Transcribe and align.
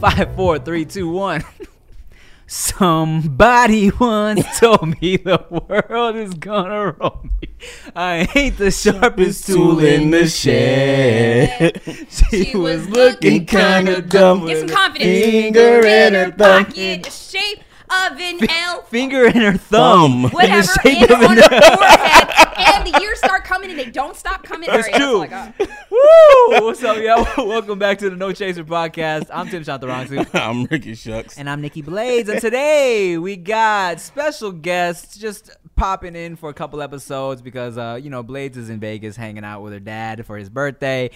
Five, 0.00 0.34
four, 0.36 0.58
three, 0.58 0.84
two, 0.84 1.08
one. 1.10 1.44
Somebody 2.46 3.90
once 4.00 4.42
told 4.60 5.00
me 5.02 5.16
the 5.18 5.44
world 5.68 6.16
is 6.16 6.32
gonna 6.32 6.92
roll 6.98 7.20
me. 7.42 7.48
I 7.94 8.26
ain't 8.34 8.56
the 8.56 8.70
sharpest 8.70 9.46
tool 9.46 9.80
in 9.80 10.10
the 10.10 10.26
shed. 10.28 11.82
She 12.30 12.56
was 12.56 12.88
looking 12.88 13.44
kinda 13.44 14.00
dumb 14.02 14.46
Get 14.46 14.58
some 14.58 14.66
with 14.66 14.70
a 14.70 14.74
confidence. 14.74 15.24
finger 15.26 15.86
in 15.86 16.14
her 16.14 16.30
thumb. 16.30 16.64
pocket, 16.66 17.12
shape 17.12 17.60
of 17.90 18.18
an 18.20 18.38
L. 18.50 18.82
Finger 18.82 19.26
in 19.26 19.36
her 19.36 19.56
thumb. 19.56 20.22
Thumb. 20.24 20.30
Whatever, 20.30 20.62
shape 20.82 21.02
and 21.02 21.10
of 21.10 21.22
on 21.22 21.38
an 21.38 21.42
her 21.44 21.48
forehead, 21.76 22.58
and 22.58 22.86
the 22.86 23.00
years 23.00 23.18
start 23.18 23.44
coming 23.44 23.70
and 23.70 23.78
they 23.78 23.90
don't 23.90 24.16
stop 24.16 24.42
coming. 24.42 24.68
That's 24.70 24.88
All 24.88 24.92
right, 24.92 25.00
true. 25.00 25.16
all 25.16 25.22
I 25.22 25.26
got. 25.26 25.54
Woo! 25.90 26.66
What's 26.66 26.82
up, 26.84 26.96
y'all? 26.98 27.26
Welcome 27.48 27.78
back 27.78 27.98
to 27.98 28.10
the 28.10 28.16
No 28.16 28.32
Chaser 28.32 28.64
podcast. 28.64 29.28
I'm 29.32 29.48
Tim 29.48 29.62
Chantarangsu. 29.62 30.28
I'm 30.34 30.64
Ricky 30.64 30.94
Shucks. 30.94 31.38
And 31.38 31.48
I'm 31.48 31.60
Nikki 31.60 31.82
Blades. 31.82 32.28
And 32.28 32.40
today 32.40 33.18
we 33.18 33.36
got 33.36 34.00
special 34.00 34.52
guests 34.52 35.16
just 35.18 35.50
popping 35.76 36.16
in 36.16 36.36
for 36.36 36.50
a 36.50 36.54
couple 36.54 36.82
episodes 36.82 37.40
because, 37.42 37.78
uh, 37.78 37.98
you 38.02 38.10
know, 38.10 38.22
Blades 38.22 38.56
is 38.56 38.70
in 38.70 38.80
Vegas 38.80 39.16
hanging 39.16 39.44
out 39.44 39.62
with 39.62 39.72
her 39.72 39.80
dad 39.80 40.24
for 40.26 40.36
his 40.36 40.48
birthday. 40.48 41.10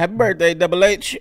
Happy 0.00 0.14
birthday, 0.14 0.54
Double 0.54 0.82
H. 0.82 1.18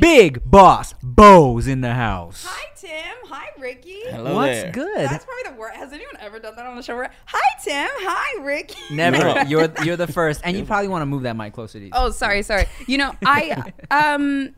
Big 0.00 0.42
boss 0.44 0.92
Boze 1.02 1.66
in 1.66 1.80
the 1.80 1.94
house. 1.94 2.44
Hi, 2.46 2.66
Tim. 2.76 3.16
Hi, 3.30 3.46
Ricky. 3.58 4.02
Hello 4.10 4.34
What's 4.34 4.64
there. 4.64 4.70
good? 4.70 5.08
That's 5.08 5.24
probably 5.24 5.54
the 5.54 5.58
worst. 5.58 5.76
Has 5.76 5.94
anyone 5.94 6.14
ever 6.20 6.38
done 6.38 6.54
that 6.56 6.66
on 6.66 6.76
the 6.76 6.82
show? 6.82 6.94
Where, 6.94 7.10
Hi, 7.24 7.62
Tim. 7.64 7.88
Hi, 7.90 8.44
Ricky. 8.44 8.94
Never. 8.94 9.16
No. 9.16 9.42
You're 9.48 9.72
you're 9.82 9.96
the 9.96 10.06
first, 10.06 10.42
and 10.44 10.54
you 10.58 10.66
probably 10.66 10.88
want 10.88 11.00
to 11.00 11.06
move 11.06 11.22
that 11.22 11.36
mic 11.38 11.54
closer 11.54 11.78
to 11.78 11.86
you. 11.86 11.90
Oh, 11.94 12.10
sorry, 12.10 12.42
sorry. 12.42 12.66
You 12.86 12.98
know, 12.98 13.16
I 13.24 13.72
um 13.90 14.54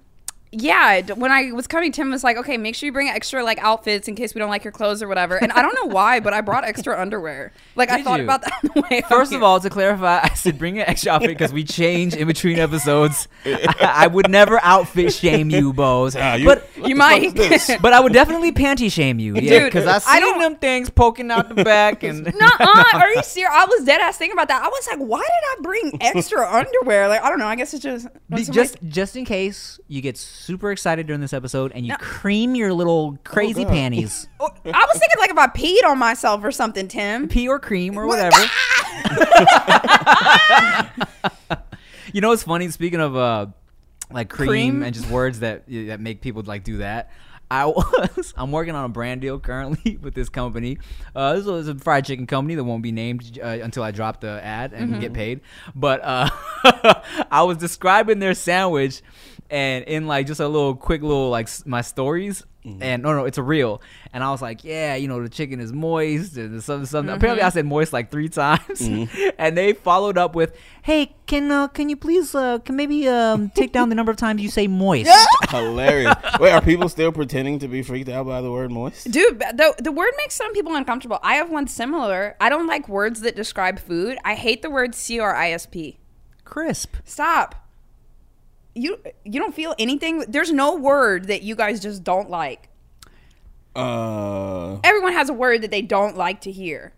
yeah, 0.53 1.01
when 1.15 1.31
I 1.31 1.53
was 1.53 1.67
coming, 1.69 1.93
Tim 1.93 2.11
was 2.11 2.25
like, 2.25 2.37
"Okay, 2.37 2.57
make 2.57 2.75
sure 2.75 2.87
you 2.87 2.93
bring 2.93 3.09
extra 3.09 3.45
like 3.45 3.59
outfits 3.61 4.09
in 4.09 4.17
case 4.17 4.35
we 4.35 4.41
don't 4.41 4.51
like 4.51 4.65
your 4.65 4.73
clothes 4.73 5.01
or 5.03 5.07
whatever." 5.07 5.37
And 5.37 5.53
I 5.53 5.63
don't 5.63 5.75
know 5.75 5.95
why, 5.95 6.19
but 6.19 6.33
I 6.35 6.41
brought 6.41 6.65
extra 6.65 7.01
underwear. 7.01 7.53
Like 7.77 7.91
I 7.91 8.03
thought 8.03 8.19
you? 8.19 8.25
about 8.25 8.43
that 8.43 8.53
on 8.65 8.71
the 8.75 8.81
way. 8.91 9.03
First 9.09 9.33
of 9.33 9.43
all, 9.45 9.61
to 9.61 9.71
clarify, 9.71 10.21
I 10.25 10.35
said 10.35 10.59
bring 10.59 10.79
an 10.81 10.89
extra 10.89 11.13
outfit 11.13 11.29
because 11.31 11.53
we 11.53 11.63
change 11.63 12.15
in 12.17 12.27
between 12.27 12.59
episodes. 12.59 13.29
I, 13.45 13.75
I 13.81 14.07
would 14.09 14.29
never 14.29 14.59
outfit 14.65 15.13
shame 15.13 15.51
you, 15.51 15.73
Boze. 15.73 16.17
Ah, 16.17 16.35
you- 16.35 16.47
but 16.47 16.69
you 16.77 16.97
might. 16.97 17.27
fuck 17.33 17.39
is 17.51 17.67
this? 17.67 17.79
but 17.83 17.93
I 17.93 18.01
would 18.01 18.13
definitely 18.13 18.51
panty 18.51 18.91
shame 18.91 19.21
you, 19.21 19.37
yeah, 19.37 19.61
Dude, 19.61 19.73
because 19.73 19.87
I 19.87 20.17
I 20.17 20.21
don't- 20.21 20.41
them 20.41 20.57
things 20.57 20.91
poking 20.91 21.31
out 21.31 21.49
the 21.55 21.63
back 21.63 22.03
and. 22.05 22.25
Nuh-uh. 22.25 22.85
Are 22.95 23.13
you 23.15 23.23
serious? 23.23 23.53
I 23.55 23.67
was 23.67 23.85
dead 23.85 24.01
ass 24.01 24.17
thinking 24.19 24.33
about 24.37 24.49
that. 24.49 24.63
I 24.65 24.69
was 24.69 24.87
like, 24.91 24.99
why 24.99 25.21
did 25.21 25.29
I 25.29 25.57
bring 25.63 25.99
extra 26.01 26.49
underwear? 26.51 27.07
Like, 27.09 27.23
I 27.23 27.29
don't 27.29 27.39
know. 27.39 27.47
I 27.47 27.55
guess 27.55 27.73
it's 27.73 27.83
just 27.85 28.09
when 28.29 28.45
somebody- 28.45 28.53
just 28.69 28.79
just 28.89 29.17
in 29.17 29.25
case 29.25 29.79
you 29.87 30.01
get 30.03 30.17
super 30.41 30.71
excited 30.73 31.07
during 31.07 31.21
this 31.21 31.33
episode 31.33 31.71
and 31.75 31.85
you 31.87 31.91
No. 31.93 31.97
cream 31.99 32.55
your 32.55 32.73
little 32.73 33.19
crazy 33.25 33.65
God. 33.65 33.73
panties, 33.73 34.29
Oh, 34.41 34.49
I 34.65 34.87
was 34.93 34.99
thinking 34.99 35.19
like 35.19 35.31
if 35.31 35.39
I 35.39 35.47
peed 35.49 35.85
on 35.89 35.99
myself 35.99 36.43
or 36.45 36.51
something, 36.51 36.89
Tim. 36.89 37.29
pee 37.29 37.47
or 37.49 37.59
cream 37.59 37.99
or 37.99 38.07
whatever. 38.07 38.37
you 42.13 42.21
know 42.21 42.29
what's 42.31 42.43
funny? 42.43 42.69
Speaking 42.71 43.01
of 43.01 43.17
uh, 43.17 43.47
like 44.11 44.29
cream, 44.29 44.49
Cream? 44.49 44.83
and 44.83 44.95
just 44.95 45.09
words 45.11 45.41
that 45.41 45.65
that 45.69 46.01
make 46.01 46.21
people 46.21 46.43
like 46.45 46.65
do 46.65 46.79
that. 46.79 47.11
I 47.53 47.67
was 47.67 48.33
I'm 48.37 48.53
working 48.53 48.75
on 48.77 48.85
a 48.85 48.89
brand 48.89 49.21
deal 49.21 49.39
currently 49.41 49.97
with 50.01 50.15
this 50.15 50.29
company. 50.29 50.79
Uh, 51.15 51.35
this 51.35 51.47
is 51.47 51.69
a 51.69 51.75
fried 51.75 52.05
chicken 52.05 52.27
company 52.27 52.55
that 52.55 52.65
won't 52.65 52.83
be 52.83 52.93
named 52.93 53.39
uh, 53.43 53.47
until 53.47 53.83
I 53.83 53.91
drop 53.91 54.21
the 54.21 54.41
ad 54.45 54.73
and 54.73 55.01
get 55.01 55.13
paid. 55.13 55.41
But 55.75 56.01
uh, 56.03 56.31
I 57.31 57.43
was 57.43 57.57
describing 57.59 58.21
their 58.21 58.35
sandwich 58.35 59.03
and 59.51 59.85
in 59.85 60.07
like 60.07 60.27
just 60.27 60.41
a 60.41 60.49
little 60.49 60.75
quick 60.75 61.03
little 61.03 61.31
like 61.31 61.49
my 61.67 61.81
stories. 61.83 62.45
And 62.63 63.03
no, 63.03 63.15
no, 63.15 63.25
it's 63.25 63.39
a 63.39 63.43
reel. 63.43 63.81
And 64.13 64.23
I 64.23 64.31
was 64.31 64.43
like, 64.43 64.65
yeah, 64.65 64.95
you 64.95 65.09
know, 65.09 65.23
the 65.23 65.31
chicken 65.31 65.61
is 65.61 65.73
moist 65.73 66.37
and 66.37 66.63
something, 66.63 66.85
something. 66.85 67.15
Apparently, 67.17 67.43
I 67.43 67.49
said 67.49 67.65
moist 67.65 67.91
like 67.95 68.11
three 68.11 68.29
times. 68.43 68.83
and 69.39 69.57
they 69.57 69.73
followed 69.73 70.19
up 70.19 70.35
with, 70.35 70.55
hey, 70.83 71.17
can 71.25 71.51
uh, 71.51 71.69
can 71.69 71.89
you 71.89 71.97
please 71.97 72.35
uh, 72.35 72.59
can 72.59 72.77
maybe 72.77 73.09
um, 73.09 73.49
take 73.55 73.73
down 73.73 73.89
the 73.89 73.95
number 73.95 74.13
of 74.13 74.19
times 74.19 74.43
you 74.43 74.51
say 74.51 74.67
moist? 74.67 75.11
Hilarious. 75.49 76.15
Wait, 76.39 76.53
are 76.53 76.61
people 76.61 76.91
still 76.91 77.13
pretending 77.13 77.59
to 77.61 77.67
be 77.67 77.83
freaked 77.83 78.11
out 78.11 78.27
by 78.27 78.43
the 78.43 78.53
word 78.53 78.71
moist? 78.71 79.11
Dude, 79.11 79.39
the 79.39 79.75
the 79.79 79.91
word 79.91 80.13
makes 80.19 80.35
some 80.35 80.53
people 80.53 80.75
uncomfortable. 80.75 81.19
I 81.23 81.37
have 81.37 81.49
one 81.49 81.67
similar. 81.67 82.37
I 82.43 82.51
don't 82.51 82.67
like 82.67 82.91
words 82.91 83.23
that 83.23 83.37
describe 83.37 83.79
food. 83.79 84.19
I 84.23 84.35
hate 84.35 84.61
the 84.61 84.69
word 84.69 84.95
C 84.95 85.19
R 85.19 85.35
I 85.35 85.53
S 85.53 85.65
P. 85.65 85.99
Crisp. 86.45 86.97
Stop. 87.07 87.70
You 88.81 88.99
you 89.25 89.41
don't 89.41 89.55
feel 89.55 89.75
anything. 89.79 90.25
There's 90.29 90.53
no 90.53 90.75
word 90.77 91.27
that 91.27 91.43
you 91.43 91.55
guys 91.55 91.81
just 91.81 92.03
don't 92.03 92.31
like. 92.31 92.69
Uh, 93.77 94.79
Everyone 94.83 95.13
has 95.13 95.29
a 95.29 95.33
word 95.33 95.63
that 95.63 95.71
they 95.71 95.83
don't 95.83 96.17
like 96.17 96.41
to 96.43 96.51
hear. 96.51 96.93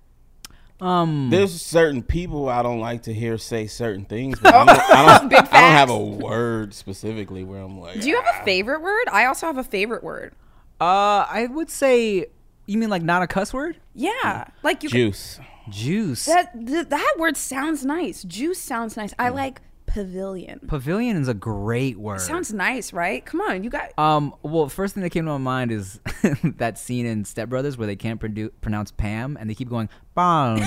Um, 0.80 1.28
there's 1.30 1.60
certain 1.60 2.02
people 2.02 2.48
I 2.48 2.62
don't 2.62 2.80
like 2.80 3.02
to 3.04 3.14
hear 3.14 3.38
say 3.38 3.66
certain 3.68 4.04
things, 4.04 4.40
but 4.40 4.52
I 4.52 4.64
don't, 4.64 4.68
I 4.70 5.18
don't, 5.18 5.32
I 5.54 5.60
don't 5.60 5.72
have 5.72 5.90
a 5.90 5.98
word 5.98 6.74
specifically 6.74 7.44
where 7.44 7.60
I'm 7.60 7.78
like. 7.78 8.00
Do 8.00 8.08
you 8.08 8.20
have 8.20 8.40
a 8.40 8.44
favorite 8.44 8.80
word? 8.82 9.04
I 9.12 9.26
also 9.26 9.46
have 9.46 9.58
a 9.58 9.64
favorite 9.64 10.02
word. 10.02 10.32
uh, 10.80 11.24
I 11.28 11.46
would 11.50 11.70
say, 11.70 12.26
you 12.66 12.78
mean 12.78 12.90
like 12.90 13.02
not 13.02 13.22
a 13.22 13.26
cuss 13.28 13.52
word? 13.52 13.76
Yeah, 13.94 14.46
like 14.64 14.82
you. 14.82 14.88
juice? 14.88 15.38
Juice. 15.68 16.24
That 16.26 16.52
th- 16.66 16.88
that 16.88 17.14
word 17.16 17.36
sounds 17.36 17.84
nice. 17.84 18.24
Juice 18.24 18.58
sounds 18.58 18.96
nice. 18.96 19.14
I 19.20 19.28
like 19.28 19.60
pavilion. 19.92 20.60
Pavilion 20.66 21.16
is 21.16 21.28
a 21.28 21.34
great 21.34 21.98
word. 21.98 22.20
Sounds 22.20 22.52
nice, 22.52 22.92
right? 22.92 23.24
Come 23.24 23.40
on, 23.40 23.64
you 23.64 23.70
got. 23.70 23.96
Um. 23.98 24.34
Well, 24.42 24.68
first 24.68 24.94
thing 24.94 25.02
that 25.02 25.10
came 25.10 25.24
to 25.24 25.32
my 25.32 25.38
mind 25.38 25.72
is 25.72 26.00
that 26.56 26.78
scene 26.78 27.06
in 27.06 27.24
Step 27.24 27.48
Brothers 27.48 27.76
where 27.76 27.86
they 27.86 27.96
can't 27.96 28.20
produ- 28.20 28.52
pronounce 28.60 28.90
Pam 28.90 29.36
and 29.40 29.48
they 29.48 29.54
keep 29.54 29.68
going 29.68 29.88
Palm, 30.14 30.60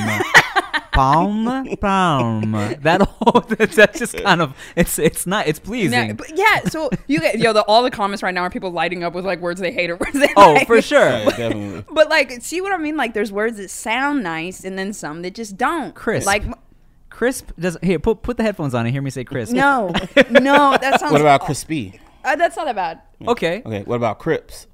Palm, 0.92 1.68
Palm. 1.80 2.54
That 2.82 3.02
whole 3.02 3.42
that's 3.50 4.00
just 4.00 4.18
kind 4.18 4.42
of 4.42 4.56
it's 4.76 4.98
it's 4.98 5.28
not 5.28 5.48
it's 5.48 5.60
pleasing. 5.60 6.08
Yeah, 6.08 6.14
but 6.14 6.32
yeah, 6.36 6.62
so 6.62 6.90
you 7.08 7.20
get 7.20 7.38
yo. 7.38 7.54
The, 7.54 7.64
all 7.64 7.84
the 7.84 7.92
comments 7.92 8.24
right 8.24 8.34
now 8.34 8.42
are 8.42 8.50
people 8.50 8.72
lighting 8.72 9.04
up 9.04 9.14
with 9.14 9.26
like 9.26 9.40
words 9.40 9.60
they 9.60 9.72
hate 9.72 9.90
or 9.90 9.98
words 9.98 10.14
they 10.14 10.30
oh, 10.36 10.54
like. 10.54 10.68
for 10.68 10.82
sure. 10.82 11.10
Yeah, 11.10 11.26
definitely. 11.26 11.84
But 11.92 12.10
like, 12.10 12.32
see 12.42 12.62
what 12.62 12.72
I 12.72 12.78
mean? 12.78 12.98
Like, 12.98 13.14
there's 13.14 13.32
words 13.32 13.58
that 13.58 13.70
sound 13.70 14.24
nice, 14.24 14.64
and 14.64 14.78
then 14.78 14.94
some 14.94 15.22
that 15.22 15.36
just 15.36 15.58
don't. 15.58 15.94
Chris, 15.96 16.26
Like, 16.26 16.44
Crisp 17.16 17.52
does 17.58 17.78
here. 17.82 17.98
Put 17.98 18.24
put 18.24 18.36
the 18.36 18.44
headphones 18.44 18.74
on 18.74 18.86
and 18.86 18.94
hear 18.94 19.02
me 19.02 19.10
say 19.10 19.24
crisp. 19.24 19.54
no, 19.54 19.88
no, 20.30 20.78
that 20.78 21.00
sounds. 21.00 21.14
What 21.14 21.22
about 21.22 21.40
crispy? 21.40 21.98
Uh, 22.26 22.36
that's 22.36 22.58
not 22.58 22.66
that 22.66 22.76
bad. 22.76 23.02
Okay. 23.26 23.62
Okay, 23.66 23.84
what 23.84 23.96
about 23.96 24.20
crips? 24.20 24.68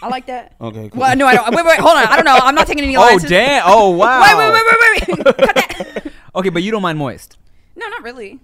I 0.00 0.08
like 0.08 0.24
that. 0.26 0.56
Okay, 0.62 0.88
cool. 0.88 0.98
Well, 1.02 1.14
no, 1.14 1.26
I 1.26 1.34
don't. 1.34 1.54
Wait, 1.54 1.66
wait, 1.66 1.78
hold 1.78 1.98
on. 1.98 2.06
I 2.06 2.16
don't 2.16 2.24
know. 2.24 2.38
I'm 2.40 2.54
not 2.54 2.66
taking 2.66 2.84
any 2.84 2.96
Oh 2.98 3.18
damn. 3.18 3.64
Oh 3.66 3.90
wow. 3.90 4.22
Wait, 4.22 4.34
wait, 4.34 4.50
wait, 4.50 4.64
wait, 4.64 5.08
wait, 5.08 5.26
wait. 5.26 5.36
Cut 5.36 5.54
that. 5.54 6.12
Okay, 6.36 6.48
but 6.48 6.62
you 6.62 6.70
don't 6.70 6.80
mind 6.80 6.98
moist. 6.98 7.36
No, 7.76 7.86
not 7.86 8.02
really. 8.02 8.40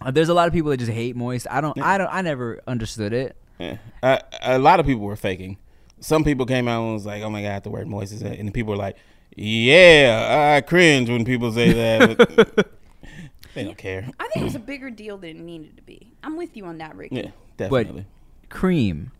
Uh, 0.00 0.10
there's 0.10 0.28
a 0.28 0.34
lot 0.34 0.48
of 0.48 0.52
people 0.52 0.72
that 0.72 0.78
just 0.78 0.90
hate 0.90 1.14
moist. 1.14 1.46
I 1.48 1.60
don't. 1.60 1.80
I 1.80 1.96
don't. 1.96 2.12
I 2.12 2.22
never 2.22 2.60
understood 2.66 3.12
it. 3.12 3.36
Yeah. 3.60 3.76
Uh, 4.02 4.18
a 4.42 4.58
lot 4.58 4.80
of 4.80 4.86
people 4.86 5.04
were 5.04 5.14
faking. 5.14 5.58
Some 6.00 6.24
people 6.24 6.44
came 6.44 6.66
out 6.66 6.82
and 6.82 6.94
was 6.94 7.06
like, 7.06 7.22
"Oh 7.22 7.30
my 7.30 7.40
god, 7.40 7.62
the 7.62 7.70
word 7.70 7.86
moist 7.86 8.12
is," 8.12 8.22
it? 8.22 8.40
and 8.40 8.52
people 8.52 8.72
were 8.72 8.76
like, 8.76 8.96
"Yeah, 9.38 10.54
I 10.56 10.60
cringe 10.62 11.08
when 11.08 11.24
people 11.24 11.52
say 11.52 11.72
that." 11.72 12.16
But 12.18 12.72
they 13.54 13.64
don't 13.64 13.78
care. 13.78 14.08
I 14.18 14.24
think 14.28 14.42
it 14.42 14.44
was 14.44 14.54
a 14.54 14.58
bigger 14.60 14.90
deal 14.90 15.16
than 15.18 15.30
it 15.30 15.40
needed 15.40 15.76
to 15.76 15.82
be. 15.82 16.12
I'm 16.22 16.36
with 16.36 16.56
you 16.56 16.64
on 16.66 16.78
that, 16.78 16.96
Ricky. 16.96 17.16
Yeah, 17.16 17.30
But 17.56 17.70
definitely. 17.70 18.06
cream. 18.48 19.12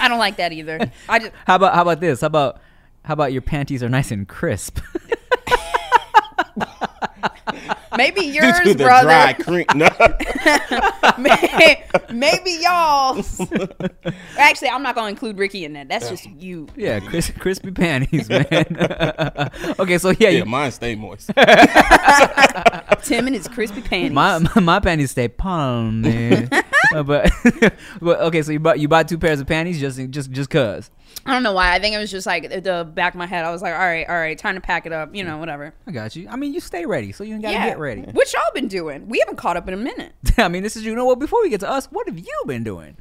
I 0.00 0.08
don't 0.08 0.18
like 0.18 0.36
that 0.36 0.52
either. 0.52 0.90
I 1.08 1.18
just. 1.18 1.32
How 1.46 1.56
about 1.56 1.74
how 1.74 1.82
about 1.82 2.00
this? 2.00 2.20
How 2.22 2.26
about 2.28 2.60
how 3.04 3.12
about 3.14 3.32
your 3.32 3.42
panties 3.42 3.82
are 3.82 3.88
nice 3.88 4.10
and 4.10 4.26
crisp? 4.28 4.78
Maybe 7.96 8.20
Due 8.32 8.32
yours, 8.32 8.60
to 8.60 8.74
the 8.74 8.84
brother. 8.84 9.08
dry 9.08 9.32
cream. 9.34 9.66
No. 9.74 9.88
May- 11.18 11.84
Maybe 12.12 12.58
y'all's. 12.62 13.40
Actually, 14.38 14.68
I'm 14.68 14.82
not 14.82 14.94
going 14.94 15.06
to 15.06 15.10
include 15.10 15.38
Ricky 15.38 15.64
in 15.64 15.72
that. 15.74 15.88
That's 15.88 16.08
just 16.08 16.26
you. 16.30 16.68
yeah, 16.76 17.00
cris- 17.00 17.32
crispy 17.38 17.70
panties, 17.70 18.28
man. 18.28 18.44
okay, 19.78 19.98
so 19.98 20.10
yeah, 20.10 20.16
yeah, 20.20 20.28
you, 20.30 20.44
mine 20.44 20.70
stay 20.72 20.94
moist. 20.94 21.30
Tim 23.04 23.26
and 23.26 23.34
his 23.34 23.48
crispy 23.48 23.80
panties. 23.82 24.12
my, 24.12 24.38
my 24.38 24.60
my 24.60 24.80
panties 24.80 25.10
stay 25.10 25.28
palm, 25.28 26.02
man. 26.02 26.48
Uh, 26.94 27.02
but 27.02 27.30
but 28.00 28.20
okay, 28.20 28.42
so 28.42 28.52
you 28.52 28.60
bought 28.60 28.78
you 28.78 28.88
bought 28.88 29.08
two 29.08 29.18
pairs 29.18 29.40
of 29.40 29.46
panties 29.46 29.80
just 29.80 29.98
just 30.10 30.30
just 30.30 30.50
cause. 30.50 30.90
I 31.26 31.32
don't 31.32 31.42
know 31.42 31.52
why. 31.52 31.74
I 31.74 31.78
think 31.78 31.94
it 31.94 31.98
was 31.98 32.10
just 32.10 32.26
like 32.26 32.48
the 32.62 32.90
back 32.94 33.14
of 33.14 33.18
my 33.18 33.26
head. 33.26 33.44
I 33.44 33.50
was 33.50 33.62
like, 33.62 33.74
all 33.74 33.78
right, 33.80 34.08
all 34.08 34.16
right, 34.16 34.38
time 34.38 34.54
to 34.54 34.60
pack 34.60 34.86
it 34.86 34.92
up. 34.92 35.14
You 35.14 35.24
know, 35.24 35.38
whatever. 35.38 35.74
I 35.86 35.90
got 35.90 36.16
you. 36.16 36.28
I 36.28 36.36
mean, 36.36 36.52
you 36.54 36.60
stay 36.60 36.86
ready, 36.86 37.12
so 37.12 37.24
you 37.24 37.34
ain't 37.34 37.42
gotta 37.42 37.54
yeah. 37.54 37.68
get 37.68 37.78
ready. 37.78 38.02
What 38.02 38.32
y'all 38.32 38.42
been 38.54 38.68
doing? 38.68 39.08
We 39.08 39.18
haven't 39.20 39.36
caught 39.36 39.56
up 39.56 39.68
in 39.68 39.74
a 39.74 39.76
minute. 39.76 40.12
I 40.38 40.48
mean, 40.48 40.62
this 40.62 40.76
is 40.76 40.84
you 40.84 40.94
know 40.94 41.04
what. 41.04 41.18
Before 41.18 41.42
we 41.42 41.50
get 41.50 41.60
to 41.60 41.70
us, 41.70 41.86
what 41.86 42.06
have 42.08 42.18
you 42.18 42.42
been 42.46 42.64
doing? 42.64 42.96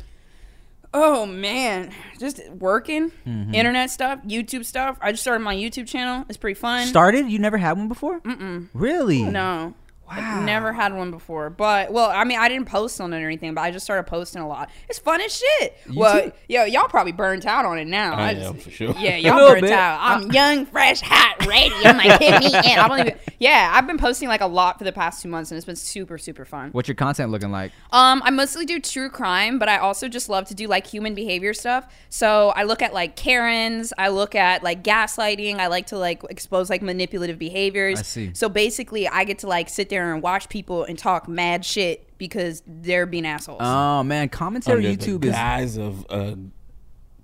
Oh 0.93 1.25
man, 1.27 1.91
just 2.19 2.41
working, 2.49 3.11
Mm-hmm. 3.27 3.53
internet 3.53 3.91
stuff, 3.91 4.19
YouTube 4.25 4.65
stuff. 4.65 4.97
I 5.01 5.11
just 5.11 5.21
started 5.21 5.43
my 5.43 5.55
YouTube 5.55 5.87
channel. 5.87 6.25
It's 6.29 6.37
pretty 6.37 6.59
fun. 6.59 6.87
Started? 6.87 7.29
You 7.29 7.37
never 7.37 7.57
had 7.57 7.77
one 7.77 7.87
before? 7.87 8.19
Mm-mm. 8.21 8.69
Really? 8.73 9.21
no, 9.21 9.75
Wow. 10.09 10.41
Never 10.43 10.73
had 10.73 10.93
one 10.93 11.11
before, 11.11 11.49
but 11.49 11.91
well, 11.91 12.09
I 12.09 12.23
mean, 12.23 12.39
I 12.39 12.49
didn't 12.49 12.67
post 12.67 12.99
on 12.99 13.13
it 13.13 13.21
or 13.21 13.25
anything, 13.27 13.53
but 13.53 13.61
I 13.61 13.71
just 13.71 13.85
started 13.85 14.03
posting 14.03 14.41
a 14.41 14.47
lot. 14.47 14.69
It's 14.89 14.99
fun 14.99 15.21
as 15.21 15.35
shit. 15.35 15.77
well, 15.93 16.23
too? 16.23 16.31
yo, 16.47 16.63
y'all 16.65 16.87
probably 16.87 17.11
burnt 17.11 17.45
out 17.45 17.65
on 17.65 17.77
it 17.77 17.85
now. 17.85 18.15
I 18.19 18.33
just- 18.33 18.45
am, 18.47 18.57
for 18.57 18.69
sure. 18.71 18.95
Yeah, 18.97 19.15
y'all 19.17 19.49
burnt 19.49 19.61
bit. 19.61 19.71
out. 19.71 19.99
I'm 20.01 20.31
young, 20.31 20.65
fresh, 20.65 21.01
hot, 21.01 21.45
ready. 21.45 21.73
I'm 21.85 21.97
like, 21.97 22.19
hit 22.19 22.39
me 22.39 22.47
in. 22.47 22.79
I 22.79 22.87
don't 22.87 22.99
even. 22.99 23.19
Yeah, 23.39 23.71
I've 23.73 23.87
been 23.87 23.97
posting 23.97 24.27
like 24.27 24.41
a 24.41 24.47
lot 24.47 24.77
for 24.79 24.83
the 24.83 24.91
past 24.91 25.21
two 25.21 25.29
months, 25.29 25.49
and 25.49 25.55
it's 25.57 25.65
been 25.65 25.77
super, 25.77 26.17
super 26.17 26.43
fun. 26.43 26.71
What's 26.71 26.89
your 26.89 26.95
content 26.95 27.31
looking 27.31 27.51
like? 27.53 27.71
Um, 27.89 28.21
I 28.25 28.31
mostly 28.31 28.65
do 28.65 28.81
true 28.81 29.09
crime, 29.09 29.59
but 29.59 29.69
I 29.69 29.77
also 29.77 30.09
just 30.09 30.27
love 30.27 30.45
to 30.49 30.53
do 30.53 30.67
like 30.67 30.85
human 30.85 31.15
behavior 31.15 31.53
stuff. 31.53 31.87
So 32.09 32.49
I 32.49 32.63
look 32.63 32.81
at 32.81 32.93
like 32.93 33.15
Karens, 33.15 33.93
I 33.97 34.09
look 34.09 34.35
at 34.35 34.61
like 34.61 34.83
gaslighting. 34.83 35.57
I 35.59 35.67
like 35.67 35.87
to 35.87 35.97
like 35.97 36.21
expose 36.29 36.69
like 36.69 36.81
manipulative 36.81 37.39
behaviors. 37.39 37.99
I 37.99 38.01
see. 38.01 38.31
So 38.33 38.49
basically, 38.49 39.07
I 39.07 39.23
get 39.23 39.39
to 39.39 39.47
like 39.47 39.69
sit 39.69 39.87
there 39.87 39.98
and 40.03 40.21
watch 40.21 40.49
people 40.49 40.83
and 40.83 40.97
talk 40.97 41.27
mad 41.27 41.65
shit 41.65 42.17
because 42.17 42.63
they're 42.65 43.05
being 43.05 43.25
assholes. 43.25 43.61
Oh 43.61 44.03
man, 44.03 44.29
commentary 44.29 44.85
Under 44.85 44.89
YouTube 44.89 45.21
the 45.21 45.29
is 45.29 45.33
guise 45.33 45.77
of 45.77 46.05
uh, 46.09 46.35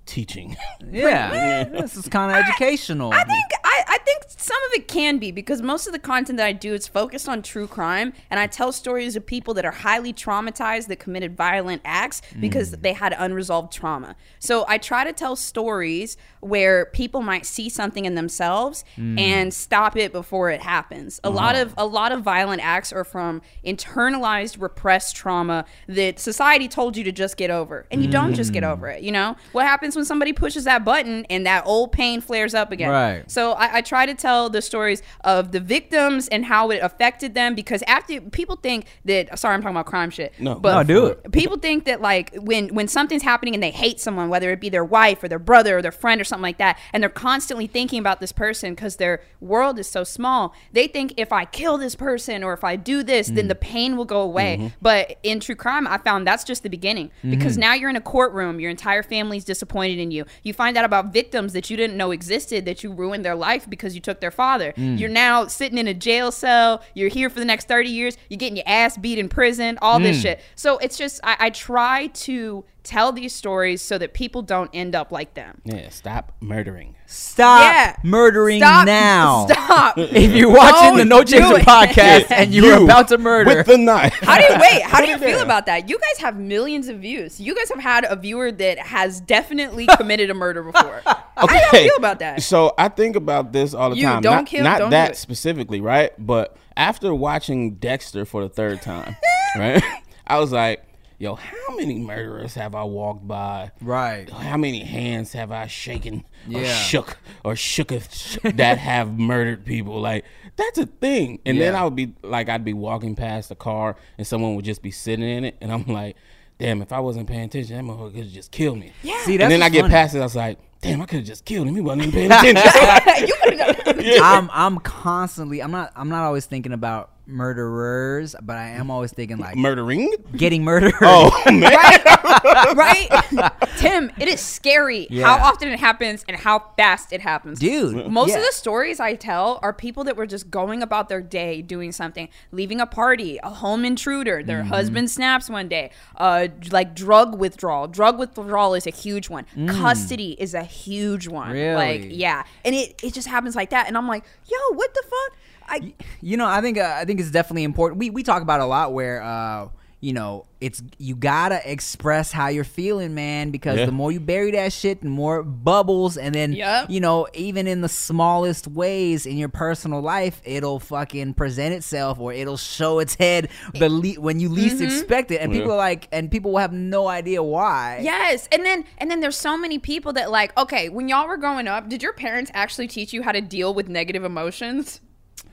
teaching. 0.06 0.56
yeah. 0.90 1.64
this 1.64 1.96
is 1.96 2.08
kind 2.08 2.30
of 2.30 2.38
educational. 2.38 3.12
I 3.12 3.24
think 3.24 3.44
I, 3.64 3.84
I 3.88 3.98
think 3.98 4.24
some 4.28 4.56
of 4.66 4.72
it 4.74 4.88
can 4.88 5.18
be 5.18 5.30
because 5.32 5.60
most 5.60 5.86
of 5.86 5.92
the 5.92 5.98
content 5.98 6.38
that 6.38 6.46
I 6.46 6.52
do 6.52 6.72
is 6.72 6.86
focused 6.88 7.28
on 7.28 7.42
true 7.42 7.66
crime 7.66 8.12
and 8.30 8.40
I 8.40 8.46
tell 8.46 8.72
stories 8.72 9.16
of 9.16 9.26
people 9.26 9.54
that 9.54 9.64
are 9.64 9.72
highly 9.72 10.12
traumatized 10.12 10.86
that 10.86 10.98
committed 11.00 11.36
violent 11.36 11.82
acts 11.84 12.22
because 12.40 12.70
they 12.70 12.92
had 12.92 13.14
unresolved 13.18 13.72
trauma. 13.72 14.16
So 14.38 14.64
I 14.68 14.78
try 14.78 15.04
to 15.04 15.12
tell 15.12 15.36
stories 15.36 16.16
where 16.46 16.86
people 16.86 17.22
might 17.22 17.46
see 17.46 17.68
something 17.68 18.04
in 18.04 18.14
themselves 18.14 18.84
mm. 18.96 19.18
and 19.18 19.52
stop 19.52 19.96
it 19.96 20.12
before 20.12 20.50
it 20.50 20.60
happens. 20.60 21.20
A 21.24 21.30
lot 21.30 21.56
of 21.56 21.74
a 21.76 21.86
lot 21.86 22.12
of 22.12 22.22
violent 22.22 22.64
acts 22.64 22.92
are 22.92 23.04
from 23.04 23.42
internalized 23.64 24.60
repressed 24.60 25.16
trauma 25.16 25.64
that 25.86 26.18
society 26.18 26.68
told 26.68 26.96
you 26.96 27.04
to 27.04 27.12
just 27.12 27.36
get 27.36 27.50
over. 27.50 27.86
And 27.90 28.02
you 28.02 28.10
don't 28.10 28.34
just 28.34 28.52
get 28.52 28.62
mm. 28.62 28.70
over 28.70 28.88
it, 28.88 29.02
you 29.02 29.12
know? 29.12 29.36
What 29.52 29.66
happens 29.66 29.96
when 29.96 30.04
somebody 30.04 30.32
pushes 30.32 30.64
that 30.64 30.84
button 30.84 31.26
and 31.30 31.46
that 31.46 31.66
old 31.66 31.92
pain 31.92 32.20
flares 32.20 32.54
up 32.54 32.72
again? 32.72 32.90
Right. 32.90 33.30
So 33.30 33.52
I, 33.52 33.76
I 33.76 33.80
try 33.80 34.06
to 34.06 34.14
tell 34.14 34.50
the 34.50 34.62
stories 34.62 35.02
of 35.22 35.52
the 35.52 35.60
victims 35.60 36.28
and 36.28 36.44
how 36.44 36.70
it 36.70 36.80
affected 36.82 37.34
them 37.34 37.54
because 37.54 37.82
after 37.86 38.20
people 38.20 38.56
think 38.56 38.86
that 39.04 39.38
sorry 39.38 39.54
I'm 39.54 39.62
talking 39.62 39.76
about 39.76 39.86
crime 39.86 40.10
shit. 40.10 40.32
No. 40.38 40.56
but 40.56 40.74
No, 40.74 40.82
do 40.82 41.06
it. 41.06 41.32
People 41.32 41.58
think 41.58 41.84
that 41.84 42.00
like 42.00 42.34
when 42.36 42.74
when 42.74 42.88
something's 42.88 43.22
happening 43.22 43.54
and 43.54 43.62
they 43.62 43.70
hate 43.70 44.00
someone, 44.00 44.28
whether 44.28 44.50
it 44.50 44.60
be 44.60 44.68
their 44.68 44.84
wife 44.84 45.22
or 45.22 45.28
their 45.28 45.38
brother 45.38 45.78
or 45.78 45.82
their 45.82 45.92
friend 45.92 46.20
or 46.20 46.24
something 46.24 46.35
like 46.42 46.58
that, 46.58 46.78
and 46.92 47.02
they're 47.02 47.10
constantly 47.10 47.66
thinking 47.66 47.98
about 47.98 48.20
this 48.20 48.32
person 48.32 48.74
because 48.74 48.96
their 48.96 49.20
world 49.40 49.78
is 49.78 49.88
so 49.88 50.04
small, 50.04 50.54
they 50.72 50.86
think 50.86 51.14
if 51.16 51.32
I 51.32 51.44
kill 51.44 51.78
this 51.78 51.94
person 51.94 52.42
or 52.44 52.52
if 52.52 52.64
I 52.64 52.76
do 52.76 53.02
this, 53.02 53.30
Mm. 53.30 53.34
then 53.34 53.48
the 53.48 53.54
pain 53.54 53.96
will 53.96 54.04
go 54.04 54.20
away. 54.20 54.56
Mm-hmm. 54.58 54.66
But 54.82 55.18
in 55.22 55.40
true 55.40 55.54
crime, 55.54 55.86
I 55.86 55.98
found 55.98 56.26
that's 56.26 56.44
just 56.44 56.62
the 56.62 56.68
beginning 56.70 57.10
because 57.28 57.56
now 57.58 57.74
you're 57.74 57.90
in 57.90 57.96
a 57.96 58.00
courtroom, 58.00 58.60
your 58.60 58.70
entire 58.70 59.02
family's 59.02 59.44
disappointed 59.44 59.98
in 59.98 60.10
you. 60.10 60.24
You 60.42 60.52
find 60.52 60.76
out 60.76 60.84
about 60.84 61.12
victims 61.12 61.52
that 61.54 61.70
you 61.70 61.76
didn't 61.76 61.96
know 61.96 62.10
existed 62.10 62.64
that 62.66 62.82
you 62.82 62.92
ruined 62.92 63.24
their 63.24 63.34
life 63.34 63.68
because 63.68 63.94
you 63.94 64.00
took 64.00 64.20
their 64.20 64.30
father. 64.30 64.72
Mm. 64.76 64.98
You're 64.98 65.08
now 65.08 65.46
sitting 65.46 65.78
in 65.78 65.86
a 65.88 65.94
jail 65.94 66.30
cell. 66.32 66.82
You're 66.94 67.08
here 67.08 67.28
for 67.30 67.38
the 67.38 67.44
next 67.44 67.68
30 67.68 67.88
years. 67.90 68.16
You're 68.28 68.38
getting 68.38 68.56
your 68.56 68.68
ass 68.68 68.96
beat 68.96 69.18
in 69.18 69.28
prison, 69.28 69.78
all 69.82 69.98
Mm. 69.98 70.02
this 70.04 70.20
shit. 70.22 70.40
So 70.54 70.78
it's 70.78 70.96
just, 70.98 71.20
I, 71.24 71.36
I 71.40 71.50
try 71.50 72.08
to 72.08 72.64
tell 72.86 73.12
these 73.12 73.34
stories 73.34 73.82
so 73.82 73.98
that 73.98 74.14
people 74.14 74.40
don't 74.42 74.70
end 74.72 74.94
up 74.94 75.10
like 75.12 75.34
them. 75.34 75.60
yeah, 75.64 75.88
stop 75.90 76.32
murdering. 76.40 76.94
Stop 77.06 77.60
Yeah. 77.62 77.96
murdering 78.02 78.60
Stop. 78.60 78.86
now. 78.86 79.46
Stop. 79.50 79.98
If 79.98 80.32
you're 80.34 80.50
watching 80.50 80.96
the 80.96 81.04
No 81.04 81.18
Don't 81.22 81.26
do 81.28 81.38
Chaser 81.40 81.56
it. 81.58 81.62
podcast 81.66 82.30
and 82.30 82.54
you 82.54 82.64
were 82.64 82.84
about 82.84 83.08
to 83.08 83.18
murder, 83.18 83.54
with 83.56 83.66
the 83.66 83.76
knife. 83.78 84.14
How 84.22 84.38
do 84.38 84.44
you 84.44 84.58
wait? 84.60 84.82
How 84.82 85.00
do 85.00 85.08
you 85.08 85.18
feel 85.28 85.40
about 85.40 85.66
that? 85.66 85.88
You 85.88 85.98
guys 85.98 86.18
have 86.18 86.36
millions 86.38 86.88
of 86.88 86.98
views. 86.98 87.38
You 87.40 87.54
guys 87.54 87.68
have 87.70 87.80
had 87.80 88.04
a 88.04 88.16
viewer 88.16 88.50
that 88.52 88.78
has 88.78 89.20
definitely 89.20 89.86
committed 89.96 90.30
a 90.30 90.34
murder 90.34 90.62
before. 90.62 91.02
How 91.04 91.46
do 91.46 91.54
you 91.54 91.68
feel 91.70 91.96
about 91.96 92.20
that? 92.20 92.42
So 92.42 92.72
I 92.78 92.88
think 92.88 93.16
about 93.16 93.52
this 93.52 93.74
all 93.74 93.90
the 93.90 93.96
You, 93.96 94.04
time. 94.04 94.22
don't 94.22 94.36
not 94.36 94.46
kill- 94.46 94.64
not 94.64 94.78
don't 94.78 94.88
do 94.90 94.96
that 94.96 95.10
it. 95.12 95.16
specifically, 95.16 95.80
right? 95.80 96.12
But 96.18 96.56
after 96.76 97.14
watching 97.14 97.74
Dexter 97.74 98.24
for 98.24 98.42
the 98.42 98.48
third 98.48 98.80
time, 98.82 99.16
right? 99.56 99.82
I 100.26 100.38
was 100.38 100.50
like, 100.52 100.85
yo, 101.18 101.34
how 101.34 101.76
many 101.76 101.98
murderers 101.98 102.54
have 102.54 102.74
I 102.74 102.84
walked 102.84 103.26
by? 103.26 103.72
right? 103.80 104.28
How 104.30 104.56
many 104.56 104.84
hands 104.84 105.32
have 105.32 105.50
I 105.52 105.66
shaken 105.66 106.24
or 106.52 106.64
shook 106.64 107.18
or 107.44 107.54
shooketh 107.54 108.56
that 108.56 108.78
have 108.90 109.18
murdered 109.18 109.64
people? 109.64 110.00
Like 110.00 110.24
that's 110.56 110.78
a 110.78 110.86
thing. 110.86 111.40
And 111.44 111.60
then 111.60 111.74
I 111.74 111.84
would 111.84 111.96
be 111.96 112.14
like, 112.22 112.48
I'd 112.48 112.64
be 112.64 112.72
walking 112.74 113.14
past 113.14 113.50
a 113.50 113.54
car 113.54 113.96
and 114.18 114.26
someone 114.26 114.54
would 114.56 114.64
just 114.64 114.82
be 114.82 114.90
sitting 114.90 115.28
in 115.28 115.44
it, 115.44 115.56
and 115.60 115.72
I'm 115.72 115.86
like, 115.86 116.16
damn, 116.58 116.82
if 116.82 116.92
I 116.92 117.00
wasn't 117.00 117.28
paying 117.28 117.44
attention, 117.44 117.76
that 117.76 117.82
motherfucker 117.82 118.14
could 118.14 118.24
have 118.24 118.32
just 118.32 118.50
killed 118.50 118.78
me. 118.78 118.92
Yeah. 119.02 119.22
See, 119.24 119.38
and 119.38 119.50
then 119.50 119.62
I 119.62 119.66
what's 119.66 119.74
get 119.74 119.80
funny. 119.82 119.92
past 119.92 120.14
it, 120.14 120.20
I 120.20 120.22
was 120.22 120.36
like, 120.36 120.58
damn, 120.80 121.02
I 121.02 121.06
could 121.06 121.18
have 121.18 121.26
just 121.26 121.44
killed 121.44 121.68
him. 121.68 121.74
He 121.74 121.80
wasn't 121.80 122.14
even 122.14 122.30
paying 122.30 122.30
attention. 122.32 122.56
you 123.28 123.34
could 123.42 123.58
have 123.58 123.84
done 123.84 124.22
I'm 124.22 124.50
I'm 124.52 124.78
constantly 124.78 125.62
I'm 125.62 125.70
not 125.70 125.92
I'm 125.96 126.08
not 126.08 126.24
always 126.24 126.46
thinking 126.46 126.72
about 126.72 127.10
murderers, 127.26 128.34
but 128.42 128.56
I 128.56 128.68
am 128.70 128.90
always 128.90 129.12
thinking 129.12 129.38
like 129.38 129.56
Murdering? 129.56 130.12
getting 130.36 130.64
murdered. 130.64 130.94
Oh 131.02 131.30
man. 131.46 131.62
right? 131.62 132.74
right? 132.76 133.52
Tim, 133.78 134.10
it 134.18 134.28
is 134.28 134.40
scary 134.40 135.06
Yeah. 135.10 135.26
how 135.26 135.44
often 135.48 135.68
it 135.68 135.78
happens 135.78 136.24
and 136.28 136.36
how 136.36 136.70
fast 136.76 137.12
it 137.12 137.20
happens. 137.20 137.58
Dude, 137.58 138.10
Most 138.10 138.30
yeah. 138.30 138.36
of 138.38 138.42
the 138.42 138.52
stories 138.52 139.00
I 139.00 139.14
tell 139.14 139.58
are 139.62 139.72
people 139.72 140.04
that 140.04 140.16
were 140.16 140.26
just 140.26 140.50
going 140.50 140.82
about 140.82 141.08
their 141.08 141.20
day 141.22 141.62
doing 141.62 141.92
something, 141.92 142.28
leaving 142.52 142.80
a 142.80 142.86
party, 142.86 143.38
a 143.42 143.50
home 143.50 143.84
intruder, 143.84 144.42
their 144.42 144.56
Mm-hmm. 144.56 144.68
husband 144.68 145.10
snaps 145.10 145.50
one 145.50 145.68
day, 145.68 145.90
uh, 146.16 146.48
like 146.70 146.94
drug 146.94 147.38
withdrawal. 147.38 147.86
Drug 147.88 148.18
withdrawal 148.18 148.74
is 148.74 148.86
a 148.86 148.90
huge 148.90 149.28
one. 149.28 149.44
Custody 149.68 150.34
is 150.40 150.54
a 150.54 150.62
huge 150.64 151.28
one. 151.28 151.50
Really? 151.52 151.74
Like, 151.74 151.96
Mm. 151.96 152.10
Yeah. 152.12 152.42
And 152.64 152.74
it, 152.74 153.00
it 153.02 153.12
just 153.14 153.28
happens 153.28 153.54
like 153.56 153.70
that. 153.70 153.86
And 153.88 153.96
I'm 153.96 154.06
like, 154.08 154.24
yo, 154.50 154.74
what 154.74 154.92
the 154.94 155.02
fuck? 155.02 155.38
I, 155.68 155.94
you 156.20 156.36
know, 156.36 156.46
I 156.46 156.60
think 156.60 156.78
uh, 156.78 156.94
I 156.96 157.04
think 157.04 157.20
it's 157.20 157.30
definitely 157.30 157.64
important. 157.64 157.98
We 157.98 158.10
we 158.10 158.22
talk 158.22 158.42
about 158.42 158.60
a 158.60 158.66
lot 158.66 158.92
where 158.92 159.22
uh, 159.22 159.68
you 160.00 160.12
know, 160.12 160.44
it's 160.60 160.82
you 160.98 161.16
gotta 161.16 161.58
express 161.68 162.30
how 162.30 162.48
you're 162.48 162.64
feeling, 162.64 163.14
man, 163.14 163.50
because 163.50 163.78
Yeah. 163.78 163.86
the 163.86 163.92
more 163.92 164.12
you 164.12 164.20
bury 164.20 164.50
that 164.52 164.72
shit, 164.74 165.00
the 165.00 165.08
more 165.08 165.40
it 165.40 165.44
bubbles, 165.44 166.16
and 166.18 166.34
then 166.34 166.52
Yep. 166.52 166.90
you 166.90 167.00
know, 167.00 167.26
even 167.34 167.66
in 167.66 167.80
the 167.80 167.88
smallest 167.88 168.68
ways 168.68 169.24
in 169.26 169.38
your 169.38 169.48
personal 169.48 170.02
life, 170.02 170.40
it'll 170.44 170.78
fucking 170.80 171.32
present 171.34 171.74
itself 171.74 172.18
or 172.20 172.32
it'll 172.32 172.58
show 172.58 172.98
its 172.98 173.14
head 173.14 173.48
the 173.74 173.88
le- 173.88 174.20
when 174.20 174.38
you 174.38 174.50
least 174.50 174.80
expect 174.82 175.30
it, 175.30 175.40
and 175.40 175.50
people 175.50 175.72
are 175.72 175.76
like, 175.78 176.08
and 176.12 176.30
people 176.30 176.52
will 176.52 176.58
have 176.60 176.74
no 176.74 177.08
idea 177.08 177.42
why. 177.42 178.00
Yes, 178.02 178.48
and 178.52 178.64
then 178.66 178.84
and 178.98 179.10
then 179.10 179.20
there's 179.20 179.36
so 179.38 179.56
many 179.56 179.78
people 179.78 180.12
that 180.12 180.30
like, 180.30 180.56
okay, 180.58 180.90
when 180.90 181.08
y'all 181.08 181.26
were 181.26 181.38
growing 181.38 181.66
up, 181.68 181.88
did 181.88 182.02
your 182.02 182.12
parents 182.12 182.50
actually 182.54 182.86
teach 182.86 183.12
you 183.14 183.22
how 183.22 183.32
to 183.32 183.40
deal 183.40 183.72
with 183.74 183.88
negative 183.88 184.24
emotions? 184.24 185.00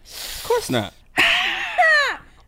Of 0.04 0.44
course 0.48 0.70
not. 0.70 0.94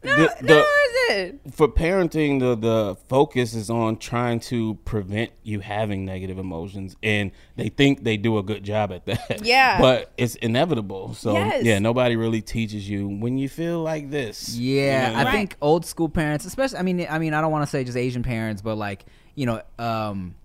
No, 0.04 0.16
The- 0.18 0.36
no, 0.44 0.60
is 0.60 1.10
it? 1.18 1.40
For 1.56 1.68
parenting, 1.68 2.40
the 2.40 2.56
the 2.56 2.96
focus 3.08 3.56
is 3.56 3.72
on 3.72 3.98
trying 3.98 4.40
to 4.42 4.76
prevent 4.86 5.32
you 5.42 5.62
having 5.62 6.06
negative 6.06 6.38
emotions, 6.38 6.96
and 7.02 7.32
they 7.56 7.70
think 7.70 8.04
they 8.04 8.16
do 8.16 8.38
a 8.38 8.44
good 8.44 8.64
job 8.64 8.92
at 8.92 9.08
that. 9.08 9.42
Yeah. 9.44 9.82
but 9.82 10.12
it's 10.16 10.36
inevitable. 10.36 11.16
So 11.16 11.34
Yes. 11.34 11.64
yeah, 11.64 11.80
nobody 11.80 12.16
really 12.18 12.44
teaches 12.44 12.88
you 12.88 13.08
when 13.08 13.40
you 13.40 13.50
feel 13.50 13.82
like 13.82 14.12
this. 14.12 14.56
Yeah, 14.56 15.08
You 15.10 15.14
know? 15.14 15.20
I 15.20 15.24
Right. 15.24 15.32
think 15.32 15.58
old 15.60 15.88
school 15.88 16.08
parents, 16.10 16.46
especially. 16.46 16.78
I 16.78 16.84
mean, 16.84 17.08
I 17.10 17.18
mean, 17.18 17.34
I 17.34 17.42
don't 17.42 17.52
want 17.52 17.64
to 17.64 17.70
say 17.72 17.84
just 17.84 17.98
Asian 17.98 18.22
parents, 18.22 18.62
but 18.62 18.76
like 18.78 19.06
you 19.34 19.48
know, 19.48 19.60
um, 19.80 20.36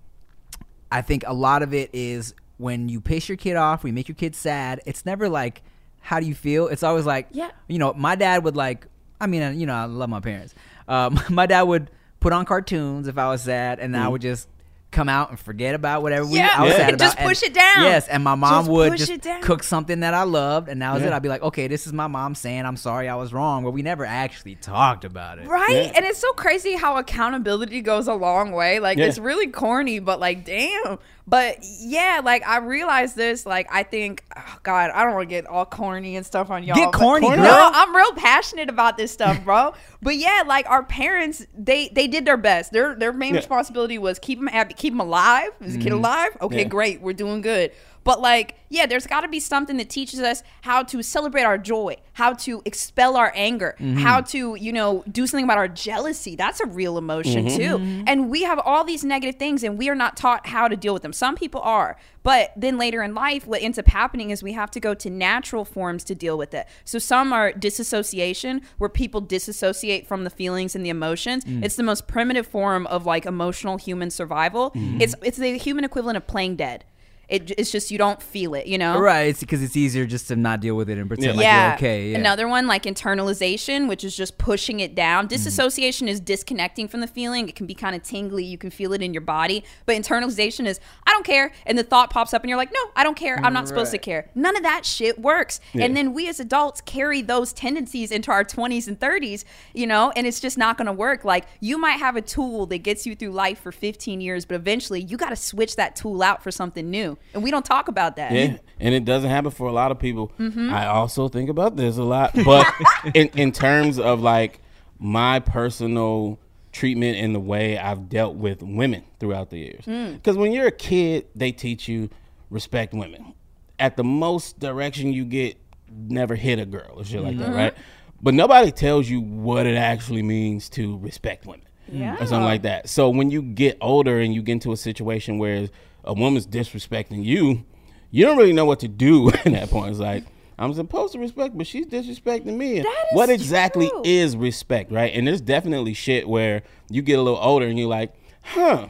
I 0.90 1.02
think 1.02 1.22
a 1.26 1.34
lot 1.34 1.62
of 1.62 1.74
it 1.74 1.90
is 1.92 2.34
when 2.56 2.88
you 2.88 3.02
piss 3.02 3.28
your 3.28 3.36
kid 3.36 3.56
off, 3.56 3.82
when 3.84 3.90
you 3.90 3.94
make 3.94 4.08
your 4.08 4.14
kid 4.16 4.34
sad. 4.34 4.80
It's 4.86 5.04
never 5.04 5.28
like, 5.28 5.60
how 6.00 6.18
do 6.20 6.26
you 6.26 6.34
feel? 6.34 6.68
It's 6.68 6.82
always 6.82 7.06
like, 7.06 7.28
Yeah. 7.32 7.50
You 7.68 7.78
know, 7.78 7.92
my 7.94 8.14
dad 8.16 8.44
would 8.44 8.56
like. 8.56 8.86
I 9.20 9.26
mean, 9.26 9.60
you 9.60 9.66
know, 9.66 9.74
I 9.74 9.84
love 9.84 10.08
my 10.08 10.20
parents. 10.20 10.54
Um, 10.88 11.20
my 11.30 11.46
dad 11.46 11.62
would 11.62 11.90
put 12.20 12.32
on 12.32 12.44
cartoons 12.46 13.06
if 13.08 13.18
I 13.18 13.28
was 13.28 13.42
sad, 13.42 13.78
and 13.78 13.96
I 13.96 14.08
would 14.08 14.22
just 14.22 14.48
come 14.90 15.08
out 15.08 15.30
and 15.30 15.38
forget 15.38 15.76
about 15.76 16.02
whatever 16.02 16.26
we, 16.26 16.36
Yeah. 16.38 16.50
I 16.56 16.62
was 16.64 16.72
Yeah. 16.72 16.78
sad 16.78 16.88
about. 16.94 16.98
Just 16.98 17.18
and- 17.18 17.28
push 17.28 17.42
it 17.44 17.54
down. 17.54 17.82
Yes, 17.84 18.08
and 18.08 18.24
my 18.24 18.34
mom 18.34 18.62
Just 18.64 18.70
would 18.72 18.90
push 18.90 18.98
just 18.98 19.12
it 19.12 19.22
down. 19.22 19.40
cook 19.40 19.62
something 19.62 20.00
that 20.00 20.14
I 20.14 20.24
loved, 20.24 20.68
and 20.68 20.82
that 20.82 20.92
was 20.94 21.02
it. 21.04 21.12
I'd 21.12 21.22
be 21.22 21.28
like, 21.28 21.42
okay, 21.42 21.68
this 21.68 21.86
is 21.86 21.92
my 21.92 22.08
mom 22.08 22.34
saying 22.34 22.66
I'm 22.66 22.76
sorry, 22.76 23.08
I 23.08 23.14
was 23.14 23.32
wrong, 23.32 23.62
but 23.62 23.70
we 23.70 23.82
never 23.82 24.04
actually 24.04 24.56
talked 24.56 25.04
about 25.04 25.38
it. 25.38 25.46
Right? 25.46 25.68
Yeah. 25.70 25.92
And 25.94 26.04
it's 26.04 26.18
so 26.18 26.32
crazy 26.32 26.74
how 26.74 26.96
accountability 26.96 27.82
goes 27.82 28.08
a 28.08 28.14
long 28.14 28.50
way. 28.50 28.80
Like 28.80 28.98
Yeah. 28.98 29.04
it's 29.06 29.18
really 29.18 29.46
corny, 29.46 30.00
but 30.00 30.18
like 30.18 30.44
damn. 30.44 30.98
But 31.30 31.58
yeah, 31.62 32.20
like 32.24 32.44
I 32.44 32.58
realized 32.58 33.14
this. 33.14 33.46
Like 33.46 33.68
I 33.70 33.84
think, 33.84 34.24
oh 34.36 34.56
God, 34.64 34.90
I 34.90 35.04
don't 35.04 35.14
want 35.14 35.28
to 35.28 35.32
get 35.32 35.46
all 35.46 35.64
corny 35.64 36.16
and 36.16 36.26
stuff 36.26 36.50
on 36.50 36.64
y'all. 36.64 36.74
Get 36.74 36.92
corny, 36.92 37.28
girl. 37.28 37.36
No, 37.36 37.70
I'm 37.72 37.94
real 37.94 38.12
passionate 38.14 38.68
about 38.68 38.96
this 38.96 39.12
stuff, 39.12 39.42
bro. 39.44 39.72
but 40.02 40.16
yeah, 40.16 40.42
like 40.44 40.68
our 40.68 40.82
parents, 40.82 41.46
they 41.56 41.88
they 41.90 42.08
did 42.08 42.24
their 42.24 42.36
best. 42.36 42.72
Their 42.72 42.96
their 42.96 43.12
main 43.12 43.34
Yeah. 43.34 43.38
responsibility 43.38 43.96
was 43.96 44.18
keep 44.18 44.40
them 44.40 44.48
happy, 44.48 44.74
keep 44.74 44.92
them 44.92 44.98
alive. 44.98 45.50
Is 45.60 45.74
the 45.74 45.78
kid 45.78 45.90
mm-hmm. 45.90 45.98
alive? 45.98 46.36
Okay, 46.40 46.58
Yeah. 46.62 46.64
great, 46.64 47.00
we're 47.00 47.12
doing 47.12 47.42
good. 47.42 47.70
But 48.10 48.20
like, 48.20 48.56
yeah, 48.70 48.86
there's 48.86 49.06
got 49.06 49.20
to 49.20 49.28
be 49.28 49.38
something 49.38 49.76
that 49.76 49.88
teaches 49.88 50.18
us 50.20 50.42
how 50.62 50.82
to 50.82 51.00
celebrate 51.00 51.44
our 51.44 51.58
joy, 51.58 51.96
how 52.14 52.32
to 52.46 52.60
expel 52.64 53.16
our 53.16 53.32
anger, 53.36 53.76
Mm-hmm. 53.78 53.98
how 53.98 54.20
to, 54.32 54.56
you 54.56 54.72
know, 54.72 55.04
do 55.10 55.26
something 55.28 55.44
about 55.44 55.58
our 55.58 55.68
jealousy. 55.68 56.34
That's 56.34 56.58
a 56.60 56.66
real 56.66 56.98
emotion 56.98 57.46
Mm-hmm. 57.46 57.56
too. 57.56 58.04
And 58.08 58.28
we 58.28 58.42
have 58.42 58.58
all 58.64 58.82
these 58.84 59.04
negative 59.04 59.36
things 59.38 59.62
and 59.62 59.78
we 59.78 59.88
are 59.88 59.94
not 59.94 60.16
taught 60.16 60.48
how 60.48 60.66
to 60.66 60.76
deal 60.76 60.92
with 60.92 61.02
them. 61.02 61.12
Some 61.12 61.36
people 61.36 61.60
are. 61.60 61.96
But 62.22 62.52
then 62.56 62.78
later 62.78 63.00
in 63.02 63.14
life, 63.14 63.46
what 63.46 63.62
ends 63.62 63.78
up 63.78 63.86
happening 63.86 64.30
is 64.30 64.42
we 64.42 64.52
have 64.54 64.70
to 64.72 64.80
go 64.80 64.92
to 64.94 65.08
natural 65.08 65.64
forms 65.64 66.02
to 66.04 66.14
deal 66.14 66.36
with 66.36 66.52
it. 66.52 66.66
So 66.84 66.98
some 66.98 67.32
are 67.32 67.52
disassociation, 67.52 68.62
where 68.78 68.90
people 68.90 69.20
disassociate 69.20 70.06
from 70.06 70.24
the 70.24 70.30
feelings 70.30 70.74
and 70.76 70.84
the 70.84 70.90
emotions. 70.90 71.44
Mm. 71.44 71.64
It's 71.64 71.76
the 71.76 71.82
most 71.82 72.06
primitive 72.06 72.46
form 72.46 72.86
of 72.88 73.06
like 73.06 73.24
emotional 73.24 73.78
human 73.78 74.10
survival. 74.10 74.70
Mm-hmm. 74.72 75.00
It's 75.00 75.14
it's 75.22 75.38
the 75.38 75.56
human 75.58 75.84
equivalent 75.84 76.16
of 76.18 76.26
playing 76.26 76.56
dead. 76.56 76.84
It, 77.30 77.52
it's 77.56 77.70
just 77.70 77.90
you 77.90 77.98
don't 77.98 78.20
feel 78.20 78.54
it, 78.54 78.66
you 78.66 78.76
know? 78.76 78.98
Right, 78.98 79.28
it's 79.28 79.40
because 79.40 79.62
it's 79.62 79.76
easier 79.76 80.04
just 80.04 80.28
to 80.28 80.36
not 80.36 80.60
deal 80.60 80.74
with 80.74 80.90
it 80.90 80.98
and 80.98 81.08
pretend 81.08 81.36
like 81.36 81.44
yeah. 81.44 81.68
you're 81.68 81.74
okay. 81.76 82.10
Yeah. 82.10 82.18
Another 82.18 82.48
one 82.48 82.66
like 82.66 82.82
internalization, 82.82 83.88
which 83.88 84.04
is 84.04 84.16
just 84.16 84.36
pushing 84.36 84.80
it 84.80 84.94
down. 84.94 85.24
Mm-hmm. 85.24 85.28
Disassociation 85.28 86.08
is 86.08 86.20
disconnecting 86.20 86.88
from 86.88 87.00
the 87.00 87.06
feeling. 87.06 87.48
It 87.48 87.54
can 87.54 87.66
be 87.66 87.74
kind 87.74 87.94
of 87.94 88.02
tingly. 88.02 88.44
You 88.44 88.58
can 88.58 88.70
feel 88.70 88.92
it 88.92 89.00
in 89.00 89.14
your 89.14 89.20
body. 89.20 89.64
But 89.86 89.96
internalization 89.96 90.66
is 90.66 90.80
I 91.06 91.12
don't 91.12 91.24
care, 91.24 91.52
and 91.66 91.78
the 91.78 91.84
thought 91.84 92.10
pops 92.10 92.34
up, 92.34 92.42
and 92.42 92.48
you're 92.48 92.58
like, 92.58 92.72
no, 92.72 92.80
I 92.96 93.04
don't 93.04 93.16
care. 93.16 93.38
I'm 93.42 93.52
not 93.52 93.68
supposed 93.68 93.92
to 93.92 93.98
care. 93.98 94.30
None 94.34 94.56
of 94.56 94.62
that 94.62 94.84
shit 94.84 95.18
works. 95.20 95.60
Yeah. 95.72 95.84
And 95.84 95.96
then 95.96 96.12
we 96.12 96.28
as 96.28 96.40
adults 96.40 96.80
carry 96.80 97.22
those 97.22 97.52
tendencies 97.52 98.10
into 98.10 98.30
our 98.30 98.44
20s 98.44 98.88
and 98.88 98.98
30s, 98.98 99.44
you 99.72 99.86
know, 99.86 100.12
and 100.16 100.26
it's 100.26 100.40
just 100.40 100.58
not 100.58 100.76
going 100.76 100.86
to 100.86 100.92
work. 100.92 101.24
Like 101.24 101.46
you 101.60 101.78
might 101.78 101.98
have 101.98 102.16
a 102.16 102.22
tool 102.22 102.66
that 102.66 102.78
gets 102.78 103.06
you 103.06 103.14
through 103.14 103.30
life 103.30 103.60
for 103.60 103.72
15 103.72 104.20
years, 104.20 104.44
but 104.44 104.54
eventually 104.54 105.00
you 105.00 105.16
got 105.16 105.30
to 105.30 105.36
switch 105.36 105.76
that 105.76 105.96
tool 105.96 106.22
out 106.22 106.42
for 106.42 106.50
something 106.50 106.90
new. 106.90 107.16
And 107.34 107.42
we 107.42 107.50
don't 107.50 107.64
talk 107.64 107.88
about 107.88 108.16
that. 108.16 108.32
Yeah, 108.32 108.56
and 108.80 108.94
it 108.94 109.04
doesn't 109.04 109.30
happen 109.30 109.50
for 109.50 109.68
a 109.68 109.72
lot 109.72 109.90
of 109.90 109.98
people. 109.98 110.32
Mm-hmm. 110.38 110.72
I 110.72 110.86
also 110.86 111.28
think 111.28 111.48
about 111.50 111.76
this 111.76 111.96
a 111.96 112.02
lot, 112.02 112.32
but 112.44 112.66
in 113.14 113.28
in 113.36 113.52
terms 113.52 113.98
of 113.98 114.20
like 114.20 114.60
my 114.98 115.40
personal 115.40 116.38
treatment 116.72 117.16
and 117.18 117.34
the 117.34 117.40
way 117.40 117.76
I've 117.78 118.08
dealt 118.08 118.36
with 118.36 118.62
women 118.62 119.02
throughout 119.18 119.50
the 119.50 119.58
years. 119.58 119.84
Mm. 119.86 120.14
Because 120.14 120.36
when 120.36 120.52
you're 120.52 120.66
a 120.68 120.70
kid, 120.72 121.26
they 121.34 121.50
teach 121.52 121.88
you 121.88 122.10
respect 122.48 122.92
women. 122.94 123.34
At 123.78 123.96
the 123.96 124.04
most 124.04 124.60
direction 124.60 125.12
you 125.12 125.24
get, 125.24 125.56
never 125.90 126.36
hit 126.36 126.58
a 126.60 126.66
girl 126.66 126.92
or 126.96 127.04
shit 127.04 127.22
like 127.22 127.32
Mm-hmm. 127.34 127.42
that, 127.42 127.54
right? 127.54 127.74
But 128.22 128.34
nobody 128.34 128.70
tells 128.70 129.08
you 129.08 129.20
what 129.20 129.66
it 129.66 129.74
actually 129.76 130.22
means 130.22 130.68
to 130.70 130.98
respect 130.98 131.46
women 131.46 131.66
Yeah. 131.90 132.14
or 132.22 132.26
something 132.26 132.44
like 132.44 132.62
that. 132.62 132.88
So 132.88 133.08
when 133.08 133.30
you 133.30 133.40
get 133.42 133.78
older 133.80 134.20
and 134.20 134.32
you 134.34 134.42
get 134.42 134.52
into 134.52 134.70
a 134.72 134.76
situation 134.76 135.38
where 135.38 135.68
a 136.04 136.14
woman's 136.14 136.46
disrespecting 136.46 137.24
you, 137.24 137.64
you 138.10 138.24
don't 138.24 138.36
really 138.36 138.52
know 138.52 138.64
what 138.64 138.80
to 138.80 138.88
do 138.88 139.30
at 139.32 139.44
that 139.44 139.70
point. 139.70 139.90
It's 139.90 140.00
like 140.00 140.24
I'm 140.60 140.74
supposed 140.74 141.14
to 141.14 141.18
respect, 141.18 141.56
but 141.56 141.66
she's 141.66 141.86
disrespecting 141.86 142.56
me. 142.56 142.80
That 142.80 142.86
is 143.10 143.16
what 143.16 143.30
exactly 143.30 143.88
true. 143.88 144.02
is 144.04 144.36
respect, 144.36 144.92
right? 144.92 145.12
And 145.14 145.26
there's 145.26 145.40
definitely 145.40 145.94
shit 145.94 146.28
where 146.28 146.62
you 146.90 147.00
get 147.00 147.18
a 147.18 147.22
little 147.22 147.38
older 147.38 147.66
and 147.66 147.78
you're 147.78 147.88
like, 147.88 148.14
huh. 148.42 148.88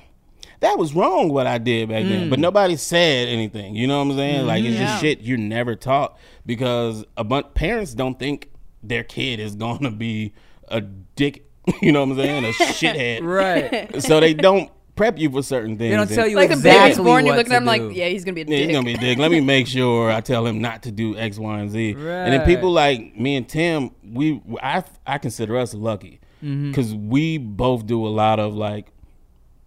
That 0.59 0.77
was 0.77 0.95
wrong 0.95 1.31
what 1.31 1.47
I 1.47 1.57
did 1.57 1.89
back 1.89 2.05
then, 2.05 2.29
but 2.29 2.39
mm. 2.39 2.43
nobody 2.43 2.77
said 2.77 3.29
anything. 3.29 3.75
You 3.75 3.87
know 3.87 3.97
what 4.05 4.11
I'm 4.11 4.17
saying? 4.19 4.47
Like 4.47 4.63
it's 4.63 4.75
mm-hmm. 4.75 4.83
Yeah. 4.83 4.89
just 4.89 5.01
shit 5.01 5.21
you're 5.23 5.39
never 5.39 5.75
taught 5.75 6.19
because 6.45 7.03
a 7.17 7.25
bunch 7.25 7.55
parents 7.55 7.95
don't 7.95 8.19
think 8.19 8.51
their 8.83 9.03
kid 9.03 9.41
is 9.41 9.55
gonna 9.57 9.91
be 9.91 10.35
a 10.69 10.83
dick. 10.83 11.47
You 11.81 11.93
know 11.93 12.05
what 12.05 12.19
I'm 12.19 12.19
saying? 12.19 12.45
A 12.45 12.49
shithead 12.53 13.23
right. 13.23 14.03
so 14.03 14.19
they 14.21 14.35
don't 14.35 14.71
prep 15.01 15.19
you 15.19 15.31
for 15.31 15.43
certain 15.43 15.79
things. 15.79 15.91
They 15.91 15.97
don't 15.97 16.09
tell 16.09 16.27
you 16.27 16.37
Like 16.37 16.49
the 16.49 16.55
exactly 16.55 16.81
baby's 16.91 16.97
born, 16.99 17.25
you're 17.27 17.37
looking 17.37 17.53
at 17.53 17.57
to 17.57 17.63
him 17.63 17.65
like, 17.89 17.97
yeah, 17.97 18.09
he's 18.09 18.25
gonna 18.25 18.35
be 18.35 18.43
a 18.43 18.45
Yeah, 18.45 18.51
dick. 18.59 18.69
he's 18.69 18.77
gonna 18.77 18.85
be 18.85 18.95
a 18.95 18.99
dick. 18.99 19.19
Let 19.19 19.31
me 19.31 19.41
make 19.41 19.67
sure 19.67 20.11
I 20.11 20.21
tell 20.33 20.45
him 20.47 20.61
not 20.61 20.83
to 20.83 20.91
do 20.93 21.17
X, 21.17 21.39
Y, 21.39 21.59
and 21.59 21.71
Z. 21.71 21.93
And 21.93 22.33
then 22.33 22.45
people 22.45 22.71
like 22.71 23.17
me 23.19 23.37
and 23.37 23.49
Tim, 23.49 23.91
we 24.05 24.43
I 24.63 24.85
I 25.07 25.19
consider 25.19 25.57
us 25.57 25.73
lucky 25.75 26.21
Mm-hmm. 26.43 26.71
because 26.71 26.95
we 26.95 27.37
both 27.37 27.85
do 27.87 28.07
a 28.07 28.09
lot 28.09 28.41
of 28.41 28.55
like 28.55 28.87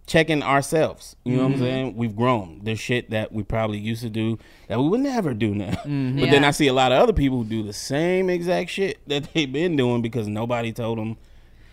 checking 0.06 0.42
ourselves. 0.42 1.16
You 1.24 1.36
know 1.36 1.42
what 1.42 1.46
I'm 1.46 1.52
Mm-hmm. 1.54 1.62
saying? 1.62 1.96
We've 1.96 2.16
grown. 2.16 2.60
There's 2.62 2.80
shit 2.80 3.10
that 3.10 3.32
we 3.32 3.42
probably 3.42 3.78
used 3.78 4.02
to 4.02 4.10
do 4.10 4.38
that 4.68 4.78
we 4.80 4.88
would 4.88 5.00
never 5.00 5.34
do 5.34 5.54
now. 5.54 5.70
Mm-hmm. 5.84 6.20
But 6.20 6.30
then 6.30 6.44
I 6.44 6.50
see 6.50 6.66
a 6.66 6.72
lot 6.72 6.92
of 6.92 6.98
other 7.00 7.12
people 7.12 7.38
who 7.38 7.44
do 7.44 7.62
the 7.62 7.72
same 7.72 8.28
exact 8.28 8.70
shit 8.70 8.98
that 9.08 9.32
they've 9.32 9.50
been 9.52 9.76
doing 9.76 10.02
because 10.02 10.26
nobody 10.28 10.72
told 10.72 10.98
them 10.98 11.16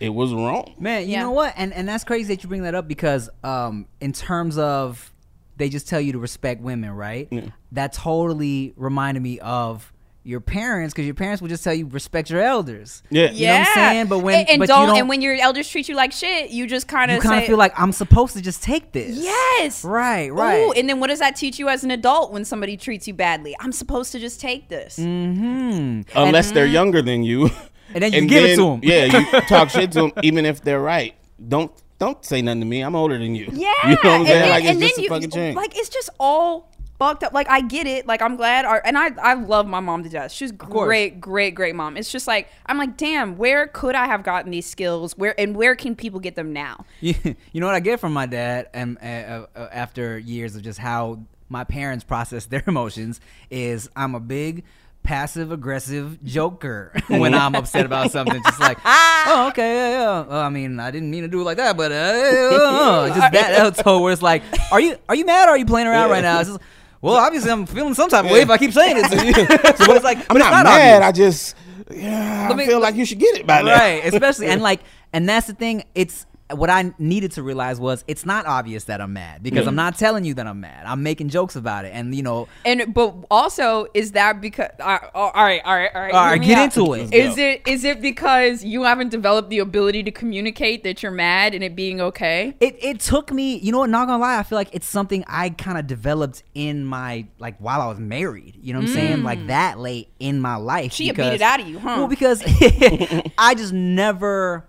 it 0.02 0.10
was 0.10 0.32
wrong. 0.34 0.74
Man, 0.78 1.02
you 1.02 1.12
Yeah. 1.12 1.22
know 1.22 1.30
what? 1.30 1.54
And 1.56 1.72
and 1.72 1.88
that's 1.88 2.04
crazy 2.04 2.34
that 2.34 2.42
you 2.42 2.48
bring 2.48 2.62
that 2.62 2.74
up 2.74 2.88
because 2.88 3.30
um 3.44 3.86
in 4.00 4.12
terms 4.12 4.58
of 4.58 5.12
they 5.56 5.68
just 5.68 5.88
tell 5.88 6.00
you 6.00 6.12
to 6.12 6.18
respect 6.18 6.60
women, 6.60 6.90
right? 6.90 7.28
Yeah. 7.30 7.42
That 7.72 7.92
totally 7.92 8.72
reminded 8.76 9.22
me 9.22 9.38
of 9.40 9.92
your 10.24 10.40
parents 10.40 10.94
because 10.94 11.04
your 11.04 11.16
parents 11.16 11.42
would 11.42 11.48
just 11.48 11.64
tell 11.64 11.74
you 11.74 11.86
respect 11.88 12.30
your 12.30 12.40
elders. 12.40 13.02
Yeah. 13.10 13.32
You 13.32 13.46
know 13.48 13.52
what 13.54 13.68
I'm 13.68 13.74
saying? 13.74 14.06
But 14.06 14.18
when 14.20 14.38
and, 14.40 14.50
and 14.50 14.58
but 14.60 14.68
don't, 14.68 14.80
you 14.82 14.86
don't 14.86 14.98
and 14.98 15.08
when 15.08 15.20
your 15.20 15.34
elders 15.34 15.68
treat 15.68 15.88
you 15.88 15.96
like 15.96 16.12
shit, 16.12 16.50
you 16.50 16.68
just 16.68 16.86
kind 16.86 17.10
of 17.10 17.20
kind 17.22 17.40
of 17.40 17.44
feel 17.46 17.58
like 17.58 17.72
I'm 17.78 17.90
supposed 17.92 18.34
to 18.36 18.40
just 18.40 18.62
take 18.62 18.92
this. 18.92 19.16
yes, 19.18 19.84
Right, 19.84 20.32
right. 20.32 20.60
Ooh, 20.60 20.72
and 20.72 20.88
then 20.88 21.00
what 21.00 21.08
does 21.08 21.18
that 21.18 21.34
teach 21.34 21.58
you 21.58 21.68
as 21.68 21.82
an 21.82 21.90
adult 21.90 22.32
when 22.32 22.44
somebody 22.44 22.76
treats 22.76 23.08
you 23.08 23.14
badly? 23.14 23.56
I'm 23.58 23.72
supposed 23.72 24.12
to 24.12 24.20
just 24.20 24.40
take 24.40 24.68
this. 24.68 24.96
mm-hmm. 24.96 26.02
unless 26.16 26.52
they're 26.52 26.66
younger 26.66 27.02
than 27.02 27.22
you. 27.24 27.50
And 27.94 28.02
then 28.02 28.12
you 28.12 28.26
give 28.26 28.44
it 28.44 28.56
them. 28.56 28.80
Yeah, 28.82 29.04
you 29.04 29.40
talk 29.48 29.70
shit 29.70 29.92
to 29.92 30.02
them, 30.02 30.12
even 30.22 30.44
if 30.46 30.62
they're 30.62 30.80
right. 30.80 31.14
Don't 31.48 31.72
don't 31.98 32.24
say 32.24 32.42
nothing 32.42 32.60
to 32.60 32.66
me. 32.66 32.80
I'm 32.80 32.94
older 32.96 33.18
than 33.18 33.34
you. 33.34 33.48
Yeah, 33.52 33.72
you 33.84 33.90
know 33.90 33.94
what 33.94 34.06
I'm 34.06 34.20
and 34.20 34.26
saying? 34.26 34.26
then- 34.26 34.50
like 34.50 34.64
it's 34.64 34.70
and 34.72 34.80
just 34.80 34.96
then 34.96 35.04
a 35.04 35.08
fucking 35.08 35.30
change. 35.30 35.56
Like 35.56 35.76
it's 35.76 35.88
just 35.88 36.10
all 36.18 36.72
fucked 36.98 37.24
up. 37.24 37.32
Like 37.32 37.48
I 37.48 37.60
get 37.60 37.86
it. 37.86 38.06
Like 38.06 38.22
I'm 38.22 38.36
glad. 38.36 38.64
Our, 38.64 38.80
and 38.84 38.96
I 38.96 39.10
I 39.20 39.34
love 39.34 39.66
my 39.66 39.80
mom 39.80 40.02
to 40.04 40.08
death. 40.08 40.30
She's 40.32 40.52
great, 40.52 41.20
great, 41.20 41.54
great 41.54 41.74
mom. 41.74 41.96
It's 41.96 42.10
just 42.10 42.26
like 42.26 42.48
I'm 42.66 42.78
like, 42.78 42.96
damn, 42.96 43.36
where 43.36 43.66
could 43.66 43.94
I 43.94 44.06
have 44.06 44.22
gotten 44.22 44.50
these 44.50 44.66
skills? 44.66 45.16
Where 45.16 45.38
and 45.38 45.56
where 45.56 45.74
can 45.74 45.94
people 45.96 46.20
get 46.20 46.34
them 46.36 46.52
now? 46.52 46.84
you, 47.00 47.14
you 47.52 47.60
know 47.60 47.66
what 47.66 47.74
I 47.74 47.80
get 47.80 48.00
from 48.00 48.12
my 48.12 48.26
dad, 48.26 48.68
and 48.72 48.98
uh, 48.98 49.46
uh, 49.56 49.68
after 49.72 50.18
years 50.18 50.54
of 50.56 50.62
just 50.62 50.78
how 50.78 51.20
my 51.48 51.64
parents 51.64 52.02
process 52.04 52.46
their 52.46 52.62
emotions, 52.66 53.20
is 53.50 53.88
I'm 53.94 54.14
a 54.14 54.20
big 54.20 54.64
passive 55.02 55.50
aggressive 55.52 56.22
joker 56.24 56.92
when 57.08 57.34
I'm 57.34 57.54
upset 57.54 57.84
about 57.86 58.10
something. 58.10 58.42
Just 58.42 58.60
like, 58.60 58.78
oh, 58.84 59.46
okay, 59.50 59.74
yeah, 59.74 59.90
yeah. 59.90 60.20
Well, 60.26 60.40
I 60.40 60.48
mean, 60.48 60.78
I 60.80 60.90
didn't 60.90 61.10
mean 61.10 61.22
to 61.22 61.28
do 61.28 61.40
it 61.40 61.44
like 61.44 61.56
that, 61.56 61.76
but 61.76 61.92
uh, 61.92 61.94
uh, 61.94 63.08
just 63.08 63.32
that. 63.32 63.76
So 63.84 64.00
where 64.00 64.12
it's 64.12 64.22
like, 64.22 64.42
are 64.70 64.80
you 64.80 64.96
are 65.08 65.14
you 65.14 65.24
mad 65.24 65.48
or 65.48 65.52
are 65.52 65.58
you 65.58 65.66
playing 65.66 65.86
around 65.88 66.10
right 66.10 66.22
now? 66.22 66.40
It's 66.40 66.50
just, 66.50 66.60
well, 67.00 67.16
obviously, 67.16 67.50
I'm 67.50 67.66
feeling 67.66 67.94
some 67.94 68.08
type 68.08 68.24
of 68.24 68.30
way 68.30 68.42
if 68.42 68.50
I 68.50 68.58
keep 68.58 68.72
saying 68.72 68.96
it 68.98 69.08
to 69.10 69.26
you. 69.26 69.34
so 69.34 69.92
it's 69.94 70.04
like, 70.04 70.18
I'm 70.30 70.36
it's 70.36 70.44
not, 70.44 70.52
obvious. 70.66 70.76
mad. 70.76 71.02
I 71.02 71.12
just 71.12 71.56
yeah, 71.90 72.42
Let 72.48 72.52
I 72.52 72.54
me- 72.54 72.66
feel 72.66 72.80
like 72.80 72.94
you 72.94 73.04
should 73.04 73.18
get 73.18 73.36
it 73.38 73.46
by 73.46 73.60
now. 73.62 73.72
right 73.74 74.04
especially 74.04 74.46
and 74.46 74.62
like 74.62 74.80
and 75.12 75.28
that's 75.28 75.46
the 75.48 75.52
thing 75.52 75.84
it's 75.94 76.24
what 76.52 76.70
i 76.70 76.92
needed 76.98 77.32
to 77.32 77.42
realize 77.42 77.78
was 77.80 78.04
it's 78.08 78.24
not 78.26 78.46
obvious 78.46 78.84
that 78.84 79.00
i'm 79.00 79.12
mad 79.12 79.42
because 79.42 79.66
i'm 79.66 79.74
not 79.74 79.96
telling 79.98 80.24
you 80.24 80.34
that 80.34 80.46
i'm 80.46 80.60
mad 80.60 80.84
i'm 80.86 81.02
making 81.02 81.28
jokes 81.28 81.56
about 81.56 81.84
it 81.84 81.90
and 81.94 82.14
you 82.14 82.22
know 82.22 82.48
And 82.64 82.92
but 82.94 83.14
also 83.30 83.86
is 83.94 84.12
that 84.12 84.40
because 84.40 84.70
uh, 84.80 84.98
all 85.14 85.32
right, 85.34 85.60
all 85.64 85.74
right, 85.76 85.90
all 85.94 86.00
right. 86.02 86.12
All 86.14 86.24
right, 86.26 86.42
get 86.42 86.58
out. 86.58 86.76
into 86.76 86.94
it. 86.94 87.12
Is 87.14 87.36
it 87.38 87.62
is 87.66 87.84
it 87.84 88.00
because 88.00 88.64
you 88.64 88.82
haven't 88.84 89.08
developed 89.10 89.50
the 89.50 89.58
ability 89.58 90.02
to 90.04 90.10
communicate 90.10 90.84
that 90.84 91.02
you're 91.02 91.12
mad 91.12 91.54
and 91.54 91.62
it 91.64 91.74
being 91.76 92.00
okay? 92.00 92.54
it, 92.60 92.76
it 92.82 93.00
took 93.00 93.32
me 93.32 93.56
you 93.58 93.72
know 93.72 93.78
what 93.78 93.90
not 93.90 94.06
gonna 94.06 94.22
lie 94.22 94.38
i 94.38 94.42
feel 94.42 94.56
like 94.56 94.68
it's 94.72 94.86
something 94.86 95.24
i 95.26 95.50
kind 95.50 95.78
of 95.78 95.86
developed 95.86 96.42
in 96.54 96.84
my 96.84 97.26
like 97.38 97.56
while 97.58 97.80
i 97.80 97.86
was 97.86 97.98
married 97.98 98.56
you 98.60 98.72
know 98.72 98.80
what 98.80 98.88
i'm 98.88 98.94
saying 98.94 99.22
like 99.22 99.46
that 99.46 99.78
late 99.78 100.08
in 100.18 100.40
my 100.40 100.56
life 100.56 100.92
She 100.92 101.10
beat 101.12 101.18
it 101.20 101.40
out 101.42 101.60
of 101.60 101.66
you, 101.68 101.78
huh? 101.78 101.96
well 101.98 102.08
because 102.08 102.42
i 103.38 103.54
just 103.56 103.72
never 103.72 104.66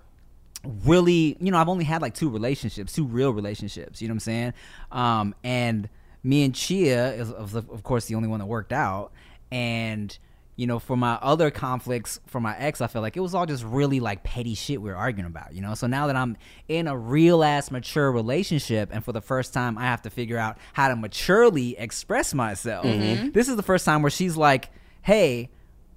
really 0.85 1.35
you 1.39 1.51
know 1.51 1.57
i've 1.57 1.67
only 1.69 1.83
had 1.83 2.01
like 2.01 2.13
two 2.13 2.29
relationships 2.29 2.93
two 2.93 3.05
real 3.05 3.31
relationships 3.31 4.01
you 4.01 4.07
know 4.07 4.13
what 4.13 4.15
i'm 4.15 4.19
saying? 4.19 4.53
Um 4.91 5.35
and 5.43 5.89
me 6.23 6.43
and 6.43 6.55
chia 6.55 7.13
is 7.13 7.31
of, 7.31 7.55
of 7.55 7.83
course 7.83 8.05
the 8.05 8.15
only 8.15 8.29
one 8.29 8.39
that 8.39 8.45
worked 8.45 8.71
out. 8.71 9.11
And 9.51 10.17
you 10.55 10.67
know 10.67 10.79
for 10.79 10.95
my 10.95 11.13
other 11.15 11.49
conflicts 11.51 12.19
for 12.27 12.39
my 12.39 12.55
ex 12.57 12.79
i 12.79 12.85
felt 12.85 13.01
like 13.01 13.17
it 13.17 13.19
was 13.19 13.33
all 13.33 13.45
just 13.47 13.63
really 13.63 13.99
like 13.99 14.23
petty 14.23 14.53
shit 14.53 14.79
we 14.79 14.87
were 14.89 14.95
arguing 14.95 15.25
about 15.25 15.51
you 15.53 15.61
know? 15.61 15.73
So 15.73 15.87
now 15.87 16.05
that 16.07 16.15
i'm 16.15 16.37
in 16.67 16.87
a 16.87 16.95
real 16.95 17.43
ass 17.43 17.71
mature 17.71 18.11
relationship 18.11 18.89
and 18.93 19.03
for 19.03 19.11
the 19.11 19.21
first 19.21 19.51
time 19.51 19.77
i 19.79 19.81
have 19.81 20.03
to 20.03 20.11
figure 20.11 20.37
out 20.37 20.59
how 20.73 20.89
to 20.89 20.95
maturely 20.95 21.77
express 21.77 22.33
myself. 22.35 22.85
This 23.33 23.49
is 23.49 23.55
the 23.55 23.63
first 23.63 23.83
time 23.83 24.01
where 24.03 24.11
she's 24.11 24.37
like 24.37 24.69
hey 25.01 25.49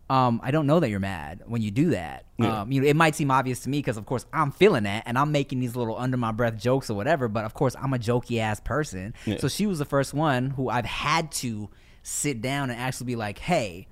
um, 0.08 0.40
I 0.42 0.50
don't 0.52 0.66
know 0.66 0.78
that 0.78 0.88
you're 0.88 1.00
mad 1.00 1.42
when 1.46 1.62
you 1.62 1.70
do 1.70 1.90
that. 1.90 2.26
Yeah. 2.38 2.60
Um, 2.60 2.70
you 2.70 2.80
know, 2.80 2.86
it 2.86 2.94
might 2.94 3.14
seem 3.16 3.30
obvious 3.30 3.60
to 3.60 3.68
me 3.68 3.78
because, 3.78 3.96
of 3.96 4.06
course, 4.06 4.25
I'm 4.32 4.52
feeling 4.52 4.84
that 4.84 5.02
and 5.06 5.18
I'm 5.18 5.32
making 5.32 5.58
these 5.60 5.75
little 5.75 5.96
under 5.96 6.16
my 6.16 6.30
breath 6.32 6.56
jokes 6.56 6.88
or 6.90 6.94
whatever. 6.94 7.26
But 7.28 7.44
of 7.44 7.54
course, 7.54 7.75
I'm 7.80 7.92
a 7.92 7.98
jokey 7.98 8.38
ass 8.38 8.60
person. 8.60 9.14
So 9.40 9.48
she 9.48 9.66
was 9.66 9.78
the 9.80 9.84
first 9.84 10.14
one 10.14 10.50
who 10.50 10.68
I've 10.68 10.84
had 10.86 11.32
to 11.32 11.68
sit 12.02 12.40
down 12.40 12.70
and 12.70 12.78
actually 12.78 13.06
be 13.06 13.16
like, 13.16 13.38
"Hey, 13.38 13.88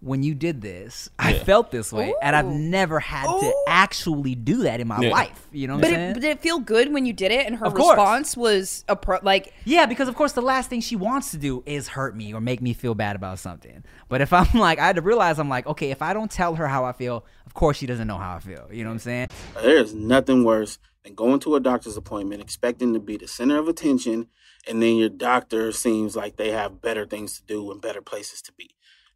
when 0.00 0.22
you 0.22 0.34
did 0.34 0.62
this, 0.62 1.10
I 1.18 1.34
felt 1.34 1.70
this 1.70 1.92
way, 1.92 2.14
and 2.22 2.34
I've 2.34 2.46
never 2.46 2.98
had 3.00 3.26
to 3.26 3.64
actually 3.68 4.34
do 4.34 4.62
that 4.62 4.80
in 4.80 4.88
my 4.88 5.00
Yeah. 5.00 5.10
life. 5.10 5.46
You 5.52 5.66
know 5.68 5.74
what 5.74 5.82
But 5.82 5.92
I'm 5.92 6.00
it, 6.00 6.12
but 6.14 6.22
did 6.22 6.30
it 6.30 6.40
feel 6.40 6.58
good 6.58 6.92
when 6.92 7.04
you 7.04 7.12
did 7.12 7.30
it? 7.32 7.46
And 7.46 7.56
her 7.56 7.66
Of 7.66 7.74
course. 7.74 7.90
response 7.96 8.36
was 8.36 8.84
a 8.88 8.96
pro, 8.96 9.18
like, 9.22 9.52
Yeah, 9.64 9.84
because 9.86 10.08
of 10.08 10.14
course 10.14 10.32
the 10.32 10.40
last 10.42 10.70
thing 10.70 10.80
she 10.80 10.96
wants 10.96 11.30
to 11.32 11.36
do 11.36 11.62
is 11.66 11.88
hurt 11.88 12.16
me 12.16 12.32
or 12.32 12.40
make 12.40 12.62
me 12.62 12.72
feel 12.72 12.94
bad 12.94 13.14
about 13.14 13.38
something. 13.38 13.84
But 14.08 14.22
if 14.22 14.32
I'm 14.32 14.48
like, 14.58 14.78
I 14.78 14.86
had 14.86 14.96
to 14.96 15.02
realize 15.02 15.38
I'm 15.38 15.50
like, 15.50 15.66
okay, 15.66 15.90
if 15.90 16.00
I 16.00 16.14
don't 16.14 16.30
tell 16.30 16.54
her 16.54 16.66
how 16.66 16.84
I 16.84 16.92
feel, 16.92 17.24
of 17.44 17.52
course 17.52 17.76
she 17.76 17.86
doesn't 17.86 18.06
know 18.08 18.18
how 18.18 18.36
I 18.36 18.40
feel. 18.40 18.68
You 18.72 18.84
know 18.84 18.90
what 18.90 18.94
I'm 18.94 18.98
saying? 19.00 19.28
There's 19.62 19.94
nothing 19.94 20.44
worse 20.44 20.78
than 21.04 21.14
going 21.14 21.40
to 21.40 21.56
a 21.56 21.60
doctor's 21.60 21.96
appointment 21.98 22.40
expecting 22.40 22.94
to 22.94 23.00
be 23.00 23.18
the 23.18 23.28
center 23.28 23.58
of 23.58 23.68
attention, 23.68 24.28
and 24.66 24.82
then 24.82 24.96
your 24.96 25.08
doctor 25.10 25.72
seems 25.72 26.16
like 26.16 26.36
they 26.36 26.50
have 26.50 26.80
better 26.80 27.04
things 27.06 27.38
to 27.38 27.42
do 27.46 27.70
and 27.70 27.80
better 27.82 28.00
places 28.02 28.40
to 28.42 28.52
be. 28.52 28.70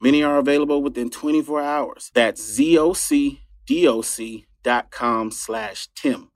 Many 0.00 0.22
are 0.22 0.36
available 0.36 0.82
within 0.82 1.08
24 1.10 1.62
hours. 1.62 2.10
That's 2.14 2.58
ZocDoc.com 2.58 5.30
slash 5.30 5.88
Tim. 5.94 6.30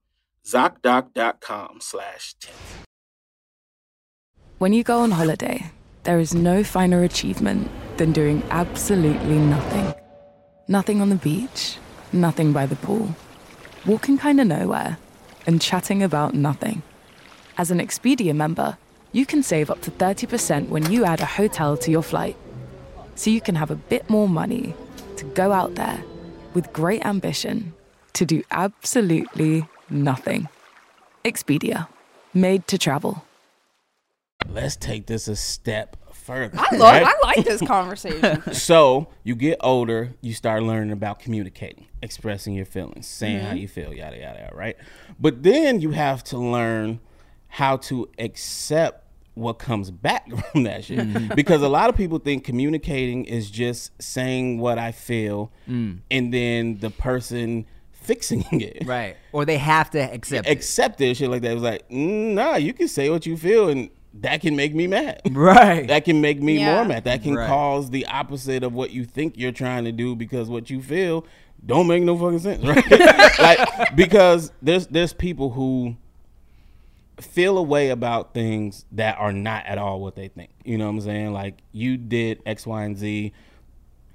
ZocDoc.com 0.46 1.78
slash 1.80 2.34
Tim. 2.40 2.54
When 4.58 4.72
you 4.72 4.82
go 4.82 5.00
on 5.00 5.10
holiday, 5.10 5.70
there 6.04 6.18
is 6.18 6.34
no 6.34 6.64
finer 6.64 7.02
achievement 7.02 7.70
than 7.98 8.12
doing 8.12 8.42
absolutely 8.50 9.38
nothing. 9.38 9.92
Nothing 10.68 11.02
on 11.02 11.10
the 11.10 11.16
beach, 11.16 11.76
nothing 12.12 12.52
by 12.52 12.66
the 12.66 12.76
pool, 12.76 13.14
walking 13.84 14.16
kind 14.16 14.40
of 14.40 14.46
nowhere, 14.46 14.96
and 15.46 15.60
chatting 15.60 16.02
about 16.02 16.34
nothing. 16.34 16.82
As 17.58 17.70
an 17.70 17.78
Expedia 17.78 18.34
member, 18.34 18.78
you 19.12 19.26
can 19.26 19.42
save 19.42 19.70
up 19.70 19.82
to 19.82 19.90
30% 19.90 20.68
when 20.68 20.90
you 20.90 21.04
add 21.04 21.20
a 21.20 21.26
hotel 21.26 21.76
to 21.76 21.90
your 21.90 22.02
flight. 22.02 22.36
So 23.20 23.28
you 23.28 23.42
can 23.42 23.54
have 23.54 23.70
a 23.70 23.76
bit 23.76 24.08
more 24.08 24.26
money 24.26 24.72
to 25.18 25.26
go 25.26 25.52
out 25.52 25.74
there 25.74 26.02
with 26.54 26.72
great 26.72 27.04
ambition 27.04 27.74
to 28.14 28.24
do 28.24 28.42
absolutely 28.50 29.68
nothing. 29.90 30.48
Expedia, 31.22 31.86
made 32.32 32.66
to 32.68 32.78
travel. 32.78 33.26
Let's 34.48 34.74
take 34.74 35.04
this 35.04 35.28
a 35.28 35.36
step 35.36 35.98
further. 36.14 36.58
I 36.58 36.74
love, 36.76 36.80
right? 36.80 37.04
I 37.04 37.26
like 37.26 37.44
this 37.44 37.60
conversation. 37.60 38.42
so 38.54 39.08
you 39.22 39.34
get 39.34 39.58
older, 39.60 40.14
you 40.22 40.32
start 40.32 40.62
learning 40.62 40.90
about 40.90 41.18
communicating, 41.18 41.88
expressing 42.00 42.54
your 42.54 42.64
feelings, 42.64 43.06
saying 43.06 43.40
how 43.40 43.48
mm-hmm. 43.48 43.58
you 43.58 43.68
feel, 43.68 43.92
yada 43.92 44.16
yada 44.16 44.38
yada, 44.38 44.56
right? 44.56 44.78
But 45.18 45.42
then 45.42 45.82
you 45.82 45.90
have 45.90 46.24
to 46.24 46.38
learn 46.38 47.00
how 47.48 47.76
to 47.76 48.08
accept 48.18 48.99
what 49.34 49.54
comes 49.54 49.90
back 49.90 50.28
from 50.52 50.64
that 50.64 50.84
shit. 50.84 51.34
Because 51.36 51.62
a 51.62 51.68
lot 51.68 51.88
of 51.88 51.96
people 51.96 52.18
think 52.18 52.44
communicating 52.44 53.24
is 53.24 53.50
just 53.50 53.92
saying 54.02 54.58
what 54.58 54.78
I 54.78 54.92
feel 54.92 55.50
and 55.66 56.02
then 56.34 56.78
the 56.78 56.90
person 56.90 57.66
fixing 57.92 58.44
it. 58.60 58.84
Right. 58.86 59.16
Or 59.32 59.44
they 59.44 59.58
have 59.58 59.90
to 59.90 59.98
accept 60.00 60.48
it. 60.48 60.50
Accept 60.50 61.00
it, 61.00 61.16
shit 61.16 61.30
like 61.30 61.42
that. 61.42 61.52
It 61.52 61.54
was 61.54 61.62
like, 61.62 61.88
mm, 61.88 62.32
nah, 62.34 62.56
you 62.56 62.72
can 62.72 62.88
say 62.88 63.08
what 63.10 63.24
you 63.26 63.36
feel 63.36 63.68
and 63.68 63.90
that 64.14 64.40
can 64.40 64.56
make 64.56 64.74
me 64.74 64.88
mad. 64.88 65.20
Right. 65.30 65.86
That 65.86 66.04
can 66.04 66.20
make 66.20 66.42
me 66.42 66.58
Yeah. 66.58 66.74
more 66.74 66.84
mad. 66.84 67.04
That 67.04 67.22
can 67.22 67.36
Right. 67.36 67.46
cause 67.46 67.90
the 67.90 68.06
opposite 68.06 68.64
of 68.64 68.72
what 68.72 68.90
you 68.90 69.04
think 69.04 69.34
you're 69.38 69.52
trying 69.52 69.84
to 69.84 69.92
do 69.92 70.16
because 70.16 70.48
what 70.50 70.68
you 70.70 70.82
feel 70.82 71.24
don't 71.64 71.86
make 71.86 72.02
no 72.02 72.16
fucking 72.18 72.38
sense, 72.40 72.64
right? 72.90 73.38
like 73.38 73.94
because 73.94 74.50
there's 74.62 74.86
there's 74.88 75.12
people 75.12 75.50
who 75.50 75.94
feel 77.20 77.58
a 77.58 77.62
way 77.62 77.90
about 77.90 78.34
things 78.34 78.84
that 78.92 79.18
are 79.18 79.32
not 79.32 79.66
at 79.66 79.78
all 79.78 80.00
what 80.00 80.16
they 80.16 80.28
think. 80.28 80.50
You 80.64 80.78
know 80.78 80.86
what 80.86 80.92
I'm 80.92 81.00
saying? 81.00 81.32
Like 81.32 81.58
you 81.72 81.96
did 81.96 82.42
X, 82.46 82.66
Y, 82.66 82.82
and 82.82 82.96
Z. 82.96 83.32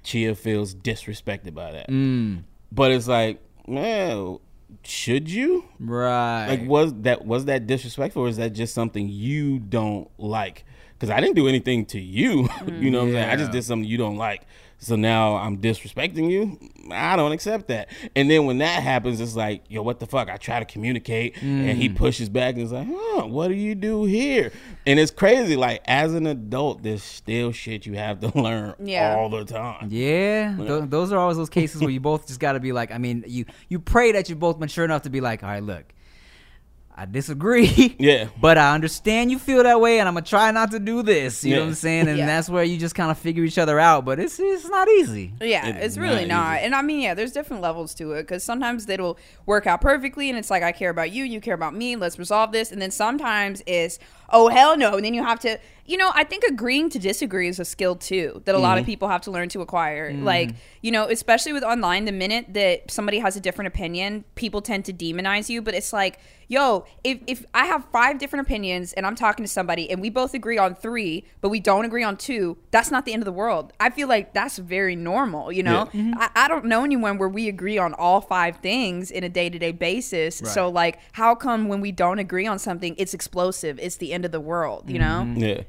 Chia 0.02 0.34
feels 0.34 0.74
disrespected 0.74 1.52
by 1.52 1.72
that. 1.72 1.88
Mm. 1.88 2.44
But 2.70 2.92
it's 2.92 3.08
like, 3.08 3.40
man, 3.66 4.38
should 4.82 5.30
you? 5.30 5.64
right. 5.80 6.46
Like, 6.48 6.66
was 6.66 6.94
that 7.02 7.24
was 7.24 7.46
that 7.46 7.66
disrespectful, 7.66 8.22
or 8.22 8.28
is 8.28 8.36
that 8.36 8.52
just 8.52 8.74
something 8.74 9.08
you 9.08 9.58
don't 9.58 10.08
like? 10.18 10.64
Because 10.94 11.10
I 11.10 11.20
didn't 11.20 11.36
do 11.36 11.48
anything 11.48 11.86
to 11.86 12.00
you. 12.00 12.48
you 12.66 12.90
know 12.90 13.00
what 13.00 13.08
I'm 13.08 13.12
saying? 13.12 13.30
I 13.30 13.36
just 13.36 13.52
did 13.52 13.64
something 13.64 13.88
you 13.88 13.98
don't 13.98 14.16
like. 14.16 14.46
So 14.78 14.94
now 14.94 15.36
I'm 15.36 15.58
disrespecting 15.58 16.30
you. 16.30 16.58
I 16.92 17.16
don't 17.16 17.32
accept 17.32 17.68
that. 17.68 17.88
And 18.14 18.30
then 18.30 18.44
when 18.44 18.58
that 18.58 18.82
happens, 18.82 19.20
it's 19.20 19.34
like, 19.34 19.64
yo, 19.68 19.82
what 19.82 20.00
the 20.00 20.06
fuck? 20.06 20.28
I 20.28 20.36
try 20.36 20.58
to 20.58 20.64
communicate, 20.64 21.40
and 21.42 21.78
he 21.78 21.88
mm. 21.88 21.96
pushes 21.96 22.28
back, 22.28 22.54
and 22.54 22.62
it's 22.62 22.72
like, 22.72 22.86
huh, 22.88 23.26
what 23.26 23.48
do 23.48 23.54
you 23.54 23.74
do 23.74 24.04
here? 24.04 24.52
And 24.86 25.00
it's 25.00 25.10
crazy. 25.10 25.56
Like 25.56 25.80
as 25.86 26.14
an 26.14 26.26
adult, 26.26 26.82
there's 26.82 27.02
still 27.02 27.52
shit 27.52 27.86
you 27.86 27.94
have 27.94 28.20
to 28.20 28.38
learn 28.40 28.74
Yeah. 28.82 29.16
all 29.16 29.30
the 29.30 29.44
time. 29.44 29.88
Yeah, 29.90 30.56
th- 30.56 30.84
those 30.90 31.10
are 31.12 31.18
always 31.18 31.36
those 31.36 31.50
cases 31.50 31.80
where 31.80 31.90
you 31.90 32.00
both 32.00 32.26
just 32.26 32.38
got 32.40 32.52
to 32.52 32.60
be 32.60 32.72
like, 32.72 32.92
I 32.92 32.98
mean, 32.98 33.24
you 33.26 33.46
you 33.68 33.78
pray 33.78 34.12
that 34.12 34.28
you're 34.28 34.36
both 34.36 34.58
mature 34.58 34.84
enough 34.84 35.02
to 35.02 35.10
be 35.10 35.20
like, 35.20 35.42
all 35.42 35.48
right, 35.48 35.62
look, 35.62 35.92
I 36.98 37.04
disagree. 37.04 37.94
Yeah. 37.98 38.28
But 38.40 38.56
I 38.58 38.74
understand 38.74 39.30
you 39.30 39.38
feel 39.38 39.62
that 39.62 39.80
way, 39.80 39.98
and 40.00 40.08
I'm 40.08 40.14
gonna 40.14 40.24
try 40.24 40.50
not 40.50 40.70
to 40.70 40.78
do 40.78 41.02
this. 41.02 41.44
You 41.44 41.54
know 41.56 41.62
what 41.62 41.68
I'm 41.68 41.74
saying? 41.74 42.08
And 42.08 42.18
Yeah. 42.18 42.26
that's 42.26 42.48
where 42.48 42.62
you 42.64 42.78
just 42.78 42.94
kind 42.94 43.10
of 43.10 43.18
figure 43.18 43.42
each 43.44 43.58
other 43.58 43.78
out. 43.80 44.04
But 44.04 44.18
it's 44.20 44.38
it's 44.40 44.68
not 44.68 44.88
easy. 44.88 45.32
Yeah, 45.40 45.66
It 45.66 45.76
is 45.76 45.84
it's 45.84 45.98
really 45.98 46.24
not 46.24 46.36
not. 46.36 46.58
And 46.60 46.74
I 46.74 46.82
mean, 46.82 47.00
yeah, 47.00 47.14
there's 47.14 47.32
different 47.32 47.62
levels 47.62 47.94
to 47.94 48.12
it 48.12 48.22
because 48.22 48.44
sometimes 48.44 48.88
it'll 48.88 49.18
work 49.46 49.66
out 49.66 49.80
perfectly 49.80 50.28
and 50.28 50.38
it's 50.38 50.50
like, 50.50 50.62
I 50.62 50.72
care 50.72 50.90
about 50.90 51.10
you, 51.12 51.24
you 51.24 51.40
care 51.40 51.54
about 51.54 51.74
me, 51.74 51.96
let's 51.96 52.18
resolve 52.18 52.52
this. 52.52 52.70
And 52.72 52.80
then 52.80 52.90
sometimes 52.90 53.62
it's, 53.66 53.98
oh, 54.30 54.48
hell 54.48 54.76
no. 54.76 54.94
And 54.96 55.04
then 55.04 55.14
you 55.14 55.22
have 55.22 55.40
to, 55.40 55.58
you 55.84 55.96
know, 55.96 56.10
I 56.14 56.24
think 56.24 56.42
agreeing 56.44 56.90
to 56.90 56.98
disagree 56.98 57.48
is 57.48 57.60
a 57.60 57.64
skill 57.64 57.94
too 57.96 58.42
that 58.44 58.54
a 58.54 58.58
lot 58.58 58.76
of 58.78 58.82
Mm-hmm. 58.82 58.90
people 58.92 59.08
have 59.08 59.22
to 59.22 59.30
learn 59.30 59.48
to 59.50 59.60
acquire. 59.60 60.12
Like, 60.12 60.50
you 60.82 60.90
know, 60.90 61.08
especially 61.08 61.52
with 61.52 61.62
online, 61.62 62.04
the 62.04 62.12
minute 62.12 62.54
that 62.54 62.90
somebody 62.90 63.18
has 63.20 63.36
a 63.36 63.40
different 63.40 63.68
opinion, 63.68 64.24
people 64.34 64.60
tend 64.60 64.84
to 64.86 64.92
demonize 64.92 65.48
you. 65.48 65.62
But 65.62 65.74
it's 65.74 65.92
like, 65.92 66.18
yo, 66.48 66.84
if, 67.02 67.18
if 67.26 67.44
I 67.54 67.66
have 67.66 67.84
five 67.92 68.18
different 68.18 68.46
opinions 68.46 68.92
and 68.92 69.06
I'm 69.06 69.14
talking 69.16 69.44
to 69.44 69.50
somebody 69.50 69.90
and 69.90 70.00
we 70.00 70.10
both 70.10 70.34
agree 70.34 70.58
on 70.58 70.74
three, 70.74 71.24
but 71.40 71.48
we 71.48 71.58
don't 71.60 71.84
agree 71.84 72.04
on 72.04 72.16
two, 72.16 72.56
that's 72.70 72.90
not 72.90 73.04
the 73.04 73.12
end 73.12 73.22
of 73.22 73.24
the 73.24 73.32
world. 73.32 73.72
I 73.80 73.90
feel 73.90 74.08
like 74.08 74.34
that's 74.34 74.58
very 74.58 74.94
normal, 74.96 75.50
you 75.52 75.62
know? 75.62 75.88
Yeah. 75.92 76.14
I, 76.18 76.44
I 76.44 76.48
don't 76.48 76.66
know 76.66 76.84
anyone 76.84 77.18
where 77.18 77.28
we 77.28 77.48
agree 77.48 77.78
on 77.78 77.94
all 77.94 78.20
five 78.20 78.56
things 78.58 79.10
in 79.10 79.24
a 79.24 79.28
day 79.28 79.48
to 79.50 79.58
day 79.58 79.72
basis. 79.72 80.38
So, 80.38 80.68
like, 80.68 80.98
how 81.12 81.34
come 81.34 81.68
when 81.68 81.80
we 81.80 81.92
don't 81.92 82.18
agree 82.18 82.46
on 82.46 82.58
something, 82.58 82.94
it's 82.98 83.14
explosive? 83.14 83.78
It's 83.80 83.96
the 83.96 84.12
end 84.16 84.24
of 84.24 84.32
the 84.32 84.40
world, 84.40 84.90
you 84.90 84.98
know? 84.98 85.22
Mm-hmm. 85.24 85.38
Yeah, 85.38 85.60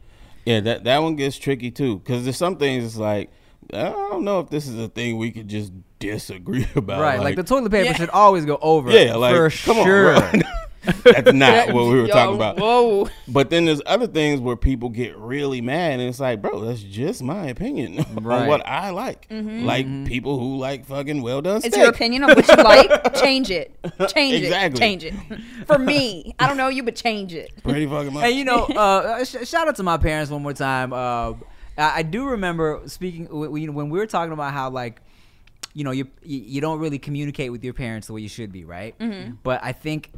yeah. 0.46 0.60
That 0.62 0.84
that 0.86 0.98
one 1.04 1.16
gets 1.16 1.38
tricky 1.38 1.70
too 1.70 2.00
because 2.00 2.24
there's 2.24 2.38
some 2.38 2.58
things 2.58 2.84
it's 2.84 2.98
like 2.98 3.30
I 3.74 3.84
don't 3.90 4.24
know 4.24 4.40
if 4.40 4.50
this 4.50 4.66
is 4.68 4.80
a 4.80 4.88
thing 4.88 5.18
we 5.18 5.30
could 5.32 5.48
just 5.48 5.72
disagree 6.00 6.66
about. 6.76 7.02
Right. 7.02 7.20
Like, 7.20 7.36
the 7.36 7.44
toilet 7.44 7.70
paper 7.72 7.86
Yeah. 7.86 7.94
should 7.94 8.10
always 8.10 8.46
go 8.46 8.58
over. 8.62 8.90
yeah, 8.90 9.16
like 9.16 9.36
for 9.36 9.50
come 9.50 9.84
sure. 9.84 10.16
on, 10.16 10.32
bro. 10.32 10.42
That's 11.04 11.34
not 11.34 11.74
what 11.74 11.86
we 11.86 11.90
were 12.02 12.08
Yo, 12.08 12.14
talking 12.14 12.36
about. 12.36 12.58
Whoa. 12.58 13.10
But 13.28 13.50
then 13.50 13.66
there's 13.66 13.82
other 13.86 14.08
things 14.08 14.40
where 14.40 14.56
people 14.56 14.90
get 14.90 15.18
really 15.18 15.62
mad, 15.62 15.94
and 16.00 16.02
it's 16.04 16.20
like, 16.20 16.42
bro, 16.42 16.62
that's 16.62 16.82
just 16.82 17.22
my 17.22 17.48
opinion 17.48 17.98
Right. 18.22 18.42
on 18.44 18.48
what 18.48 18.66
I 18.68 18.90
like. 18.92 19.28
Like 19.30 19.86
people 20.06 20.40
who 20.40 20.58
like 20.58 20.86
fucking 20.86 21.22
well 21.22 21.42
done 21.42 21.60
steak. 21.62 21.70
It's 21.74 21.78
your 21.78 21.90
opinion 21.90 22.24
on 22.24 22.30
what 22.36 22.48
you 22.48 22.56
like. 22.64 23.14
Change 23.16 23.52
it. 23.52 23.76
Change 24.10 24.36
Exactly. 24.44 24.78
it. 24.78 24.80
Change 24.80 25.04
it. 25.04 25.14
For 25.66 25.78
me, 25.78 26.34
I 26.40 26.48
don't 26.48 26.58
know 26.58 26.70
you, 26.70 26.84
but 26.84 26.96
change 26.96 27.34
it. 27.34 27.52
Pretty 27.64 27.86
fucking 27.86 28.14
much. 28.14 28.24
Hey, 28.24 28.32
you 28.32 28.46
know, 28.46 28.64
uh, 28.66 29.24
sh- 29.24 29.48
shout 29.48 29.68
out 29.68 29.76
to 29.78 29.84
my 29.84 29.98
parents 29.98 30.32
one 30.32 30.42
more 30.44 30.54
time. 30.54 30.94
Uh, 30.94 31.34
I, 31.78 32.00
I 32.00 32.04
do 32.04 32.26
remember 32.30 32.82
speaking 32.88 33.26
w- 33.26 33.46
w- 33.46 33.62
you 33.62 33.68
know, 33.68 33.74
when 33.74 33.90
we 33.90 34.00
were 34.00 34.08
talking 34.08 34.34
about 34.34 34.54
how 34.54 34.70
like 34.70 35.02
you 35.74 35.84
know 35.84 35.92
you 35.92 36.08
you 36.24 36.40
you 36.40 36.62
don't 36.62 36.80
really 36.80 36.98
communicate 36.98 37.52
with 37.52 37.64
your 37.64 37.74
parents 37.74 38.08
the 38.08 38.14
way 38.14 38.22
you 38.22 38.30
should 38.30 38.52
be, 38.52 38.66
right? 38.66 38.98
Mm-hmm. 38.98 39.34
But 39.44 39.64
I 39.64 39.74
think 39.74 40.12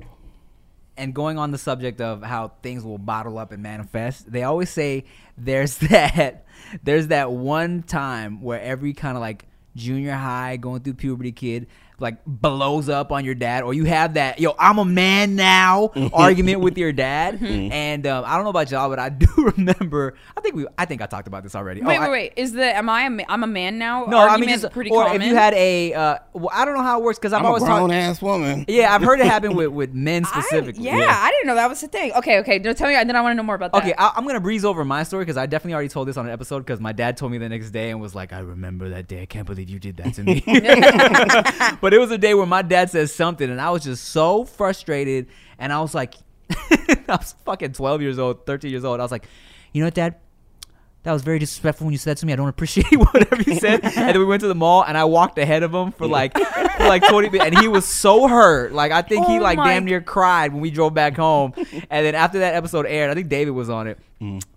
and 0.99 1.15
going 1.15 1.39
on 1.39 1.51
the 1.51 1.57
subject 1.57 2.01
of 2.01 2.21
how 2.21 2.49
things 2.61 2.83
will 2.83 2.97
bottle 2.97 3.37
up 3.37 3.51
and 3.51 3.63
manifest, 3.63 4.29
they 4.31 4.43
always 4.43 4.69
say 4.69 5.05
there's 5.37 5.77
that 5.89 6.45
there's 6.83 7.07
that 7.07 7.31
one 7.31 7.81
time 7.83 8.41
where 8.41 8.61
every 8.61 8.93
kind 8.93 9.17
of 9.17 9.21
like 9.21 9.45
junior 9.75 10.13
high 10.13 10.57
going 10.57 10.81
through 10.81 10.95
puberty 10.95 11.31
kid 11.31 11.67
like 12.01 12.17
blows 12.25 12.89
up 12.89 13.11
on 13.11 13.25
your 13.25 13.35
dad 13.35 13.63
or 13.63 13.73
you 13.73 13.85
have 13.85 14.13
that 14.15 14.39
yo 14.39 14.55
i'm 14.59 14.77
a 14.79 14.85
man 14.85 15.35
now 15.35 15.91
argument 16.13 16.59
with 16.61 16.77
your 16.77 16.91
dad 16.91 17.39
Mm-hmm. 17.39 17.71
and 17.71 18.07
um, 18.07 18.23
i 18.25 18.35
don't 18.35 18.43
know 18.43 18.49
about 18.49 18.69
y'all 18.71 18.89
but 18.89 18.99
i 18.99 19.09
do 19.09 19.27
remember 19.37 20.15
i 20.37 20.41
think 20.41 20.55
we 20.55 20.65
i 20.77 20.85
think 20.85 21.01
i 21.01 21.05
talked 21.05 21.27
about 21.27 21.43
this 21.43 21.55
already 21.55 21.81
Wait, 21.81 21.97
Oh, 21.97 22.01
wait, 22.01 22.07
I- 22.07 22.11
wait. 22.11 22.33
Is 22.35 22.53
the 22.53 22.75
am 22.75 22.89
I 22.89 23.03
a 23.03 23.09
ma- 23.09 23.23
I'm 23.29 23.43
a 23.43 23.47
man 23.47 23.77
now? 23.77 24.05
no 24.05 24.17
i 24.17 24.21
mean 24.21 24.29
argument 24.49 24.61
just 24.61 24.73
pretty 24.73 24.89
or 24.91 25.03
common. 25.05 25.21
if 25.21 25.27
you 25.27 25.35
had 25.35 25.53
a 25.53 25.93
uh, 25.93 26.17
well, 26.33 26.49
i 26.53 26.65
don't 26.65 26.75
know 26.75 26.83
how 26.83 26.99
it 26.99 27.03
works 27.03 27.19
because 27.19 27.33
i've 27.33 27.39
I'm 27.39 27.45
a 27.45 27.47
always 27.49 27.63
grown 27.63 27.89
talked 27.89 27.93
ass 27.93 28.21
woman. 28.21 28.65
yeah 28.67 28.93
i've 28.93 29.01
heard 29.01 29.19
it 29.19 29.25
happen 29.27 29.55
with 29.55 29.67
with 29.69 29.93
men 29.93 30.25
I- 30.25 30.29
specifically 30.41 30.83
yeah, 30.83 31.19
I 31.21 31.29
didn't 31.31 31.47
know 31.47 31.55
that 31.55 31.69
was 31.69 31.81
the 31.81 31.87
thing. 31.87 32.11
Okay, 32.13 32.39
okay. 32.39 32.59
No, 32.59 32.73
tell 32.73 32.87
me. 32.87 32.93
Then 32.95 33.15
I 33.15 33.21
want 33.21 33.31
to 33.33 33.35
know 33.35 33.43
more 33.43 33.55
about 33.55 33.71
that. 33.73 33.81
Okay, 33.83 33.93
I, 33.97 34.11
I'm 34.15 34.25
gonna 34.25 34.39
breeze 34.39 34.63
over 34.65 34.83
my 34.85 35.03
story 35.03 35.23
because 35.25 35.37
I 35.37 35.45
definitely 35.45 35.73
already 35.73 35.89
told 35.89 36.07
this 36.07 36.17
on 36.17 36.25
an 36.25 36.31
episode 36.31 36.59
because 36.59 36.79
my 36.79 36.91
dad 36.91 37.17
told 37.17 37.31
me 37.31 37.37
the 37.37 37.49
next 37.49 37.71
day 37.71 37.89
and 37.91 37.99
was 38.01 38.15
like, 38.15 38.33
"I 38.33 38.39
remember 38.39 38.89
that 38.89 39.07
day. 39.07 39.21
I 39.21 39.25
can't 39.25 39.45
believe 39.45 39.69
you 39.69 39.79
did 39.79 39.97
that 39.97 40.13
to 40.15 40.23
me." 40.23 40.41
but 41.81 41.88
it 41.93 41.99
was 41.99 42.11
a 42.11 42.17
day 42.17 42.33
where 42.33 42.45
my 42.45 42.61
dad 42.61 42.89
says 42.89 43.13
something 43.13 43.49
and 43.49 43.59
I 43.61 43.69
was 43.71 43.83
just 43.83 44.05
so 44.05 44.43
frustrated 44.45 45.27
and 45.57 45.71
I 45.73 45.81
was 45.81 45.93
like, 45.95 46.15
I 46.51 46.97
was 47.07 47.35
fucking 47.45 47.73
12 47.73 48.01
years 48.01 48.19
old, 48.19 48.45
13 48.45 48.71
years 48.71 48.83
old. 48.85 48.99
I 48.99 49.03
was 49.03 49.11
like, 49.11 49.27
you 49.71 49.81
know 49.81 49.87
what, 49.87 49.93
Dad? 49.93 50.15
That 51.03 51.13
was 51.13 51.21
very 51.21 51.39
disrespectful 51.39 51.85
when 51.85 51.93
you 51.93 51.97
said 51.97 52.17
to 52.17 52.25
me. 52.25 52.33
I 52.33 52.35
don't 52.35 52.49
appreciate 52.49 52.91
whatever 52.97 53.41
you 53.41 53.55
said. 53.55 53.83
and 53.83 53.93
then 53.93 54.19
we 54.19 54.25
went 54.25 54.41
to 54.41 54.49
the 54.49 54.55
mall, 54.55 54.83
and 54.83 54.97
I 54.97 55.05
walked 55.05 55.37
ahead 55.37 55.63
of 55.63 55.73
him 55.73 55.93
for 55.93 56.07
like, 56.07 56.37
for 56.37 56.83
like 56.87 57.07
twenty 57.07 57.29
minutes, 57.29 57.45
and 57.55 57.59
he 57.59 57.69
was 57.69 57.85
so 57.85 58.27
hurt. 58.27 58.73
Like 58.73 58.91
I 58.91 59.01
think 59.01 59.25
he 59.25 59.37
Oh 59.37 59.41
like 59.41 59.57
my 59.57 59.69
damn 59.73 59.85
near 59.85 60.01
cried 60.01 60.51
when 60.51 60.61
we 60.61 60.71
drove 60.71 60.93
back 60.93 61.15
home. 61.15 61.53
and 61.89 62.05
then 62.05 62.15
after 62.15 62.39
that 62.39 62.53
episode 62.55 62.85
aired, 62.85 63.09
I 63.11 63.13
think 63.13 63.29
David 63.29 63.51
was 63.51 63.69
on 63.69 63.87
it. 63.87 63.97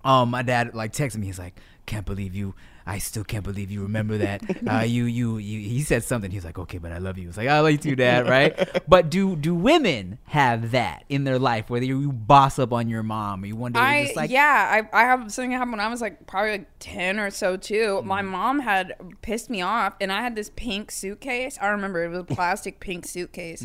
Um, 0.04 0.30
my 0.30 0.42
dad 0.42 0.74
like 0.74 0.92
texted 0.92 1.18
me. 1.18 1.26
He's 1.26 1.38
like, 1.38 1.54
"Can't 1.86 2.04
believe 2.04 2.34
you. 2.34 2.54
I 2.86 2.98
still 2.98 3.24
can't 3.24 3.44
believe 3.44 3.70
you 3.70 3.82
remember 3.82 4.18
that. 4.18 4.42
Uh, 4.68 4.80
you, 4.86 5.04
you, 5.04 5.38
you." 5.38 5.60
He 5.60 5.82
said 5.82 6.04
something. 6.04 6.30
He's 6.30 6.44
like, 6.44 6.58
"Okay, 6.58 6.78
but 6.78 6.92
I 6.92 6.98
love 6.98 7.18
you." 7.18 7.28
It's 7.28 7.36
like, 7.36 7.48
"I 7.48 7.60
love 7.60 7.72
you 7.72 7.78
too, 7.78 7.96
Dad." 7.96 8.28
Right? 8.28 8.56
but 8.88 9.10
do 9.10 9.36
do 9.36 9.54
women 9.54 10.18
have 10.24 10.72
that 10.72 11.04
in 11.08 11.24
their 11.24 11.38
life, 11.38 11.70
whether 11.70 11.84
you, 11.84 12.00
you 12.00 12.12
boss 12.12 12.58
up 12.58 12.72
on 12.72 12.88
your 12.88 13.02
mom 13.02 13.42
or 13.42 13.46
you 13.46 13.56
one 13.56 13.72
day 13.72 13.80
I 13.80 14.04
just 14.04 14.16
like, 14.16 14.30
yeah, 14.30 14.86
I, 14.92 15.02
I 15.02 15.04
have 15.04 15.32
something 15.32 15.50
that 15.50 15.58
happened 15.58 15.72
when 15.72 15.80
I 15.80 15.88
was 15.88 16.00
like 16.00 16.26
probably 16.26 16.52
like 16.52 16.66
ten 16.78 17.18
or 17.18 17.30
so 17.30 17.56
too. 17.56 17.98
Mm-hmm. 17.98 18.08
My 18.08 18.22
mom 18.22 18.60
had 18.60 18.94
pissed 19.22 19.50
me 19.50 19.62
off, 19.62 19.94
and 20.00 20.12
I 20.12 20.20
had 20.22 20.34
this 20.34 20.50
pink 20.56 20.90
suitcase. 20.90 21.58
I 21.60 21.68
remember 21.68 22.04
it 22.04 22.08
was 22.08 22.20
a 22.20 22.24
plastic 22.24 22.80
pink 22.80 23.06
suitcase, 23.06 23.64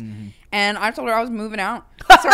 and 0.52 0.78
I 0.78 0.90
told 0.90 1.08
her 1.08 1.14
I 1.14 1.20
was 1.20 1.30
moving 1.30 1.60
out. 1.60 1.86
So, 2.22 2.30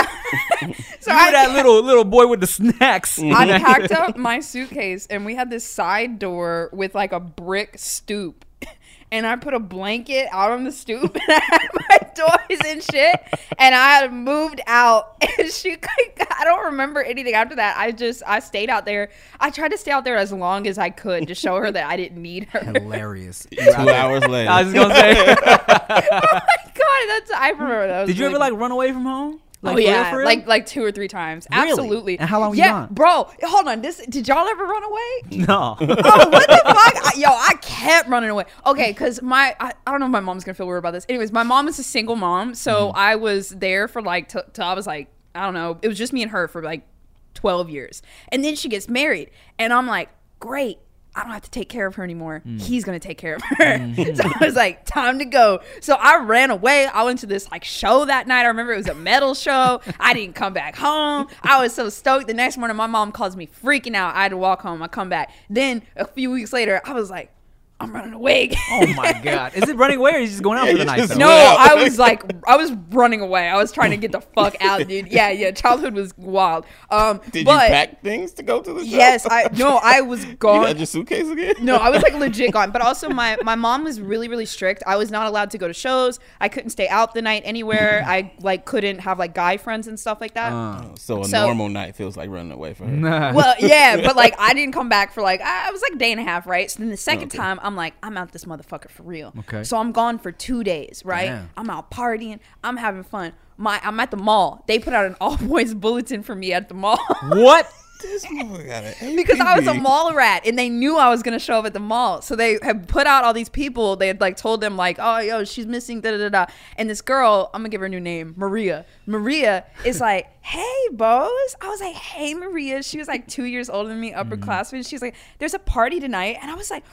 so 1.00 1.12
You 1.12 1.26
were 1.26 1.32
that 1.32 1.52
little 1.54 1.82
little 1.82 2.04
boy 2.04 2.26
with 2.26 2.40
the 2.40 2.46
snacks. 2.46 3.18
I 3.18 3.58
packed 3.58 3.92
up 3.92 4.16
my 4.16 4.40
suitcase, 4.40 5.06
and 5.08 5.24
we 5.24 5.34
had 5.34 5.50
this 5.50 5.64
side 5.64 6.18
door 6.18 6.70
with 6.74 6.94
like 6.94 7.12
a 7.12 7.20
brick 7.20 7.78
stoop. 7.78 8.44
And 9.12 9.28
I 9.28 9.36
put 9.36 9.54
a 9.54 9.60
blanket 9.60 10.26
out 10.32 10.50
on 10.50 10.64
the 10.64 10.72
stoop, 10.72 11.14
and 11.28 11.28
I 11.28 11.40
had 11.40 11.68
my 11.88 11.98
toys 12.48 12.60
and 12.66 12.82
shit. 12.82 13.14
And 13.58 13.72
I 13.72 13.90
had 13.90 14.12
moved 14.12 14.60
out, 14.66 15.22
and 15.38 15.52
she, 15.52 15.76
I 15.76 16.42
don't 16.42 16.64
remember 16.64 17.00
anything 17.00 17.34
after 17.34 17.54
that. 17.54 17.76
I 17.78 17.92
just, 17.92 18.24
I 18.26 18.40
stayed 18.40 18.70
out 18.70 18.86
there. 18.86 19.10
I 19.38 19.50
tried 19.50 19.68
to 19.68 19.78
stay 19.78 19.92
out 19.92 20.02
there 20.04 20.16
as 20.16 20.32
long 20.32 20.66
as 20.66 20.78
I 20.78 20.90
could 20.90 21.28
to 21.28 21.34
show 21.36 21.54
her 21.58 21.70
that 21.70 21.86
I 21.86 21.96
didn't 21.96 22.20
need 22.20 22.46
her. 22.46 22.58
Hilarious. 22.58 23.46
Two 23.52 23.60
hours 23.88 24.26
later. 24.26 24.50
I 24.50 24.64
was 24.64 24.72
gonna 24.72 24.94
say. 24.94 25.14
oh 25.16 25.36
my 25.44 26.72
god, 26.74 27.06
that's 27.06 27.30
I 27.30 27.50
remember 27.52 27.86
that. 27.86 28.00
was 28.00 28.08
Did 28.08 28.18
you 28.18 28.24
ever 28.24 28.34
really 28.34 28.50
like 28.50 28.58
run 28.58 28.72
away 28.72 28.90
from 28.90 29.04
home? 29.04 29.40
Like, 29.64 29.72
oh 29.72 29.76
for 29.76 29.78
real, 29.78 29.88
yeah, 29.88 30.14
real? 30.14 30.24
like 30.26 30.46
like 30.46 30.66
two 30.66 30.84
or 30.84 30.92
three 30.92 31.08
times. 31.08 31.46
Really? 31.50 31.70
Absolutely. 31.70 32.18
And 32.18 32.28
how 32.28 32.38
long 32.38 32.50
were 32.50 32.56
you 32.56 32.62
yeah, 32.62 32.70
gone? 32.70 32.88
bro. 32.92 33.30
Hold 33.42 33.66
on. 33.66 33.80
This 33.82 34.04
did 34.08 34.28
y'all 34.28 34.46
ever 34.46 34.64
run 34.64 34.84
away? 34.84 35.22
no. 35.46 35.76
oh, 35.80 36.28
what 36.28 36.48
the 36.48 36.62
fuck? 36.64 37.06
I, 37.06 37.12
yo, 37.16 37.28
I 37.28 37.54
kept 37.62 38.08
running 38.08 38.30
away. 38.30 38.44
Okay, 38.66 38.90
because 38.90 39.22
my, 39.22 39.56
I, 39.58 39.72
I 39.86 39.90
don't 39.90 40.00
know 40.00 40.06
if 40.06 40.12
my 40.12 40.20
mom's 40.20 40.44
gonna 40.44 40.54
feel 40.54 40.66
weird 40.66 40.78
about 40.78 40.92
this. 40.92 41.06
Anyways, 41.08 41.32
my 41.32 41.42
mom 41.42 41.66
is 41.66 41.78
a 41.78 41.84
single 41.84 42.16
mom, 42.16 42.54
so 42.54 42.74
Mm-hmm. 42.84 42.98
I 42.98 43.16
was 43.16 43.50
there 43.50 43.88
for 43.88 44.02
like, 44.02 44.28
till 44.28 44.64
I 44.64 44.74
was 44.74 44.86
like, 44.86 45.08
I 45.34 45.44
don't 45.44 45.54
know, 45.54 45.78
it 45.82 45.88
was 45.88 45.98
just 45.98 46.12
me 46.12 46.22
and 46.22 46.30
her 46.30 46.48
for 46.48 46.62
like 46.62 46.86
12 47.34 47.70
years. 47.70 48.02
And 48.28 48.44
then 48.44 48.54
she 48.56 48.68
gets 48.68 48.88
married, 48.88 49.30
and 49.58 49.72
I'm 49.72 49.86
like, 49.86 50.10
great. 50.40 50.78
I 51.16 51.22
don't 51.22 51.32
have 51.32 51.42
to 51.42 51.50
take 51.50 51.68
care 51.68 51.86
of 51.86 51.94
her 51.94 52.02
anymore. 52.04 52.42
Mm. 52.46 52.60
He's 52.60 52.84
gonna 52.84 52.98
take 52.98 53.18
care 53.18 53.36
of 53.36 53.42
her. 53.58 53.78
Mm-hmm. 53.78 54.14
so 54.16 54.22
I 54.24 54.44
was 54.44 54.56
like, 54.56 54.84
time 54.84 55.18
to 55.20 55.24
go. 55.24 55.60
So 55.80 55.94
I 55.94 56.18
ran 56.18 56.50
away. 56.50 56.86
I 56.86 57.02
went 57.04 57.20
to 57.20 57.26
this 57.26 57.50
like 57.50 57.64
show 57.64 58.04
that 58.04 58.26
night. 58.26 58.42
I 58.42 58.46
remember 58.46 58.72
it 58.72 58.78
was 58.78 58.88
a 58.88 58.94
metal 58.94 59.34
show. 59.34 59.80
I 60.00 60.14
didn't 60.14 60.34
come 60.34 60.52
back 60.52 60.76
home. 60.76 61.28
I 61.42 61.62
was 61.62 61.74
so 61.74 61.88
stoked. 61.88 62.26
The 62.26 62.34
next 62.34 62.56
morning, 62.56 62.76
my 62.76 62.86
mom 62.86 63.12
calls 63.12 63.36
me 63.36 63.48
freaking 63.62 63.94
out. 63.94 64.14
I 64.14 64.22
had 64.24 64.30
to 64.30 64.36
walk 64.36 64.62
home. 64.62 64.82
I 64.82 64.88
come 64.88 65.08
back. 65.08 65.30
Then 65.48 65.82
a 65.96 66.06
few 66.06 66.30
weeks 66.30 66.52
later, 66.52 66.80
I 66.84 66.92
was 66.92 67.10
like, 67.10 67.30
I'm 67.80 67.92
running 67.92 68.12
away. 68.14 68.44
again. 68.44 68.58
oh 68.70 68.86
my 68.94 69.12
god. 69.24 69.54
Is 69.54 69.68
it 69.68 69.76
running 69.76 69.98
away 69.98 70.12
or 70.12 70.18
is 70.18 70.30
he 70.30 70.32
just 70.34 70.42
going 70.42 70.58
out 70.58 70.68
for 70.68 70.78
the 70.78 70.84
night? 70.84 71.08
though? 71.08 71.16
No, 71.16 71.28
I 71.28 71.74
was 71.74 71.98
like, 71.98 72.22
I 72.46 72.56
was 72.56 72.72
running 72.90 73.20
away. 73.20 73.48
I 73.48 73.56
was 73.56 73.72
trying 73.72 73.90
to 73.90 73.96
get 73.96 74.12
the 74.12 74.20
fuck 74.20 74.54
out, 74.60 74.86
dude. 74.86 75.08
Yeah, 75.08 75.30
yeah. 75.30 75.50
Childhood 75.64 75.92
was 75.94 76.16
wild. 76.16 76.66
Um, 76.90 77.20
Did 77.32 77.44
but 77.44 77.64
you 77.64 77.68
pack 77.74 78.02
things 78.02 78.32
to 78.34 78.42
go 78.42 78.62
to 78.62 78.72
the 78.72 78.80
show? 78.80 78.86
yes, 78.96 79.26
I 79.28 79.48
no, 79.56 79.78
I 79.82 80.00
was 80.02 80.24
You 80.24 80.34
gone. 80.36 80.66
had 80.66 80.78
your 80.78 80.86
suitcase 80.86 81.28
again? 81.28 81.54
No, 81.60 81.76
I 81.76 81.90
was 81.90 82.02
like 82.02 82.14
legit 82.14 82.52
gone. 82.52 82.70
But 82.70 82.80
also, 82.80 83.08
my 83.10 83.36
my 83.42 83.56
mom 83.56 83.82
was 83.84 84.00
really 84.00 84.28
really 84.28 84.46
strict. 84.46 84.82
I 84.86 84.96
was 84.96 85.10
not 85.10 85.26
allowed 85.26 85.50
to 85.50 85.58
go 85.58 85.66
to 85.68 85.74
shows. 85.74 86.20
I 86.40 86.48
couldn't 86.48 86.70
stay 86.70 86.88
out 86.88 87.12
the 87.12 87.22
night 87.22 87.42
anywhere. 87.44 88.04
I 88.06 88.32
like 88.40 88.64
couldn't 88.66 89.00
have 89.00 89.18
like 89.18 89.34
guy 89.34 89.56
friends 89.56 89.88
and 89.88 89.98
stuff 89.98 90.20
like 90.20 90.34
that. 90.34 90.52
Uh. 90.52 90.94
So 90.94 91.22
a 91.22 91.24
So- 91.26 91.44
normal 91.46 91.68
night 91.68 91.96
feels 91.96 92.16
like 92.16 92.30
running 92.30 92.52
away 92.52 92.72
from 92.74 93.02
her. 93.02 93.32
well, 93.34 93.54
yeah, 93.58 93.96
but 93.96 94.14
like 94.16 94.34
I 94.38 94.54
didn't 94.54 94.72
come 94.74 94.88
back 94.88 95.12
for 95.12 95.22
like 95.22 95.40
I 95.40 95.68
I 95.68 95.70
was 95.72 95.82
like 95.82 95.94
a 95.94 95.96
day 95.98 96.12
and 96.12 96.20
a 96.20 96.24
half, 96.24 96.46
right? 96.46 96.70
So 96.70 96.78
then 96.78 96.88
the 96.90 96.96
second 96.96 97.24
Okay. 97.28 97.38
time, 97.38 97.58
I'm 97.64 97.74
like, 97.74 97.94
I'm 98.02 98.16
out 98.16 98.32
this 98.32 98.44
motherfucker 98.44 98.90
for 98.90 99.02
real. 99.02 99.32
Okay. 99.40 99.64
So 99.64 99.78
I'm 99.78 99.90
gone 99.90 100.18
for 100.18 100.30
two 100.30 100.62
days, 100.62 101.02
right? 101.04 101.30
Damn. 101.30 101.50
I'm 101.56 101.70
out 101.70 101.90
partying. 101.90 102.38
I'm 102.62 102.76
having 102.76 103.02
fun. 103.02 103.32
My 103.56 103.80
I'm 103.82 103.98
at 104.00 104.10
the 104.10 104.16
mall. 104.16 104.64
They 104.68 104.78
put 104.78 104.92
out 104.92 105.06
an 105.06 105.16
all 105.20 105.36
boys 105.38 105.74
bulletin 105.74 106.22
for 106.22 106.34
me 106.34 106.52
at 106.52 106.68
the 106.68 106.74
mall. 106.74 106.98
What? 107.28 107.72
This 108.02 108.26
motherfucker 108.26 108.66
got 108.66 108.84
an 108.84 109.16
because 109.16 109.40
I 109.40 109.56
was 109.56 109.66
a 109.66 109.72
mall 109.72 110.12
rat 110.12 110.42
and 110.44 110.58
they 110.58 110.68
knew 110.68 110.98
I 110.98 111.08
was 111.08 111.22
gonna 111.22 111.38
show 111.38 111.60
up 111.60 111.64
at 111.64 111.72
the 111.72 111.80
mall. 111.80 112.20
So 112.20 112.36
they 112.36 112.58
had 112.60 112.86
put 112.86 113.06
out 113.06 113.24
all 113.24 113.32
these 113.32 113.48
people. 113.48 113.96
They 113.96 114.08
had 114.08 114.20
like 114.20 114.36
told 114.36 114.60
them 114.60 114.76
like, 114.76 114.98
oh 115.00 115.18
yo, 115.20 115.44
she's 115.44 115.64
missing 115.64 116.02
da 116.02 116.10
da 116.10 116.18
da 116.18 116.28
da. 116.28 116.46
And 116.76 116.90
this 116.90 117.00
girl, 117.00 117.48
I'm 117.54 117.62
gonna 117.62 117.70
give 117.70 117.80
her 117.80 117.86
a 117.86 117.88
new 117.88 118.00
name, 118.00 118.34
Maria. 118.36 118.84
Maria 119.06 119.64
is 119.86 120.00
like, 120.02 120.26
hey 120.42 120.88
Boze. 120.92 121.56
I 121.62 121.68
was 121.68 121.80
like, 121.80 121.94
hey 121.94 122.34
Maria. 122.34 122.82
She 122.82 122.98
was 122.98 123.08
like 123.08 123.26
two 123.26 123.44
years 123.44 123.70
older 123.70 123.88
than 123.88 124.00
me, 124.00 124.12
upperclassman. 124.12 124.86
She's 124.86 125.00
like, 125.00 125.14
there's 125.38 125.54
a 125.54 125.58
party 125.58 125.98
tonight, 125.98 126.36
and 126.42 126.50
I 126.50 126.54
was 126.56 126.70
like. 126.70 126.84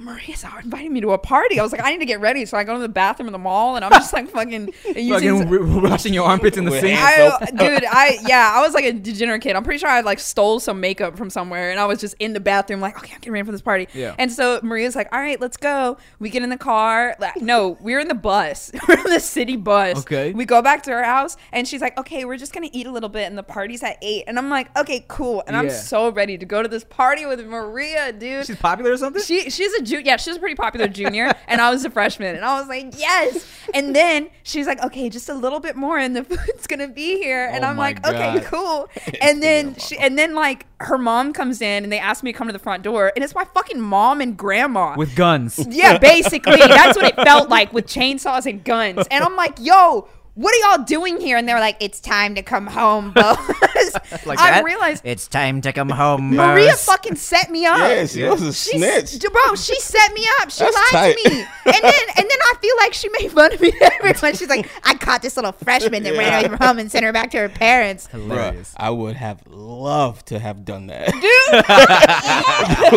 Maria's 0.00 0.44
out 0.44 0.64
inviting 0.64 0.94
me 0.94 1.02
to 1.02 1.10
a 1.10 1.18
party. 1.18 1.60
I 1.60 1.62
was 1.62 1.72
like, 1.72 1.84
I 1.84 1.92
need 1.92 1.98
to 1.98 2.06
get 2.06 2.20
ready. 2.20 2.46
So 2.46 2.56
I 2.56 2.64
go 2.64 2.72
to 2.72 2.80
the 2.80 2.88
bathroom 2.88 3.28
in 3.28 3.32
the 3.32 3.38
mall 3.38 3.76
and 3.76 3.84
I'm 3.84 3.90
just 3.90 4.14
like 4.14 4.30
fucking 4.30 4.72
using 4.96 5.38
Fucking 5.38 5.52
r- 5.52 5.82
washing 5.82 6.14
your 6.14 6.24
armpits 6.24 6.56
in 6.56 6.64
the 6.64 6.80
sink. 6.80 6.98
I, 6.98 7.50
dude, 7.50 7.84
I 7.84 8.18
yeah, 8.26 8.50
I 8.54 8.62
was 8.62 8.72
like 8.72 8.86
a 8.86 8.94
degenerate 8.94 9.42
kid. 9.42 9.56
I'm 9.56 9.62
pretty 9.62 9.78
sure 9.78 9.90
I 9.90 10.00
like 10.00 10.18
stole 10.18 10.58
some 10.58 10.80
makeup 10.80 11.18
from 11.18 11.28
somewhere, 11.28 11.70
and 11.70 11.78
I 11.78 11.84
was 11.84 12.00
just 12.00 12.14
in 12.18 12.32
the 12.32 12.40
bathroom, 12.40 12.80
like, 12.80 12.96
okay, 12.96 13.12
I'm 13.12 13.20
getting 13.20 13.34
ready 13.34 13.44
for 13.44 13.52
this 13.52 13.60
party. 13.60 13.88
Yeah. 13.92 14.14
And 14.18 14.32
so 14.32 14.58
Maria's 14.62 14.96
like, 14.96 15.12
all 15.12 15.20
right, 15.20 15.38
let's 15.38 15.58
go. 15.58 15.98
We 16.18 16.30
get 16.30 16.42
in 16.42 16.48
the 16.48 16.56
car. 16.56 17.14
Like, 17.18 17.36
no, 17.36 17.76
we're 17.80 18.00
in 18.00 18.08
the 18.08 18.14
bus. 18.14 18.72
we're 18.88 18.98
in 18.98 19.12
the 19.12 19.20
city 19.20 19.56
bus. 19.56 19.98
Okay. 19.98 20.32
We 20.32 20.46
go 20.46 20.62
back 20.62 20.82
to 20.84 20.92
her 20.92 21.04
house, 21.04 21.36
and 21.52 21.68
she's 21.68 21.82
like, 21.82 21.98
okay, 21.98 22.24
we're 22.24 22.38
just 22.38 22.54
gonna 22.54 22.70
eat 22.72 22.86
a 22.86 22.90
little 22.90 23.10
bit, 23.10 23.26
and 23.26 23.36
the 23.36 23.42
party's 23.42 23.82
at 23.82 23.98
eight. 24.00 24.24
And 24.26 24.38
I'm 24.38 24.48
like, 24.48 24.74
okay, 24.78 25.04
cool. 25.08 25.42
And 25.46 25.54
I'm 25.54 25.68
so 25.68 26.10
ready 26.10 26.38
to 26.38 26.46
go 26.46 26.62
to 26.62 26.68
this 26.68 26.84
party 26.84 27.26
with 27.26 27.44
Maria, 27.44 28.14
dude. 28.14 28.46
She's 28.46 28.56
popular 28.56 28.92
or 28.92 28.96
something? 28.96 29.22
She 29.22 29.50
she's 29.50 29.74
a 29.74 29.89
junior. 29.90 30.06
Yeah, 30.06 30.16
she 30.16 30.30
was 30.30 30.36
a 30.38 30.40
pretty 30.40 30.54
popular 30.54 30.88
junior, 30.88 31.30
and 31.46 31.60
I 31.60 31.70
was 31.70 31.84
a 31.84 31.90
freshman, 31.90 32.34
and 32.36 32.44
I 32.44 32.58
was 32.58 32.68
like, 32.68 32.98
yes. 32.98 33.46
And 33.74 33.94
then 33.94 34.30
she's 34.42 34.66
like, 34.66 34.82
okay, 34.82 35.08
just 35.10 35.28
a 35.28 35.34
little 35.34 35.60
bit 35.60 35.76
more, 35.76 35.98
and 35.98 36.16
the 36.16 36.24
food's 36.30 36.66
gonna 36.66 36.88
be 36.88 37.18
here. 37.18 37.46
And 37.52 37.64
Oh 37.64 37.68
I'm 37.68 37.76
my 37.76 37.82
like, 37.90 38.06
okay, 38.06 38.34
God. 38.40 38.44
cool. 38.44 38.88
And 39.20 39.42
then 39.42 39.74
she, 39.76 39.98
and 39.98 40.18
then 40.18 40.34
like 40.34 40.66
her 40.80 40.96
mom 40.96 41.32
comes 41.32 41.60
in, 41.60 41.84
and 41.84 41.92
they 41.92 41.98
ask 41.98 42.22
me 42.24 42.32
to 42.32 42.38
come 42.38 42.46
to 42.46 42.52
the 42.52 42.58
front 42.58 42.82
door, 42.82 43.12
and 43.14 43.22
it's 43.24 43.34
my 43.34 43.44
fucking 43.44 43.80
mom 43.80 44.20
and 44.20 44.36
grandma. 44.36 44.94
With 44.96 45.14
guns. 45.16 45.64
yeah, 45.68 45.98
basically, 45.98 46.56
that's 46.56 46.96
what 46.96 47.06
it 47.06 47.16
felt 47.16 47.48
like 47.50 47.72
with 47.72 47.86
chainsaws 47.86 48.46
and 48.46 48.64
guns. 48.64 49.06
And 49.10 49.22
I'm 49.24 49.36
like, 49.36 49.56
yo. 49.60 50.08
What 50.40 50.54
are 50.54 50.76
y'all 50.76 50.84
doing 50.86 51.20
here? 51.20 51.36
And 51.36 51.46
they're 51.46 51.60
like, 51.60 51.76
"It's 51.80 52.00
time 52.00 52.34
to 52.36 52.42
come 52.42 52.66
home, 52.66 53.12
Boze." 53.14 53.36
Like 54.26 54.38
I 54.38 54.50
that? 54.50 54.64
realized 54.64 55.02
It's 55.04 55.26
time 55.28 55.60
to 55.62 55.72
come 55.72 55.88
home. 55.88 56.34
Maria 56.36 56.70
Buzz. 56.70 56.84
fucking 56.86 57.16
set 57.16 57.50
me 57.50 57.64
up. 57.66 57.78
Yeah, 57.78 58.06
she 58.06 58.22
was 58.24 58.42
a 58.42 58.52
She, 58.52 58.76
snitch. 58.78 59.18
bro, 59.32 59.54
she 59.54 59.78
set 59.80 60.12
me 60.12 60.26
up. 60.40 60.50
She 60.50 60.64
That's 60.64 60.74
lied 60.76 60.90
tight. 60.90 61.16
to 61.16 61.30
me, 61.30 61.40
and 61.66 61.74
then 61.74 61.82
and 62.16 62.26
then 62.28 62.38
I 62.42 62.54
feel 62.60 62.74
like 62.78 62.92
she 62.94 63.08
made 63.20 63.30
fun 63.32 63.52
of 63.52 63.60
me. 63.60 63.70
to 63.70 63.92
Everyone, 63.94 64.34
she's 64.34 64.48
like, 64.48 64.68
I 64.84 64.94
caught 64.94 65.22
this 65.22 65.36
little 65.36 65.52
freshman 65.52 66.02
that 66.04 66.12
ran 66.16 66.32
away 66.32 66.48
from 66.48 66.58
home 66.66 66.78
and 66.78 66.90
sent 66.90 67.04
her 67.04 67.12
back 67.12 67.30
to 67.32 67.38
her 67.38 67.48
parents. 67.48 68.08
Bruh, 68.12 68.72
I 68.76 68.90
would 68.90 69.16
have 69.16 69.42
loved 69.46 70.26
to 70.26 70.38
have 70.38 70.64
done 70.64 70.86
that. 70.88 71.06
Dude, 71.12 71.64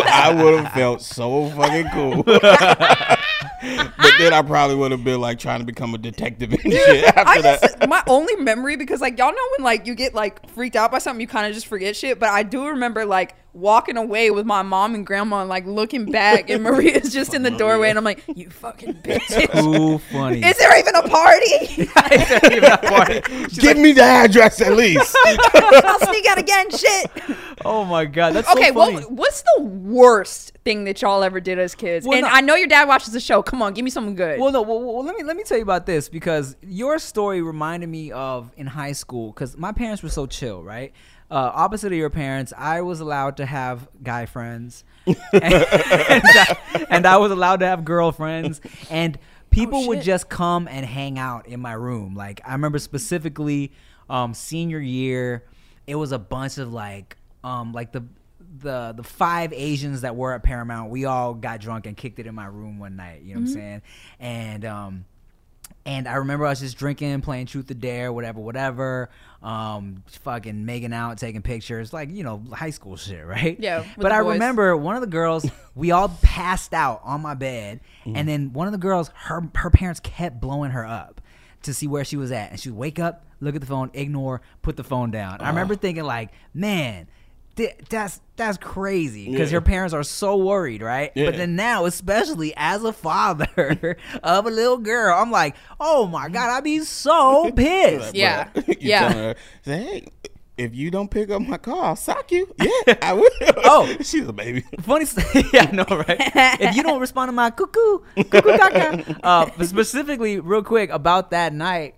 I 0.06 0.32
would 0.42 0.60
have 0.64 0.72
felt 0.72 1.02
so 1.02 1.48
fucking 1.50 1.88
cool. 1.92 2.22
But 3.96 4.12
then 4.18 4.32
I 4.32 4.42
probably 4.42 4.76
would 4.76 4.90
have 4.90 5.04
been 5.04 5.20
like 5.20 5.38
trying 5.38 5.60
to 5.60 5.66
become 5.66 5.94
a 5.94 5.98
detective 5.98 6.52
and 6.52 6.60
shit 6.62 7.04
after 7.04 7.20
I 7.26 7.40
that. 7.42 7.60
just 7.62 7.88
my 7.88 8.02
only 8.06 8.36
memory 8.36 8.76
because 8.76 9.00
like 9.00 9.18
y'all 9.18 9.32
know 9.32 9.46
when 9.56 9.64
like 9.64 9.86
you 9.86 9.94
get 9.94 10.14
like 10.14 10.48
freaked 10.50 10.76
out 10.76 10.90
by 10.92 10.98
something 10.98 11.20
you 11.20 11.26
kind 11.26 11.46
of 11.46 11.54
just 11.54 11.66
forget 11.66 11.96
shit 11.96 12.18
but 12.20 12.28
I 12.28 12.42
do 12.42 12.66
remember 12.68 13.04
like 13.06 13.34
walking 13.54 13.96
away 13.96 14.30
with 14.32 14.44
my 14.44 14.62
mom 14.62 14.94
and 14.96 15.06
grandma 15.06 15.40
and 15.40 15.48
like 15.48 15.64
looking 15.64 16.04
back 16.10 16.50
and 16.50 16.62
Maria's 16.62 17.12
just 17.12 17.34
in 17.34 17.42
the 17.44 17.50
doorway 17.58 17.88
and 17.88 17.96
I'm 17.96 18.04
like 18.04 18.22
you 18.34 18.50
fucking 18.50 18.94
bitch 19.04 19.28
Too 19.62 19.98
funny. 20.12 20.42
is 20.44 20.58
there 20.58 20.76
even 20.78 20.94
a 20.96 21.08
party 21.08 21.86
Give 23.60 23.78
me 23.78 23.92
the 23.92 24.02
address 24.02 24.60
at 24.60 24.72
least. 24.76 25.16
I'll 25.24 26.00
sneak 26.00 26.26
out 26.28 26.38
again 26.38 26.70
shit 26.70 27.10
oh 27.64 27.84
my 27.84 28.04
god, 28.04 28.34
that's 28.34 28.48
okay 28.50 28.68
so 28.68 28.74
funny. 28.74 28.96
what 28.96 29.12
what's 29.12 29.42
the 29.56 29.62
worst 29.62 30.52
thing 30.64 30.84
that 30.84 31.00
y'all 31.02 31.22
ever 31.22 31.40
did 31.40 31.58
as 31.58 31.74
kids 31.74 32.06
Well, 32.06 32.18
and 32.18 32.24
no- 32.26 32.32
I 32.32 32.40
know 32.40 32.56
your 32.56 32.66
dad 32.66 32.88
watches 32.88 33.12
the 33.12 33.20
show 33.20 33.42
come 33.42 33.62
on 33.62 33.72
give 33.74 33.84
me 33.84 33.90
something 33.90 34.14
good 34.16 34.40
Well, 34.40 34.50
no. 34.52 34.62
Well, 34.62 34.80
well, 34.82 35.04
let 35.04 35.14
me 35.16 35.22
let 35.22 35.36
me 35.36 35.44
tell 35.44 35.56
you 35.58 35.62
about 35.62 35.86
this 35.86 36.08
because 36.08 36.56
your 36.62 36.98
story 36.98 37.40
reminded 37.42 37.88
me 37.88 38.10
of 38.12 38.50
in 38.56 38.66
high 38.66 38.92
school 38.92 39.30
because 39.30 39.56
my 39.56 39.72
parents 39.72 40.02
were 40.02 40.08
so 40.08 40.26
chill, 40.26 40.62
right? 40.62 40.92
Uh, 41.34 41.50
opposite 41.52 41.90
of 41.90 41.98
your 41.98 42.10
parents, 42.10 42.52
I 42.56 42.82
was 42.82 43.00
allowed 43.00 43.38
to 43.38 43.46
have 43.46 43.88
guy 44.00 44.24
friends, 44.24 44.84
and, 45.06 45.16
I, 45.32 46.86
and 46.90 47.04
I 47.04 47.16
was 47.16 47.32
allowed 47.32 47.58
to 47.58 47.66
have 47.66 47.84
girlfriends, 47.84 48.60
and 48.88 49.18
people 49.50 49.88
would 49.88 50.02
just 50.02 50.28
come 50.28 50.68
and 50.68 50.86
hang 50.86 51.18
out 51.18 51.48
in 51.48 51.58
my 51.58 51.72
room. 51.72 52.14
Like 52.14 52.40
I 52.46 52.52
remember 52.52 52.78
specifically, 52.78 53.72
um, 54.08 54.32
senior 54.32 54.78
year, 54.78 55.44
it 55.88 55.96
was 55.96 56.12
a 56.12 56.20
bunch 56.20 56.58
of 56.58 56.72
like, 56.72 57.16
um, 57.42 57.72
like 57.72 57.90
the 57.90 58.04
the 58.60 58.94
the 58.96 59.02
five 59.02 59.52
Asians 59.52 60.02
that 60.02 60.14
were 60.14 60.34
at 60.34 60.44
Paramount, 60.44 60.92
we 60.92 61.04
all 61.04 61.34
got 61.34 61.60
drunk 61.60 61.86
and 61.86 61.96
kicked 61.96 62.20
it 62.20 62.28
in 62.28 62.34
my 62.36 62.46
room 62.46 62.78
one 62.78 62.94
night. 62.94 63.22
You 63.22 63.34
know 63.34 63.40
what 63.40 63.48
I'm 63.48 63.54
saying? 63.54 63.82
And 64.20 64.64
um, 64.64 65.04
and 65.86 66.08
I 66.08 66.14
remember 66.14 66.46
I 66.46 66.50
was 66.50 66.60
just 66.60 66.78
drinking, 66.78 67.20
playing 67.20 67.46
Truth 67.46 67.70
or 67.70 67.74
Dare, 67.74 68.12
whatever, 68.12 68.40
whatever. 68.40 69.10
Um, 69.42 70.02
fucking 70.22 70.64
making 70.64 70.94
out, 70.94 71.18
taking 71.18 71.42
pictures, 71.42 71.92
like 71.92 72.10
you 72.10 72.24
know, 72.24 72.42
high 72.52 72.70
school 72.70 72.96
shit, 72.96 73.26
right? 73.26 73.58
Yeah, 73.60 73.84
But 73.98 74.10
I 74.10 74.22
boys. 74.22 74.32
remember 74.34 74.74
one 74.74 74.94
of 74.94 75.02
the 75.02 75.06
girls, 75.06 75.44
we 75.74 75.90
all 75.90 76.08
passed 76.22 76.72
out 76.72 77.02
on 77.04 77.20
my 77.20 77.34
bed, 77.34 77.80
and 78.06 78.26
then 78.26 78.54
one 78.54 78.66
of 78.66 78.72
the 78.72 78.78
girls, 78.78 79.10
her 79.14 79.42
her 79.56 79.68
parents 79.68 80.00
kept 80.00 80.40
blowing 80.40 80.70
her 80.70 80.86
up 80.86 81.20
to 81.62 81.74
see 81.74 81.86
where 81.86 82.04
she 82.04 82.16
was 82.16 82.32
at, 82.32 82.50
and 82.52 82.58
she 82.60 82.70
would 82.70 82.78
wake 82.78 82.98
up, 82.98 83.26
look 83.40 83.54
at 83.54 83.60
the 83.60 83.66
phone, 83.66 83.90
ignore, 83.92 84.40
put 84.62 84.76
the 84.76 84.84
phone 84.84 85.10
down. 85.10 85.40
I 85.40 85.48
remember 85.48 85.74
thinking 85.76 86.04
like, 86.04 86.30
man. 86.54 87.06
Thi- 87.56 87.72
That's 87.88 88.20
that's 88.36 88.58
crazy 88.58 89.30
because 89.30 89.50
Yeah. 89.50 89.54
your 89.56 89.60
parents 89.60 89.94
are 89.94 90.02
so 90.02 90.36
worried, 90.36 90.82
right? 90.82 91.12
Yeah. 91.14 91.26
But 91.26 91.36
then 91.36 91.54
now, 91.56 91.84
especially 91.86 92.52
as 92.56 92.82
a 92.82 92.92
father 92.92 93.96
of 94.22 94.46
a 94.46 94.50
little 94.50 94.78
girl, 94.78 95.16
I'm 95.16 95.30
like, 95.30 95.54
oh 95.78 96.06
my 96.06 96.28
god, 96.28 96.50
I'd 96.50 96.64
be 96.64 96.80
so 96.80 97.50
pissed. 97.56 98.14
Yeah. 98.14 98.48
you 98.66 98.74
Yeah. 98.80 99.12
her, 99.12 99.34
say, 99.64 99.82
hey, 99.82 100.04
if 100.56 100.74
you 100.74 100.90
don't 100.90 101.10
pick 101.10 101.30
up 101.30 101.42
my 101.42 101.58
car, 101.58 101.84
I'll 101.86 101.96
sock 101.96 102.30
you. 102.30 102.52
Yeah, 102.60 102.94
I 103.02 103.12
will. 103.12 103.28
Oh. 103.64 103.92
she's 104.02 104.26
a 104.28 104.32
baby. 104.32 104.64
Funny, 104.82 105.04
yeah, 105.52 105.66
I 105.68 105.72
know, 105.74 105.84
right? 105.88 106.16
if 106.60 106.76
you 106.76 106.82
don't 106.84 107.00
respond 107.00 107.28
to 107.28 107.32
my 107.32 107.50
cuckoo, 107.50 107.98
cuckoo, 108.16 108.40
caca. 108.40 109.18
Uh, 109.22 109.64
specifically, 109.64 110.38
real 110.38 110.62
quick 110.62 110.90
about 110.90 111.30
that 111.32 111.52
night, 111.52 111.96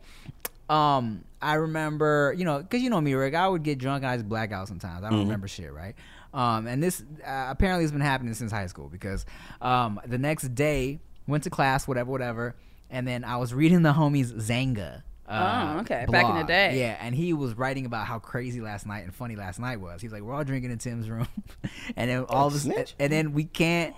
um, 0.71 1.23
I 1.47 1.55
remember, 1.55 2.35
you 2.37 2.45
know, 2.45 2.59
because 2.59 2.83
you 2.83 2.91
know 2.91 3.01
me, 3.01 3.15
Rick, 3.15 3.35
I 3.35 3.47
would 3.49 3.63
get 3.63 3.79
drunk 3.79 4.03
and 4.03 4.11
I 4.11 4.17
just 4.17 4.29
black 4.29 4.53
out 4.53 4.69
sometimes. 4.69 5.05
I 5.05 5.11
don't 5.11 5.21
remember 5.21 5.49
shit, 5.49 5.73
right? 5.73 5.95
Um, 6.35 6.67
and 6.67 6.83
this 6.83 7.03
uh, 7.27 7.47
apparently 7.49 7.85
has 7.85 7.93
been 7.93 8.01
happening 8.01 8.35
since 8.35 8.51
high 8.53 8.67
school 8.67 8.89
because 8.89 9.25
um, 9.63 10.01
the 10.07 10.19
next 10.19 10.55
day 10.55 11.01
went 11.27 11.45
to 11.45 11.51
class, 11.51 11.87
whatever, 11.89 12.11
whatever, 12.11 12.57
and 12.91 13.07
then 13.09 13.25
I 13.25 13.37
was 13.37 13.55
reading 13.55 13.83
the 13.83 13.93
homies 13.93 14.33
Xanga. 14.33 15.03
Uh, 15.29 15.75
Oh, 15.77 15.81
okay. 15.81 16.07
Back 16.09 16.29
in 16.31 16.37
the 16.37 16.45
day. 16.45 16.79
Yeah, 16.79 16.97
and 17.01 17.15
he 17.15 17.33
was 17.33 17.55
writing 17.55 17.85
about 17.87 18.07
how 18.07 18.19
crazy 18.19 18.61
last 18.61 18.87
night 18.87 19.05
and 19.05 19.15
funny 19.15 19.35
last 19.35 19.59
night 19.59 19.81
was. 19.81 20.01
He's 20.01 20.13
like, 20.13 20.23
we're 20.23 20.35
all 20.35 20.45
drinking 20.45 20.71
in 20.71 20.79
Tim's 20.79 21.09
room, 21.11 21.27
and 21.97 22.11
then 22.11 22.25
all 22.29 22.47
of 22.49 22.55
a 22.55 22.59
snitch. 22.59 22.95
and 23.01 23.13
then 23.13 23.33
we 23.33 23.45
can't 23.45 23.95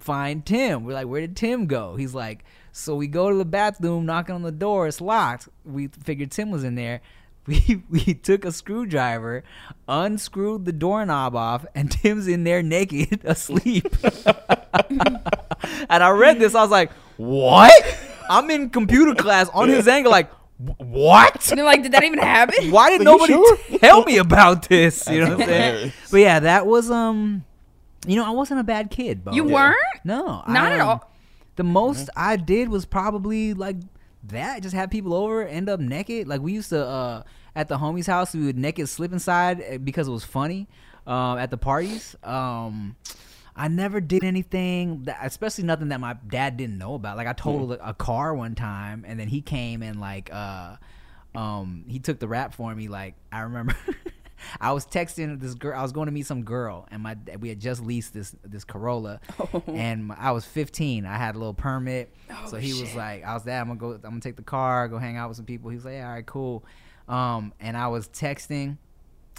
find 0.00 0.44
Tim. 0.44 0.84
We're 0.84 0.94
like, 0.94 1.06
where 1.06 1.20
did 1.20 1.36
Tim 1.36 1.66
go? 1.66 1.94
He's 1.96 2.14
like, 2.14 2.44
so 2.72 2.96
we 2.96 3.06
go 3.06 3.30
to 3.30 3.36
the 3.36 3.44
bathroom, 3.44 4.06
knocking 4.06 4.34
on 4.34 4.42
the 4.42 4.50
door, 4.52 4.88
it's 4.88 5.00
locked. 5.00 5.48
We 5.64 5.88
figured 5.88 6.30
Tim 6.30 6.50
was 6.50 6.64
in 6.64 6.74
there. 6.74 7.00
We 7.44 7.82
we 7.90 8.14
took 8.14 8.44
a 8.44 8.52
screwdriver, 8.52 9.42
unscrewed 9.88 10.64
the 10.64 10.70
doorknob 10.72 11.34
off, 11.34 11.66
and 11.74 11.90
Tim's 12.02 12.28
in 12.28 12.44
there 12.44 12.62
naked, 12.62 13.20
asleep. 13.24 13.88
and 15.90 16.02
I 16.04 16.10
read 16.10 16.38
this, 16.38 16.54
I 16.54 16.62
was 16.62 16.70
like, 16.70 16.92
what? 17.16 17.98
I'm 18.30 18.48
in 18.50 18.70
computer 18.70 19.14
class 19.16 19.48
on 19.52 19.68
his 19.68 19.88
angle, 19.88 20.12
like, 20.12 20.30
what? 20.78 21.48
and 21.50 21.58
they're 21.58 21.64
like 21.66 21.82
did 21.82 21.90
that 21.90 22.04
even 22.04 22.20
happen 22.20 22.70
Why 22.70 22.90
did 22.90 23.00
Are 23.00 23.04
nobody 23.04 23.32
sure? 23.32 23.56
tell 23.80 24.04
me 24.04 24.18
about 24.18 24.68
this? 24.68 25.08
You 25.08 25.24
know 25.24 25.30
what 25.32 25.40
I'm 25.40 25.48
saying? 25.48 25.92
But 26.12 26.18
yeah, 26.18 26.38
that 26.38 26.66
was 26.68 26.88
um, 26.92 27.44
you 28.06 28.14
know, 28.14 28.24
I 28.24 28.30
wasn't 28.30 28.60
a 28.60 28.64
bad 28.64 28.88
kid. 28.90 29.24
Bo. 29.24 29.32
you 29.32 29.42
weren't 29.42 29.76
No, 30.04 30.44
Not 30.46 30.70
I, 30.70 30.74
at 30.76 30.80
all. 30.80 31.10
The 31.56 31.64
most 31.64 32.08
I 32.16 32.36
did 32.36 32.68
was 32.68 32.84
probably 32.86 33.54
like 33.54 33.76
that. 34.24 34.62
Just 34.62 34.74
have 34.74 34.90
people 34.90 35.14
over, 35.14 35.46
end 35.46 35.68
up 35.68 35.80
naked. 35.80 36.28
Like 36.28 36.40
we 36.40 36.52
used 36.52 36.70
to 36.70 36.86
uh 36.86 37.22
at 37.54 37.68
the 37.68 37.76
homie's 37.76 38.06
house, 38.06 38.34
we 38.34 38.46
would 38.46 38.58
naked 38.58 38.88
Slip 38.88 39.12
'N 39.12 39.18
Slide 39.18 39.62
uh, 39.62 39.78
because 39.78 40.08
it 40.08 40.12
was 40.12 40.24
funny. 40.24 40.68
Um, 41.06 41.36
at 41.38 41.50
the 41.50 41.56
parties. 41.56 42.14
Um, 42.22 42.94
I 43.56 43.66
never 43.68 44.00
did 44.00 44.22
anything, 44.22 45.02
that, 45.02 45.18
especially 45.22 45.64
nothing 45.64 45.88
that 45.88 46.00
my 46.00 46.14
dad 46.28 46.56
didn't 46.56 46.78
know 46.78 46.94
about. 46.94 47.16
Like 47.16 47.26
I 47.26 47.32
totaled 47.32 47.72
a, 47.72 47.88
a 47.88 47.92
car 47.92 48.34
one 48.34 48.54
time, 48.54 49.04
and 49.06 49.18
then 49.18 49.26
he 49.26 49.42
came 49.42 49.82
and 49.82 50.00
like 50.00 50.32
uh, 50.32 50.76
um, 51.34 51.84
he 51.88 51.98
took 51.98 52.20
the 52.20 52.28
rap 52.28 52.54
for 52.54 52.72
me. 52.74 52.88
Like 52.88 53.14
I 53.32 53.40
remember. 53.40 53.76
I 54.60 54.72
was 54.72 54.86
texting 54.86 55.40
this 55.40 55.54
girl. 55.54 55.78
I 55.78 55.82
was 55.82 55.92
going 55.92 56.06
to 56.06 56.12
meet 56.12 56.26
some 56.26 56.42
girl, 56.42 56.86
and 56.90 57.02
my 57.02 57.16
we 57.38 57.48
had 57.48 57.60
just 57.60 57.82
leased 57.82 58.14
this 58.14 58.34
this 58.44 58.64
Corolla, 58.64 59.20
and 59.66 60.06
my, 60.06 60.16
I 60.18 60.32
was 60.32 60.44
15. 60.44 61.06
I 61.06 61.16
had 61.16 61.34
a 61.34 61.38
little 61.38 61.54
permit, 61.54 62.14
so 62.46 62.56
he 62.56 62.80
was 62.80 62.94
like, 62.94 63.24
"I 63.24 63.34
was 63.34 63.44
there. 63.44 63.60
I'm 63.60 63.68
gonna 63.68 63.80
go. 63.80 63.92
I'm 63.92 64.00
gonna 64.00 64.20
take 64.20 64.36
the 64.36 64.42
car, 64.42 64.88
go 64.88 64.98
hang 64.98 65.16
out 65.16 65.28
with 65.28 65.36
some 65.36 65.46
people." 65.46 65.70
He 65.70 65.76
was 65.76 65.84
like, 65.84 65.94
yeah, 65.94 66.06
"All 66.06 66.14
right, 66.14 66.26
cool." 66.26 66.64
Um, 67.08 67.52
and 67.60 67.76
I 67.76 67.88
was 67.88 68.08
texting 68.08 68.78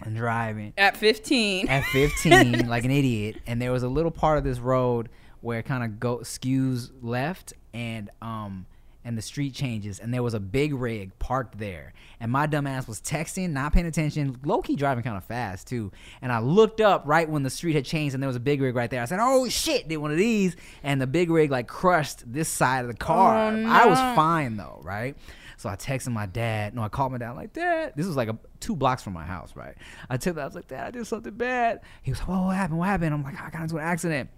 and 0.04 0.16
driving 0.16 0.74
at 0.78 0.98
15 0.98 1.68
at 1.68 1.84
15 1.86 2.68
like 2.68 2.84
an 2.84 2.92
idiot 2.92 3.38
and 3.46 3.62
there 3.62 3.72
was 3.72 3.84
a 3.84 3.88
little 3.88 4.12
part 4.12 4.38
of 4.38 4.44
this 4.44 4.60
road 4.60 5.08
where 5.42 5.60
it 5.60 5.64
kind 5.64 5.84
of 5.84 6.00
go 6.00 6.18
skews 6.20 6.90
left 7.02 7.54
and 7.74 8.10
um 8.22 8.66
and 9.06 9.18
the 9.18 9.22
street 9.22 9.54
changes 9.54 10.00
and 10.00 10.14
there 10.14 10.24
was 10.24 10.34
a 10.34 10.40
big 10.40 10.74
rig 10.74 11.18
parked 11.20 11.58
there 11.58 11.94
and 12.20 12.32
my 12.32 12.46
dumb 12.46 12.68
ass 12.68 12.88
was 12.88 13.02
texting 13.02 13.52
not 13.52 13.74
paying 13.74 13.86
attention 13.86 14.38
low-key 14.44 14.76
driving 14.76 15.04
kind 15.04 15.18
of 15.18 15.24
fast 15.24 15.68
too 15.68 15.92
and 16.22 16.32
i 16.32 16.40
looked 16.40 16.82
up 16.82 17.04
right 17.06 17.30
when 17.30 17.44
the 17.44 17.50
street 17.50 17.74
had 17.74 17.86
changed 17.86 18.14
and 18.14 18.24
there 18.24 18.28
was 18.28 18.36
a 18.36 18.42
big 18.42 18.62
rig 18.62 18.76
right 18.76 18.90
there 18.90 19.02
i 19.02 19.06
said 19.06 19.20
oh 19.22 19.48
shit 19.50 19.88
did 19.88 19.98
one 19.98 20.12
of 20.12 20.18
these 20.18 20.56
and 20.84 21.02
the 21.02 21.08
big 21.08 21.30
rig 21.30 21.52
like 21.52 21.68
crushed 21.68 22.32
this 22.32 22.50
side 22.50 22.82
of 22.82 22.88
the 22.88 22.98
car 22.98 23.52
Oh, 23.52 23.66
i 23.68 23.86
was 23.86 24.00
fine 24.16 24.58
though 24.58 24.80
right 24.84 25.16
so 25.64 25.70
I 25.70 25.78
texted 25.78 26.12
my 26.12 26.26
dad. 26.26 26.76
No, 26.76 26.82
I 26.82 26.90
called 26.90 27.14
my 27.14 27.18
dad. 27.18 27.30
I'm 27.30 27.38
like, 27.38 27.54
Dad, 27.54 27.94
this 27.96 28.06
was 28.06 28.18
like 28.18 28.28
a, 28.28 28.38
two 28.60 28.76
blocks 28.76 29.02
from 29.02 29.14
my 29.14 29.24
house, 29.24 29.56
right? 29.56 29.76
I 30.10 30.18
took 30.18 30.36
that. 30.36 30.42
I 30.42 30.46
was 30.46 30.56
like, 30.56 30.68
Dad, 30.68 30.88
I 30.88 30.92
did 30.92 31.08
something 31.08 31.34
bad. 31.34 31.80
He 32.02 32.12
was 32.12 32.20
like, 32.20 32.28
Whoa, 32.28 32.48
what 32.48 32.56
happened? 32.58 32.80
What 32.80 32.90
happened? 32.90 33.14
I'm 33.14 33.24
like, 33.24 33.42
I 33.42 33.50
got 33.50 33.62
into 33.62 33.78
an 33.78 33.84
accident. 33.84 34.30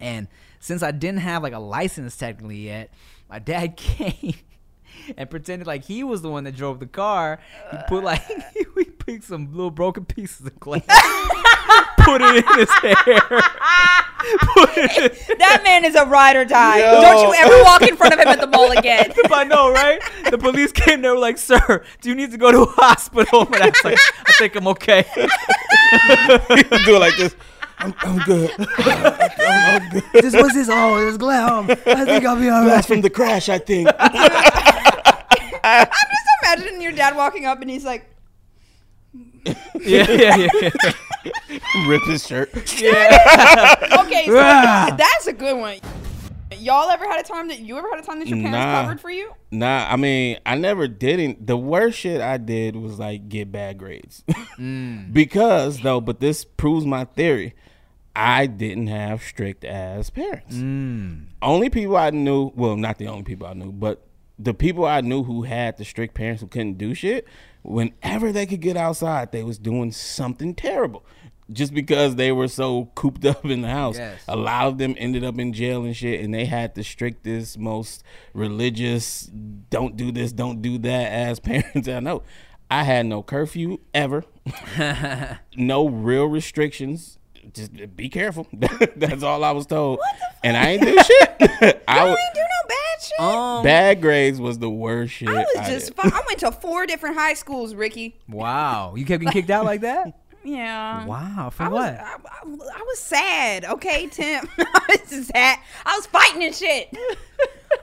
And 0.00 0.26
since 0.60 0.82
I 0.82 0.90
didn't 0.90 1.20
have 1.20 1.42
like 1.42 1.52
a 1.52 1.58
license 1.58 2.16
technically 2.16 2.56
yet, 2.56 2.90
my 3.28 3.38
dad 3.38 3.76
came 3.76 4.34
and 5.16 5.28
pretended 5.28 5.66
like 5.66 5.84
he 5.84 6.02
was 6.02 6.22
the 6.22 6.30
one 6.30 6.44
that 6.44 6.56
drove 6.56 6.80
the 6.80 6.86
car. 6.86 7.40
He 7.70 7.76
put 7.88 8.04
like 8.04 8.22
we 8.74 8.84
picked 8.84 9.24
some 9.24 9.52
little 9.52 9.70
broken 9.70 10.04
pieces 10.04 10.46
of 10.46 10.58
glass, 10.58 10.84
put 11.98 12.22
it 12.22 12.36
in 12.36 12.58
his 12.58 12.70
hair. 12.70 13.42
put 14.54 14.70
it 14.76 15.28
in, 15.28 15.38
that 15.38 15.60
man 15.64 15.84
is 15.84 15.94
a 15.94 16.06
ride 16.06 16.34
or 16.34 16.46
die 16.46 16.78
Yo. 16.78 17.00
don't 17.02 17.28
you 17.28 17.34
ever 17.34 17.62
walk 17.62 17.82
in 17.82 17.94
front 17.94 18.14
of 18.14 18.20
him 18.20 18.28
at 18.28 18.40
the 18.40 18.46
mall 18.46 18.70
again 18.70 19.12
I 19.30 19.44
know, 19.44 19.70
right? 19.70 20.00
The 20.30 20.38
police 20.38 20.72
came. 20.72 21.02
there 21.02 21.12
were 21.12 21.18
like, 21.18 21.38
"Sir, 21.38 21.84
do 22.00 22.08
you 22.08 22.14
need 22.14 22.30
to 22.30 22.38
go 22.38 22.52
to 22.52 22.62
a 22.62 22.66
hospital?" 22.66 23.46
And 23.52 23.56
I 23.56 23.66
was 23.66 23.84
like, 23.84 23.98
"I 24.26 24.32
think 24.38 24.54
I'm 24.54 24.68
okay." 24.68 25.04
Do 25.16 26.96
it 26.96 27.00
like 27.00 27.16
this. 27.16 27.34
I'm, 27.84 27.94
I'm 28.00 28.18
good. 28.24 28.50
I'm, 28.58 28.66
I'm 29.38 29.88
good. 29.90 30.02
this 30.14 30.34
was 30.34 30.52
his. 30.54 30.68
Oh, 30.70 30.98
this 31.04 31.16
glam. 31.16 31.70
I 31.70 31.74
think 32.04 32.24
I'll 32.24 32.36
be 32.38 32.48
all 32.48 32.60
right. 32.62 32.66
That's 32.68 32.86
from 32.86 33.00
the 33.00 33.10
crash, 33.10 33.48
I 33.48 33.58
think. 33.58 33.88
i'm 35.66 35.86
just 35.86 36.28
imagining 36.42 36.82
your 36.82 36.92
dad 36.92 37.16
walking 37.16 37.46
up 37.46 37.60
and 37.62 37.70
he's 37.70 37.84
like 37.86 38.04
Yeah, 39.46 39.54
yeah, 40.10 40.36
yeah. 40.36 40.48
yeah. 40.60 40.92
Rip 41.88 42.02
his 42.04 42.26
shirt. 42.26 42.50
Yeah. 42.80 43.74
okay 44.04 44.26
so 44.26 44.34
that's 44.34 45.26
a 45.26 45.32
good 45.32 45.58
one 45.58 45.78
y'all 46.58 46.90
ever 46.90 47.06
had 47.06 47.18
a 47.18 47.26
time 47.26 47.48
that 47.48 47.60
you 47.60 47.76
ever 47.78 47.88
had 47.90 47.98
a 47.98 48.06
time 48.06 48.18
that 48.20 48.28
your 48.28 48.36
parents 48.38 48.56
Nah. 48.58 48.82
covered 48.82 49.00
for 49.00 49.10
you 49.10 49.32
Nah, 49.50 49.86
I 49.88 49.96
mean, 49.96 50.38
I 50.44 50.56
never 50.56 50.88
didn't. 50.88 51.46
The 51.46 51.56
worst 51.56 51.96
shit 51.98 52.20
I 52.20 52.38
did 52.38 52.74
was 52.74 52.98
like 52.98 53.28
get 53.28 53.52
bad 53.52 53.78
grades. 53.78 54.24
Mm. 54.58 55.12
Because 55.12 55.78
though, 55.80 56.00
but 56.00 56.18
this 56.18 56.44
proves 56.44 56.84
my 56.84 57.04
theory. 57.04 57.54
I 58.16 58.46
didn't 58.46 58.86
have 58.86 59.22
strict 59.22 59.64
ass 59.64 60.10
parents. 60.10 60.54
Mm. 60.54 61.26
Only 61.42 61.68
people 61.68 61.96
I 61.96 62.10
knew, 62.10 62.52
well, 62.54 62.76
not 62.76 62.98
the 62.98 63.08
only 63.08 63.24
people 63.24 63.46
I 63.46 63.54
knew, 63.54 63.72
but 63.72 64.06
the 64.38 64.54
people 64.54 64.84
I 64.84 65.00
knew 65.00 65.22
who 65.24 65.42
had 65.42 65.76
the 65.76 65.84
strict 65.84 66.14
parents 66.14 66.40
who 66.40 66.48
couldn't 66.48 66.78
do 66.78 66.94
shit, 66.94 67.26
whenever 67.62 68.32
they 68.32 68.46
could 68.46 68.60
get 68.60 68.76
outside, 68.76 69.32
they 69.32 69.42
was 69.42 69.58
doing 69.58 69.92
something 69.92 70.54
terrible. 70.54 71.04
Just 71.52 71.74
because 71.74 72.16
they 72.16 72.32
were 72.32 72.48
so 72.48 72.90
cooped 72.94 73.24
up 73.26 73.44
in 73.44 73.62
the 73.62 73.68
house. 73.68 73.96
Yes. 73.96 74.22
A 74.28 74.36
lot 74.36 74.66
of 74.66 74.78
them 74.78 74.94
ended 74.96 75.24
up 75.24 75.38
in 75.38 75.52
jail 75.52 75.84
and 75.84 75.94
shit, 75.94 76.20
and 76.20 76.32
they 76.32 76.46
had 76.46 76.74
the 76.74 76.82
strictest, 76.82 77.58
most 77.58 78.02
religious, 78.32 79.30
don't 79.70 79.96
do 79.96 80.10
this, 80.10 80.32
don't 80.32 80.62
do 80.62 80.78
that 80.78 81.12
as 81.12 81.40
parents 81.40 81.88
I 81.88 82.00
know. 82.00 82.22
I 82.70 82.84
had 82.84 83.06
no 83.06 83.22
curfew 83.22 83.78
ever, 83.92 84.24
no 85.56 85.88
real 85.88 86.24
restrictions. 86.26 87.18
Just 87.54 87.96
be 87.96 88.08
careful. 88.08 88.48
That's 88.96 89.22
all 89.22 89.44
I 89.44 89.52
was 89.52 89.66
told. 89.66 90.00
And 90.42 90.56
I 90.56 90.70
ain't 90.70 90.82
do 90.82 90.92
shit. 91.02 91.28
I 91.40 91.98
I 92.00 92.08
ain't 92.08 92.18
do 92.34 92.40
no 92.40 92.68
bad 92.68 93.02
shit. 93.02 93.20
Um, 93.20 93.62
bad 93.62 94.02
grades 94.02 94.40
was 94.40 94.58
the 94.58 94.68
worst 94.68 95.12
shit. 95.14 95.28
I 95.28 95.34
was 95.38 95.56
I 95.58 95.70
just. 95.70 95.86
did. 95.86 95.96
fu- 95.96 96.08
I 96.08 96.22
went 96.26 96.40
to 96.40 96.50
four 96.50 96.84
different 96.86 97.16
high 97.16 97.34
schools, 97.34 97.74
Ricky. 97.74 98.16
wow. 98.28 98.94
You 98.96 99.04
kept 99.06 99.20
getting 99.22 99.32
kicked 99.32 99.50
out 99.50 99.64
like 99.64 99.82
that? 99.82 100.18
Yeah. 100.42 101.06
Wow. 101.06 101.50
For 101.50 101.62
I 101.62 101.68
was, 101.68 101.80
what? 101.80 101.94
I, 102.00 102.12
I, 102.12 102.78
I 102.78 102.82
was 102.82 102.98
sad. 102.98 103.64
Okay, 103.64 104.08
Tim. 104.08 104.46
I 104.58 104.98
was 105.10 105.26
sad. 105.28 105.58
I 105.86 105.96
was 105.96 106.06
fighting 106.06 106.44
and 106.44 106.54
shit. 106.54 106.94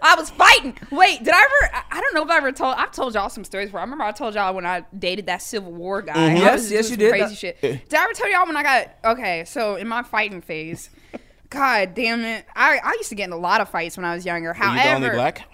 I 0.01 0.15
was 0.15 0.29
fighting. 0.31 0.75
Wait, 0.91 1.19
did 1.23 1.33
I 1.33 1.37
ever? 1.41 1.75
I- 1.75 1.97
I 1.97 2.01
don't 2.01 2.15
know 2.15 2.23
if 2.23 2.29
I 2.29 2.37
ever 2.37 2.51
told. 2.51 2.75
I've 2.77 2.91
told 2.91 3.13
y'all 3.13 3.29
some 3.29 3.43
stories 3.43 3.71
where 3.71 3.79
I 3.81 3.83
remember 3.83 4.03
I 4.03 4.11
told 4.11 4.33
y'all 4.35 4.53
when 4.55 4.65
I 4.65 4.83
dated 4.97 5.27
that 5.27 5.41
Civil 5.41 5.71
War 5.73 6.01
guy. 6.01 6.31
I 6.31 6.33
Yes, 6.35 6.53
was 6.61 6.71
yes, 6.71 6.89
you 6.91 6.97
did. 6.97 7.11
Crazy 7.11 7.35
shit. 7.35 7.61
Did 7.61 7.93
I 7.93 8.03
ever 8.03 8.13
tell 8.13 8.31
y'all 8.31 8.45
when 8.47 8.57
I 8.57 8.63
got? 8.63 8.95
Okay, 9.05 9.43
so 9.45 9.75
in 9.75 9.87
my 9.87 10.03
fighting 10.03 10.41
phase. 10.41 10.89
God 11.49 11.93
damn 11.95 12.21
it! 12.23 12.45
I, 12.55 12.79
I 12.81 12.93
used 12.93 13.09
to 13.09 13.15
get 13.15 13.25
in 13.25 13.33
a 13.33 13.37
lot 13.37 13.59
of 13.59 13.67
fights 13.69 13.97
when 13.97 14.05
I 14.05 14.15
was 14.15 14.25
younger. 14.25 14.49
Were 14.49 14.53
However, 14.53 14.77
you 14.77 14.83
the 14.83 14.95
only 14.95 15.09
black? 15.09 15.47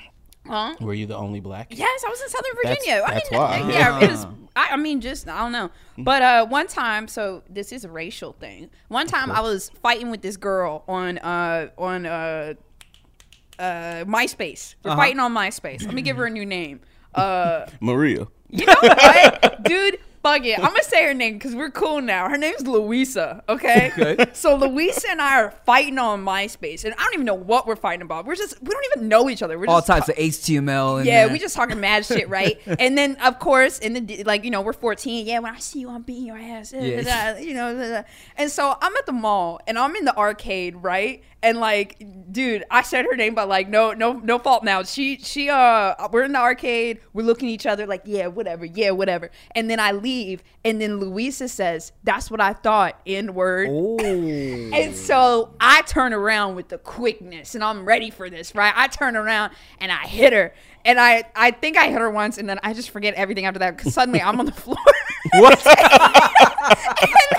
Huh? 0.45 0.75
Were 0.79 0.93
you 0.93 1.05
the 1.07 1.17
only 1.17 1.39
black? 1.39 1.67
Yes, 1.71 2.03
I 2.05 2.09
was 2.09 2.21
in 2.21 2.29
Southern 2.29 2.51
That's- 2.63 2.77
Virginia. 2.85 3.03
I 3.05 3.13
that's 3.15 3.31
mean, 3.31 3.41
why. 3.41 3.57
yeah, 3.71 3.99
it 4.03 4.11
was. 4.11 4.25
I, 4.55 4.69
I 4.73 4.77
mean, 4.77 5.01
just 5.01 5.27
I 5.27 5.39
don't 5.39 5.51
know. 5.51 5.71
But 5.97 6.21
uh, 6.21 6.45
one 6.45 6.67
time, 6.67 7.07
so 7.07 7.41
this 7.49 7.71
is 7.71 7.83
a 7.83 7.89
racial 7.89 8.33
thing. 8.33 8.69
One 8.89 9.07
time, 9.07 9.31
I 9.31 9.41
was 9.41 9.69
fighting 9.81 10.11
with 10.11 10.21
this 10.21 10.37
girl 10.37 10.83
on 10.87 11.17
uh 11.17 11.69
on 11.79 12.05
uh 12.05 12.53
uh 13.59 14.05
MySpace. 14.05 14.75
We're 14.83 14.91
Uh-huh. 14.91 14.99
fighting 15.01 15.19
on 15.19 15.33
MySpace. 15.33 15.83
Let 15.85 15.93
me 15.93 16.01
give 16.01 16.17
her 16.17 16.25
a 16.25 16.29
new 16.29 16.45
name. 16.45 16.81
Uh, 17.15 17.65
Maria. 17.79 18.27
you 18.49 18.65
know 18.65 18.75
what, 18.81 19.63
dude? 19.63 19.99
Fuck 20.23 20.43
it. 20.45 20.59
I'm 20.59 20.65
gonna 20.65 20.83
say 20.83 21.05
her 21.05 21.13
name 21.13 21.35
because 21.35 21.55
we're 21.55 21.69
cool 21.71 22.01
now. 22.01 22.27
Her 22.27 22.37
name's 22.37 22.67
Louisa. 22.67 23.43
Okay. 23.47 23.91
Okay. 23.97 24.25
So 24.33 24.55
Louisa 24.55 25.09
and 25.09 25.21
I 25.21 25.39
are 25.41 25.51
fighting 25.65 25.97
on 25.99 26.25
MySpace, 26.25 26.83
and 26.83 26.93
I 26.95 26.97
don't 27.03 27.13
even 27.13 27.25
know 27.25 27.33
what 27.35 27.65
we're 27.65 27.77
fighting 27.77 28.01
about. 28.01 28.25
We're 28.25 28.35
just 28.35 28.61
we 28.61 28.67
don't 28.69 28.85
even 28.95 29.07
know 29.07 29.29
each 29.29 29.41
other. 29.41 29.57
We're 29.57 29.67
All 29.67 29.77
just 29.77 29.87
types 29.87 30.07
ta- 30.07 30.11
of 30.13 30.17
HTML. 30.17 30.97
And 30.97 31.05
yeah, 31.05 31.25
uh, 31.29 31.31
we 31.31 31.39
just 31.39 31.55
talking 31.55 31.79
mad 31.79 32.05
shit, 32.05 32.27
right? 32.39 32.59
and 32.65 32.97
then 32.97 33.15
of 33.23 33.39
course, 33.39 33.79
in 33.79 34.05
the 34.05 34.23
like 34.25 34.43
you 34.43 34.51
know 34.51 34.59
we're 34.61 34.73
14. 34.73 35.25
Yeah, 35.25 35.39
when 35.39 35.53
I 35.55 35.59
see 35.59 35.79
you, 35.79 35.89
I'm 35.89 36.01
beating 36.01 36.25
your 36.25 36.37
ass. 36.37 36.71
da, 36.71 36.79
da, 36.79 36.85
Yeah. 37.01 37.37
you 37.37 37.53
know, 37.53 37.73
da, 37.77 38.01
da. 38.01 38.07
and 38.35 38.51
so 38.51 38.75
I'm 38.81 38.95
at 38.97 39.05
the 39.05 39.13
mall 39.13 39.61
and 39.65 39.79
I'm 39.79 39.95
in 39.95 40.03
the 40.03 40.17
arcade, 40.17 40.75
right? 40.77 41.23
And 41.43 41.59
like, 41.59 42.03
dude, 42.31 42.65
I 42.71 42.81
said 42.81 43.05
her 43.05 43.15
name, 43.15 43.35
but 43.35 43.47
like, 43.47 43.69
no, 43.69 43.93
no, 43.93 44.13
no 44.13 44.39
fault 44.39 44.63
now. 44.63 44.83
She, 44.83 45.17
she, 45.17 45.49
uh, 45.49 45.95
we're 46.11 46.23
in 46.23 46.31
the 46.31 46.39
arcade. 46.39 46.99
We're 47.13 47.23
looking 47.23 47.49
at 47.49 47.51
each 47.51 47.65
other 47.65 47.85
like, 47.85 48.01
yeah, 48.05 48.27
whatever, 48.27 48.65
yeah, 48.65 48.91
whatever. 48.91 49.29
And 49.51 49.69
then 49.69 49.79
I 49.79 49.91
leave, 49.91 50.43
and 50.65 50.81
then 50.81 50.99
Louisa 50.99 51.47
says, 51.47 51.91
"That's 52.03 52.29
what 52.29 52.41
I 52.41 52.53
thought." 52.53 52.99
N 53.05 53.33
word. 53.33 53.69
Oh. 53.71 53.97
And 53.99 54.95
so 54.95 55.53
I 55.59 55.81
turn 55.83 56.13
around 56.13 56.55
with 56.55 56.69
the 56.69 56.77
quickness 56.77 57.55
and 57.55 57.63
I'm 57.63 57.85
ready 57.85 58.09
for 58.09 58.29
this, 58.29 58.53
right? 58.53 58.73
I 58.75 58.87
turn 58.87 59.15
around 59.15 59.53
and 59.79 59.91
I 59.91 60.05
hit 60.07 60.33
her. 60.33 60.53
And 60.85 60.99
I, 60.99 61.23
I 61.35 61.51
think 61.51 61.77
I 61.77 61.89
hit 61.89 61.99
her 61.99 62.09
once 62.09 62.37
and 62.37 62.49
then 62.49 62.59
I 62.63 62.73
just 62.73 62.89
forget 62.89 63.13
everything 63.15 63.45
after 63.45 63.59
that 63.59 63.77
because 63.77 63.93
suddenly 63.93 64.21
I'm 64.21 64.39
on 64.39 64.45
the 64.45 64.51
floor. 64.51 64.77
What? 65.33 65.61
And 66.99 67.36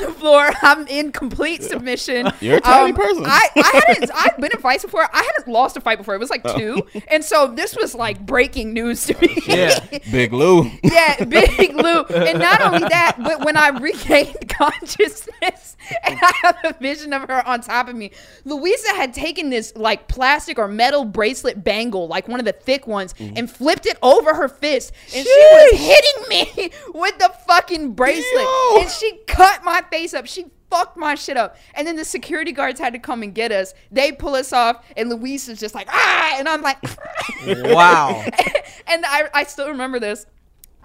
the 0.00 0.12
floor. 0.12 0.50
I'm 0.62 0.86
in 0.88 1.12
complete 1.12 1.62
submission. 1.62 2.26
Um, 2.26 2.32
You're 2.40 2.58
a 2.58 2.60
tiny 2.60 2.92
person. 2.92 3.24
I, 3.26 3.48
I 3.56 3.82
hadn't. 3.88 4.10
I've 4.14 4.36
been 4.38 4.50
in 4.52 4.58
fights 4.60 4.84
before. 4.84 5.06
I 5.12 5.22
hadn't 5.22 5.48
lost 5.52 5.76
a 5.76 5.80
fight 5.80 5.98
before. 5.98 6.14
It 6.14 6.18
was 6.18 6.30
like 6.30 6.42
two, 6.56 6.82
and 7.08 7.24
so 7.24 7.46
this 7.48 7.76
was 7.76 7.94
like 7.94 8.24
breaking 8.24 8.72
news 8.72 9.06
to 9.06 9.18
me. 9.20 9.38
Yeah. 9.46 9.78
Big 10.10 10.32
Lou. 10.32 10.70
Yeah, 10.82 11.24
Big 11.24 11.74
Lou. 11.74 12.02
And 12.04 12.38
not 12.38 12.60
only 12.60 12.80
that, 12.88 13.16
but 13.22 13.44
when 13.44 13.56
I 13.56 13.68
regained 13.68 14.48
consciousness 14.48 15.76
and 16.06 16.18
I 16.20 16.32
have 16.42 16.56
a 16.64 16.72
vision 16.80 17.12
of 17.12 17.22
her 17.28 17.46
on 17.46 17.60
top 17.60 17.88
of 17.88 17.96
me, 17.96 18.10
Louisa 18.44 18.88
had 18.94 19.12
taken 19.14 19.50
this 19.50 19.72
like 19.76 20.08
plastic 20.08 20.58
or 20.58 20.68
metal 20.68 21.04
bracelet 21.04 21.62
bangle, 21.64 22.08
like 22.08 22.28
one 22.28 22.40
of 22.40 22.46
the 22.46 22.52
thick 22.52 22.86
ones, 22.86 23.10
Mm-hmm. 23.20 23.36
and 23.36 23.50
flipped 23.50 23.86
it 23.86 23.98
over 24.02 24.34
her 24.34 24.48
fist. 24.48 24.92
And 25.14 25.26
she 25.26 25.46
was 25.52 25.72
hitting 25.80 26.28
me 26.28 26.70
with 26.94 27.18
the 27.18 27.30
fucking 27.46 27.92
bracelet. 27.94 28.46
And 28.78 28.88
she 28.88 29.18
cut 29.26 29.64
my 29.64 29.80
face 29.90 30.14
up. 30.14 30.26
She 30.26 30.46
fucked 30.70 30.96
my 30.96 31.14
shit 31.14 31.36
up. 31.36 31.56
And 31.74 31.86
then 31.86 31.96
the 31.96 32.04
security 32.04 32.52
guards 32.52 32.80
had 32.80 32.92
to 32.92 32.98
come 32.98 33.22
and 33.22 33.34
get 33.34 33.52
us. 33.52 33.74
They 33.90 34.12
pull 34.12 34.34
us 34.34 34.52
off, 34.52 34.84
and 34.96 35.10
Luis 35.10 35.48
is 35.48 35.58
just 35.58 35.74
like, 35.74 35.88
ah, 35.90 36.36
and 36.38 36.48
I'm 36.48 36.62
like, 36.62 36.78
Wow. 37.46 38.24
and 38.86 39.04
I, 39.06 39.28
I 39.34 39.44
still 39.44 39.68
remember 39.68 39.98
this. 39.98 40.26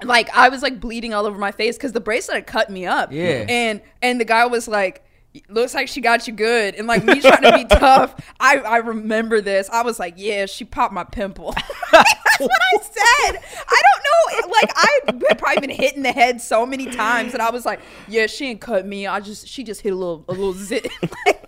Like 0.04 0.30
I 0.36 0.50
was 0.50 0.62
like 0.62 0.80
bleeding 0.82 1.14
all 1.14 1.26
over 1.26 1.38
my 1.38 1.52
face 1.52 1.78
because 1.78 1.94
the 1.94 2.02
bracelet 2.02 2.36
had 2.36 2.48
cut 2.48 2.70
me 2.70 2.86
up. 2.86 3.14
Yeah. 3.14 3.46
And 3.48 3.82
and 4.02 4.20
the 4.20 4.26
guy 4.26 4.46
was 4.46 4.68
like, 4.68 5.06
looks 5.50 5.74
like 5.74 5.88
she 5.88 6.02
got 6.02 6.28
you 6.28 6.34
good. 6.34 6.76
And 6.76 6.88
like 6.88 7.04
me 7.04 7.20
trying 7.20 7.42
to 7.42 7.58
be 7.58 7.66
tough, 7.70 8.16
I, 8.40 8.58
I 8.60 8.78
remember 8.78 9.42
this. 9.42 9.70
I 9.70 9.82
was 9.84 10.00
like, 10.00 10.16
yeah, 10.18 10.46
she 10.46 10.66
popped 10.66 10.94
my 10.94 11.04
pimple. 11.04 11.52
That's 11.92 12.40
what 12.40 12.52
I 12.52 12.82
said. 12.82 13.44
I 13.68 13.82
don't 13.82 14.04
know. 14.04 14.50
Like 14.52 14.72
I 14.76 15.00
had 15.06 15.38
probably 15.38 15.68
been 15.68 15.76
hit 15.76 15.96
in 15.96 16.04
the 16.04 16.12
head 16.12 16.42
so 16.42 16.66
many 16.66 16.88
times 16.88 17.32
that 17.32 17.42
I 17.42 17.50
was 17.50 17.66
like, 17.66 17.80
yeah, 18.08 18.28
she 18.28 18.48
didn't 18.48 18.62
cut 18.62 18.86
me. 18.86 19.08
I 19.08 19.20
just 19.20 19.48
she 19.48 19.64
just 19.64 19.82
hit 19.82 19.94
a 19.94 19.96
little 19.96 20.26
a 20.28 20.32
little 20.32 20.54
zit. 20.54 20.88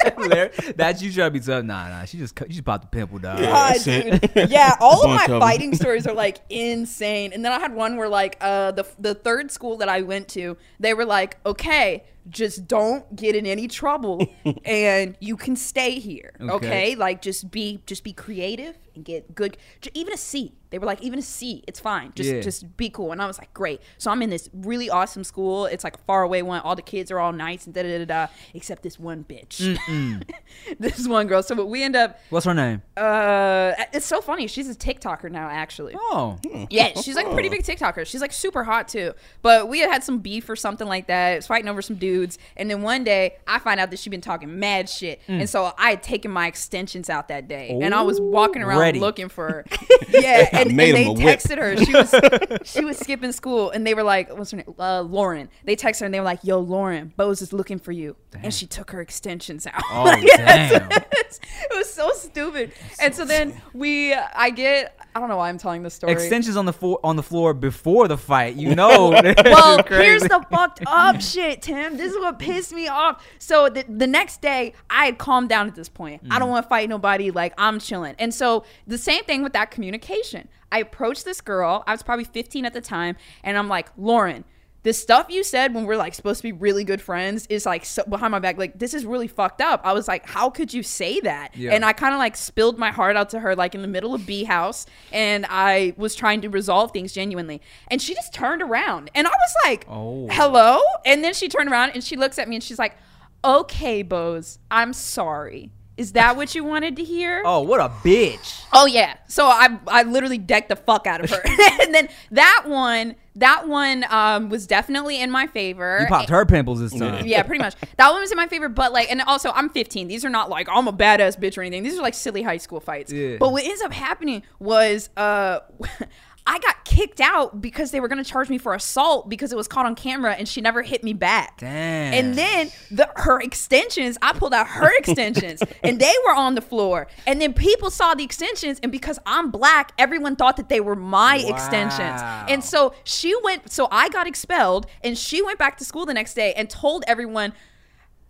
That's 0.76 1.02
you 1.02 1.12
trying 1.12 1.28
to 1.28 1.32
be 1.32 1.40
tough. 1.40 1.64
Nah, 1.64 1.90
nah. 1.90 2.06
She 2.06 2.18
just 2.18 2.36
cut- 2.36 2.48
she 2.48 2.54
just 2.54 2.66
popped 2.66 2.90
the 2.90 2.98
pimple, 2.98 3.20
dog. 3.20 3.40
God, 3.40 3.76
dude. 3.84 4.50
Yeah, 4.50 4.76
all 4.80 5.04
of 5.04 5.10
my 5.10 5.28
fighting 5.28 5.76
stories 5.76 6.08
are 6.08 6.14
like 6.14 6.38
insane. 6.50 7.34
And 7.34 7.44
then 7.44 7.52
I 7.52 7.60
had 7.60 7.74
one 7.74 7.98
where 7.98 8.10
like 8.10 8.38
uh 8.42 8.72
the 8.72 8.86
the 9.00 9.16
third 9.16 9.52
school 9.52 9.78
that 9.78 9.90
I 9.90 10.02
went 10.02 10.28
to, 10.30 10.58
they 10.80 10.94
were 10.94 11.06
like, 11.06 11.38
"Okay, 11.46 12.04
just 12.30 12.68
don't 12.68 13.16
get 13.16 13.36
in 13.36 13.46
any 13.46 13.68
trouble 13.68 14.28
and 14.66 15.16
you 15.20 15.38
can 15.38 15.56
stay 15.56 16.00
here." 16.00 16.34
Okay? 16.40 16.52
Okay. 16.54 16.96
Like 16.96 17.22
just 17.22 17.52
be 17.52 17.82
just 17.86 18.04
be 18.04 18.14
creative 18.14 18.78
and 18.96 19.06
get 19.06 19.36
good 19.36 19.58
even 19.94 20.14
a 20.14 20.18
C. 20.18 20.57
They 20.70 20.80
were 20.80 20.86
like 20.86 21.02
even 21.02 21.20
a 21.20 21.22
C, 21.22 21.64
it's 21.68 21.80
fine. 21.80 22.12
Just 22.16 22.30
Yeah. 22.30 22.42
just 22.42 22.76
be 22.78 22.90
cool. 22.90 23.12
And 23.12 23.22
I 23.22 23.28
was 23.28 23.38
like, 23.38 23.54
"Great." 23.54 23.82
So 23.98 24.12
I'm 24.12 24.22
in 24.22 24.30
this 24.30 24.50
really 24.54 24.90
awesome 24.90 25.24
school. 25.24 25.66
It's 25.66 25.84
like 25.84 25.96
a 25.96 26.00
far 26.00 26.24
away 26.24 26.42
one. 26.42 26.60
All 26.62 26.76
the 26.76 26.82
kids 26.82 27.10
are 27.12 27.20
all 27.20 27.32
nice 27.32 27.66
and 27.66 27.74
da 27.74 27.84
da 27.84 28.00
da 28.00 28.06
da 28.06 28.28
except 28.54 28.84
this 28.84 29.00
one 29.00 29.24
bitch. 29.24 29.78
this 30.80 31.08
one 31.08 31.28
girl. 31.28 31.44
So 31.44 31.64
we 31.66 31.84
end 31.84 31.96
up 31.96 32.20
What's 32.30 32.46
her 32.46 32.54
name? 32.54 32.82
uh, 32.96 33.74
it's 33.94 34.06
so 34.06 34.22
funny. 34.22 34.48
She's 34.48 34.70
a 34.70 34.76
TikToker 34.76 35.32
now, 35.32 35.48
actually. 35.50 35.94
Oh. 35.98 36.38
Yeah, 36.70 37.00
she's 37.02 37.16
like 37.16 37.28
a 37.28 37.34
pretty 37.34 37.50
big 37.50 37.64
TikToker. 37.64 38.06
She's 38.06 38.22
like 38.22 38.34
super 38.34 38.64
hot 38.64 38.88
too. 38.88 39.14
But 39.42 39.70
we 39.70 39.80
had 39.80 39.90
had 39.92 40.04
some 40.04 40.20
beef 40.20 40.50
or 40.50 40.56
something 40.56 40.88
like 40.88 41.08
that. 41.08 41.34
It 41.34 41.36
was 41.38 41.48
fighting 41.48 41.70
over 41.70 41.82
some 41.82 41.96
dudes. 41.98 42.38
And 42.56 42.70
then 42.70 42.82
one 42.82 43.04
day 43.04 43.36
I 43.48 43.60
find 43.60 43.80
out 43.80 43.90
that 43.92 44.00
she'd 44.00 44.10
been 44.10 44.22
talking 44.22 44.60
mad 44.60 44.90
shit. 44.90 45.22
Mm. 45.28 45.42
And 45.42 45.50
so 45.50 45.74
I 45.78 45.92
had 45.92 46.04
taken 46.04 46.32
my 46.32 46.48
extensions 46.48 47.10
out 47.10 47.28
that 47.30 47.48
day. 47.48 47.78
and 47.82 47.94
I 47.94 48.02
was 48.02 48.20
walking 48.20 48.62
around 48.62 48.80
Ready. 48.80 49.00
looking 49.00 49.30
for 49.30 49.48
her. 49.48 49.66
Yeah. 50.10 50.48
And, 50.62 50.68
and 50.70 50.78
Made 50.78 50.96
they 50.96 51.04
him 51.04 51.10
a 51.10 51.14
whip. 51.14 51.40
texted 51.40 51.58
her. 51.58 51.78
She 51.78 51.94
was 51.94 52.68
she 52.70 52.86
was 52.86 52.98
skipping 52.98 53.32
school 53.32 53.72
and 53.72 53.86
they 53.86 53.94
were 53.94 54.04
like, 54.04 54.36
what's 54.36 54.52
her 54.52 54.58
name? 54.58 54.74
Uh, 54.80 55.02
Lauren. 55.02 55.50
They 55.64 55.76
texted 55.76 56.02
her 56.02 56.06
and 56.06 56.14
they 56.14 56.20
were 56.20 56.26
like, 56.26 56.44
yo, 56.44 56.60
Lauren, 56.60 57.14
Boze 57.16 57.42
is 57.42 57.54
looking 57.54 57.80
for 57.80 57.92
you. 57.92 58.16
And 58.44 58.54
she 58.54 58.66
took 58.68 58.92
her 58.92 59.02
extensions 59.02 59.66
out. 59.68 59.82
Oh, 59.92 60.04
Like, 60.06 60.26
damn. 60.36 60.90
it 60.92 61.40
was 61.76 61.92
so 61.94 62.12
stupid. 62.12 62.72
and 63.00 63.14
so 63.16 63.26
then 63.26 63.60
we, 63.74 64.14
I 64.14 64.50
get, 64.52 64.96
I 65.18 65.20
don't 65.20 65.30
know 65.30 65.38
why 65.38 65.50
I'm 65.50 65.58
telling 65.58 65.82
this 65.82 65.96
story. 65.96 66.14
Extensions 66.14 66.56
on 66.56 66.68
the 66.68 66.74
floor 66.74 67.00
on 67.04 67.16
the 67.16 67.24
floor 67.24 67.56
before 67.56 68.08
the 68.08 68.20
fight. 68.20 68.56
You 68.56 68.76
know. 68.76 69.10
well, 69.46 69.82
here's 69.88 70.22
the 70.22 70.46
fucked 70.52 70.84
up 70.86 71.20
shit, 71.22 71.64
Tim. 71.64 71.98
This 71.98 72.12
is 72.12 72.20
what 72.20 72.38
pissed 72.38 72.72
me 72.72 72.88
off. 72.88 73.26
So 73.40 73.68
the, 73.68 73.84
the 73.90 74.06
next 74.06 74.42
day, 74.42 74.74
I 74.92 75.06
had 75.06 75.18
calmed 75.18 75.50
down 75.50 75.66
at 75.66 75.74
this 75.74 75.90
point. 75.90 76.22
I 76.30 76.38
don't 76.38 76.50
mm. 76.50 76.52
want 76.52 76.66
to 76.66 76.70
fight 76.70 76.88
nobody. 76.88 77.32
Like, 77.32 77.56
I'm 77.58 77.80
chilling. 77.80 78.14
And 78.20 78.32
so 78.32 78.64
the 78.86 79.00
same 79.00 79.24
thing 79.24 79.42
with 79.42 79.54
that 79.54 79.72
communication. 79.72 80.50
I 80.72 80.80
approached 80.80 81.26
this 81.26 81.42
girl. 81.42 81.84
I 81.88 81.94
was 81.94 82.04
probably 82.04 82.26
15 82.26 82.66
at 82.68 82.74
the 82.74 82.82
time. 82.82 83.16
And 83.44 83.58
I'm 83.58 83.68
like, 83.68 83.90
Lauren, 83.98 84.44
the 84.84 84.94
stuff 84.94 85.28
you 85.30 85.44
said 85.44 85.74
when 85.74 85.86
we're 85.86 85.98
like 85.98 86.14
supposed 86.14 86.38
to 86.40 86.44
be 86.44 86.52
really 86.54 86.84
good 86.86 87.02
friends 87.02 87.46
is 87.48 87.66
like 87.66 87.84
so 87.84 88.04
behind 88.08 88.32
my 88.32 88.40
back. 88.40 88.58
Like, 88.58 88.80
this 88.80 88.94
is 88.94 89.06
really 89.06 89.28
fucked 89.28 89.60
up. 89.60 89.82
I 89.84 89.92
was 89.94 90.08
like, 90.08 90.26
how 90.26 90.50
could 90.50 90.74
you 90.74 90.82
say 90.84 91.20
that? 91.22 91.56
Yeah. 91.58 91.72
And 91.74 91.84
I 91.84 91.92
kind 91.94 92.14
of 92.14 92.20
like 92.20 92.38
spilled 92.38 92.78
my 92.78 92.92
heart 92.92 93.18
out 93.18 93.30
to 93.32 93.40
her, 93.40 93.56
like 93.56 93.76
in 93.76 93.82
the 93.82 93.88
middle 93.88 94.14
of 94.14 94.26
B 94.26 94.44
House. 94.46 94.86
And 95.12 95.46
I 95.50 95.94
was 95.98 96.16
trying 96.16 96.42
to 96.42 96.50
resolve 96.50 96.92
things 96.92 97.12
genuinely. 97.12 97.62
And 97.90 98.02
she 98.02 98.14
just 98.14 98.34
turned 98.34 98.62
around. 98.62 99.10
And 99.14 99.28
I 99.28 99.32
was 99.32 99.56
like, 99.66 99.86
Oh. 99.90 100.28
hello? 100.32 100.80
And 101.06 101.24
then 101.24 101.34
she 101.34 101.50
turned 101.50 101.70
around 101.70 101.92
and 101.92 102.04
she 102.04 102.16
looks 102.16 102.40
at 102.40 102.48
me 102.48 102.56
and 102.56 102.64
she's 102.64 102.80
like, 102.80 102.96
Okay, 103.44 104.04
Boze, 104.04 104.60
I'm 104.72 104.94
sorry. 104.94 105.72
Is 105.98 106.12
that 106.12 106.36
what 106.38 106.54
you 106.54 106.64
wanted 106.64 106.96
to 106.98 107.04
hear? 107.04 107.42
Oh, 107.46 107.62
what 107.62 107.80
a 107.80 107.90
bitch. 107.90 108.62
Oh 108.72 108.86
yeah. 108.86 109.16
So 109.28 109.46
I 109.48 109.80
I 109.88 110.04
literally 110.04 110.38
decked 110.38 110.70
the 110.70 110.76
fuck 110.76 111.08
out 111.08 111.24
of 111.24 111.30
her. 111.32 111.42
and 111.82 111.94
then 111.94 112.08
that 112.32 112.66
one 112.68 113.16
that 113.38 113.68
one 113.68 114.06
um 114.10 114.50
was 114.50 114.68
definitely 114.68 115.22
in 115.22 115.32
my 115.32 115.48
favor. 115.48 116.00
You 116.02 116.08
popped 116.08 116.30
her 116.30 116.46
pimples 116.46 116.80
this 116.80 116.98
time. 116.98 117.26
yeah, 117.26 117.44
pretty 117.44 117.64
much. 117.64 117.76
That 117.98 118.12
one 118.12 118.20
was 118.22 118.32
in 118.32 118.38
my 118.38 118.48
favor, 118.48 118.70
but 118.70 118.92
like, 118.94 119.10
and 119.12 119.22
also 119.22 119.52
I'm 119.52 119.70
15. 119.70 120.08
These 120.08 120.26
are 120.26 120.30
not 120.30 120.50
like 120.50 120.68
I'm 120.72 120.88
a 120.88 120.94
badass 120.94 121.40
bitch 121.40 121.58
or 121.58 121.62
anything. 121.62 121.84
These 121.84 121.98
are 121.98 122.02
like 122.02 122.14
silly 122.14 122.42
high 122.42 122.58
school 122.58 122.80
fights. 122.80 123.12
Yeah. 123.12 123.38
But 123.40 123.52
what 123.52 123.64
ends 123.64 123.82
up 123.82 123.94
happening 123.94 124.44
was, 124.60 125.10
uh, 125.18 125.60
I 126.48 126.60
got 126.60 126.86
kicked 126.86 127.20
out 127.20 127.62
because 127.62 127.92
they 127.92 128.00
were 128.00 128.08
gonna 128.08 128.24
charge 128.24 128.50
me 128.50 128.58
for 128.58 128.74
assault 128.74 129.28
because 129.28 129.52
it 129.52 129.58
was 129.58 129.68
caught 129.68 129.86
on 129.86 129.96
camera 129.96 130.34
and 130.34 130.48
she 130.48 130.62
never 130.62 130.82
hit 130.82 131.04
me 131.04 131.12
back. 131.12 131.60
Damn. 131.60 132.14
And 132.14 132.36
then 132.36 132.72
the 132.90 133.10
her 133.18 133.42
extensions, 133.42 134.18
I 134.22 134.32
pulled 134.32 134.54
out 134.54 134.68
her 134.68 134.90
extensions 134.98 135.62
and 135.84 136.00
they 136.00 136.14
were 136.26 136.34
on 136.34 136.56
the 136.56 136.62
floor. 136.62 137.08
And 137.28 137.42
then 137.42 137.54
people 137.54 137.92
saw 137.92 138.16
the 138.16 138.24
extensions 138.24 138.80
and 138.82 138.92
because 138.92 139.20
I'm 139.26 139.52
black, 139.52 139.92
everyone 140.00 140.38
thought 140.38 140.56
that 140.56 140.70
they 140.70 140.80
were 140.80 140.96
my 140.96 141.38
extensions. 141.38 142.22
Wow. 142.22 142.46
And 142.48 142.64
so 142.64 142.94
she 143.04 143.36
went 143.44 143.70
so 143.70 143.90
I 143.92 144.08
got 144.08 144.26
expelled 144.26 144.88
and 145.04 145.18
she 145.18 145.42
went 145.42 145.60
back 145.60 145.78
to 145.80 145.86
school 145.86 146.06
the 146.06 146.14
next 146.14 146.34
day 146.34 146.54
and 146.54 146.70
told 146.70 147.04
everyone 147.08 147.52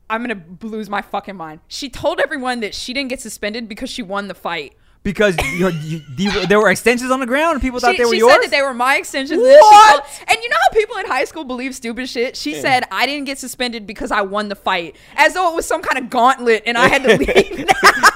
I'm 0.09 0.25
gonna 0.25 0.43
lose 0.63 0.89
my 0.89 1.03
fucking 1.03 1.35
mind. 1.35 1.59
She 1.67 1.89
told 1.89 2.19
everyone 2.19 2.61
that 2.61 2.73
she 2.73 2.93
didn't 2.93 3.09
get 3.09 3.21
suspended 3.21 3.69
because 3.69 3.89
she 3.91 4.01
won 4.01 4.27
the 4.27 4.33
fight. 4.33 4.73
Because 5.07 5.37
you, 5.57 5.69
you, 5.69 6.01
you, 6.17 6.45
there 6.47 6.59
were 6.59 6.69
extensions 6.69 7.11
on 7.11 7.21
the 7.21 7.25
ground 7.25 7.53
and 7.53 7.61
people 7.61 7.79
thought 7.79 7.95
they 7.97 8.03
were 8.03 8.11
she 8.11 8.17
yours? 8.17 8.33
said 8.33 8.41
that 8.41 8.51
they 8.51 8.61
were 8.61 8.73
my 8.73 8.97
extensions. 8.97 9.39
And, 9.41 9.49
What? 9.49 10.03
told- 10.05 10.27
and 10.27 10.37
you 10.43 10.49
know 10.49 10.57
how 10.61 10.73
people 10.77 10.97
in 10.97 11.05
high 11.05 11.23
school 11.23 11.45
believe 11.45 11.73
stupid 11.75 12.09
shit? 12.09 12.35
She 12.35 12.55
said 12.55 12.83
I 12.91 13.05
didn't 13.05 13.23
get 13.23 13.37
suspended 13.39 13.87
because 13.87 14.11
I 14.11 14.19
won 14.21 14.49
the 14.49 14.55
fight, 14.55 14.97
as 15.15 15.33
though 15.33 15.49
it 15.53 15.55
was 15.55 15.65
some 15.65 15.81
kind 15.81 16.03
of 16.03 16.09
gauntlet 16.09 16.63
and 16.65 16.77
I 16.77 16.89
had 16.89 17.03
to 17.03 17.09
leave. 17.17 17.67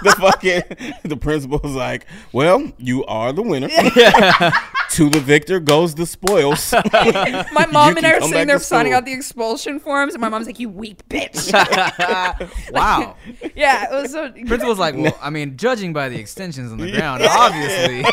the 0.03 0.15
fucking 0.19 0.63
the 1.09 1.15
principal 1.15 1.59
was 1.63 1.73
like, 1.75 2.05
"Well, 2.33 2.69
you 2.77 3.05
are 3.05 3.31
the 3.31 3.41
winner. 3.41 3.69
to 4.89 5.09
the 5.09 5.21
victor 5.21 5.61
goes 5.61 5.95
the 5.95 6.05
spoils." 6.05 6.73
my 7.53 7.67
mom 7.71 7.95
and 7.95 8.05
I 8.05 8.11
can 8.11 8.15
are 8.17 8.19
come 8.19 8.29
sitting 8.31 8.47
there 8.47 8.59
signing 8.59 8.91
school. 8.91 8.97
out 8.97 9.05
the 9.05 9.13
expulsion 9.13 9.79
forms, 9.79 10.13
and 10.13 10.19
my 10.21 10.27
mom's 10.27 10.47
like, 10.47 10.59
"You 10.59 10.67
weak 10.67 11.07
bitch." 11.07 11.53
wow. 12.71 13.15
yeah, 13.55 13.85
it 13.97 14.01
was 14.01 14.11
so. 14.11 14.29
Principal's 14.31 14.79
like, 14.79 14.95
well, 14.95 15.17
I 15.21 15.29
mean, 15.29 15.55
judging 15.57 15.93
by 15.93 16.09
the 16.09 16.17
extensions 16.19 16.71
on 16.71 16.77
the 16.81 16.91
ground, 16.91 17.23
obviously, 17.29 18.03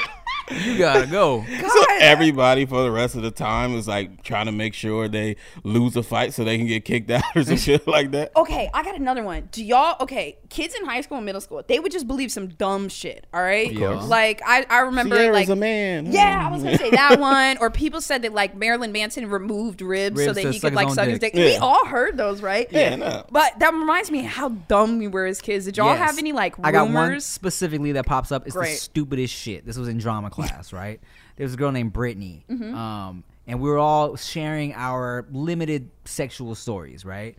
you 0.64 0.78
gotta 0.78 1.06
go. 1.06 1.44
so 1.60 1.84
everybody 2.00 2.66
for 2.66 2.82
the 2.82 2.90
rest 2.90 3.14
of 3.16 3.22
the 3.22 3.30
time 3.30 3.74
is 3.74 3.86
like 3.88 4.22
trying 4.22 4.46
to 4.46 4.52
make 4.52 4.74
sure 4.74 5.08
they 5.08 5.36
lose 5.64 5.96
a 5.96 6.02
fight 6.02 6.32
so 6.34 6.44
they 6.44 6.56
can 6.58 6.66
get 6.66 6.84
kicked 6.84 7.10
out 7.10 7.22
or 7.34 7.42
some 7.44 7.56
shit 7.58 7.86
like 7.86 8.10
that. 8.12 8.32
Okay, 8.36 8.70
I 8.72 8.82
got 8.82 8.96
another 8.96 9.22
one. 9.22 9.48
Do 9.52 9.64
y'all 9.64 9.96
okay? 10.00 10.38
Kids 10.48 10.74
in 10.74 10.84
high 10.84 11.00
school 11.00 11.18
and 11.18 11.26
middle 11.26 11.40
school, 11.40 11.62
they 11.66 11.78
would 11.78 11.92
just 11.92 12.06
believe 12.06 12.30
some 12.32 12.48
dumb 12.48 12.88
shit. 12.88 13.26
All 13.32 13.42
right, 13.42 13.76
course. 13.76 14.06
like 14.08 14.40
I, 14.46 14.66
I 14.68 14.78
remember 14.80 15.16
Ciara's 15.16 15.34
like 15.34 15.48
a 15.48 15.56
man. 15.56 16.12
Yeah, 16.12 16.46
I 16.48 16.52
was 16.52 16.62
gonna 16.62 16.78
say 16.78 16.90
that 16.90 17.18
one. 17.20 17.58
Or 17.58 17.70
people 17.70 18.00
said 18.00 18.22
that 18.22 18.32
like 18.32 18.54
Marilyn 18.56 18.92
Manson 18.92 19.28
removed 19.28 19.82
ribs, 19.82 20.24
so 20.24 20.32
that 20.32 20.52
he 20.52 20.60
could 20.60 20.74
like 20.74 20.90
suck 20.90 21.08
his 21.08 21.18
dick. 21.18 21.32
dick. 21.34 21.54
We 21.54 21.56
all 21.56 21.84
heard 21.86 22.16
those, 22.16 22.42
right? 22.42 22.66
Yeah, 22.70 22.96
no. 22.96 23.24
But 23.30 23.58
that 23.58 23.72
reminds 23.74 24.10
me 24.10 24.22
how 24.22 24.48
dumb 24.50 24.98
we 24.98 25.08
were 25.08 25.26
as 25.26 25.40
kids. 25.40 25.64
Did 25.64 25.76
y'all 25.76 25.88
Yes. 25.88 25.98
have 25.98 26.18
any 26.18 26.32
like 26.32 26.56
rumors? 26.58 26.68
I 26.68 26.72
got 26.72 26.90
one 26.92 27.20
specifically 27.20 27.92
that 27.92 28.06
pops 28.06 28.32
up. 28.32 28.46
It's 28.46 28.54
the 28.54 28.64
stupidest 28.66 29.34
shit. 29.34 29.66
This 29.66 29.76
was 29.76 29.88
in 29.88 29.98
drama 29.98 30.30
class, 30.30 30.37
right? 30.72 31.00
There 31.36 31.44
was 31.44 31.54
a 31.54 31.56
girl 31.56 31.72
named 31.72 31.92
Brittany, 31.92 32.44
Mm-hmm. 32.48 32.74
um, 32.74 33.24
and 33.46 33.60
we 33.60 33.68
were 33.70 33.78
all 33.78 34.16
sharing 34.16 34.74
our 34.74 35.26
limited 35.30 35.90
sexual 36.04 36.54
stories, 36.54 37.04
right? 37.04 37.36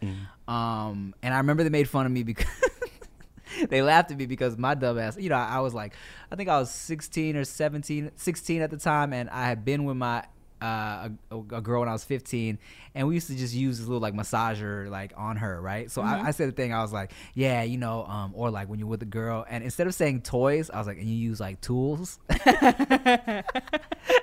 Um, 0.47 1.14
and 1.22 1.34
I 1.34 1.38
remember 1.38 1.64
they 1.64 1.70
made 1.70 1.88
fun 1.89 2.06
of 2.06 2.12
me 2.12 2.24
because. 2.24 2.47
they 3.70 3.82
laughed 3.82 4.12
at 4.12 4.18
me 4.18 4.26
because 4.28 4.58
my 4.58 4.76
dumb 4.76 5.00
ass, 5.00 5.18
you 5.18 5.28
know, 5.30 5.36
I 5.36 5.60
was 5.60 5.74
like, 5.74 5.93
I 6.32 6.36
think 6.36 6.50
I 6.50 6.60
was 6.60 6.70
16 6.72 7.36
or 7.36 7.43
17, 7.43 8.12
16 8.16 8.62
at 8.62 8.70
the 8.70 8.78
time, 8.78 9.12
and 9.12 9.28
I 9.30 9.45
had 9.47 9.66
been 9.66 9.86
with 9.86 9.97
my 9.97 10.24
uh, 10.62 11.10
a, 11.32 11.38
a 11.38 11.62
girl 11.62 11.80
when 11.82 11.89
I 11.89 11.93
was 11.93 12.03
15, 12.03 12.57
and 12.95 13.07
we 13.07 13.14
used 13.14 13.28
to 13.28 13.36
just 13.36 13.53
use 13.53 13.78
this 13.78 13.88
little 13.88 14.01
like 14.01 14.14
massager 14.14 14.89
like 14.89 15.14
on 15.16 15.38
her, 15.38 15.62
right? 15.62 15.89
So 15.89 16.01
I, 16.01 16.28
I 16.28 16.32
said 16.32 16.49
the 16.49 16.51
thing, 16.53 16.74
I 16.74 16.82
was 16.82 16.91
like, 16.91 17.12
yeah, 17.34 17.64
you 17.64 17.78
know, 17.78 18.05
um, 18.05 18.34
or 18.36 18.49
like 18.49 18.68
when 18.70 18.80
you're 18.80 18.88
with 18.88 19.01
a 19.01 19.05
girl, 19.05 19.45
and 19.49 19.64
instead 19.64 19.88
of 19.88 19.95
saying 19.95 20.22
toys, 20.22 20.70
I 20.70 20.78
was 20.78 20.88
like, 20.88 20.97
and 20.97 21.07
you 21.07 21.16
use 21.16 21.39
like 21.39 21.62
tools. 21.62 22.20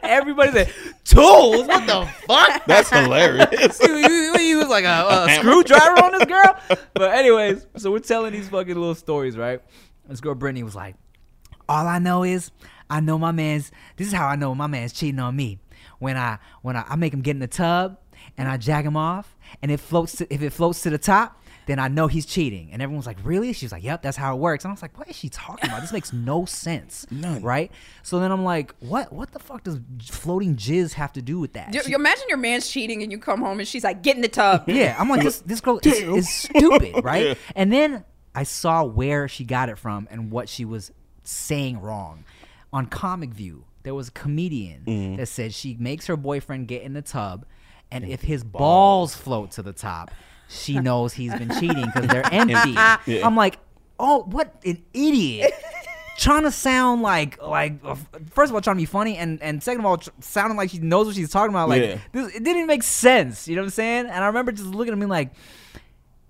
Everybody 0.03 0.53
said 0.53 0.73
tools. 1.05 1.67
What 1.67 1.87
the 1.87 2.07
fuck? 2.27 2.65
That's 2.67 2.91
hilarious. 2.91 3.81
you, 3.83 3.97
you, 3.97 4.09
you 4.09 4.41
use 4.41 4.69
like 4.69 4.85
a, 4.85 5.27
a 5.27 5.35
screwdriver 5.37 6.05
on 6.05 6.13
this 6.13 6.25
girl. 6.27 6.57
But 6.95 7.15
anyways, 7.15 7.67
so 7.77 7.91
we're 7.91 8.01
telling 8.01 8.33
these 8.33 8.49
fucking 8.49 8.75
little 8.75 8.95
stories, 8.95 9.37
right? 9.37 9.61
This 10.09 10.21
girl 10.21 10.35
Brittany 10.35 10.63
was 10.63 10.77
like, 10.77 10.97
"All 11.69 11.87
I 11.87 11.99
know 11.99 12.23
is 12.23 12.51
I 12.89 13.01
know 13.01 13.19
my 13.19 13.33
man's. 13.33 13.73
This 13.97 14.09
is 14.09 14.13
how 14.13 14.27
I 14.27 14.37
know 14.37 14.55
my 14.55 14.67
man's 14.67 14.93
cheating 14.93 15.19
on 15.19 15.35
me. 15.35 15.59
When 15.99 16.17
I 16.17 16.39
when 16.63 16.77
I, 16.77 16.85
I 16.89 16.97
make 16.97 17.13
him 17.13 17.21
get 17.23 17.33
in 17.33 17.39
the 17.41 17.47
tub 17.47 17.99
and 18.37 18.49
I 18.49 18.57
jag 18.57 18.85
him 18.85 18.97
off, 18.97 19.37
and 19.63 19.71
it 19.71 19.81
floats. 19.81 20.17
To, 20.17 20.33
if 20.33 20.43
it 20.43 20.51
floats 20.51 20.83
to 20.83 20.91
the 20.91 20.99
top." 20.99 21.43
Then 21.67 21.81
I 21.81 21.89
know 21.89 22.07
he's 22.07 22.27
cheating, 22.27 22.69
and 22.73 22.81
everyone's 22.81 23.07
like, 23.09 23.17
"Really?" 23.25 23.53
She's 23.53 23.73
like, 23.73 23.83
"Yep, 23.83 24.01
that's 24.03 24.17
how 24.17 24.37
it 24.37 24.39
works." 24.39 24.63
And 24.65 24.71
I 24.71 24.73
was 24.73 24.83
like, 24.83 24.97
"What 24.97 25.09
is 25.09 25.17
she 25.17 25.29
talking 25.29 25.69
about? 25.69 25.81
This 25.81 25.93
makes 25.93 26.13
no 26.13 26.45
sense, 26.65 27.09
None. 27.11 27.43
right?" 27.43 27.73
So 28.05 28.21
then 28.21 28.31
I'm 28.31 28.45
like, 28.45 28.73
"What? 28.79 29.13
What 29.13 29.33
the 29.33 29.41
fuck 29.41 29.65
does 29.65 29.81
floating 30.05 30.55
jizz 30.55 30.93
have 30.93 31.13
to 31.15 31.23
do 31.23 31.41
with 31.41 31.55
that?" 31.55 31.75
You, 31.75 31.83
She- 31.83 31.91
you 31.91 31.97
imagine 31.97 32.23
your 32.29 32.39
man's 32.39 32.69
cheating 32.71 33.03
and 33.03 33.11
you 33.11 33.19
come 33.19 33.41
home 33.41 33.59
and 33.59 33.67
she's 33.67 33.83
like, 33.83 34.05
"Get 34.05 34.15
in 34.15 34.23
the 34.23 34.29
tub." 34.29 34.63
yeah, 34.69 34.95
I'm 34.97 35.09
like 35.09 35.25
this. 35.25 35.41
This 35.41 35.61
girl 35.61 35.81
is, 35.83 35.93
is 36.03 36.29
stupid, 36.33 37.01
right? 37.03 37.37
And 37.57 37.73
then 37.73 38.05
I 38.33 38.45
saw 38.45 38.85
where 38.85 39.27
she 39.27 39.43
got 39.43 39.69
it 39.69 39.77
from 39.77 40.07
and 40.09 40.31
what 40.31 40.49
she 40.49 40.65
was 40.65 40.93
saying 41.25 41.81
wrong. 41.81 42.25
On 42.73 42.87
Comic 42.87 43.31
View, 43.31 43.65
there 43.87 43.95
was 43.95 44.09
a 44.09 44.13
comedian 44.13 45.17
that 45.17 45.29
said 45.29 45.55
she 45.55 45.77
makes 45.79 46.07
her 46.09 46.17
boyfriend 46.17 46.67
get 46.69 46.83
in 46.83 46.93
the 46.93 47.03
tub, 47.03 47.47
and 47.91 48.05
if 48.05 48.21
his 48.23 48.43
balls. 48.45 49.15
float 49.15 49.53
to 49.53 49.63
the 49.63 49.73
top, 49.73 50.11
she 50.49 50.79
knows 50.81 51.13
he's 51.13 51.33
been 51.35 51.51
cheating 51.61 51.87
because 51.87 52.09
they're 52.09 52.29
empty. 52.33 52.75
I'm 53.23 53.37
like, 53.37 53.59
oh, 53.99 54.25
what 54.25 54.55
an 54.65 54.83
idiot. 54.93 55.53
Trying 56.19 56.45
to 56.45 56.51
sound 56.51 57.03
like 57.03 57.41
like 57.43 57.75
uh, 57.85 57.95
first 58.31 58.49
of 58.51 58.55
all 58.55 58.63
trying 58.63 58.77
to 58.77 58.81
be 58.81 58.87
funny 58.87 59.19
and 59.19 59.41
and 59.43 59.63
second 59.63 59.81
of 59.81 59.87
all 59.87 59.99
tr- 59.99 60.09
sounding 60.21 60.57
like 60.57 60.71
she 60.71 60.79
knows 60.79 61.05
what 61.07 61.15
she's 61.15 61.29
talking 61.31 61.51
about 61.51 61.69
like 61.69 61.83
Yeah. 61.83 61.99
this, 62.13 62.35
it 62.35 62.43
didn't 62.43 62.67
make 62.67 62.83
sense 62.83 63.47
you 63.47 63.55
know 63.55 63.61
what 63.61 63.67
I'm 63.67 63.71
saying? 63.73 64.07
And 64.07 64.25
I 64.25 64.27
remember 64.29 64.51
just 64.51 64.69
looking 64.71 64.95
at 64.95 64.99
me 64.99 65.05
like 65.05 65.33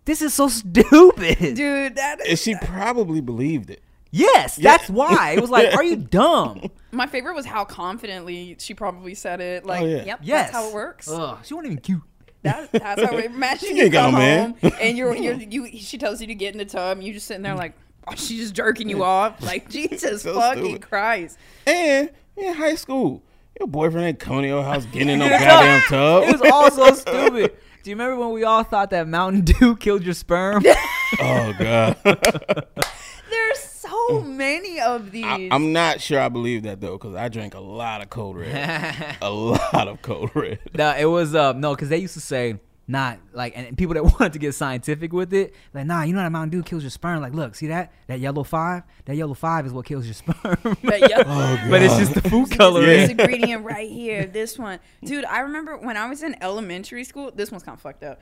this 0.05 0.23
is 0.23 0.35
so 0.35 0.49
stupid. 0.49 1.39
Dude, 1.55 1.95
that 1.95 2.19
And 2.29 2.37
she 2.37 2.57
probably 2.57 3.21
believed 3.21 3.71
it. 3.71 3.81
yes 4.11 4.57
that's 4.57 4.91
why. 4.91 5.35
It 5.37 5.41
was 5.41 5.51
like 5.51 5.73
are 5.77 5.85
you 5.85 5.95
dumb 5.95 6.69
my 6.97 7.07
favorite 7.07 7.35
was 7.35 7.47
how 7.47 7.65
confidently 7.65 8.57
she 8.59 8.75
probably 8.75 9.15
said 9.15 9.41
it. 9.41 9.63
Oh, 9.65 9.69
like, 9.69 9.83
Oh, 9.83 9.87
yeah. 9.87 10.05
yep, 10.05 10.21
yes 10.23 10.47
that's 10.47 10.53
how 10.53 10.69
it 10.69 10.75
works. 10.75 11.09
Ugh, 11.09 11.39
she 11.45 11.55
wasn't 11.55 11.73
even 11.73 11.83
cute 11.83 12.03
That, 12.43 12.73
that's 12.73 13.03
how 13.03 13.17
it 13.17 13.25
imagine 13.33 13.69
She 13.69 13.77
you 13.77 13.85
ain't 13.85 13.93
got 13.93 14.05
come 14.11 14.13
no 14.15 14.19
man. 14.19 14.55
home 14.63 14.73
and 14.81 14.97
you're, 14.99 15.15
you're 15.17 15.35
you 15.35 15.69
she 15.79 15.99
tells 15.99 16.21
you 16.21 16.27
to 16.29 16.35
get 16.35 16.53
in 16.55 16.59
the 16.59 16.65
tub 16.65 16.99
and 16.99 17.07
you 17.07 17.13
just 17.13 17.27
sitting 17.27 17.43
there 17.43 17.55
like 17.55 17.75
oh, 18.09 18.15
she's 18.15 18.41
just 18.41 18.55
jerking 18.55 18.89
you 18.89 19.03
off 19.05 19.43
like 19.43 19.69
Jesus 19.71 20.23
So 20.23 20.35
fucking 20.35 20.65
stupid. 20.65 20.83
Christ. 20.83 21.39
And 21.67 22.11
in 22.37 22.55
high 22.55 22.75
school, 22.77 23.23
your 23.59 23.67
boyfriend 23.69 24.07
ain't 24.07 24.19
coming 24.19 24.43
to 24.43 24.49
your 24.49 24.63
house 24.65 24.85
getting 24.87 25.09
in 25.11 25.19
no 25.21 25.29
goddamn 25.29 25.83
tub. 25.89 26.25
it 26.25 26.41
was 26.41 26.51
all 26.53 26.71
so 26.71 26.93
stupid 26.95 27.57
do 27.83 27.91
you 27.91 27.95
remember 27.97 28.17
when 28.17 28.31
we 28.33 28.43
all 28.45 28.63
thought 28.65 28.91
that 28.91 29.07
Mountain 29.09 29.43
Dew 29.43 29.77
killed 29.77 30.03
your 30.05 30.15
sperm 30.15 30.63
oh 31.21 31.55
god. 31.59 31.97
There's 33.31 33.59
so 33.89 34.21
many 34.23 34.81
of 34.81 35.11
these. 35.11 35.25
I, 35.25 35.49
I'm 35.51 35.73
not 35.73 36.01
sure 36.01 36.21
I 36.21 36.29
believe 36.29 36.65
that 36.65 36.81
though, 36.81 36.93
because 36.93 37.15
I 37.15 37.29
drank 37.29 37.55
a 37.55 37.61
lot 37.61 38.03
of 38.03 38.11
Code 38.11 38.37
Red. 38.37 39.17
a 39.23 39.31
lot 39.31 39.89
of 39.89 40.03
Code 40.03 40.31
Red. 40.35 40.59
No, 40.75 40.95
it 40.97 41.07
was 41.07 41.35
uh 41.35 41.53
no, 41.53 41.75
because 41.75 41.89
they 41.89 41.99
used 41.99 42.15
to 42.15 42.21
say 42.21 42.59
not 42.89 43.19
like 43.33 43.57
and 43.57 43.77
people 43.77 43.95
that 43.95 44.05
wanted 44.21 44.33
to 44.33 44.39
get 44.39 44.55
scientific 44.55 45.13
with 45.13 45.33
it, 45.35 45.55
like 45.75 45.87
nah, 45.87 46.03
you 46.03 46.13
know 46.13 46.21
that 46.21 46.31
Mountain 46.31 46.51
Dew 46.51 46.63
kills 46.63 46.83
your 46.83 46.91
sperm. 46.91 47.21
Like, 47.21 47.35
look, 47.35 47.55
see 47.55 47.67
that 47.69 47.93
that 48.07 48.21
yellow 48.21 48.45
five? 48.45 48.85
That 49.07 49.17
yellow 49.17 49.35
five 49.35 49.67
is 49.67 49.73
what 49.73 49.87
kills 49.87 50.05
your 50.07 50.15
sperm. 50.15 50.77
But 50.83 51.11
yeah. 51.11 51.23
Oh, 51.27 51.67
but 51.69 51.83
it's 51.83 51.97
just 51.97 52.15
the 52.15 52.23
food 52.29 52.49
See, 52.49 52.57
coloring. 52.57 52.87
This 52.87 53.11
ingredient 53.11 53.65
right 53.65 53.91
here, 53.91 54.27
this 54.27 54.59
one, 54.59 54.79
dude. 55.05 55.25
I 55.25 55.41
remember 55.41 55.77
when 55.77 55.97
I 55.97 56.09
was 56.09 56.23
in 56.23 56.37
elementary 56.41 57.05
school. 57.05 57.33
This 57.35 57.51
one's 57.51 57.63
kind 57.63 57.77
of 57.77 57.83
fucked 57.83 58.05
up. 58.05 58.21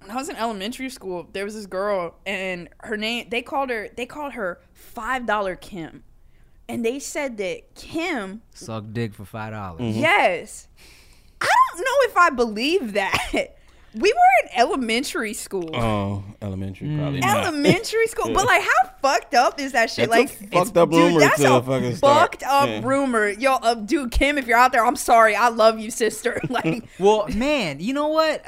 When 0.00 0.10
I 0.10 0.14
was 0.16 0.28
in 0.28 0.36
elementary 0.36 0.90
school, 0.90 1.28
there 1.32 1.44
was 1.44 1.54
this 1.54 1.66
girl, 1.66 2.14
and 2.24 2.68
her 2.80 2.96
name 2.96 3.28
they 3.30 3.42
called 3.42 3.70
her 3.70 3.88
they 3.96 4.06
called 4.06 4.32
her 4.34 4.60
Five 4.72 5.26
Dollar 5.26 5.56
Kim, 5.56 6.04
and 6.68 6.84
they 6.84 6.98
said 6.98 7.36
that 7.38 7.74
Kim, 7.74 8.42
Suck 8.54 8.84
dick 8.92 9.12
for 9.14 9.24
five 9.24 9.52
dollars. 9.52 9.80
Mm-hmm. 9.80 10.00
yes, 10.00 10.68
I 11.40 11.48
don't 11.72 11.80
know 11.80 12.10
if 12.10 12.16
I 12.16 12.30
believe 12.30 12.92
that. 12.94 13.54
We 13.94 14.12
were 14.12 14.44
in 14.52 14.60
elementary 14.60 15.32
school. 15.32 15.70
Oh, 15.74 16.22
elementary 16.42 16.88
Mm. 16.88 16.98
probably 17.00 17.20
not. 17.20 17.46
elementary 17.46 18.06
school. 18.06 18.32
But 18.34 18.44
like, 18.44 18.62
how 18.62 18.90
fucked 19.00 19.34
up 19.34 19.58
is 19.58 19.72
that 19.72 19.90
shit? 19.90 20.10
That's 20.10 20.30
a 20.38 20.42
like, 20.44 20.52
fucked 20.52 20.76
up 20.76 20.90
rumor 20.90 21.18
that's 21.20 21.40
to 21.40 21.56
a 21.56 21.62
fucking 21.62 21.96
start. 21.96 22.20
fucked 22.32 22.42
up 22.42 22.68
Yeah. 22.68 22.80
rumor. 22.86 23.28
Yo, 23.30 23.54
uh, 23.54 23.74
dude, 23.74 24.10
Kim, 24.12 24.36
if 24.36 24.46
you're 24.46 24.58
out 24.58 24.72
there, 24.72 24.84
I'm 24.84 24.94
sorry. 24.94 25.34
I 25.34 25.48
love 25.48 25.78
you, 25.80 25.90
sister. 25.90 26.38
Like, 26.50 26.84
Well, 26.98 27.28
man, 27.34 27.80
you 27.80 27.94
know 27.94 28.08
what? 28.08 28.44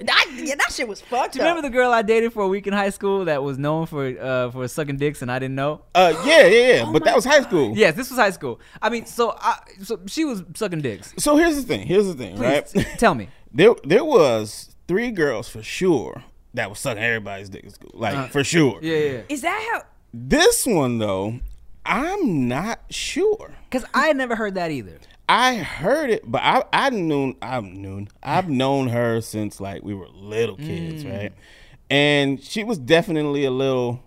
That, 0.00 0.26
yeah, 0.34 0.54
that 0.54 0.72
shit 0.72 0.88
was 0.88 1.00
fucked 1.00 1.34
Do 1.34 1.38
you 1.38 1.44
remember 1.44 1.62
the 1.62 1.72
girl 1.72 1.92
I 1.92 2.02
dated 2.02 2.32
for 2.32 2.42
a 2.42 2.48
week 2.48 2.66
in 2.66 2.72
high 2.72 2.88
school 2.90 3.26
that 3.26 3.42
was 3.42 3.58
known 3.58 3.86
for 3.86 4.06
uh, 4.06 4.50
for 4.50 4.66
sucking 4.66 4.96
dicks 4.96 5.20
and 5.20 5.30
I 5.30 5.38
didn't 5.38 5.56
know? 5.56 5.82
Uh, 5.94 6.14
yeah, 6.24 6.46
yeah, 6.46 6.72
yeah. 6.74 6.84
Oh 6.86 6.92
but 6.92 7.04
that 7.04 7.14
was 7.14 7.24
high 7.24 7.42
school. 7.42 7.76
Yes, 7.76 7.94
this 7.96 8.08
was 8.10 8.18
high 8.18 8.30
school. 8.30 8.60
I 8.80 8.88
mean, 8.88 9.04
so 9.04 9.36
I, 9.38 9.58
so 9.82 10.00
she 10.06 10.24
was 10.24 10.42
sucking 10.54 10.80
dicks. 10.80 11.12
So 11.18 11.36
here's 11.36 11.56
the 11.56 11.62
thing. 11.62 11.86
Here's 11.86 12.06
the 12.06 12.14
thing, 12.14 12.36
Please 12.36 12.74
right? 12.74 12.86
tell 12.98 13.14
me. 13.14 13.28
there, 13.52 13.74
there 13.84 14.04
was 14.04 14.74
three 14.88 15.10
girls 15.10 15.48
for 15.48 15.62
sure 15.62 16.24
that 16.54 16.70
was 16.70 16.78
sucking 16.78 17.02
everybody's 17.02 17.50
dick 17.50 17.64
in 17.64 17.70
school, 17.70 17.90
like 17.94 18.30
for 18.30 18.42
sure. 18.42 18.76
Uh, 18.76 18.80
Yeah, 18.82 18.96
yeah. 18.96 19.20
Is 19.28 19.42
that 19.42 19.68
how? 19.72 19.82
This 20.14 20.66
one 20.66 20.98
though, 20.98 21.40
I'm 21.84 22.48
not 22.48 22.80
sure. 22.90 23.52
Because 23.70 23.86
I 23.94 24.06
had 24.06 24.16
never 24.16 24.34
heard 24.34 24.54
that 24.54 24.70
either. 24.70 24.98
I 25.32 25.54
heard 25.58 26.10
it, 26.10 26.28
but 26.28 26.42
I 26.42 26.64
I 26.72 26.90
knew 26.90 27.34
I've 27.40 27.62
known 27.64 28.08
I've 28.20 28.48
known 28.48 28.88
her 28.88 29.20
since 29.20 29.60
like 29.60 29.82
we 29.84 29.94
were 29.94 30.08
little 30.08 30.56
kids, 30.56 31.04
Mm. 31.04 31.10
right? 31.18 31.32
And 31.88 32.42
she 32.42 32.64
was 32.64 32.78
definitely 32.78 33.44
a 33.44 33.50
little 33.52 34.02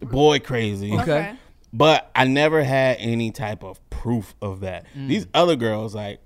boy 0.00 0.38
crazy. 0.38 0.92
Okay. 0.92 1.34
But 1.72 2.08
I 2.14 2.24
never 2.24 2.62
had 2.62 2.98
any 3.00 3.32
type 3.32 3.64
of 3.64 3.80
proof 3.90 4.34
of 4.40 4.60
that. 4.60 4.86
Mm. 4.96 5.08
These 5.08 5.26
other 5.34 5.56
girls, 5.56 5.92
like, 5.94 6.20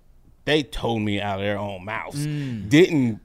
they 0.45 0.62
told 0.62 1.01
me 1.01 1.20
out 1.22 1.39
of 1.39 1.45
their 1.47 1.59
own 1.59 1.87
mouths. 1.87 2.26
Mm. 2.26 2.68
Didn't 2.68 3.20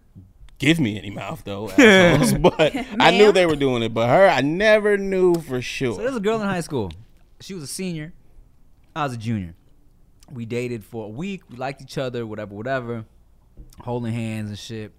give 0.57 0.79
me 0.79 0.97
any 0.97 1.09
mouth 1.09 1.43
though, 1.43 1.69
assholes, 1.77 2.33
but 2.35 2.73
I 2.99 3.11
knew 3.11 3.33
they 3.33 3.45
were 3.45 3.57
doing 3.57 3.83
it. 3.83 3.93
But 3.93 4.07
her, 4.07 4.29
I 4.29 4.39
never 4.39 4.97
knew 4.97 5.35
for 5.35 5.61
sure. 5.61 5.95
So 5.95 6.01
there's 6.01 6.15
a 6.15 6.21
girl 6.21 6.41
in 6.41 6.47
high 6.47 6.61
school. 6.61 6.91
She 7.41 7.53
was 7.53 7.63
a 7.63 7.67
senior. 7.67 8.13
I 8.95 9.03
was 9.03 9.13
a 9.15 9.17
junior. 9.17 9.53
We 10.31 10.45
dated 10.45 10.83
for 10.83 11.05
a 11.05 11.09
week. 11.09 11.41
We 11.49 11.57
liked 11.57 11.81
each 11.81 11.97
other, 11.97 12.25
whatever, 12.25 12.55
whatever. 12.55 13.05
Holding 13.81 14.13
hands 14.13 14.49
and 14.49 14.57
shit. 14.59 14.91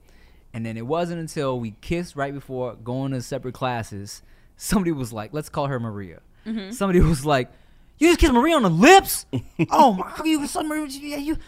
And 0.53 0.65
then 0.65 0.77
it 0.77 0.87
wasn't 0.87 1.21
until 1.21 1.59
we 1.59 1.75
kissed 1.81 2.15
right 2.15 2.33
before 2.33 2.75
going 2.75 3.13
to 3.13 3.23
separate 3.23 3.55
classes. 3.55 4.23
Somebody 4.57 4.93
was 4.93 5.13
like, 5.13 5.33
let's 5.33 5.49
call 5.49 5.67
her 5.67 5.81
Maria. 5.81 6.21
Somebody 6.73 7.01
was 7.01 7.25
like, 7.25 7.51
you 7.99 8.09
just 8.09 8.21
kissed 8.21 8.33
Maria 8.33 8.57
on 8.57 8.63
the 8.63 8.71
lips? 8.71 9.25
oh 9.71 9.93
my! 9.93 10.13
You 10.25 10.41
was 10.41 10.51
some 10.51 10.69
Maria? 10.69 10.87
Yeah, 10.87 11.17
you. 11.17 11.39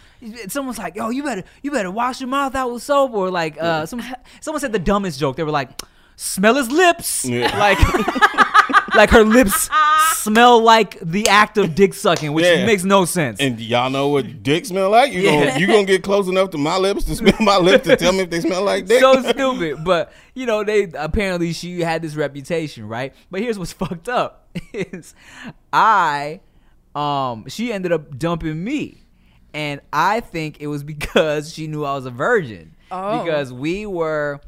Someone's 0.49 0.79
like, 0.79 0.95
"Yo, 0.95 1.11
you 1.11 1.25
better, 1.25 1.43
you 1.61 1.73
better 1.73 1.91
wash 1.91 2.21
your 2.21 2.29
mouth 2.29 2.55
out 2.55 2.73
with 2.73 2.83
soap." 2.85 3.13
Or 3.15 3.31
like, 3.31 3.61
uh, 3.61 3.85
some, 3.87 4.01
someone 4.41 4.61
said 4.61 4.73
the 4.73 4.79
dumbest 4.79 5.19
joke. 5.19 5.37
They 5.37 5.43
were 5.43 5.51
like, 5.51 5.71
"Smell 6.15 6.55
his 6.55 6.71
lips." 6.71 7.25
Yeah. 7.25 7.57
Like, 7.59 7.79
like 8.97 9.11
her 9.11 9.25
lips 9.25 9.69
smell 10.15 10.61
like 10.63 10.99
the 11.01 11.29
act 11.29 11.59
of 11.59 11.75
dick 11.75 11.95
sucking, 11.95 12.33
which 12.33 12.45
Yeah. 12.45 12.67
makes 12.67 12.85
no 12.85 13.05
sense. 13.05 13.41
And 13.41 13.61
y'all 13.61 13.91
know 13.91 14.09
what 14.09 14.43
dick 14.43 14.67
smell 14.67 14.91
like? 14.91 15.13
You 15.13 15.21
Yeah. 15.23 15.47
gonna 15.47 15.61
you 15.61 15.67
gonna 15.67 15.85
get 15.85 16.03
close 16.03 16.29
enough 16.29 16.51
to 16.51 16.59
my 16.59 16.77
lips 16.79 17.05
to 17.05 17.15
smell 17.15 17.35
my 17.41 17.59
lips 17.59 17.87
to 17.87 17.97
tell 17.97 18.13
me 18.13 18.21
if 18.21 18.31
they 18.31 18.41
smell 18.41 18.63
like 18.63 18.87
dick? 18.87 19.01
so 19.01 19.23
stupid. 19.23 19.85
But 19.85 20.13
you 20.35 20.47
know, 20.47 20.65
they 20.65 20.85
apparently 20.97 21.53
she 21.53 21.81
had 21.81 22.03
this 22.03 22.15
reputation, 22.17 22.89
right? 22.89 23.15
But 23.31 23.41
here's 23.41 23.59
what's 23.59 23.73
fucked 23.85 24.09
up 24.09 24.49
is 24.73 25.15
I 25.73 26.41
um 26.95 27.47
she 27.49 27.73
ended 27.73 27.93
up 27.93 28.19
dumping 28.19 28.63
me. 28.63 29.03
And 29.55 29.81
I 29.93 30.21
think 30.21 30.61
it 30.61 30.67
was 30.67 30.83
because 30.95 31.53
she 31.53 31.67
knew 31.67 31.85
I 31.85 31.95
was 31.95 32.07
a 32.07 32.11
virgin. 32.11 32.75
Oh. 32.91 33.25
Because 33.25 33.53
we 33.53 33.87
were 33.87 34.41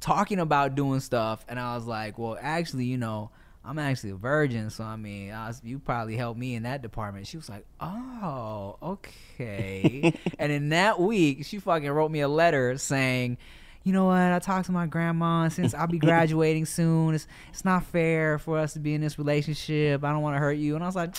talking 0.00 0.38
about 0.38 0.74
doing 0.74 1.00
stuff 1.00 1.44
and 1.48 1.58
I 1.58 1.74
was 1.76 1.86
like, 1.86 2.18
Well, 2.18 2.36
actually, 2.40 2.84
you 2.86 2.98
know, 2.98 3.30
I'm 3.66 3.78
actually 3.78 4.10
a 4.10 4.16
virgin, 4.16 4.68
so 4.68 4.84
I 4.84 4.96
mean, 4.96 5.32
I 5.32 5.52
you 5.62 5.78
probably 5.78 6.16
helped 6.16 6.38
me 6.38 6.54
in 6.54 6.64
that 6.64 6.82
department. 6.82 7.26
She 7.26 7.38
was 7.38 7.48
like, 7.48 7.64
"Oh, 7.80 8.76
okay." 8.82 10.12
and 10.38 10.52
in 10.52 10.68
that 10.68 11.00
week, 11.00 11.46
she 11.46 11.58
fucking 11.58 11.90
wrote 11.90 12.10
me 12.10 12.20
a 12.20 12.28
letter 12.28 12.76
saying, 12.76 13.38
"You 13.82 13.94
know 13.94 14.04
what? 14.04 14.20
I 14.20 14.38
talked 14.38 14.66
to 14.66 14.72
my 14.72 14.86
grandma. 14.86 15.48
Since 15.48 15.72
I'll 15.72 15.86
be 15.86 15.98
graduating 16.10 16.66
soon, 16.66 17.14
it's 17.14 17.26
it's 17.50 17.64
not 17.64 17.86
fair 17.86 18.38
for 18.38 18.58
us 18.58 18.74
to 18.74 18.80
be 18.80 18.92
in 18.92 19.00
this 19.00 19.18
relationship. 19.18 20.04
I 20.04 20.12
don't 20.12 20.20
want 20.20 20.36
to 20.36 20.40
hurt 20.40 20.58
you." 20.58 20.74
And 20.74 20.84
I 20.84 20.86
was 20.86 20.96
like, 20.96 21.14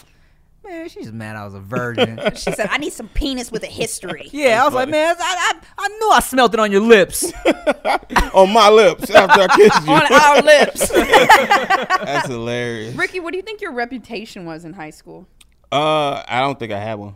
"Man, 0.66 0.90
she's 0.90 1.12
mad 1.12 1.36
I 1.36 1.46
was 1.46 1.54
a 1.54 1.60
virgin." 1.60 2.20
She 2.36 2.52
said, 2.52 2.68
"I 2.72 2.78
need 2.78 2.94
some 2.94 3.08
penis 3.10 3.52
with 3.52 3.64
a 3.64 3.68
history." 3.68 4.30
yeah, 4.34 4.62
I 4.62 4.66
was 4.66 4.74
like, 4.74 4.90
"Man, 4.90 5.16
I, 5.20 5.54
I 5.54 5.60
I 5.78 5.88
knew 5.88 6.10
I 6.12 6.20
smelt 6.20 6.54
it 6.54 6.60
on 6.60 6.72
your 6.72 6.82
lips." 6.82 7.32
on 8.34 8.52
my 8.52 8.70
lips 8.70 9.10
after 9.10 9.42
I 9.42 9.48
kissed 9.56 9.86
you. 9.86 9.94
on 9.94 10.14
our 10.14 10.42
lips. 10.42 10.90
That's 10.90 12.28
hilarious. 12.28 12.96
Ricky, 12.96 13.20
what 13.20 13.32
do 13.32 13.38
you 13.38 13.44
think 13.44 13.62
your 13.62 13.72
reputation 13.74 14.46
was 14.46 14.66
in 14.66 14.74
high 14.74 14.90
school? 14.90 15.28
Uh, 15.72 16.24
I 16.28 16.40
don't 16.42 16.58
think 16.60 16.72
I 16.72 16.80
had 16.80 16.96
one. 16.96 17.16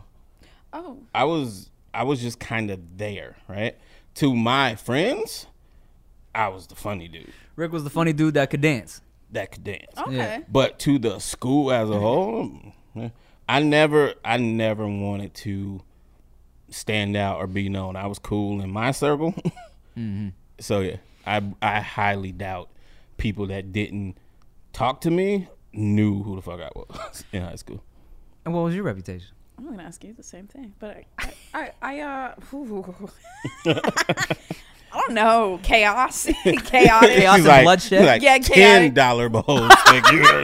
Oh, 0.72 0.98
I 1.14 1.24
was 1.24 1.70
I 1.92 2.04
was 2.04 2.20
just 2.20 2.38
kind 2.38 2.70
of 2.70 2.80
there, 2.96 3.36
right? 3.48 3.76
To 4.16 4.34
my 4.34 4.74
friends, 4.76 5.46
I 6.34 6.48
was 6.48 6.66
the 6.66 6.74
funny 6.74 7.08
dude 7.08 7.32
Rick 7.56 7.72
was 7.72 7.84
the 7.84 7.90
funny 7.90 8.12
dude 8.12 8.34
that 8.34 8.50
could 8.50 8.60
dance. 8.60 9.00
that 9.32 9.52
could 9.52 9.64
dance. 9.64 9.92
okay. 9.98 10.16
Yeah. 10.16 10.40
But 10.48 10.78
to 10.80 10.98
the 10.98 11.18
school 11.18 11.70
as 11.72 11.90
a 11.90 11.98
whole, 11.98 12.58
I 13.50 13.60
never 13.60 14.14
I 14.24 14.36
never 14.36 14.86
wanted 14.86 15.34
to 15.34 15.80
stand 16.70 17.16
out 17.16 17.38
or 17.38 17.46
be 17.48 17.68
known. 17.68 17.96
I 17.96 18.06
was 18.06 18.18
cool 18.18 18.60
in 18.60 18.70
my 18.70 18.92
circle. 18.92 19.34
So 20.60 20.80
yeah, 20.80 20.96
I 21.26 21.42
I 21.60 21.80
highly 21.80 22.32
doubt 22.32 22.68
people 23.18 23.46
that 23.48 23.72
didn't 23.72 24.16
talk 24.72 25.00
to 25.02 25.10
me 25.10 25.48
knew 25.72 26.22
who 26.22 26.36
the 26.36 26.42
fuck 26.42 26.60
I 26.60 26.68
was 26.74 27.24
in 27.32 27.42
high 27.42 27.56
school. 27.56 27.82
And 28.44 28.54
what 28.54 28.60
was 28.64 28.74
your 28.74 28.84
reputation? 28.84 29.28
I'm 29.58 29.64
gonna 29.68 29.82
ask 29.82 30.02
you 30.04 30.12
the 30.14 30.22
same 30.22 30.46
thing, 30.46 30.72
but 30.78 30.96
I, 30.96 31.04
I, 31.18 31.32
I, 31.54 31.72
I 31.82 32.00
uh, 32.00 32.34
I 34.92 35.00
don't 35.06 35.12
know, 35.14 35.60
chaos, 35.62 36.24
chaotic. 36.24 36.64
Chaos 36.64 37.36
She's 37.36 37.46
and 37.46 37.64
bloodshed? 37.64 38.00
she's 38.00 38.06
like 38.06 38.22
Yeah, 38.22 38.38
ten 38.38 38.42
chaotic. 38.56 38.94
dollar 38.94 39.28
bowls. 39.28 39.72
figure. 39.88 40.42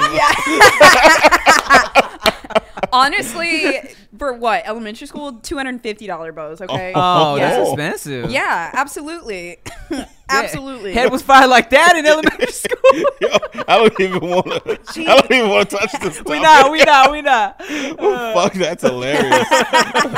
Honestly, 2.92 3.80
for 4.18 4.32
what 4.32 4.66
elementary 4.66 5.06
school, 5.06 5.34
two 5.34 5.56
hundred 5.56 5.70
and 5.70 5.82
fifty 5.82 6.06
dollar 6.06 6.32
bows. 6.32 6.60
Okay. 6.60 6.92
Oh, 6.94 7.36
that's 7.36 7.56
Oh. 7.56 7.72
expensive. 7.72 8.30
yeah, 8.30 8.70
absolutely, 8.74 9.58
absolutely. 10.28 10.92
Head 10.92 11.10
was 11.12 11.22
fired 11.22 11.48
like 11.48 11.70
that 11.70 11.96
in 11.96 12.06
elementary 12.06 12.52
school. 12.52 12.76
Yo, 13.20 13.28
I 13.68 13.78
don't 13.78 14.00
even 14.00 14.28
want 14.28 14.46
to. 14.46 14.78
I 15.08 15.20
don't 15.20 15.30
even 15.32 15.50
want 15.50 15.70
to 15.70 15.76
touch 15.76 15.92
this. 16.00 16.22
we 16.24 16.40
not, 16.40 16.70
we 16.70 16.82
not, 16.84 17.10
we 17.12 17.22
not. 17.22 17.62
Fuck, 17.64 18.54
that's 18.54 18.82
hilarious. 18.82 19.48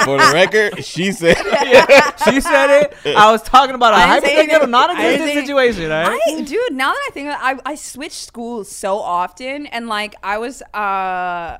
For 0.04 0.18
the 0.18 0.30
record, 0.32 0.84
she 0.84 1.12
said. 1.12 1.36
Yeah, 1.44 2.16
she 2.30 2.40
said 2.40 2.82
it. 2.82 2.96
I 3.16 3.30
was 3.30 3.42
talking 3.42 3.74
about 3.74 3.94
a 3.94 3.98
hypothetical, 3.98 4.54
anything. 4.54 4.70
not 4.70 4.90
I 4.90 4.94
didn't 5.02 5.14
existing 5.28 5.34
say 5.34 5.40
situation. 5.46 5.92
All 5.92 6.08
right? 6.10 6.20
I, 6.28 6.40
dude, 6.42 6.72
now 6.74 6.92
that 6.92 7.04
I 7.08 7.10
think 7.12 7.28
of 7.28 7.34
it, 7.34 7.38
I, 7.66 7.72
I 7.72 7.74
switched 7.74 8.14
schools 8.26 8.70
so 8.70 8.98
often, 8.98 9.66
and 9.66 9.88
like 9.88 10.14
I 10.22 10.38
was, 10.38 10.62
uh, 10.74 11.58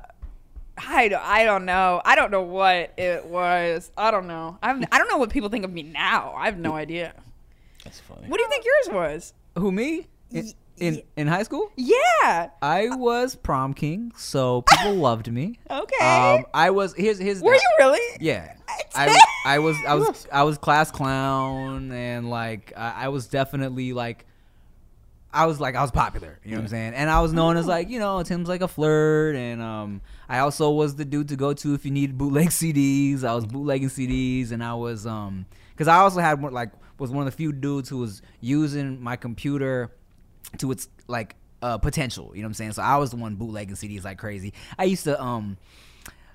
I 0.87 1.07
don't, 1.07 1.21
I 1.21 1.43
don't 1.45 1.65
know, 1.65 2.01
I 2.05 2.15
don't 2.15 2.31
know 2.31 2.41
what 2.41 2.93
it 2.97 3.25
was. 3.25 3.91
I 3.97 4.11
don't 4.11 4.27
know. 4.27 4.57
I'm, 4.61 4.85
I 4.91 4.97
don't 4.97 5.09
know 5.09 5.17
what 5.17 5.29
people 5.29 5.49
think 5.49 5.65
of 5.65 5.71
me 5.71 5.83
now. 5.83 6.33
I 6.37 6.45
have 6.45 6.57
no 6.57 6.73
idea. 6.73 7.13
That's 7.83 7.99
funny. 7.99 8.27
What 8.27 8.37
do 8.37 8.43
you 8.43 8.49
think 8.49 8.65
yours 8.65 8.95
was? 8.95 9.33
Who 9.57 9.71
me? 9.71 10.07
In, 10.31 10.51
in 10.77 11.01
in 11.17 11.27
high 11.27 11.43
school, 11.43 11.71
Yeah. 11.75 12.49
I 12.61 12.89
was 12.91 13.35
prom 13.35 13.73
king, 13.73 14.11
so 14.15 14.61
people 14.61 14.93
loved 15.07 15.31
me. 15.31 15.59
Okay. 15.69 16.05
Um, 16.37 16.45
I 16.53 16.69
was 16.69 16.93
here's 16.95 17.17
here's 17.19 17.41
Were 17.41 17.53
you 17.53 17.69
really? 17.79 18.17
Yeah. 18.21 18.53
I, 18.95 19.19
I 19.45 19.59
was 19.59 19.75
I 19.87 19.95
was 19.95 20.27
I 20.31 20.43
was 20.43 20.57
class 20.57 20.91
clown 20.91 21.91
and 21.91 22.29
like 22.29 22.73
I, 22.77 23.05
I 23.05 23.07
was 23.09 23.27
definitely 23.27 23.93
like 23.93 24.25
I 25.33 25.45
was 25.45 25.59
like 25.59 25.75
I 25.75 25.81
was 25.81 25.91
popular, 25.91 26.39
you 26.43 26.51
know 26.51 26.57
what 26.57 26.63
I'm 26.63 26.67
saying? 26.69 26.93
And 26.93 27.09
I 27.09 27.21
was 27.21 27.33
known 27.33 27.57
as 27.57 27.67
like, 27.67 27.89
you 27.89 27.99
know, 27.99 28.21
Tim's 28.23 28.47
like 28.49 28.61
a 28.61 28.67
flirt 28.67 29.35
and 29.35 29.61
um 29.61 30.01
I 30.29 30.39
also 30.39 30.69
was 30.69 30.95
the 30.95 31.03
dude 31.05 31.27
to 31.29 31.35
go 31.35 31.53
to 31.53 31.73
if 31.73 31.83
you 31.85 31.91
needed 31.91 32.17
bootleg 32.17 32.49
CDs. 32.61 33.23
I 33.23 33.33
was 33.33 33.45
bootlegging 33.45 33.89
CDs 33.89 34.51
and 34.51 34.63
I 34.63 34.75
was 34.75 35.05
um 35.05 35.45
cuz 35.75 35.87
I 35.87 35.97
also 35.97 36.19
had 36.21 36.41
one 36.41 36.53
like 36.53 36.71
was 36.99 37.11
one 37.11 37.25
of 37.25 37.31
the 37.33 37.35
few 37.35 37.51
dudes 37.51 37.89
who 37.89 37.97
was 37.97 38.21
using 38.39 39.01
my 39.01 39.15
computer 39.15 39.91
to 40.59 40.71
its 40.71 40.87
like 41.07 41.35
uh 41.61 41.77
potential, 41.77 42.31
you 42.35 42.41
know 42.41 42.45
what 42.45 42.49
I'm 42.49 42.53
saying? 42.53 42.71
So 42.73 42.83
I 42.83 42.97
was 42.97 43.09
the 43.11 43.17
one 43.17 43.35
bootlegging 43.35 43.75
CDs 43.75 44.03
like 44.05 44.17
crazy. 44.19 44.53
I 44.77 44.83
used 44.85 45.03
to 45.05 45.21
um 45.21 45.57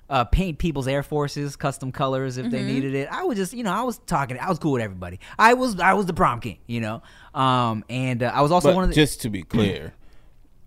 uh, 0.07 0.23
paint 0.23 0.59
people's 0.59 0.87
Air 0.87 1.01
Forces 1.01 1.55
custom 1.55 1.91
colors 1.91 2.37
if 2.37 2.51
they 2.51 2.61
needed 2.63 2.93
it. 2.93 3.07
I 3.11 3.23
was 3.23 3.37
just, 3.37 3.53
you 3.53 3.63
know, 3.63 3.71
I 3.73 3.81
was 3.81 3.97
talking. 3.97 4.37
I 4.37 4.49
was 4.49 4.59
cool 4.59 4.73
with 4.73 4.83
everybody. 4.83 5.19
I 5.39 5.55
was, 5.55 5.79
I 5.79 5.93
was 5.93 6.05
the 6.05 6.13
prom 6.13 6.41
king, 6.41 6.59
you 6.67 6.79
know. 6.79 7.01
Um, 7.33 7.83
and 7.89 8.21
uh, 8.21 8.31
I 8.31 8.41
was 8.41 8.51
also 8.51 8.69
But 8.69 8.75
one 8.75 8.83
of 8.83 8.89
the. 8.91 8.95
just 8.95 9.21
to 9.21 9.31
be 9.31 9.41
clear, 9.55 9.95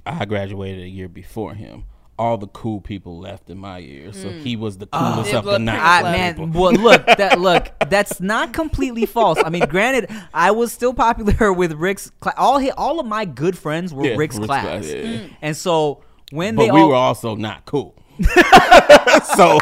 I 0.05 0.25
graduated 0.25 0.83
a 0.83 0.89
year 0.89 1.07
before 1.09 1.55
him. 1.55 1.85
All 2.19 2.37
the 2.37 2.49
cool 2.49 2.81
people 2.81 3.19
left 3.19 3.49
in 3.49 3.59
my 3.59 3.79
year, 3.79 4.13
so 4.13 4.29
mm. 4.29 4.41
he 4.41 4.57
was 4.57 4.79
the 4.79 4.89
ah. 4.93 5.13
coolest 5.15 5.33
It 5.33 5.37
of 5.37 5.45
the 5.45 5.51
looked 5.53 5.63
night. 5.63 5.81
I, 5.81 6.01
Club. 6.01 6.13
man, 6.13 6.53
well, 6.53 6.73
look, 6.73 7.07
that 7.07 7.41
look, 7.49 7.71
that's 7.89 8.21
not 8.21 8.53
completely 8.53 9.07
false. 9.07 9.39
I 9.45 9.51
mean, 9.51 9.67
granted, 9.67 10.11
I 10.35 10.51
was 10.51 10.73
still 10.73 10.93
popular 10.95 11.53
with 11.53 11.73
Rick's. 11.75 12.11
Cla- 12.21 12.35
all 12.37 12.59
he, 12.59 12.71
all 12.73 12.99
of 12.99 13.07
my 13.07 13.25
good 13.25 13.57
friends 13.57 13.95
were 13.95 14.05
Yeah, 14.05 14.17
Rick's, 14.17 14.35
Rick's 14.37 14.47
class, 14.47 14.65
class, 14.65 14.87
yeah. 14.87 15.21
and 15.41 15.57
so 15.57 16.03
when 16.33 16.57
they. 16.57 16.67
but 16.67 16.67
they 16.67 16.73
we 16.73 16.81
all, 16.81 16.89
were 16.89 16.95
also 16.95 17.37
not 17.37 17.65
cool. 17.67 17.95
so 18.19 19.61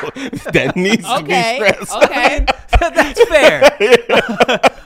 that 0.53 0.73
needs 0.77 1.05
to 1.07 1.23
be 1.23 1.25
Okay. 1.25 1.57
stressed. 1.57 1.93
Okay. 2.05 2.47
That's 2.81 3.25
fair. 3.29 3.77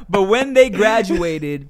but 0.08 0.24
when 0.24 0.54
they 0.54 0.70
graduated, 0.70 1.68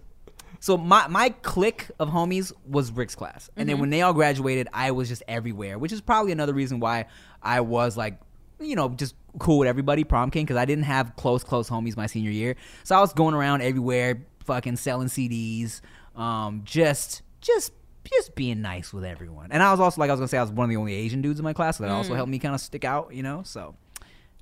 so 0.61 0.77
my 0.77 1.09
my 1.09 1.31
clique 1.31 1.91
of 1.99 2.11
homies 2.11 2.53
was 2.69 2.93
Rick's 2.93 3.15
class, 3.15 3.49
and 3.57 3.69
then 3.69 3.79
when 3.79 3.91
they 3.91 4.03
all 4.03 4.13
graduated, 4.13 4.69
I 4.73 4.91
was 4.91 5.09
just 5.09 5.23
everywhere, 5.27 5.79
which 5.79 5.91
is 5.91 6.01
probably 6.01 6.33
another 6.33 6.53
reason 6.53 6.81
why 6.81 7.07
I 7.43 7.61
was 7.61 7.97
like, 7.97 8.21
you 8.61 8.77
know, 8.77 8.91
just 8.91 9.15
cool 9.39 9.59
with 9.59 9.69
everybody, 9.69 10.05
prom 10.05 10.31
king, 10.31 10.45
because 10.45 10.59
I 10.59 10.67
didn't 10.67 10.85
have 10.85 11.17
close 11.17 11.43
close 11.43 11.69
homies 11.69 11.97
my 11.97 12.07
senior 12.07 12.31
year, 12.31 12.57
so 12.85 12.95
I 12.95 13.01
was 13.01 13.13
going 13.15 13.35
around 13.35 13.63
everywhere, 13.63 14.23
fucking 14.45 14.77
selling 14.77 15.09
CDs, 15.09 15.81
um, 16.15 16.61
just 16.65 17.23
just 17.41 17.73
just 18.05 18.35
being 18.35 18.61
nice 18.61 18.93
with 18.93 19.05
everyone, 19.05 19.53
and 19.53 19.63
I 19.63 19.71
was 19.71 19.81
also 19.81 20.01
like 20.01 20.11
I 20.11 20.13
was 20.13 20.21
gonna 20.21 20.29
say 20.29 20.39
I 20.39 20.43
was 20.43 20.53
one 20.53 20.65
of 20.67 20.71
the 20.71 20.77
only 20.77 20.95
Asian 20.95 21.23
dudes 21.23 21.41
in 21.41 21.45
my 21.45 21.55
class, 21.55 21.79
so 21.79 21.85
that 21.85 21.91
also 21.91 22.15
helped 22.15 22.31
me 22.31 22.39
kind 22.39 22.55
of 22.55 22.61
stick 22.61 22.85
out, 22.85 23.15
you 23.15 23.23
know, 23.23 23.43
so. 23.45 23.75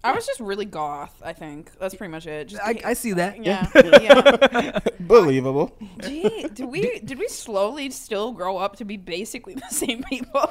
I 0.04 0.12
was 0.12 0.26
just 0.26 0.38
really 0.40 0.64
goth. 0.64 1.20
I 1.24 1.32
think 1.32 1.72
that's 1.78 1.94
pretty 1.94 2.10
much 2.12 2.26
it. 2.26 2.48
Just 2.48 2.62
I, 2.62 2.80
I 2.84 2.92
see 2.94 3.12
that. 3.14 3.44
yeah, 3.44 3.68
yeah. 4.00 4.78
Believable. 5.00 5.76
Gee, 6.02 6.46
did 6.54 6.66
we 6.66 7.00
did 7.04 7.18
we 7.18 7.26
slowly 7.28 7.90
still 7.90 8.32
grow 8.32 8.58
up 8.58 8.76
to 8.76 8.84
be 8.84 8.96
basically 8.96 9.54
the 9.54 9.66
same 9.70 10.02
people? 10.04 10.50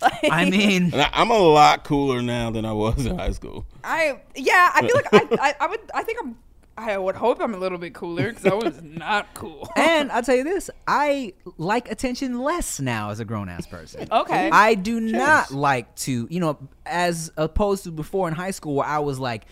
Like, 0.00 0.18
I 0.30 0.48
mean, 0.50 0.92
I- 0.94 1.10
I'm 1.14 1.30
a 1.30 1.38
lot 1.38 1.84
cooler 1.84 2.20
now 2.20 2.50
than 2.50 2.64
I 2.66 2.72
was 2.72 3.06
in 3.06 3.16
high 3.18 3.30
school. 3.32 3.64
I 3.82 4.20
yeah, 4.34 4.70
I 4.74 4.86
feel 4.86 4.94
like 4.94 5.06
I, 5.12 5.48
I, 5.48 5.54
I 5.60 5.66
would 5.68 5.80
I 5.94 6.02
think 6.02 6.18
I'm 6.22 6.36
I 6.78 6.98
would 6.98 7.14
hope 7.16 7.40
I'm 7.40 7.54
a 7.54 7.58
little 7.58 7.78
bit 7.78 7.94
cooler 7.94 8.30
because 8.30 8.44
I 8.46 8.54
was 8.54 8.82
not 8.82 9.32
cool. 9.34 9.68
and 9.76 10.12
I'll 10.12 10.22
tell 10.22 10.36
you 10.36 10.44
this: 10.44 10.68
I 10.86 11.32
like 11.56 11.90
attention 11.90 12.38
less 12.40 12.80
now 12.80 13.10
as 13.10 13.20
a 13.20 13.24
grown 13.24 13.48
ass 13.48 13.66
person. 13.66 14.06
Okay. 14.10 14.50
I 14.52 14.74
do 14.74 15.00
not 15.00 15.50
like 15.50 15.94
to, 15.96 16.26
you 16.30 16.40
know, 16.40 16.58
as 16.84 17.32
opposed 17.36 17.84
to 17.84 17.90
before 17.90 18.28
in 18.28 18.34
high 18.34 18.50
school 18.50 18.74
where 18.74 18.86
I 18.86 18.98
was 18.98 19.18
like 19.18 19.46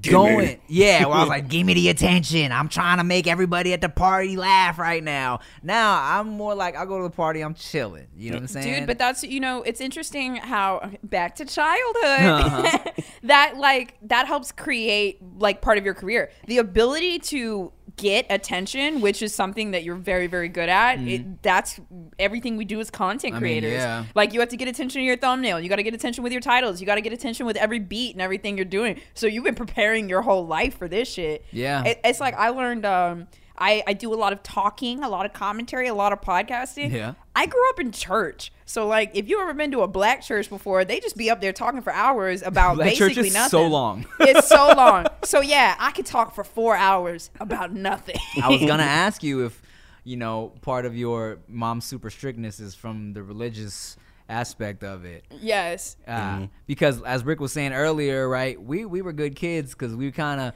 going, 0.00 0.60
yeah, 0.68 1.06
where 1.06 1.16
I 1.16 1.20
was 1.20 1.28
like, 1.28 1.48
give 1.48 1.66
me 1.66 1.74
the 1.74 1.88
attention. 1.88 2.52
I'm 2.52 2.68
trying 2.68 2.98
to 2.98 3.04
make 3.04 3.26
everybody 3.26 3.72
at 3.72 3.80
the 3.80 3.88
party 3.88 4.36
laugh 4.36 4.78
right 4.78 5.02
now. 5.02 5.40
Now 5.62 6.00
I'm 6.02 6.28
more 6.28 6.54
like, 6.54 6.76
I 6.76 6.84
go 6.84 6.98
to 6.98 7.04
the 7.04 7.10
party, 7.14 7.40
I'm 7.40 7.54
chilling. 7.54 8.06
You 8.16 8.30
know 8.30 8.36
what 8.36 8.42
I'm 8.42 8.48
saying? 8.48 8.78
Dude, 8.80 8.86
but 8.86 8.98
that's 8.98 9.24
you 9.24 9.40
know, 9.40 9.62
it's 9.62 9.80
interesting 9.80 10.36
how 10.36 10.90
back 11.02 11.36
to 11.36 11.44
childhood 11.44 12.26
Uh-huh. 12.26 12.78
that 13.22 13.56
like 13.56 13.96
that 14.02 14.26
helps 14.26 14.52
create 14.52 15.18
like 15.38 15.60
part 15.62 15.78
of 15.78 15.84
your 15.84 15.94
career. 15.94 16.30
The 16.46 16.58
ability 16.58 17.20
to 17.20 17.72
get 17.98 18.24
attention, 18.30 19.02
which 19.02 19.20
is 19.20 19.34
something 19.34 19.72
that 19.72 19.84
you're 19.84 19.96
very 19.96 20.26
very 20.26 20.48
good 20.48 20.70
at. 20.70 20.98
It, 21.00 21.42
that's 21.42 21.78
everything 22.18 22.56
we 22.56 22.64
do 22.64 22.80
as 22.80 22.90
content 22.90 23.34
Mm-hmm. 23.34 23.44
I 23.44 23.46
mean, 23.48 23.60
creators. 23.60 23.72
yeah. 23.82 24.04
Like 24.14 24.32
you 24.32 24.40
have 24.40 24.48
to 24.48 24.56
get 24.56 24.68
attention 24.68 25.00
to 25.00 25.04
your 25.04 25.16
thumbnail. 25.18 25.60
You 25.60 25.68
got 25.68 25.76
to 25.76 25.82
get 25.82 25.92
attention 25.92 26.22
with 26.24 26.32
your 26.32 26.40
titles. 26.40 26.80
You 26.80 26.86
got 26.86 26.94
to 26.94 27.00
get 27.02 27.12
attention 27.12 27.44
with 27.44 27.56
every 27.56 27.78
beat 27.80 28.14
and 28.14 28.22
everything 28.22 28.56
you're 28.56 28.64
doing. 28.64 29.00
So 29.14 29.26
you've 29.26 29.44
been 29.44 29.54
preparing 29.54 30.08
your 30.08 30.22
whole 30.22 30.46
life 30.46 30.78
for 30.78 30.88
this 30.88 31.08
shit. 31.12 31.44
Yeah. 31.52 31.84
It, 31.84 32.00
it's 32.04 32.20
like 32.20 32.34
I 32.34 32.48
learned 32.50 32.86
um 32.86 33.26
I, 33.58 33.82
I 33.86 33.92
do 33.92 34.14
a 34.14 34.16
lot 34.16 34.32
of 34.32 34.42
talking, 34.42 35.02
a 35.02 35.08
lot 35.08 35.26
of 35.26 35.32
commentary, 35.32 35.88
a 35.88 35.94
lot 35.94 36.12
of 36.12 36.20
podcasting. 36.20 36.92
Yeah. 36.92 37.14
I 37.34 37.46
grew 37.46 37.68
up 37.70 37.80
in 37.80 37.90
church. 37.92 38.52
So 38.64 38.86
like 38.86 39.10
if 39.14 39.28
you 39.28 39.40
ever 39.40 39.52
been 39.54 39.70
to 39.72 39.80
a 39.82 39.88
black 39.88 40.22
church 40.22 40.48
before, 40.48 40.84
they 40.84 41.00
just 41.00 41.16
be 41.16 41.30
up 41.30 41.40
there 41.40 41.52
talking 41.52 41.80
for 41.82 41.92
hours 41.92 42.42
about 42.42 42.76
Black 42.76 42.94
church 42.94 43.10
basically 43.10 43.28
is 43.28 43.34
nothing. 43.34 43.50
so 43.50 43.66
long. 43.66 44.06
it's 44.20 44.48
so 44.48 44.72
long. 44.76 45.06
So 45.24 45.40
yeah, 45.40 45.74
I 45.78 45.90
could 45.92 46.06
talk 46.06 46.34
for 46.34 46.44
four 46.44 46.76
hours 46.76 47.30
about 47.40 47.72
nothing. 47.72 48.16
I 48.42 48.48
was 48.48 48.60
gonna 48.64 48.82
ask 49.06 49.22
you 49.22 49.44
if, 49.46 49.60
you 50.04 50.16
know, 50.16 50.52
part 50.62 50.86
of 50.86 50.96
your 50.96 51.38
mom's 51.48 51.84
super 51.84 52.10
strictness 52.10 52.60
is 52.60 52.74
from 52.74 53.12
the 53.12 53.22
religious 53.22 53.96
aspect 54.28 54.84
of 54.84 55.04
it. 55.06 55.24
yes. 55.40 55.96
Uh, 56.06 56.46
Because 56.66 57.02
as 57.02 57.24
Rick 57.24 57.40
was 57.40 57.52
saying 57.52 57.72
earlier, 57.72 58.28
right, 58.28 58.60
we 58.62 58.84
we 58.84 59.00
were 59.02 59.12
good 59.12 59.34
kids 59.36 59.72
because 59.72 59.94
we 59.96 60.12
kind 60.12 60.40
of 60.40 60.52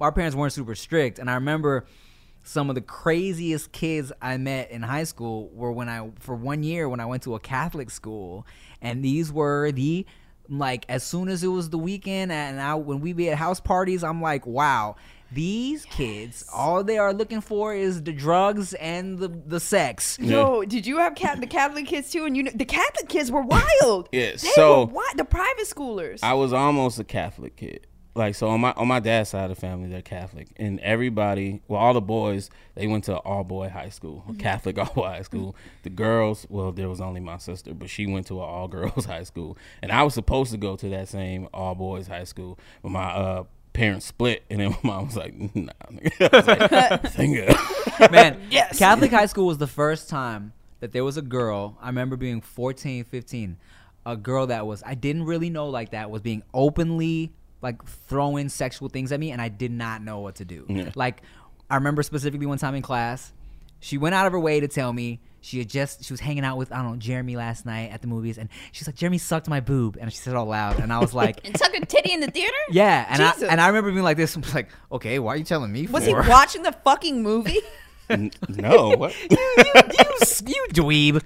our 0.00 0.12
parents 0.12 0.34
weren't 0.36 0.52
super 0.52 0.74
strict, 0.74 1.18
and 1.18 1.28
I 1.28 1.34
remember 1.34 1.84
some 2.42 2.68
of 2.68 2.74
the 2.74 2.80
craziest 2.80 3.72
kids 3.72 4.12
I 4.20 4.36
met 4.36 4.70
in 4.70 4.82
high 4.82 5.04
school 5.04 5.50
were 5.52 5.72
when 5.72 5.88
I 5.88 6.10
for 6.18 6.34
one 6.34 6.62
year 6.62 6.88
when 6.88 7.00
I 7.00 7.06
went 7.06 7.22
to 7.24 7.34
a 7.34 7.40
Catholic 7.40 7.90
school, 7.90 8.46
and 8.80 9.04
these 9.04 9.32
were 9.32 9.72
the 9.72 10.06
like 10.48 10.84
as 10.88 11.04
soon 11.04 11.28
as 11.28 11.44
it 11.44 11.48
was 11.48 11.70
the 11.70 11.78
weekend 11.78 12.32
and 12.32 12.60
I 12.60 12.74
when 12.74 13.00
we 13.00 13.12
be 13.12 13.30
at 13.30 13.38
house 13.38 13.60
parties, 13.60 14.02
I'm 14.02 14.20
like, 14.20 14.46
wow. 14.46 14.96
These 15.32 15.84
kids, 15.84 16.44
all 16.52 16.82
they 16.82 16.98
are 16.98 17.14
looking 17.14 17.40
for 17.40 17.72
is 17.72 18.02
the 18.02 18.10
drugs 18.12 18.74
and 18.74 19.16
the 19.16 19.28
the 19.28 19.60
sex. 19.60 20.18
Yo, 20.20 20.64
did 20.64 20.84
you 20.88 20.98
have 20.98 21.14
cat- 21.14 21.40
the 21.40 21.46
Catholic 21.46 21.86
kids 21.86 22.10
too? 22.10 22.24
And 22.24 22.36
you 22.36 22.42
know, 22.42 22.50
the 22.52 22.64
Catholic 22.64 23.08
kids 23.08 23.30
were 23.30 23.42
wild. 23.42 24.08
Yeah, 24.10 24.32
they 24.32 24.36
so- 24.38 24.80
were 24.80 24.86
wi- 24.86 25.12
the 25.14 25.24
private 25.24 25.68
schoolers. 25.68 26.18
I 26.24 26.34
was 26.34 26.52
almost 26.52 26.98
a 26.98 27.04
Catholic 27.04 27.54
kid. 27.54 27.86
Like 28.14 28.34
so 28.34 28.48
on 28.48 28.60
my 28.60 28.72
on 28.72 28.88
my 28.88 28.98
dad's 28.98 29.30
side 29.30 29.50
of 29.50 29.56
the 29.56 29.60
family, 29.60 29.88
they're 29.88 30.02
Catholic, 30.02 30.48
and 30.56 30.80
everybody, 30.80 31.62
well, 31.68 31.80
all 31.80 31.94
the 31.94 32.00
boys, 32.00 32.50
they 32.74 32.88
went 32.88 33.04
to 33.04 33.16
all 33.18 33.44
boy 33.44 33.68
high 33.68 33.88
school, 33.90 34.24
a 34.28 34.34
Catholic 34.34 34.78
all 34.78 34.92
boy 34.92 35.06
high 35.06 35.22
school. 35.22 35.54
The 35.84 35.90
girls, 35.90 36.44
well, 36.50 36.72
there 36.72 36.88
was 36.88 37.00
only 37.00 37.20
my 37.20 37.38
sister, 37.38 37.72
but 37.72 37.88
she 37.88 38.06
went 38.06 38.26
to 38.26 38.34
an 38.38 38.48
all 38.48 38.66
girls 38.66 39.04
high 39.06 39.22
school, 39.22 39.56
and 39.80 39.92
I 39.92 40.02
was 40.02 40.14
supposed 40.14 40.50
to 40.50 40.58
go 40.58 40.74
to 40.74 40.88
that 40.88 41.08
same 41.08 41.48
all 41.54 41.76
boys 41.76 42.08
high 42.08 42.24
school, 42.24 42.58
but 42.82 42.90
my 42.90 43.10
uh, 43.12 43.44
parents 43.72 44.06
split, 44.06 44.42
and 44.50 44.60
then 44.60 44.70
my 44.82 44.90
mom 44.90 45.06
was 45.06 45.16
like, 45.16 45.34
"Nah." 45.54 45.70
I 46.20 46.28
was 46.32 47.16
like, 47.16 48.10
Man, 48.10 48.40
Yes. 48.50 48.78
Catholic 48.78 49.10
high 49.12 49.26
school 49.26 49.46
was 49.46 49.58
the 49.58 49.66
first 49.68 50.08
time 50.08 50.52
that 50.80 50.92
there 50.92 51.04
was 51.04 51.16
a 51.16 51.22
girl. 51.22 51.76
I 51.80 51.86
remember 51.86 52.16
being 52.16 52.40
14, 52.40 53.04
15. 53.04 53.56
A 54.06 54.16
girl 54.16 54.46
that 54.46 54.66
was 54.66 54.82
I 54.84 54.94
didn't 54.94 55.24
really 55.24 55.50
know 55.50 55.68
like 55.68 55.90
that 55.90 56.10
was 56.10 56.22
being 56.22 56.42
openly 56.54 57.32
like 57.62 57.84
throwing 57.84 58.48
sexual 58.48 58.88
things 58.88 59.12
at 59.12 59.20
me, 59.20 59.30
and 59.30 59.40
I 59.40 59.48
did 59.48 59.70
not 59.70 60.02
know 60.02 60.20
what 60.20 60.36
to 60.36 60.44
do. 60.44 60.66
Yeah. 60.68 60.90
Like 60.94 61.22
I 61.68 61.76
remember 61.76 62.02
specifically 62.02 62.46
one 62.46 62.58
time 62.58 62.74
in 62.74 62.82
class, 62.82 63.32
she 63.80 63.98
went 63.98 64.14
out 64.14 64.26
of 64.26 64.32
her 64.32 64.40
way 64.40 64.60
to 64.60 64.68
tell 64.68 64.92
me 64.92 65.20
she 65.42 65.58
had 65.58 65.68
just 65.68 66.04
she 66.04 66.12
was 66.12 66.20
hanging 66.20 66.44
out 66.44 66.56
with 66.58 66.70
I 66.72 66.82
don't 66.82 66.92
know 66.92 66.96
Jeremy 66.96 67.36
last 67.36 67.64
night 67.64 67.90
at 67.92 68.02
the 68.02 68.08
movies, 68.08 68.38
and 68.38 68.48
she's 68.72 68.86
like 68.86 68.96
Jeremy 68.96 69.18
sucked 69.18 69.48
my 69.48 69.60
boob, 69.60 69.96
and 70.00 70.12
she 70.12 70.18
said 70.18 70.32
it 70.32 70.36
all 70.36 70.46
loud, 70.46 70.78
and 70.78 70.92
I 70.92 70.98
was 70.98 71.14
like. 71.14 71.40
and 71.46 71.54
took 71.54 71.74
a 71.74 71.84
titty 71.84 72.12
in 72.12 72.20
the 72.20 72.30
theater. 72.30 72.56
Yeah, 72.70 73.04
and 73.08 73.22
I 73.22 73.32
and 73.48 73.60
I 73.60 73.66
remember 73.68 73.90
being 73.90 74.04
like 74.04 74.16
this. 74.16 74.36
I 74.36 74.40
was 74.40 74.54
like, 74.54 74.68
okay, 74.92 75.18
why 75.18 75.34
are 75.34 75.36
you 75.36 75.44
telling 75.44 75.72
me? 75.72 75.86
Was 75.86 76.06
he 76.06 76.14
watching 76.14 76.62
the 76.62 76.72
fucking 76.84 77.22
movie? 77.22 77.58
N- 78.08 78.30
no, 78.48 78.90
what? 78.96 79.14
you, 79.30 79.36
you 80.46 80.66
dweeb. 80.72 81.22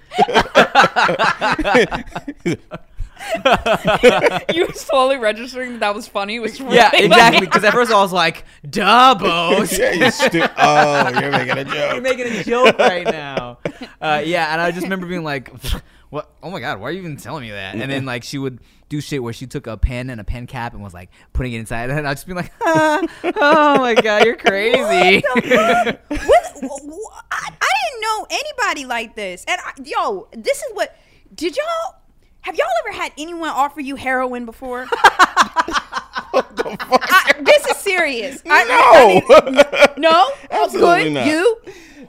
You 4.53 4.65
were 4.67 4.73
slowly 4.73 5.17
registering 5.17 5.73
that, 5.73 5.79
that 5.79 5.95
was 5.95 6.07
funny. 6.07 6.39
Which 6.39 6.59
Yeah, 6.59 6.91
exactly. 6.93 7.41
Because 7.45 7.63
at 7.63 7.73
first 7.73 7.91
I 7.91 8.01
was 8.01 8.13
like, 8.13 8.45
"Dubbos." 8.67 9.77
yeah, 9.77 9.91
you 9.91 10.11
stu- 10.11 10.43
oh, 10.57 11.09
you're 11.19 11.31
making 11.31 11.57
a 11.57 11.63
joke. 11.65 11.93
You're 11.93 12.01
making 12.01 12.27
a 12.27 12.43
joke 12.43 12.77
right 12.79 13.05
now. 13.05 13.59
Uh, 14.01 14.21
yeah, 14.25 14.51
and 14.53 14.61
I 14.61 14.71
just 14.71 14.83
remember 14.83 15.07
being 15.07 15.23
like, 15.23 15.51
"What? 16.09 16.29
Oh 16.43 16.49
my 16.51 16.59
god, 16.59 16.79
why 16.79 16.87
are 16.89 16.91
you 16.91 16.99
even 16.99 17.17
telling 17.17 17.43
me 17.43 17.51
that?" 17.51 17.75
And 17.75 17.91
then 17.91 18.05
like 18.05 18.23
she 18.23 18.37
would 18.37 18.59
do 18.87 19.01
shit 19.01 19.21
where 19.23 19.33
she 19.33 19.47
took 19.47 19.65
a 19.67 19.77
pen 19.77 20.09
and 20.09 20.21
a 20.21 20.23
pen 20.23 20.45
cap 20.47 20.73
and 20.73 20.83
was 20.83 20.93
like 20.93 21.09
putting 21.33 21.53
it 21.53 21.59
inside, 21.59 21.89
and 21.89 22.07
I'd 22.07 22.13
just 22.15 22.27
be 22.27 22.33
like, 22.33 22.51
ah, 22.63 23.01
"Oh 23.23 23.79
my 23.79 23.95
god, 23.95 24.25
you're 24.25 24.37
crazy." 24.37 25.23
What- 25.27 25.99
wh- 26.09 27.21
I, 27.31 27.49
I 27.61 27.69
didn't 27.89 28.01
know 28.01 28.27
anybody 28.29 28.85
like 28.85 29.15
this. 29.15 29.43
And 29.47 29.59
I, 29.63 29.71
yo, 29.83 30.27
this 30.33 30.57
is 30.57 30.71
what. 30.73 30.95
Did 31.33 31.57
y'all 31.57 31.95
have 32.45 32.55
y'all 32.55 32.67
ever 32.87 32.95
had 32.95 33.11
anyone 33.17 33.49
offer 33.49 33.81
you 33.81 33.95
heroin 33.95 34.45
before? 34.45 34.85
I, 36.37 37.33
this 37.41 37.65
is 37.65 37.77
serious. 37.77 38.43
I, 38.45 39.21
I 39.27 39.51
mean, 39.51 39.63
no, 39.97 40.29
Absolutely 40.51 41.03
good. 41.05 41.13
not. 41.13 41.25
You 41.27 41.57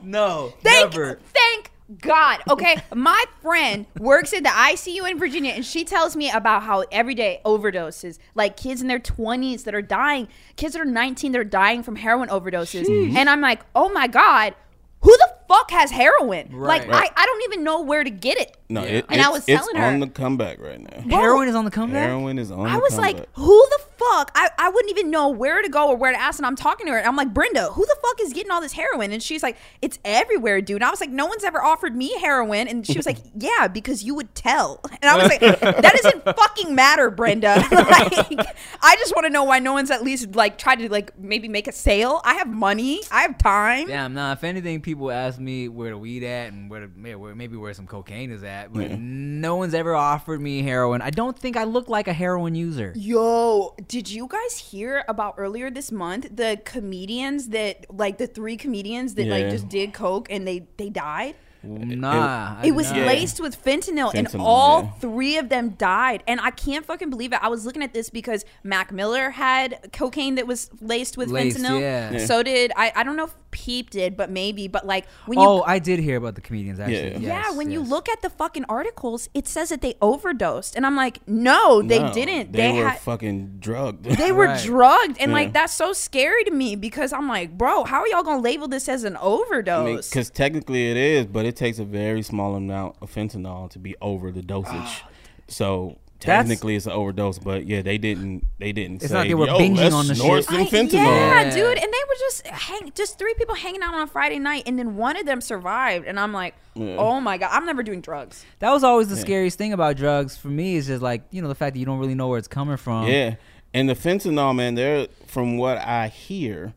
no, 0.02 0.52
thank 0.62 0.92
never. 0.92 1.18
thank 1.32 1.70
God. 2.02 2.40
Okay, 2.50 2.76
my 2.94 3.24
friend 3.40 3.86
works 3.98 4.34
at 4.34 4.42
the 4.42 4.50
ICU 4.50 5.10
in 5.10 5.18
Virginia, 5.18 5.52
and 5.52 5.64
she 5.64 5.84
tells 5.84 6.16
me 6.16 6.30
about 6.30 6.64
how 6.64 6.84
every 6.92 7.14
day 7.14 7.40
overdoses, 7.46 8.18
like 8.34 8.58
kids 8.58 8.82
in 8.82 8.88
their 8.88 8.98
twenties 8.98 9.64
that 9.64 9.74
are 9.74 9.80
dying, 9.82 10.28
kids 10.56 10.74
that 10.74 10.82
are 10.82 10.84
nineteen 10.84 11.32
that 11.32 11.38
are 11.40 11.44
dying 11.44 11.82
from 11.82 11.96
heroin 11.96 12.28
overdoses, 12.28 12.86
and 13.16 13.30
I'm 13.30 13.40
like, 13.40 13.60
oh 13.74 13.88
my 13.88 14.06
God, 14.06 14.54
who 15.00 15.16
the 15.16 15.32
fuck 15.48 15.70
has 15.70 15.90
heroin? 15.90 16.48
Like, 16.52 16.88
Right. 16.88 17.10
I, 17.16 17.22
I 17.22 17.26
don't 17.26 17.42
even 17.44 17.64
know 17.64 17.80
where 17.82 18.02
to 18.04 18.10
get 18.10 18.38
it. 18.38 18.56
No, 18.68 18.82
Yeah. 18.82 18.88
it, 18.88 19.06
And 19.08 19.20
I 19.20 19.24
it's, 19.24 19.32
was 19.32 19.48
it's 19.48 19.60
telling 19.60 19.76
her- 19.76 19.84
on 19.86 20.00
the 20.00 20.08
comeback 20.08 20.58
right 20.60 20.80
now. 20.80 21.02
Bro, 21.06 21.18
Heroin 21.20 21.48
is 21.48 21.54
on 21.54 21.64
the 21.64 21.70
comeback. 21.70 22.08
Heroin 22.08 22.38
is 22.38 22.50
on. 22.50 22.66
I 22.66 22.74
the 22.74 22.80
was 22.80 22.98
like, 22.98 23.16
who 23.34 23.66
the 23.70 23.78
fuck? 23.96 24.32
I, 24.34 24.50
I 24.58 24.68
wouldn't 24.70 24.90
even 24.90 25.10
know 25.10 25.28
where 25.28 25.62
to 25.62 25.68
go 25.68 25.88
or 25.88 25.96
where 25.96 26.12
to 26.12 26.18
ask. 26.20 26.38
And 26.38 26.46
I'm 26.46 26.56
talking 26.56 26.86
to 26.86 26.92
her. 26.92 26.98
And 26.98 27.06
I'm 27.06 27.14
like, 27.16 27.32
Brenda, 27.32 27.66
who 27.70 27.84
the 27.86 27.96
fuck 28.02 28.20
is 28.20 28.32
getting 28.32 28.50
all 28.50 28.60
this 28.60 28.72
heroin? 28.72 29.12
And 29.12 29.22
she's 29.22 29.42
like, 29.42 29.56
it's 29.82 29.98
everywhere, 30.04 30.60
dude. 30.60 30.76
And 30.78 30.84
I 30.84 30.90
was 30.90 31.00
like, 31.00 31.10
no 31.10 31.26
one's 31.26 31.44
ever 31.44 31.62
offered 31.62 31.94
me 31.94 32.18
heroin. 32.18 32.66
And 32.66 32.84
she 32.86 32.98
was 32.98 33.06
like, 33.06 33.18
yeah, 33.38 33.68
because 33.68 34.02
you 34.02 34.14
would 34.16 34.34
tell. 34.34 34.80
And 35.00 35.04
I 35.04 35.16
was 35.16 35.28
like, 35.28 35.40
that 35.40 36.00
doesn't 36.02 36.24
fucking 36.24 36.74
matter, 36.74 37.08
Brenda. 37.10 37.54
like, 37.70 38.46
I 38.82 38.96
just 38.96 39.14
want 39.14 39.26
to 39.26 39.30
know 39.30 39.44
why 39.44 39.60
no 39.60 39.72
one's 39.74 39.90
at 39.92 40.02
least 40.02 40.34
like 40.34 40.58
tried 40.58 40.80
to 40.80 40.88
like 40.90 41.16
maybe 41.18 41.46
make 41.48 41.68
a 41.68 41.72
sale. 41.72 42.20
I 42.24 42.34
have 42.34 42.48
money. 42.48 43.00
I 43.12 43.22
have 43.22 43.38
time. 43.38 43.86
Damn, 43.86 44.14
nah. 44.14 44.32
If 44.32 44.42
anything, 44.42 44.80
people 44.80 45.10
ask 45.10 45.35
asked 45.36 45.42
me 45.42 45.68
where 45.68 45.90
the 45.90 45.98
weed 45.98 46.22
at 46.22 46.52
and 46.52 46.70
where, 46.70 46.80
the, 46.80 46.90
maybe 46.96 47.14
where 47.14 47.34
maybe 47.34 47.56
where 47.56 47.74
some 47.74 47.86
cocaine 47.86 48.30
is 48.30 48.42
at, 48.42 48.72
but 48.72 48.90
no 48.92 49.56
one's 49.56 49.74
ever 49.74 49.94
offered 49.94 50.40
me 50.40 50.62
heroin. 50.62 51.02
I 51.02 51.10
don't 51.10 51.38
think 51.38 51.56
I 51.56 51.64
look 51.64 51.88
like 51.88 52.08
a 52.08 52.12
heroin 52.12 52.54
user. 52.54 52.92
Yo, 52.96 53.74
did 53.86 54.08
you 54.10 54.26
guys 54.28 54.56
hear 54.56 55.04
about 55.08 55.34
earlier 55.36 55.70
this 55.70 55.92
month 55.92 56.28
the 56.34 56.58
comedians 56.64 57.48
that 57.48 57.84
like 57.94 58.16
the 58.18 58.26
three 58.26 58.56
comedians 58.56 59.14
that 59.14 59.26
like 59.26 59.50
just 59.50 59.68
did 59.68 59.92
coke 59.92 60.28
and 60.30 60.46
they 60.46 60.66
they 60.78 60.88
died? 60.88 61.34
Nah, 61.66 62.58
I 62.60 62.66
It 62.66 62.72
was 62.72 62.90
did 62.90 63.06
laced 63.06 63.40
with 63.40 63.62
fentanyl, 63.62 64.14
and 64.14 64.28
all 64.38 64.82
yeah. 64.82 64.90
three 65.00 65.36
of 65.36 65.48
them 65.48 65.70
died. 65.70 66.22
And 66.26 66.40
I 66.40 66.50
can't 66.50 66.84
fucking 66.84 67.10
believe 67.10 67.32
it. 67.32 67.40
I 67.42 67.48
was 67.48 67.66
looking 67.66 67.82
at 67.82 67.92
this 67.92 68.10
because 68.10 68.44
Mac 68.62 68.92
Miller 68.92 69.30
had 69.30 69.90
cocaine 69.92 70.36
that 70.36 70.46
was 70.46 70.70
laced 70.80 71.16
with 71.16 71.28
Laced, 71.28 71.58
fentanyl. 71.58 71.80
yeah. 71.80 72.12
Yeah. 72.12 72.26
So 72.26 72.42
did 72.42 72.72
I. 72.76 72.92
I 72.94 73.02
don't 73.02 73.16
know 73.16 73.24
if 73.24 73.34
Peep 73.56 73.88
did, 73.88 74.18
but 74.18 74.28
maybe. 74.30 74.68
But 74.68 74.84
like 74.86 75.06
when 75.24 75.38
you 75.40 75.46
Oh, 75.46 75.62
I 75.66 75.78
did 75.78 75.98
hear 75.98 76.18
about 76.18 76.34
the 76.34 76.42
comedians 76.42 76.78
actually. 76.78 77.12
Yeah. 77.12 77.18
yeah, 77.18 77.42
Yes, 77.48 77.56
when 77.56 77.70
you 77.70 77.80
look 77.80 78.06
at 78.10 78.20
the 78.20 78.28
fucking 78.28 78.66
articles, 78.68 79.30
it 79.32 79.48
says 79.48 79.70
that 79.70 79.80
they 79.80 79.94
overdosed, 80.02 80.76
and 80.76 80.84
I'm 80.84 80.94
like, 80.94 81.26
no, 81.26 81.80
they 81.80 82.00
No, 82.00 82.12
didn't. 82.12 82.52
They, 82.52 82.72
They, 82.72 82.72
were 82.82 82.88
had. 82.90 82.98
fucking 83.00 83.56
drugged. 83.60 84.04
They 84.22 84.30
were 84.30 84.44
Right. 84.48 84.62
drugged, 84.62 85.16
and 85.18 85.30
Yeah. 85.30 85.38
like 85.38 85.52
that's 85.54 85.72
so 85.72 85.94
scary 85.94 86.44
to 86.44 86.50
me 86.50 86.76
because 86.76 87.14
I'm 87.14 87.28
like, 87.28 87.56
bro, 87.56 87.84
how 87.84 88.00
are 88.00 88.08
y'all 88.08 88.22
gonna 88.22 88.42
label 88.42 88.68
this 88.68 88.88
as 88.90 89.04
an 89.04 89.16
overdose? 89.16 90.10
Because 90.10 90.28
technically 90.28 90.90
it 90.90 90.98
is, 90.98 91.24
but 91.26 91.46
it 91.46 91.56
takes 91.56 91.78
a 91.78 91.84
very 91.84 92.20
small 92.22 92.54
amount 92.56 92.96
of 93.00 93.10
fentanyl 93.10 93.70
to 93.70 93.78
be 93.78 93.96
over 94.02 94.30
the 94.30 94.42
dosage. 94.42 94.74
Ah. 94.74 95.08
so 95.48 95.96
That's- 96.20 96.48
technically 96.48 96.76
it's 96.76 96.86
an 96.86 96.92
overdose, 96.92 97.38
but 97.38 97.66
yeah, 97.66 97.82
they 97.82 97.98
didn't. 97.98 98.44
They 98.58 98.72
didn't. 98.72 99.02
It's 99.02 99.08
say, 99.08 99.14
not 99.14 99.26
they 99.26 99.34
were 99.34 99.46
binging 99.46 99.92
on 99.92 100.06
the 100.06 100.14
snort 100.14 100.44
shit. 100.44 100.48
Some 100.48 100.60
I- 100.60 100.88
yeah, 100.90 101.42
Yeah. 101.42 101.50
dude, 101.54 101.78
and 101.78 101.92
they 101.92 102.04
were 102.08 102.14
just 102.18 102.46
hang, 102.46 102.92
just 102.94 103.18
three 103.18 103.34
people 103.34 103.54
hanging 103.54 103.82
out 103.82 103.94
on 103.94 104.00
a 104.00 104.06
Friday 104.06 104.38
night, 104.38 104.62
and 104.66 104.78
then 104.78 104.96
one 104.96 105.16
of 105.16 105.26
them 105.26 105.40
survived, 105.40 106.06
and 106.06 106.18
I'm 106.18 106.32
like, 106.32 106.54
oh 106.76 107.20
my 107.20 107.38
god, 107.38 107.50
I'm 107.52 107.66
never 107.66 107.82
doing 107.82 108.00
drugs. 108.00 108.44
That 108.60 108.70
was 108.70 108.84
always 108.84 109.08
the 109.08 109.16
scariest 109.16 109.58
thing 109.58 109.72
about 109.72 109.96
drugs 109.96 110.36
for 110.36 110.48
me 110.48 110.76
is 110.76 110.86
just 110.86 111.02
like 111.02 111.22
you 111.30 111.42
know 111.42 111.48
the 111.48 111.54
fact 111.54 111.74
that 111.74 111.80
you 111.80 111.86
don't 111.86 111.98
really 111.98 112.14
know 112.14 112.28
where 112.28 112.38
it's 112.38 112.48
coming 112.48 112.76
from. 112.76 113.06
Yeah, 113.06 113.36
and 113.74 113.88
the 113.88 113.94
fentanyl, 113.94 114.54
man. 114.54 114.74
They're 114.74 115.08
from 115.26 115.58
what 115.58 115.78
I 115.78 116.08
hear, 116.08 116.74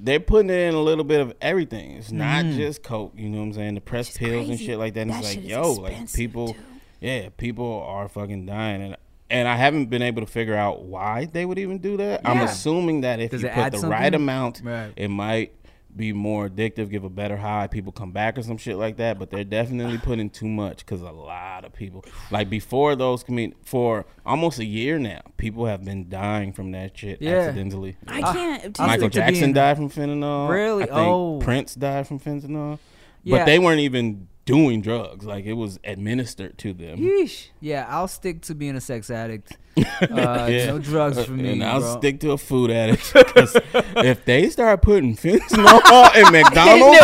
they're 0.00 0.20
putting 0.20 0.50
it 0.50 0.58
in 0.68 0.74
a 0.74 0.82
little 0.82 1.04
bit 1.04 1.20
of 1.20 1.34
everything. 1.40 1.92
It's 1.92 2.12
not 2.12 2.44
mm. 2.44 2.56
just 2.56 2.82
coke. 2.82 3.12
You 3.16 3.28
know 3.28 3.38
what 3.38 3.44
I'm 3.44 3.52
saying? 3.54 3.74
The 3.74 3.80
press 3.80 4.16
pills 4.16 4.48
and 4.48 4.58
shit 4.58 4.78
like 4.78 4.94
that. 4.94 5.02
And 5.02 5.10
That 5.10 5.24
it's 5.24 5.36
like, 5.36 5.44
is 5.44 5.50
yo, 5.50 5.72
like 5.72 6.12
people, 6.12 6.54
too. 6.54 6.60
Yeah, 7.04 7.28
people 7.36 7.82
are 7.86 8.08
fucking 8.08 8.46
dying, 8.46 8.82
and 8.82 8.96
and 9.30 9.48
I 9.48 9.56
haven't 9.56 9.86
been 9.86 10.02
able 10.02 10.22
to 10.22 10.30
figure 10.30 10.54
out 10.54 10.84
why 10.84 11.24
they 11.26 11.44
would 11.44 11.58
even 11.58 11.78
do 11.78 11.96
that. 11.96 12.20
I'm 12.24 12.40
assuming 12.40 13.00
that 13.02 13.20
if 13.20 13.30
Does 13.30 13.42
you 13.42 13.48
put 13.48 13.56
add 13.58 13.72
the 13.72 13.86
right 13.88 14.14
amount, 14.14 14.60
Right. 14.64 14.92
it 14.96 15.08
might 15.08 15.52
be 15.96 16.12
more 16.12 16.48
addictive, 16.48 16.90
give 16.90 17.04
a 17.04 17.08
better 17.08 17.36
high, 17.36 17.66
people 17.68 17.90
come 17.92 18.10
back 18.12 18.36
or 18.36 18.42
some 18.42 18.56
shit 18.58 18.76
like 18.76 18.96
that. 18.96 19.18
But 19.18 19.30
they're 19.30 19.44
definitely 19.44 19.96
putting 20.08 20.28
too 20.28 20.46
much 20.48 20.78
because 20.78 21.00
a 21.02 21.10
lot 21.10 21.64
of 21.64 21.72
people, 21.72 22.04
like 22.30 22.50
before 22.50 22.96
those 22.96 23.22
comedians, 23.24 23.60
for 23.64 24.04
almost 24.26 24.58
a 24.58 24.64
year 24.64 24.98
now, 24.98 25.20
people 25.36 25.66
have 25.66 25.84
been 25.84 26.08
dying 26.08 26.52
from 26.52 26.72
that 26.72 26.96
shit 26.98 27.22
Yeah. 27.22 27.34
accidentally. 27.38 27.96
I 28.08 28.20
can't. 28.32 28.78
Uh, 28.80 28.82
I 28.82 28.86
Michael 28.88 29.08
Jackson 29.08 29.40
being- 29.40 29.52
died 29.54 29.76
from 29.76 29.88
fentanyl. 29.88 30.48
Really? 30.48 30.82
I 30.82 30.86
think 30.86 30.98
Oh. 30.98 31.38
Prince 31.40 31.74
died 31.76 32.06
from 32.08 32.18
fentanyl. 32.20 32.78
Yeah. 33.22 33.38
But 33.38 33.46
they 33.46 33.58
weren't 33.58 33.80
even 33.80 34.28
doing 34.44 34.80
drugs. 34.80 35.24
Like 35.24 35.44
it 35.44 35.54
was 35.54 35.78
administered 35.84 36.58
to 36.58 36.72
them. 36.72 36.98
Yeesh. 36.98 37.48
Yeah, 37.60 37.86
I'll 37.88 38.08
stick 38.08 38.42
to 38.42 38.54
being 38.54 38.76
a 38.76 38.80
sex 38.80 39.10
addict. 39.10 39.56
Uh, 40.00 40.46
Yeah. 40.50 40.66
No 40.66 40.78
drugs 40.78 41.24
for 41.24 41.32
me. 41.32 41.52
and 41.52 41.64
I'll 41.64 41.80
bro. 41.80 41.98
stick 41.98 42.20
to 42.20 42.32
a 42.32 42.38
food 42.38 42.70
addict. 42.70 43.12
'cause 43.12 43.56
if 43.96 44.24
they 44.24 44.48
start 44.50 44.82
putting 44.82 45.16
fentanyl 45.16 46.16
in 46.16 46.32
McDonald's, 46.32 46.98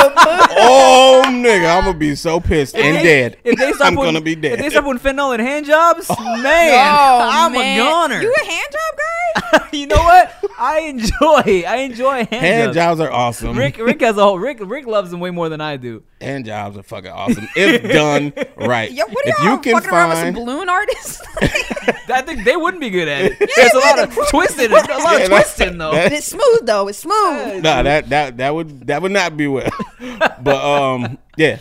oh 0.56 1.22
nigga, 1.26 1.78
I'm 1.78 1.84
gonna 1.86 1.98
be 1.98 2.14
so 2.14 2.40
pissed 2.40 2.76
and 2.76 3.02
dead. 3.02 3.38
If 3.44 3.58
they 3.58 3.72
start 3.72 3.88
I'm 3.90 3.96
putting, 3.96 4.14
gonna 4.14 4.24
be 4.24 4.34
dead. 4.36 4.54
If 4.54 4.60
they 4.60 4.70
start 4.70 4.84
putting 4.84 5.00
fentanyl 5.00 5.34
in 5.34 5.40
hand 5.40 5.66
jobs, 5.66 6.08
man, 6.08 6.18
Oh, 6.20 7.28
I'm 7.32 7.52
man. 7.52 7.78
a 7.78 7.82
goner. 7.82 8.22
You 8.22 8.34
a 8.40 8.44
hand 8.44 8.66
job 8.72 8.98
guy? 8.98 9.68
you 9.72 9.86
know 9.86 9.96
what? 9.96 10.32
I 10.58 10.80
enjoy. 10.80 11.64
I 11.66 11.76
enjoy 11.78 12.16
hand, 12.26 12.28
Hand 12.32 12.64
jobs. 12.74 12.74
jobs 12.74 13.00
are 13.00 13.10
awesome. 13.10 13.56
Rick, 13.56 13.78
Rick 13.78 14.00
has 14.02 14.16
a 14.16 14.22
whole. 14.22 14.38
Rick, 14.38 14.58
Rick 14.60 14.86
loves 14.86 15.10
them 15.10 15.20
way 15.20 15.30
more 15.30 15.48
than 15.48 15.60
I 15.60 15.76
do. 15.76 16.02
Hand 16.20 16.44
jobs 16.44 16.76
are 16.76 16.82
fucking 16.82 17.10
awesome 17.10 17.48
if 17.56 17.82
done 17.90 18.32
right. 18.56 18.92
Yo, 18.92 19.06
what 19.06 19.24
are 19.26 19.28
if 19.30 19.38
y'all 19.38 19.52
you 19.52 19.58
can 19.60 19.72
fucking 19.74 19.90
around 19.90 20.08
with 20.10 20.18
some 20.18 20.24
find 20.34 20.36
balloon 20.36 20.68
artists? 20.68 21.22
I 22.12 22.22
think 22.22 22.44
they 22.44 22.56
wouldn't 22.60 22.80
be 22.80 22.90
good 22.90 23.08
at 23.08 23.22
it. 23.32 23.38
There's 23.56 23.72
a 23.72 23.78
lot 23.78 23.98
of 23.98 24.28
twisting. 24.30 24.70
A 24.70 24.74
lot 24.74 24.88
Yeah, 24.88 25.16
of 25.24 25.28
twisting 25.28 25.78
though. 25.78 25.92
that- 25.92 26.12
it's 26.12 26.26
smooth 26.26 26.60
though. 26.64 26.88
It's 26.88 26.98
smooth. 26.98 27.62
no, 27.62 27.82
that 27.82 28.08
that 28.10 28.36
that 28.38 28.54
would 28.54 28.86
that 28.86 29.02
would 29.02 29.12
not 29.12 29.36
be 29.36 29.46
well. 29.48 29.70
but 30.40 30.48
um, 30.64 31.18
yeah, 31.36 31.58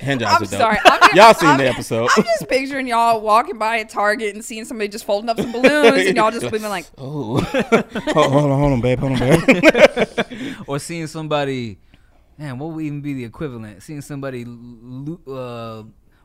hand 0.00 0.20
jobs 0.20 0.32
I'm 0.34 0.42
are 0.42 0.50
dope. 0.50 0.60
sorry. 0.60 0.78
I'm 0.84 1.00
just, 1.00 1.14
Y'all 1.14 1.34
seen 1.34 1.48
I'm, 1.50 1.58
the 1.58 1.68
episode? 1.68 2.08
I'm 2.16 2.24
just 2.24 2.48
picturing 2.48 2.86
y'all 2.86 3.20
walking 3.20 3.58
by 3.58 3.76
a 3.76 3.84
Target 3.84 4.34
and 4.34 4.44
seeing 4.44 4.64
somebody 4.64 4.88
just 4.88 5.04
folding 5.04 5.28
up 5.30 5.38
some 5.38 5.52
balloons, 5.52 6.06
and 6.06 6.16
y'all 6.16 6.30
just 6.30 6.50
being 6.50 6.62
like, 6.64 6.86
Oh, 6.98 7.40
hold, 7.42 8.30
hold 8.32 8.50
on, 8.50 8.58
hold 8.60 8.72
on, 8.72 8.80
babe, 8.80 8.98
hold 8.98 9.12
on, 9.12 9.18
babe. 9.18 10.54
or 10.66 10.78
seeing 10.78 11.06
somebody, 11.06 11.78
man, 12.38 12.58
what 12.58 12.70
would 12.72 12.84
even 12.84 13.00
be 13.02 13.14
the 13.14 13.24
equivalent? 13.24 13.82
Seeing 13.82 14.00
somebody 14.00 14.44
lo- 14.46 15.20
uh, 15.28 15.82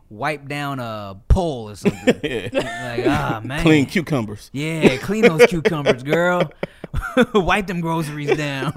wipe 0.09 0.47
down 0.47 0.79
a 0.79 1.17
pole 1.27 1.69
or 1.69 1.75
something. 1.75 2.19
Yeah. 2.23 2.49
like, 2.53 3.07
ah, 3.07 3.41
man. 3.43 3.61
Clean 3.61 3.85
cucumbers. 3.85 4.49
Yeah, 4.53 4.97
clean 4.97 5.23
those 5.23 5.45
cucumbers, 5.49 6.03
girl. 6.03 6.51
wipe 7.33 7.67
them 7.67 7.81
groceries 7.81 8.35
down. 8.37 8.73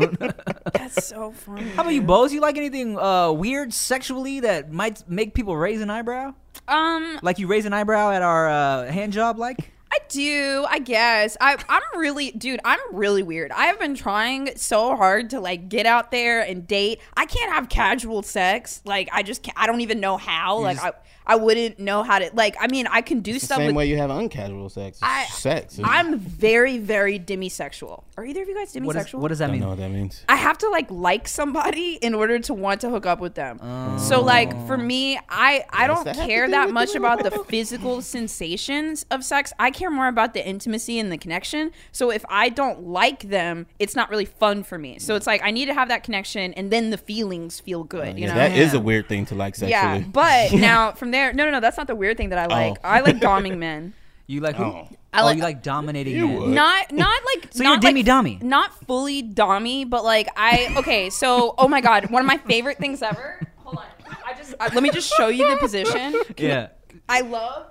"That's 0.72 1.06
so 1.06 1.30
funny." 1.30 1.68
How 1.70 1.82
about 1.82 1.94
you, 1.94 2.02
Boze? 2.02 2.32
You 2.32 2.40
like 2.40 2.56
anything 2.56 2.98
uh, 2.98 3.30
weird 3.32 3.72
sexually 3.72 4.40
that 4.40 4.72
might 4.72 5.08
make 5.08 5.34
people 5.34 5.56
raise 5.56 5.80
an 5.80 5.90
eyebrow? 5.90 6.34
Um, 6.68 7.18
Like 7.22 7.38
you 7.38 7.46
raise 7.46 7.64
an 7.66 7.72
eyebrow 7.72 8.10
at 8.10 8.22
our 8.22 8.48
uh, 8.48 8.90
hand 8.90 9.12
job, 9.12 9.38
like? 9.38 9.72
I 9.92 9.98
do, 10.08 10.64
I 10.68 10.78
guess. 10.78 11.36
I 11.40 11.56
I'm 11.68 11.82
really 11.98 12.30
dude, 12.30 12.60
I'm 12.64 12.78
really 12.92 13.22
weird. 13.24 13.50
I 13.50 13.66
have 13.66 13.78
been 13.80 13.94
trying 13.96 14.50
so 14.56 14.94
hard 14.96 15.30
to 15.30 15.40
like 15.40 15.68
get 15.68 15.84
out 15.84 16.10
there 16.12 16.40
and 16.42 16.64
date. 16.66 17.00
I 17.16 17.26
can't 17.26 17.52
have 17.52 17.68
casual 17.68 18.22
sex. 18.22 18.82
Like 18.84 19.08
I 19.12 19.22
just 19.24 19.42
can't, 19.42 19.58
I 19.58 19.66
don't 19.66 19.80
even 19.80 19.98
know 19.98 20.16
how. 20.16 20.58
like 20.60 20.80
I 20.80 20.92
I 21.30 21.36
wouldn't 21.36 21.78
know 21.78 22.02
how 22.02 22.18
to 22.18 22.28
like 22.34 22.56
I 22.58 22.66
mean, 22.66 22.88
I 22.88 23.02
can 23.02 23.20
do 23.20 23.30
It's 23.30 23.42
the 23.42 23.46
stuff 23.46 23.58
same 23.58 23.66
with 23.68 23.76
way 23.76 23.86
you 23.86 23.98
have 23.98 24.10
uncasual 24.10 24.68
sex. 24.68 24.96
It's 24.96 25.02
I- 25.04 25.26
sex. 25.26 25.78
I'm 25.82 26.18
very 26.18 26.78
very 26.78 27.20
demisexual. 27.20 28.02
Are 28.16 28.24
either 28.24 28.42
of 28.42 28.48
you 28.48 28.56
guys 28.56 28.72
demisexual? 28.74 28.84
What, 28.84 28.96
is, 28.96 29.14
what 29.14 29.28
does 29.28 29.38
that 29.38 29.44
I 29.44 29.46
don't 29.46 29.52
mean? 29.52 29.60
know 29.62 29.68
what 29.68 29.78
that 29.78 29.90
means. 29.90 30.24
I 30.28 30.34
have 30.34 30.58
to 30.58 30.68
like 30.70 30.90
like 30.90 31.28
somebody 31.28 31.94
in 32.02 32.14
order 32.14 32.40
to 32.40 32.52
want 32.52 32.80
to 32.80 32.90
hook 32.90 33.06
up 33.06 33.20
with 33.20 33.34
them. 33.36 33.60
so 34.00 34.20
like 34.20 34.50
for 34.66 34.74
oh. 34.74 34.82
me, 34.82 35.20
I 35.28 35.64
I 35.70 35.86
don't 35.86 36.04
that 36.04 36.16
care 36.16 36.46
do 36.46 36.50
that 36.50 36.72
much 36.72 36.96
about 36.96 37.22
the 37.22 37.30
physical 37.48 38.02
sensations 38.02 39.06
of 39.12 39.24
sex. 39.24 39.52
I 39.58 39.70
care 39.70 39.90
more 39.90 40.08
about 40.08 40.34
the 40.34 40.44
intimacy 40.44 40.98
and 40.98 41.12
the 41.12 41.18
connection. 41.18 41.70
So 41.92 42.10
if 42.10 42.24
I 42.28 42.48
don't 42.48 42.88
like 42.88 43.28
them, 43.28 43.66
it's 43.78 43.94
not 43.94 44.10
really 44.10 44.24
fun 44.24 44.64
for 44.64 44.78
me. 44.78 44.98
So 44.98 45.14
it's 45.14 45.28
like 45.28 45.42
I 45.44 45.52
need 45.52 45.66
to 45.66 45.74
have 45.74 45.86
that 45.88 46.02
connection 46.02 46.52
and 46.54 46.72
then 46.72 46.90
the 46.90 46.98
feelings 46.98 47.60
feel 47.60 47.84
good, 47.84 48.08
uh, 48.08 48.16
you 48.16 48.22
Yeah, 48.26 48.28
know. 48.28 48.34
that 48.34 48.52
is 48.56 48.74
a 48.74 48.80
weird 48.80 49.08
thing 49.08 49.26
to 49.26 49.34
like 49.36 49.54
sexually. 49.54 50.00
yeah, 50.00 50.04
but 50.12 50.52
now 50.70 50.92
from 50.92 51.10
there, 51.12 51.19
no, 51.32 51.44
no, 51.44 51.50
no, 51.52 51.60
that's 51.60 51.76
not 51.76 51.86
the 51.86 51.94
weird 51.94 52.16
thing 52.16 52.30
that 52.30 52.38
I 52.38 52.46
like. 52.46 52.78
Oh. 52.82 52.88
I 52.88 53.00
like 53.00 53.16
doming 53.18 53.58
men. 53.66 53.92
You 54.26 54.40
like 54.40 54.56
who? 54.56 54.64
Oh. 54.64 54.88
I 55.12 55.22
oh, 55.22 55.24
like- 55.24 55.36
you 55.38 55.42
like 55.42 55.62
dominating 55.62 56.14
You 56.16 56.26
men. 56.28 56.40
would. 56.40 56.48
not 56.50 56.92
not 56.92 57.20
like 57.34 57.48
So 57.52 57.62
you're 57.64 57.72
not 57.72 57.82
Demi 57.82 58.02
like, 58.04 58.06
Dommy. 58.24 58.42
not 58.42 58.72
fully 58.86 59.24
dommy 59.24 59.88
but 59.90 60.04
like 60.04 60.28
i 60.36 60.72
okay 60.78 61.10
so 61.10 61.52
oh 61.58 61.66
my 61.66 61.80
god 61.80 62.10
one 62.10 62.22
of 62.22 62.26
my 62.28 62.36
favorite 62.38 62.78
things 62.78 63.02
ever 63.02 63.40
hold 63.56 63.78
on 63.78 63.86
i 64.24 64.34
just 64.34 64.54
I, 64.60 64.72
let 64.72 64.84
me 64.84 64.90
just 64.90 65.12
show 65.12 65.26
you 65.26 65.50
the 65.50 65.56
position 65.56 66.14
Yeah. 66.36 66.68
i 67.08 67.22
love 67.22 67.66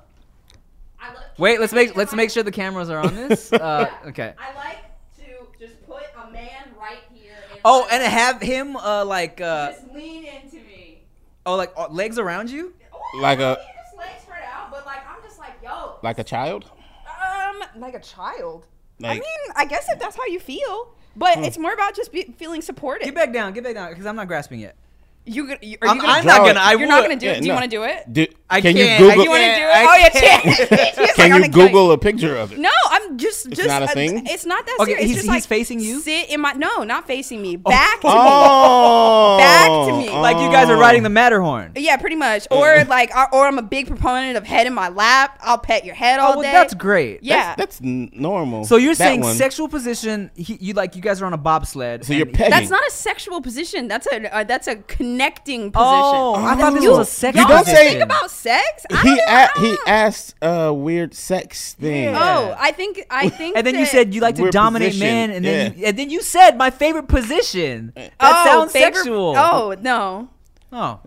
i 0.99 1.13
love 1.13 1.23
Wait, 1.37 1.61
let's 1.61 1.71
make 1.71 1.95
let's 1.95 2.13
make 2.13 2.29
sure 2.29 2.43
the 2.43 2.51
cameras 2.51 2.89
are 2.89 2.99
on 2.99 3.15
this. 3.15 3.53
Uh, 3.53 3.89
okay. 4.07 4.33
i 4.37 4.53
like 4.55 4.79
to 5.19 5.65
just 5.65 5.81
put 5.87 6.03
a 6.27 6.29
man 6.31 6.73
right 6.77 6.97
here 7.13 7.37
and 7.53 7.61
Oh, 7.63 7.87
and 7.89 8.03
have 8.03 8.41
him 8.41 8.75
uh, 8.75 9.05
like 9.05 9.39
uh, 9.39 9.71
just 9.71 9.93
lean 9.93 10.25
into 10.25 10.57
me 10.57 11.03
oh 11.45 11.55
like 11.55 11.71
uh, 11.77 11.87
legs 11.87 12.19
around 12.19 12.49
you. 12.49 12.73
Like 13.15 13.39
a- 13.39 13.57
legs 13.97 14.21
spread 14.23 14.43
out 14.51 14.71
but 14.71 14.85
like 14.85 14.99
i'm 15.09 15.21
just 15.23 15.39
like 15.39 15.53
yo 15.63 15.97
Like 16.03 16.19
a 16.19 16.23
child? 16.23 16.65
um 17.25 17.63
like 17.77 17.93
a 17.95 17.99
child 17.99 18.67
i 19.03 19.13
mean 19.15 19.23
i 19.55 19.65
guess 19.65 19.87
if 19.89 19.99
that's 19.99 20.15
how 20.15 20.25
you 20.27 20.39
feel 20.39 20.93
but 21.15 21.37
it's 21.39 21.57
more 21.57 21.73
about 21.73 21.95
just 21.95 22.11
be, 22.11 22.23
feeling 22.37 22.61
supported 22.61 23.03
Get 23.05 23.15
back 23.15 23.33
down. 23.33 23.51
Get 23.53 23.63
back 23.63 23.73
down 23.73 23.89
because 23.89 24.05
I'm 24.05 24.15
not 24.15 24.27
grasping 24.27 24.61
it. 24.61 24.75
You, 25.31 25.43
gonna- 25.47 25.59
you 25.61 25.77
I'm, 25.81 25.97
gonna 25.99 26.11
I'm 26.11 26.23
draw 26.23 26.37
not 26.37 26.45
gonna. 26.47 26.59
I 26.59 26.73
You're 26.73 26.87
not 26.87 27.01
gonna 27.03 27.15
do 27.15 27.27
it. 27.27 27.33
Yeah, 27.35 27.39
Do 27.39 27.45
you 27.45 27.51
no. 27.53 27.55
want 27.55 27.63
to 27.71 27.77
do 27.77 27.83
it? 27.83 28.13
Do, 28.13 28.25
I 28.49 28.61
can 28.61 28.75
can't. 28.75 28.77
you 29.01 29.07
I- 29.07 29.15
Google? 29.15 29.23
You 29.23 29.29
want 29.29 29.41
to 29.41 29.45
Yeah, 29.47 29.57
do 29.57 29.63
I 29.63 29.81
it? 29.81 29.87
Oh 29.89 29.95
yeah, 29.95 30.09
can't. 30.09 30.69
Chad. 30.69 30.97
Like, 30.97 31.17
you 31.17 31.29
gonna 31.29 31.49
kill 31.49 31.67
Google 31.67 31.91
a 31.91 31.97
picture 31.97 32.35
of 32.35 32.51
it? 32.53 32.59
No, 32.59 32.69
I'm 32.89 33.17
just 33.17 33.49
just. 33.51 33.67
not 33.67 33.83
a 33.83 33.85
uh, 33.85 33.87
thing? 33.89 34.25
It's 34.27 34.45
not 34.45 34.65
that 34.65 34.77
Okay, 34.81 34.91
serious. 34.91 35.05
he's- 35.07 35.17
it's 35.19 35.25
just 35.27 35.33
he's 35.35 35.43
like 35.43 35.47
facing 35.47 35.79
you? 35.79 35.99
Sit 36.01 36.29
in 36.29 36.41
my 36.41 36.53
no, 36.53 36.83
not 36.83 37.05
facing 37.07 37.41
me. 37.41 37.55
Back 37.57 38.01
to 38.01 38.07
me. 38.07 38.13
Oh, 38.15 39.37
Back 39.37 39.67
to 39.87 39.97
me. 39.97 40.09
Like 40.19 40.37
you 40.37 40.49
guys 40.51 40.69
are 40.69 40.77
riding 40.77 41.03
the 41.03 41.09
Matterhorn. 41.09 41.73
Yeah, 41.75 41.97
pretty 41.97 42.15
much. 42.15 42.47
Or 42.51 42.83
like, 42.85 43.15
or, 43.15 43.33
or 43.35 43.45
I'm 43.47 43.57
a 43.59 43.63
big 43.63 43.87
proponent 43.87 44.37
of 44.37 44.45
head 44.45 44.67
in 44.67 44.73
my 44.73 44.89
lap. 44.89 45.37
I'll 45.41 45.57
pet 45.57 45.85
your 45.85 45.95
head 45.95 46.19
all 46.19 46.33
Oh, 46.33 46.35
well, 46.37 46.43
day. 46.43 46.51
that's 46.51 46.73
great. 46.73 47.23
Yeah. 47.23 47.55
That's, 47.55 47.79
that's 47.79 47.81
normal. 47.81 48.65
So 48.65 48.77
you're 48.77 48.93
That 48.93 48.97
saying 48.97 49.21
one. 49.21 49.35
sexual 49.35 49.67
position? 49.67 50.31
He, 50.35 50.57
you 50.59 50.73
like 50.73 50.95
you 50.95 51.01
guys 51.01 51.21
are 51.21 51.25
on 51.25 51.33
a 51.33 51.37
bobsled. 51.37 52.05
So 52.05 52.13
you're 52.13 52.25
petting. 52.25 52.51
That's 52.51 52.69
not 52.69 52.85
a 52.87 52.91
sexual 52.91 53.41
position. 53.41 53.87
That's 53.87 54.07
a 54.07 54.35
uh, 54.35 54.43
that's 54.43 54.67
a 54.67 54.75
connecting 55.19 55.71
position. 55.71 55.85
Oh, 55.85 56.35
I 56.35 56.53
oh. 56.53 56.57
thought 56.57 56.73
this 56.73 56.83
You- 56.83 56.91
was 56.91 57.07
a 57.07 57.11
sex 57.11 57.37
you 57.37 57.45
don't 57.47 57.65
say- 57.65 57.89
think 57.89 58.03
about 58.03 58.31
sex. 58.31 58.85
I 58.91 59.01
He 59.01 59.15
don't 59.15 59.17
know. 59.17 59.47
a- 59.55 59.59
he 59.59 59.77
asked 59.87 60.35
a 60.41 60.73
weird 60.73 61.13
sex 61.13 61.73
thing. 61.73 62.15
Oh, 62.15 62.55
I 62.57 62.71
think 62.71 63.01
I 63.09 63.29
think. 63.29 63.57
and 63.57 63.65
then 63.67 63.75
you 63.75 63.85
said 63.85 64.13
you 64.13 64.21
like 64.21 64.35
to 64.35 64.49
dominate 64.49 64.91
position, 64.91 65.07
men, 65.07 65.31
and 65.31 65.45
then 65.45 65.73
yeah. 65.73 65.77
you, 65.79 65.85
and 65.87 65.97
then 65.99 66.09
you 66.09 66.21
said 66.21 66.57
my 66.57 66.69
favorite 66.69 67.07
position. 67.07 67.91
That 67.95 68.11
oh, 68.21 68.45
sounds 68.45 68.71
favorite- 68.71 68.95
sexual. 68.95 69.35
Oh 69.37 69.75
no, 69.81 70.29
oh, 70.71 70.99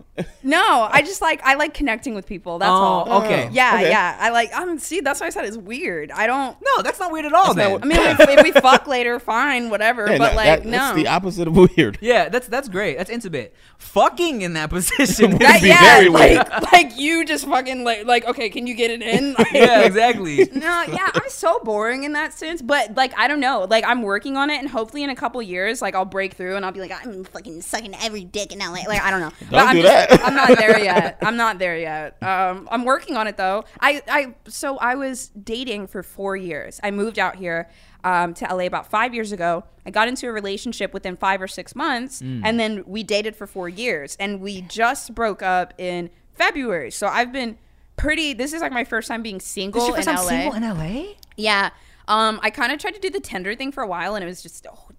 no. 0.43 0.87
I 0.91 1.01
just 1.01 1.21
like 1.21 1.41
I 1.43 1.55
like 1.55 1.73
connecting 1.73 2.13
with 2.15 2.25
people. 2.27 2.59
That's 2.59 2.69
Oh, 2.69 2.73
all. 2.73 3.23
okay. 3.23 3.49
Yeah, 3.51 3.75
Okay. 3.75 3.89
yeah. 3.89 4.17
I 4.19 4.29
like. 4.29 4.51
I'm 4.53 4.77
see. 4.79 4.99
That's 4.99 5.19
why 5.21 5.27
I 5.27 5.29
said 5.29 5.45
it's 5.45 5.57
weird. 5.57 6.11
I 6.11 6.27
don't. 6.27 6.57
no, 6.61 6.81
that's 6.83 6.99
not 6.99 7.11
weird 7.11 7.25
at 7.25 7.33
all. 7.33 7.53
That's 7.53 7.67
Then. 7.67 7.71
what- 7.71 7.83
I 7.83 7.85
mean, 7.85 7.99
if, 7.99 8.19
if 8.19 8.43
we 8.43 8.51
fuck 8.61 8.87
later, 8.87 9.19
fine, 9.19 9.69
whatever. 9.69 10.09
Yeah, 10.09 10.17
but 10.17 10.31
no, 10.31 10.35
like, 10.37 10.45
that- 10.45 10.65
no. 10.65 10.71
that's 10.71 10.95
the 10.95 11.07
opposite 11.07 11.47
of 11.47 11.55
weird. 11.55 11.97
yeah, 12.01 12.29
that's 12.29 12.47
that's 12.47 12.67
great. 12.69 12.97
That's 12.97 13.09
intimate. 13.09 13.53
Fucking 13.77 14.41
in 14.41 14.53
that 14.53 14.69
position. 14.69 15.31
Would 15.31 15.41
That- 15.41 15.61
be 15.61 15.69
yeah, 15.69 15.81
very 15.97 16.09
weird. 16.09 16.37
like, 16.49 16.71
like 16.71 16.91
you 16.97 17.25
just 17.25 17.45
fucking 17.45 17.83
like, 17.83 18.05
like, 18.05 18.25
okay, 18.25 18.49
can 18.49 18.67
you 18.67 18.75
get 18.75 18.91
it 18.91 19.01
in? 19.01 19.33
Like, 19.33 19.51
yeah, 19.53 19.81
exactly. 19.81 20.47
No, 20.53 20.83
yeah, 20.87 21.09
I'm 21.13 21.29
so 21.29 21.59
boring 21.59 22.03
in 22.03 22.13
that 22.13 22.33
sense. 22.33 22.61
But 22.61 22.95
like, 22.95 23.17
I 23.17 23.27
don't 23.27 23.39
know. 23.39 23.65
Like, 23.69 23.83
I'm 23.85 24.01
working 24.01 24.37
on 24.37 24.49
it, 24.49 24.59
and 24.59 24.69
hopefully, 24.69 25.03
in 25.03 25.09
a 25.09 25.15
couple 25.15 25.41
years, 25.41 25.81
like, 25.81 25.95
I'll 25.95 26.05
break 26.05 26.33
through, 26.33 26.55
and 26.55 26.65
I'll 26.65 26.71
be 26.71 26.79
like, 26.79 26.91
I'm 27.05 27.23
fucking 27.25 27.61
sucking 27.61 27.95
every 28.01 28.23
dick 28.23 28.51
in 28.53 28.59
LA. 28.59 28.83
Like, 28.87 29.01
I 29.01 29.11
don't 29.11 29.19
know. 29.21 29.31
But 29.53 29.67
I'm 29.67 29.75
do 29.75 29.81
just- 29.83 30.09
that. 30.09 30.23
I'm 30.25 30.35
not 30.35 30.57
there 30.57 30.79
yet. 30.83 31.17
I'm 31.21 31.37
not 31.37 31.59
there 31.59 31.77
yet. 31.77 32.21
Um, 32.21 32.67
I'm 32.71 32.83
working 32.85 33.15
on 33.17 33.27
it 33.27 33.37
though. 33.37 33.63
I, 33.79 34.01
I, 34.07 34.35
so 34.47 34.77
I 34.77 34.95
was 34.95 35.27
dating 35.29 35.87
for 35.87 36.03
four 36.03 36.35
years. 36.35 36.79
I 36.83 36.91
moved 36.91 37.17
out 37.19 37.35
here. 37.37 37.69
Um, 38.05 38.33
to 38.33 38.45
LA 38.53 38.65
about 38.65 38.89
five 38.91 39.13
years 39.13 39.31
ago. 39.31 39.63
I 39.85 39.89
got 39.89 40.09
into 40.09 40.27
a 40.27 40.31
relationship 40.33 40.93
within 40.93 41.15
five 41.15 41.41
or 41.41 41.47
six 41.47 41.73
months, 41.73 42.21
Mm. 42.21 42.41
and 42.43 42.59
then 42.59 42.83
we 42.85 43.01
dated 43.01 43.33
for 43.33 43.47
four 43.47 43.69
years, 43.69 44.17
and 44.19 44.41
we 44.41 44.59
just 44.59 45.15
broke 45.15 45.41
up 45.41 45.73
in 45.77 46.09
February. 46.33 46.91
So 46.91 47.07
I've 47.07 47.31
been 47.31 47.57
pretty. 47.95 48.33
This 48.33 48.51
is 48.51 48.61
like 48.61 48.73
my 48.73 48.83
first 48.83 49.07
time 49.07 49.23
being 49.23 49.39
single 49.39 49.93
This 49.93 49.99
is 49.99 50.05
your 50.07 50.15
in 50.15 50.21
LA. 50.21 50.27
single 50.27 50.53
in 50.53 50.63
LA? 50.63 51.13
Yeah. 51.37 51.69
Um, 52.09 52.41
I 52.43 52.49
kind 52.49 52.73
of 52.73 52.79
tried 52.79 52.95
to 52.95 52.99
do 52.99 53.09
the 53.09 53.21
Tinder 53.21 53.55
thing 53.55 53.71
for 53.71 53.81
a 53.83 53.87
while, 53.87 54.15
and 54.15 54.23
it 54.23 54.27
was 54.27 54.43
just 54.43 54.67
oh, 54.69 54.89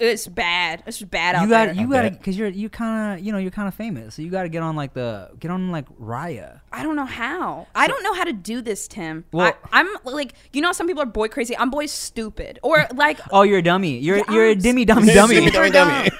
it's 0.00 0.26
bad. 0.26 0.82
It's 0.86 0.98
just 0.98 1.10
bad 1.10 1.34
out 1.34 1.42
You 1.42 1.48
got 1.48 1.66
there. 1.66 1.74
you 1.74 1.90
got 1.90 2.02
to 2.02 2.10
because 2.10 2.36
you're 2.38 2.48
you 2.48 2.68
kind 2.68 3.18
of 3.18 3.24
you 3.24 3.32
know 3.32 3.38
you're 3.38 3.50
kind 3.50 3.68
of 3.68 3.74
famous, 3.74 4.14
so 4.14 4.22
you 4.22 4.30
got 4.30 4.42
to 4.44 4.48
get 4.48 4.62
on 4.62 4.76
like 4.76 4.94
the 4.94 5.30
get 5.38 5.50
on 5.50 5.70
like 5.70 5.86
Raya. 5.98 6.60
I 6.72 6.82
don't 6.82 6.96
know 6.96 7.04
how. 7.06 7.66
I 7.74 7.86
don't 7.88 8.02
know 8.02 8.14
how 8.14 8.24
to 8.24 8.32
do 8.32 8.60
this, 8.62 8.88
Tim. 8.88 9.24
Well- 9.32 9.54
I, 9.72 9.80
I'm 9.80 9.88
like, 10.04 10.34
you 10.52 10.60
know, 10.62 10.72
some 10.72 10.86
people 10.86 11.02
are 11.02 11.06
boy 11.06 11.28
crazy. 11.28 11.56
I'm 11.56 11.70
boy 11.70 11.86
stupid, 11.86 12.58
or 12.62 12.86
like, 12.94 13.18
Oh, 13.30 13.42
you're 13.42 13.58
a 13.58 13.62
dummy. 13.62 13.98
You're 13.98 14.18
Yeah, 14.18 14.24
you're 14.32 14.46
a 14.46 14.52
I'm 14.52 14.58
dimmy 14.58 14.80
s- 14.82 14.86
dummy 14.86 15.14
dummy. 15.14 15.34
Dimmy 15.36 15.52
dummy 15.52 15.70
dummy. 15.70 16.10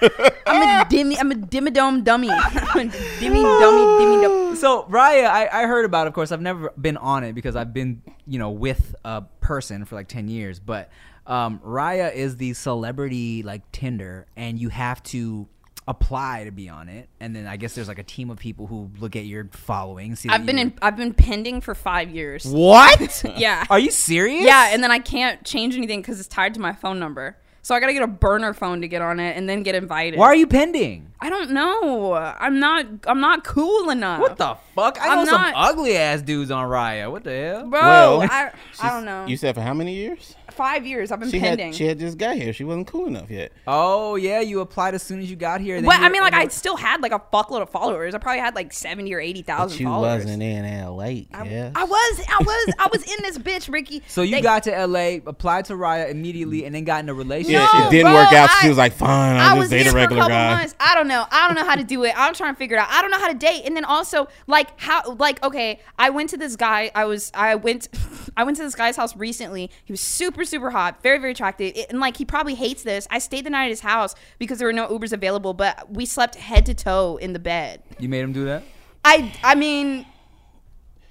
I'm 0.47 0.63
a 0.63 0.85
dimmy. 0.87 1.17
I'm 1.19 1.33
a 1.33 1.35
dimmadome 1.35 2.05
dummy. 2.05 2.31
I'm 2.31 2.89
a 2.89 2.91
dimmy 3.21 3.43
dummy 3.43 3.83
dimmy 4.01 4.23
dummy. 4.23 4.57
So 4.57 4.85
Raya, 4.85 5.27
I, 5.27 5.49
I 5.53 5.67
heard 5.67 5.85
about. 5.85 6.07
It. 6.07 6.09
Of 6.09 6.15
course, 6.15 6.33
I've 6.33 6.41
never 6.41 6.73
been 6.81 6.97
on 6.97 7.25
it 7.25 7.35
because 7.35 7.55
I've 7.57 7.73
been 7.73 8.03
you 8.27 8.39
know 8.39 8.51
with 8.51 8.95
a 9.05 9.23
person 9.41 9.85
for 9.85 9.95
like 9.95 10.09
ten 10.09 10.29
years. 10.29 10.59
But 10.59 10.91
um, 11.29 11.61
Raya 11.61 12.13
is 12.13 12.37
the 12.39 12.55
celebrity 12.55 13.43
like 13.43 13.71
Tinder, 13.71 14.27
and 14.37 14.59
you 14.59 14.71
have 14.71 15.03
to 15.05 15.47
apply 15.87 16.45
to 16.45 16.51
be 16.51 16.69
on 16.69 16.89
it. 16.89 17.09
And 17.21 17.35
then 17.35 17.47
I 17.47 17.57
guess 17.57 17.75
there's 17.75 17.89
like 17.89 17.99
a 17.99 18.03
team 18.05 18.31
of 18.31 18.39
people 18.39 18.67
who 18.67 18.91
look 18.99 19.15
at 19.17 19.25
your 19.25 19.49
following. 19.53 20.17
See 20.17 20.29
I've 20.29 20.45
been 20.47 20.59
in. 20.59 20.75
I've 20.83 20.97
been 20.97 21.15
pending 21.15 21.61
for 21.61 21.75
five 21.75 22.11
years. 22.11 22.45
what? 22.47 23.25
Yeah. 23.37 23.65
Are 23.71 23.79
you 23.79 23.91
serious? 23.91 24.45
Yeah, 24.45 24.71
and 24.73 24.83
then 24.83 24.91
I 24.91 24.99
can't 24.99 25.45
change 25.45 25.77
anything 25.77 26.01
because 26.01 26.19
it's 26.19 26.29
tied 26.29 26.55
to 26.55 26.61
my 26.61 26.73
phone 26.73 26.99
number. 26.99 27.37
So 27.63 27.75
I 27.75 27.81
gotta 27.81 27.93
get 27.93 28.03
a 28.03 28.07
burner 28.07 28.55
phone 28.55 28.81
to 28.81 28.89
get 28.89 29.03
on 29.03 29.21
it, 29.21 29.37
and 29.37 29.47
then 29.49 29.63
get 29.63 29.75
invited. 29.75 30.19
Why 30.19 30.27
are 30.27 30.35
you 30.35 30.47
pending? 30.47 31.13
I 31.21 31.29
don't 31.29 31.51
know. 31.51 32.15
I'm 32.15 32.59
not. 32.59 32.87
I'm 33.07 33.21
not 33.21 33.45
cool 33.45 33.91
enough. 33.91 34.21
What 34.21 34.39
the 34.39 34.57
fuck? 34.75 34.99
I 35.01 35.09
I'm 35.11 35.25
know 35.27 35.33
some 35.33 35.53
ugly 35.55 35.97
ass 35.97 36.23
dudes 36.23 36.51
on 36.51 36.67
Raya. 36.69 37.11
What 37.11 37.25
the 37.25 37.31
hell? 37.37 37.67
bro? 37.67 37.81
Well, 37.81 38.23
I, 38.23 38.53
I 38.81 38.91
don't 38.91 39.05
know. 39.05 39.27
You 39.27 39.37
said 39.37 39.55
for 39.55 39.61
how 39.61 39.75
many 39.75 39.95
years? 39.95 40.35
Five 40.59 40.85
years. 40.87 41.13
I've 41.13 41.21
been 41.21 41.31
She 41.31 41.39
pending. 41.39 41.67
had 41.69 41.75
she 41.77 41.87
had 41.87 41.99
just 42.01 42.19
got 42.19 42.35
here. 42.37 42.53
She 42.53 42.65
wasn't 42.65 42.89
cool 42.89 43.07
enough 43.07 43.31
yet. 43.31 43.53
Oh 43.67 44.17
yeah, 44.17 44.41
you 44.41 44.59
applied 44.61 44.95
as 44.95 45.05
soon 45.05 45.21
as 45.21 45.31
you 45.31 45.37
got 45.37 45.61
here. 45.61 45.77
then 45.77 45.85
but 45.85 46.01
I 46.01 46.09
mean, 46.09 46.21
like, 46.21 46.33
and 46.33 46.43
I 46.43 46.49
still 46.49 46.77
had 46.77 47.01
like 47.01 47.13
a 47.13 47.21
fuckload 47.33 47.63
of 47.63 47.71
followers. 47.71 48.13
I 48.13 48.19
probably 48.19 48.41
had 48.41 48.57
like 48.57 48.73
seventy 48.73 49.15
or 49.15 49.21
eighty 49.21 49.43
thousand. 49.43 49.85
But 49.85 49.91
thousand 49.93 50.41
you 50.41 50.41
wasn't 50.41 50.43
in 50.43 50.85
LA. 50.97 51.05
Yeah. 51.45 51.71
I 51.77 51.85
was. 51.85 52.21
I 52.29 52.39
was. 52.43 52.75
I 52.79 52.89
was 52.93 53.03
in 53.05 53.23
this 53.23 53.39
bitch, 53.39 53.73
Ricky. 53.73 54.03
So 54.09 54.23
you 54.23 54.35
They- 54.37 54.41
got 54.43 54.65
to 54.65 54.87
LA, 54.87 55.19
applied 55.27 55.67
to 55.67 55.75
Raya 55.75 56.11
immediately, 56.11 56.65
and 56.65 56.75
then 56.75 56.83
got 56.83 57.05
in 57.05 57.09
a 57.09 57.15
relationship. 57.15 57.61
Yeah, 57.73 57.79
No, 57.81 57.87
it 57.87 57.91
didn't 57.93 58.11
bro, 58.13 58.15
work 58.25 58.33
out. 58.33 58.51
so 58.51 58.57
I- 58.59 58.63
she 58.63 58.69
was 58.69 58.79
like, 58.79 58.93
"Fine, 58.95 59.37
I 59.37 59.51
I'll 59.51 59.59
was 59.59 59.71
just 59.71 59.71
date 59.71 59.83
here 59.83 59.89
a 59.91 59.93
for 59.93 59.99
a 59.99 60.01
regular 60.01 60.29
guy." 60.29 60.55
months. 60.57 60.75
I 60.81 60.95
don't 60.97 61.07
know. 61.07 61.25
I 61.31 61.47
don't 61.47 61.55
know 61.57 61.65
how 61.69 61.77
to 61.77 61.85
do 61.85 62.03
it. 62.05 62.15
I'm 62.17 62.35
trying 62.35 62.55
to 62.55 62.59
figure 62.59 62.77
it 62.77 62.81
out. 62.81 62.89
I 62.91 63.01
don't 63.01 63.13
know 63.13 63.21
how 63.21 63.29
to 63.29 63.39
date. 63.39 63.63
And 63.65 63.77
then 63.77 63.85
also, 63.85 64.27
like, 64.49 64.79
how, 64.81 65.15
like, 65.15 65.41
okay, 65.45 65.79
I 65.99 66.11
went 66.11 66.31
to 66.31 66.37
this 66.37 66.57
guy. 66.57 66.91
I 66.97 67.05
was, 67.05 67.31
I 67.33 67.55
went, 67.55 67.89
I 68.37 68.43
went 68.43 68.57
to 68.57 68.65
this 68.65 68.75
guy's 68.75 68.97
house 68.97 69.15
recently. 69.17 69.71
He 69.85 69.93
was 69.93 70.01
super, 70.01 70.45
super 70.49 70.71
hot, 70.71 71.03
very, 71.03 71.19
very 71.19 71.33
attractive, 71.33 71.73
It- 71.77 71.91
and 71.91 72.01
like, 72.01 72.17
he 72.17 72.25
probably 72.25 72.55
hates 72.55 72.83
this. 72.83 73.07
I 73.11 73.19
stayed 73.19 73.45
the 73.45 73.51
night 73.51 73.65
at 73.67 73.71
his 73.71 73.81
house 73.81 74.15
because 74.39 74.59
there 74.59 74.67
were 74.67 74.73
no 74.73 74.89
Ubers 74.89 75.13
available, 75.13 75.55
but 75.55 75.91
we 75.93 76.07
slept 76.07 76.35
head 76.37 76.67
to 76.67 76.75
toe 76.75 77.17
in 77.19 77.33
the 77.33 77.39
bed. 77.39 77.83
You 77.99 78.09
made 78.09 78.21
him 78.21 78.33
do 78.33 78.45
that. 78.47 78.63
I, 79.05 79.33
I 79.45 79.55
mean, 79.55 80.07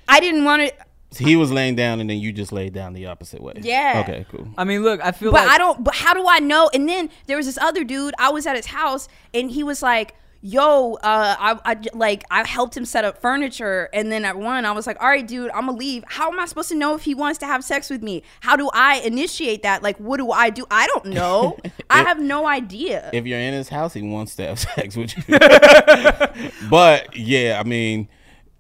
I 0.08 0.20
didn't 0.20 0.44
want 0.44 0.68
to. 0.68 0.74
So 1.12 1.24
he 1.24 1.36
was 1.38 1.52
laying 1.52 1.76
down, 1.76 2.02
and 2.02 2.10
then 2.10 2.18
you 2.20 2.34
just 2.34 2.52
laid 2.52 2.74
down 2.74 2.94
the 2.94 3.06
opposite 3.06 3.42
way. 3.42 3.54
Yeah. 3.62 4.04
Okay, 4.06 4.26
cool. 4.30 4.48
I 4.58 4.66
mean, 4.66 4.84
look, 4.84 5.00
I 5.04 5.12
feel 5.14 5.32
But 5.32 5.46
like 5.46 5.52
I 5.56 5.58
don't. 5.58 5.84
But 5.84 5.96
how 5.96 6.14
do 6.14 6.28
I 6.28 6.40
know? 6.40 6.70
And 6.74 6.88
then 6.88 7.10
there 7.28 7.38
was 7.38 7.46
this 7.46 7.58
other 7.58 7.84
dude. 7.86 8.14
I 8.20 8.30
was 8.30 8.46
at 8.46 8.56
his 8.58 8.66
house, 8.68 9.08
and 9.34 9.50
he 9.50 9.64
was 9.64 9.82
like, 9.82 10.16
"Yo, 10.42 10.94
uh, 11.04 11.36
I, 11.40 11.60
I 11.66 11.76
j- 11.76 11.90
like 11.94 12.24
I 12.32 12.46
helped 12.48 12.76
him 12.78 12.86
set 12.86 13.06
up 13.06 13.22
furniture." 13.22 13.90
And 13.94 14.12
then 14.12 14.26
at 14.26 14.38
one, 14.38 14.66
I 14.66 14.72
was 14.72 14.88
like, 14.88 15.02
"All 15.02 15.08
right, 15.08 15.26
dude, 15.28 15.52
I'm 15.52 15.66
gonna 15.68 15.78
leave. 15.78 16.04
How 16.08 16.32
am 16.32 16.40
I 16.40 16.46
supposed 16.46 16.70
to 16.70 16.76
know 16.76 16.96
if 16.96 17.04
he 17.04 17.14
wants 17.14 17.40
to 17.40 17.46
have 17.46 17.64
sex 17.64 17.90
with 17.90 18.02
me? 18.04 18.24
How 18.42 18.56
do 18.56 18.70
I 18.74 19.00
initiate 19.00 19.64
that? 19.64 19.84
Like, 19.84 19.98
what 19.98 20.18
do 20.18 20.32
I 20.32 20.50
do? 20.50 20.66
I 20.72 20.88
don't 20.88 21.06
know. 21.06 21.58
I 21.90 22.04
have 22.04 22.20
no 22.20 22.48
idea." 22.48 23.10
If 23.14 23.26
you're 23.26 23.40
in 23.40 23.54
his 23.54 23.70
house, 23.70 23.94
he 23.94 24.02
wants 24.02 24.36
to 24.36 24.44
have 24.48 24.60
sex 24.76 24.96
with 24.96 25.16
you. 25.18 25.38
but 26.70 27.16
yeah, 27.16 27.60
I 27.60 27.64
mean, 27.68 28.08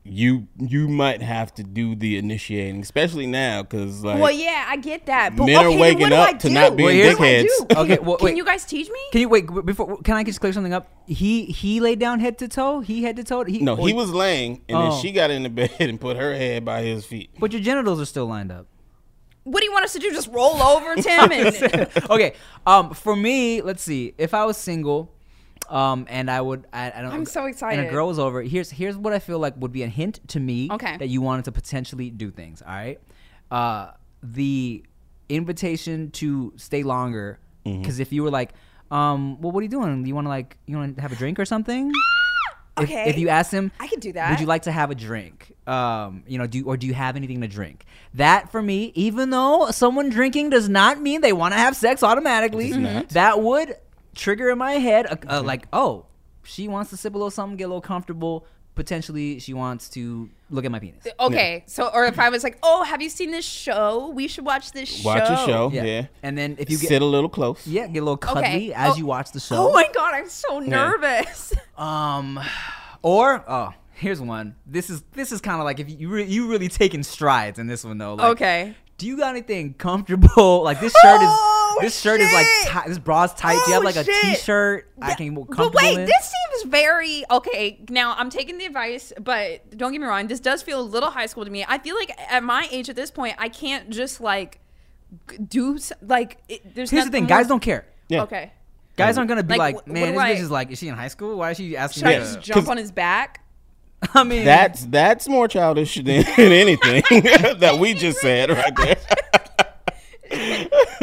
you 0.07 0.47
you 0.57 0.87
might 0.87 1.21
have 1.21 1.53
to 1.55 1.63
do 1.63 1.95
the 1.95 2.17
initiating, 2.17 2.81
especially 2.81 3.27
now, 3.27 3.61
because 3.63 4.03
like 4.03 4.19
well, 4.19 4.31
yeah, 4.31 4.65
I 4.67 4.77
get 4.77 5.05
that. 5.07 5.35
But 5.35 5.45
Men 5.45 5.55
are 5.55 5.59
okay, 5.67 5.69
then 5.69 5.79
waking 5.79 6.13
up 6.13 6.39
to 6.39 6.49
not 6.49 6.75
being 6.75 6.87
What 7.05 7.17
do 7.17 7.23
I 7.23 7.43
dickheads. 7.43 7.77
Okay, 7.77 7.97
well, 8.01 8.17
Can 8.17 8.37
you 8.37 8.45
guys 8.45 8.65
teach 8.65 8.89
me? 8.89 8.99
Can 9.11 9.21
you 9.21 9.29
wait 9.29 9.47
before? 9.65 9.97
Can 10.01 10.15
I 10.15 10.23
just 10.23 10.39
clear 10.39 10.53
something 10.53 10.73
up? 10.73 10.87
He 11.05 11.45
he 11.45 11.79
laid 11.79 11.99
down 11.99 12.19
head 12.19 12.37
to 12.39 12.47
toe. 12.47 12.79
He 12.79 13.03
head 13.03 13.15
to 13.17 13.23
toe. 13.23 13.43
He, 13.43 13.59
no, 13.59 13.75
he 13.75 13.93
was 13.93 14.11
laying, 14.11 14.61
and 14.67 14.77
Oh. 14.77 14.89
then 14.91 15.01
she 15.01 15.11
got 15.11 15.29
in 15.31 15.43
the 15.43 15.49
bed 15.61 15.71
and 15.79 15.99
put 15.99 16.17
her 16.17 16.33
head 16.33 16.63
by 16.65 16.81
his 16.83 17.05
feet. 17.05 17.29
But 17.39 17.51
your 17.51 17.61
genitals 17.61 17.99
are 18.01 18.05
still 18.05 18.25
lined 18.27 18.51
up. 18.51 18.67
What 19.43 19.61
do 19.61 19.65
you 19.65 19.71
want 19.71 19.85
us 19.85 19.93
to 19.93 19.99
do? 19.99 20.11
Just 20.11 20.29
roll 20.29 20.61
over, 20.61 20.95
Tim? 20.97 21.31
And, 21.31 21.89
okay. 22.09 22.33
Um, 22.65 22.93
for 22.93 23.15
me, 23.15 23.61
let's 23.61 23.81
see. 23.81 24.13
If 24.17 24.33
I 24.33 24.43
was 24.45 24.57
single, 24.57 25.13
um, 25.69 26.05
and 26.09 26.29
I 26.31 26.39
would, 26.41 26.65
I, 26.71 26.91
I 26.95 27.01
don't. 27.01 27.11
I'm 27.11 27.25
so 27.25 27.45
excited. 27.45 27.79
And 27.79 27.85
excited. 27.85 27.89
a 27.89 27.91
girl 27.91 28.07
was 28.07 28.19
over. 28.19 28.41
Here's 28.41 28.69
here's 28.69 28.95
what 28.97 29.13
I 29.13 29.19
feel 29.19 29.39
like 29.39 29.55
would 29.57 29.71
be 29.71 29.83
a 29.83 29.87
hint 29.87 30.19
to 30.29 30.39
me. 30.39 30.69
Okay. 30.71 30.97
That 30.97 31.07
you 31.07 31.21
wanted 31.21 31.45
to 31.45 31.51
potentially 31.51 32.09
do 32.09 32.31
things. 32.31 32.61
All 32.61 32.73
right. 32.73 32.99
Uh, 33.51 33.91
the 34.23 34.83
invitation 35.29 36.11
to 36.11 36.53
stay 36.57 36.83
longer. 36.83 37.39
Mm-hmm. 37.65 37.81
Because 37.81 37.99
if 37.99 38.11
you 38.11 38.23
were 38.23 38.31
like, 38.31 38.53
um, 38.91 39.41
well, 39.41 39.51
what 39.51 39.59
are 39.59 39.63
you 39.63 39.69
doing? 39.69 40.05
You 40.05 40.15
want 40.15 40.25
to 40.25 40.29
like, 40.29 40.57
you 40.65 40.77
want 40.77 40.95
to 40.95 41.01
have 41.01 41.11
a 41.11 41.15
drink 41.15 41.39
or 41.39 41.45
something? 41.45 41.91
If, 42.79 42.83
Okay. 42.83 43.09
if 43.09 43.17
you 43.17 43.29
ask 43.29 43.49
him, 43.49 43.71
I 43.79 43.87
could 43.87 44.01
do 44.01 44.13
that. 44.13 44.29
Would 44.29 44.39
you 44.39 44.45
like 44.45 44.61
to 44.63 44.71
have 44.71 44.91
a 44.91 44.95
drink? 44.95 45.51
Um, 45.65 46.21
you 46.27 46.37
know, 46.37 46.45
do 46.45 46.63
or 46.65 46.77
do 46.77 46.85
you 46.85 46.93
have 46.93 47.15
anything 47.15 47.41
to 47.41 47.47
drink? 47.47 47.85
That 48.13 48.51
for 48.51 48.61
me, 48.61 48.91
even 48.93 49.31
though 49.31 49.71
someone 49.71 50.09
drinking 50.11 50.51
does 50.51 50.69
not 50.69 51.01
mean 51.01 51.21
they 51.21 51.33
want 51.33 51.55
to 51.55 51.59
have 51.59 51.75
sex 51.75 52.03
automatically, 52.03 52.67
Does 52.67 52.77
not. 52.77 53.09
that 53.09 53.41
would 53.41 53.77
trigger 54.17 54.49
in 54.49 54.57
my 54.57 54.73
head 54.73 55.05
uh, 55.05 55.11
uh, 55.11 55.15
a, 55.29 55.39
a, 55.39 55.41
like, 55.41 55.67
oh, 55.71 56.05
she 56.43 56.67
wants 56.67 56.89
to 56.91 56.97
sip 56.97 57.13
a 57.13 57.17
little 57.17 57.31
something, 57.31 57.57
get 57.57 57.65
a 57.65 57.67
little 57.67 57.81
comfortable. 57.81 58.45
Potentially, 58.75 59.39
she 59.39 59.53
wants 59.55 59.89
to 59.89 60.29
look 60.51 60.63
at 60.63 60.69
my 60.71 60.77
penis. 60.77 61.07
Uh, 61.07 61.25
okay, 61.25 61.63
so 61.65 61.89
or 61.91 62.05
if 62.05 62.19
I 62.19 62.29
was 62.29 62.43
like, 62.43 62.59
"Oh, 62.61 62.83
have 62.83 63.01
you 63.01 63.09
seen 63.09 63.31
this 63.31 63.43
show? 63.43 64.09
We 64.09 64.27
should 64.27 64.45
watch 64.45 64.71
this 64.71 64.87
show." 64.87 65.03
Watch 65.09 65.23
a 65.27 65.35
show, 65.47 65.71
yeah. 65.73 66.05
And 66.21 66.37
then 66.37 66.57
if 66.59 66.69
you 66.69 66.77
get 66.77 66.89
Sit 66.89 67.01
a 67.01 67.05
little 67.05 67.27
close. 67.27 67.65
yeah, 67.65 67.87
get 67.87 67.99
a 67.99 68.05
little 68.05 68.17
cuddly 68.17 68.43
Okay. 68.43 68.73
as 68.73 68.93
Oh. 68.93 68.97
you 68.97 69.07
watch 69.07 69.31
the 69.31 69.39
show. 69.39 69.55
Oh 69.69 69.73
my 69.73 69.89
god, 69.95 70.13
I'm 70.13 70.29
so 70.29 70.59
nervous. 70.59 71.53
Um, 71.77 72.39
or 73.03 73.43
oh, 73.47 73.73
here's 73.93 74.19
one. 74.21 74.55
This 74.65 74.89
is 74.91 75.03
this 75.13 75.31
is 75.31 75.41
kind 75.41 75.59
of 75.59 75.65
like 75.65 75.79
if 75.79 75.89
you 75.89 76.09
re- 76.09 76.25
you 76.25 76.47
really 76.47 76.67
taking 76.69 77.01
strides 77.03 77.57
in 77.59 77.65
this 77.67 77.83
one 77.83 77.97
though. 77.97 78.13
Like, 78.15 78.31
okay. 78.33 78.75
Do 78.97 79.05
you 79.07 79.17
got 79.17 79.29
anything 79.29 79.73
comfortable? 79.75 80.61
Like 80.63 80.79
this 80.79 80.93
shirt 81.01 81.21
is 81.21 81.27
Oh, 81.29 81.77
this 81.81 81.99
shirt 81.99 82.19
is 82.19 82.33
like 82.33 82.45
shit. 82.47 82.71
ti- 82.83 82.89
this 82.89 82.97
bra's 82.97 83.33
tight. 83.35 83.53
Do 83.65 83.71
you 83.71 83.73
have 83.73 83.83
Oh, 83.83 83.85
like 83.85 83.95
a 83.95 84.03
shit. 84.03 84.37
t-shirt 84.37 84.91
I 84.99 85.13
can 85.13 85.33
more 85.35 85.45
But 85.45 85.73
wait, 85.75 85.99
in? 85.99 86.05
this 86.05 86.33
seems 86.61 86.71
very 86.71 87.23
okay. 87.29 87.79
Now 87.89 88.15
I'm 88.17 88.29
taking 88.31 88.57
the 88.57 88.65
advice, 88.65 89.13
but 89.21 89.77
don't 89.77 89.91
get 89.91 90.01
me 90.01 90.07
wrong. 90.07 90.25
This 90.27 90.39
does 90.39 90.63
feel 90.63 90.79
a 90.79 90.81
little 90.81 91.11
high 91.11 91.27
school 91.27 91.45
to 91.45 91.51
me. 91.51 91.63
I 91.67 91.77
feel 91.77 91.95
like 91.95 92.11
at 92.31 92.43
my 92.43 92.67
age 92.71 92.89
at 92.89 92.95
this 92.95 93.11
point, 93.11 93.35
I 93.37 93.49
can't 93.49 93.89
just 93.91 94.19
like 94.19 94.59
do 95.47 95.77
like. 96.01 96.39
It, 96.49 96.73
there's 96.75 96.89
Here's 96.89 97.05
the 97.05 97.11
thing, 97.11 97.23
more- 97.23 97.29
guys 97.29 97.47
don't 97.47 97.61
care. 97.61 97.85
Yeah. 98.09 98.23
Okay. 98.23 98.51
Guys 98.95 99.15
aren't 99.17 99.29
gonna 99.29 99.43
be 99.43 99.55
Like, 99.57 99.75
like, 99.75 99.87
man, 99.87 100.15
this 100.15 100.23
do 100.23 100.27
bitch 100.29 100.39
is 100.39 100.51
like, 100.51 100.71
is 100.71 100.79
she 100.79 100.87
in 100.87 100.95
high 100.95 101.09
school? 101.09 101.37
Why 101.37 101.51
is 101.51 101.57
she 101.57 101.77
asking 101.77 102.01
Should 102.01 102.09
me? 102.09 102.15
I 102.15 102.19
just 102.19 102.41
jump 102.41 102.67
on 102.67 102.77
his 102.77 102.91
back? 102.91 103.43
I 104.13 104.23
mean, 104.23 104.45
That's 104.45 104.85
that's 104.85 105.27
more 105.27 105.47
childish 105.47 105.95
than 105.95 106.07
anything 106.37 107.01
that 107.59 107.77
we 107.79 107.93
just 107.93 108.19
said 108.19 108.49
right 108.51 108.75
there. 108.75 108.97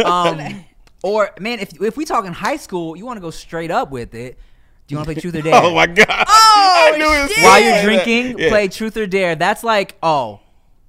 um, 0.04 0.64
or 1.02 1.30
man, 1.40 1.58
if 1.60 1.80
if 1.80 1.96
we 1.96 2.04
talking 2.04 2.32
high 2.32 2.56
school, 2.56 2.96
you 2.96 3.04
want 3.04 3.16
to 3.16 3.20
go 3.20 3.30
straight 3.30 3.70
up 3.70 3.90
with 3.90 4.14
it. 4.14 4.38
Do 4.86 4.92
you 4.92 4.98
want 4.98 5.08
to 5.08 5.14
play 5.14 5.20
truth 5.20 5.34
or 5.34 5.42
dare? 5.42 5.54
Oh 5.62 5.74
my 5.74 5.86
god! 5.86 6.06
Oh, 6.28 6.90
I 6.94 6.96
knew 6.98 7.04
it 7.04 7.22
was. 7.22 7.42
While 7.42 7.60
you're 7.60 7.82
drinking, 7.82 8.38
Yeah. 8.38 8.48
play 8.50 8.68
truth 8.68 8.96
or 8.96 9.06
dare. 9.06 9.34
That's 9.34 9.64
like, 9.64 9.96
oh, 10.02 10.40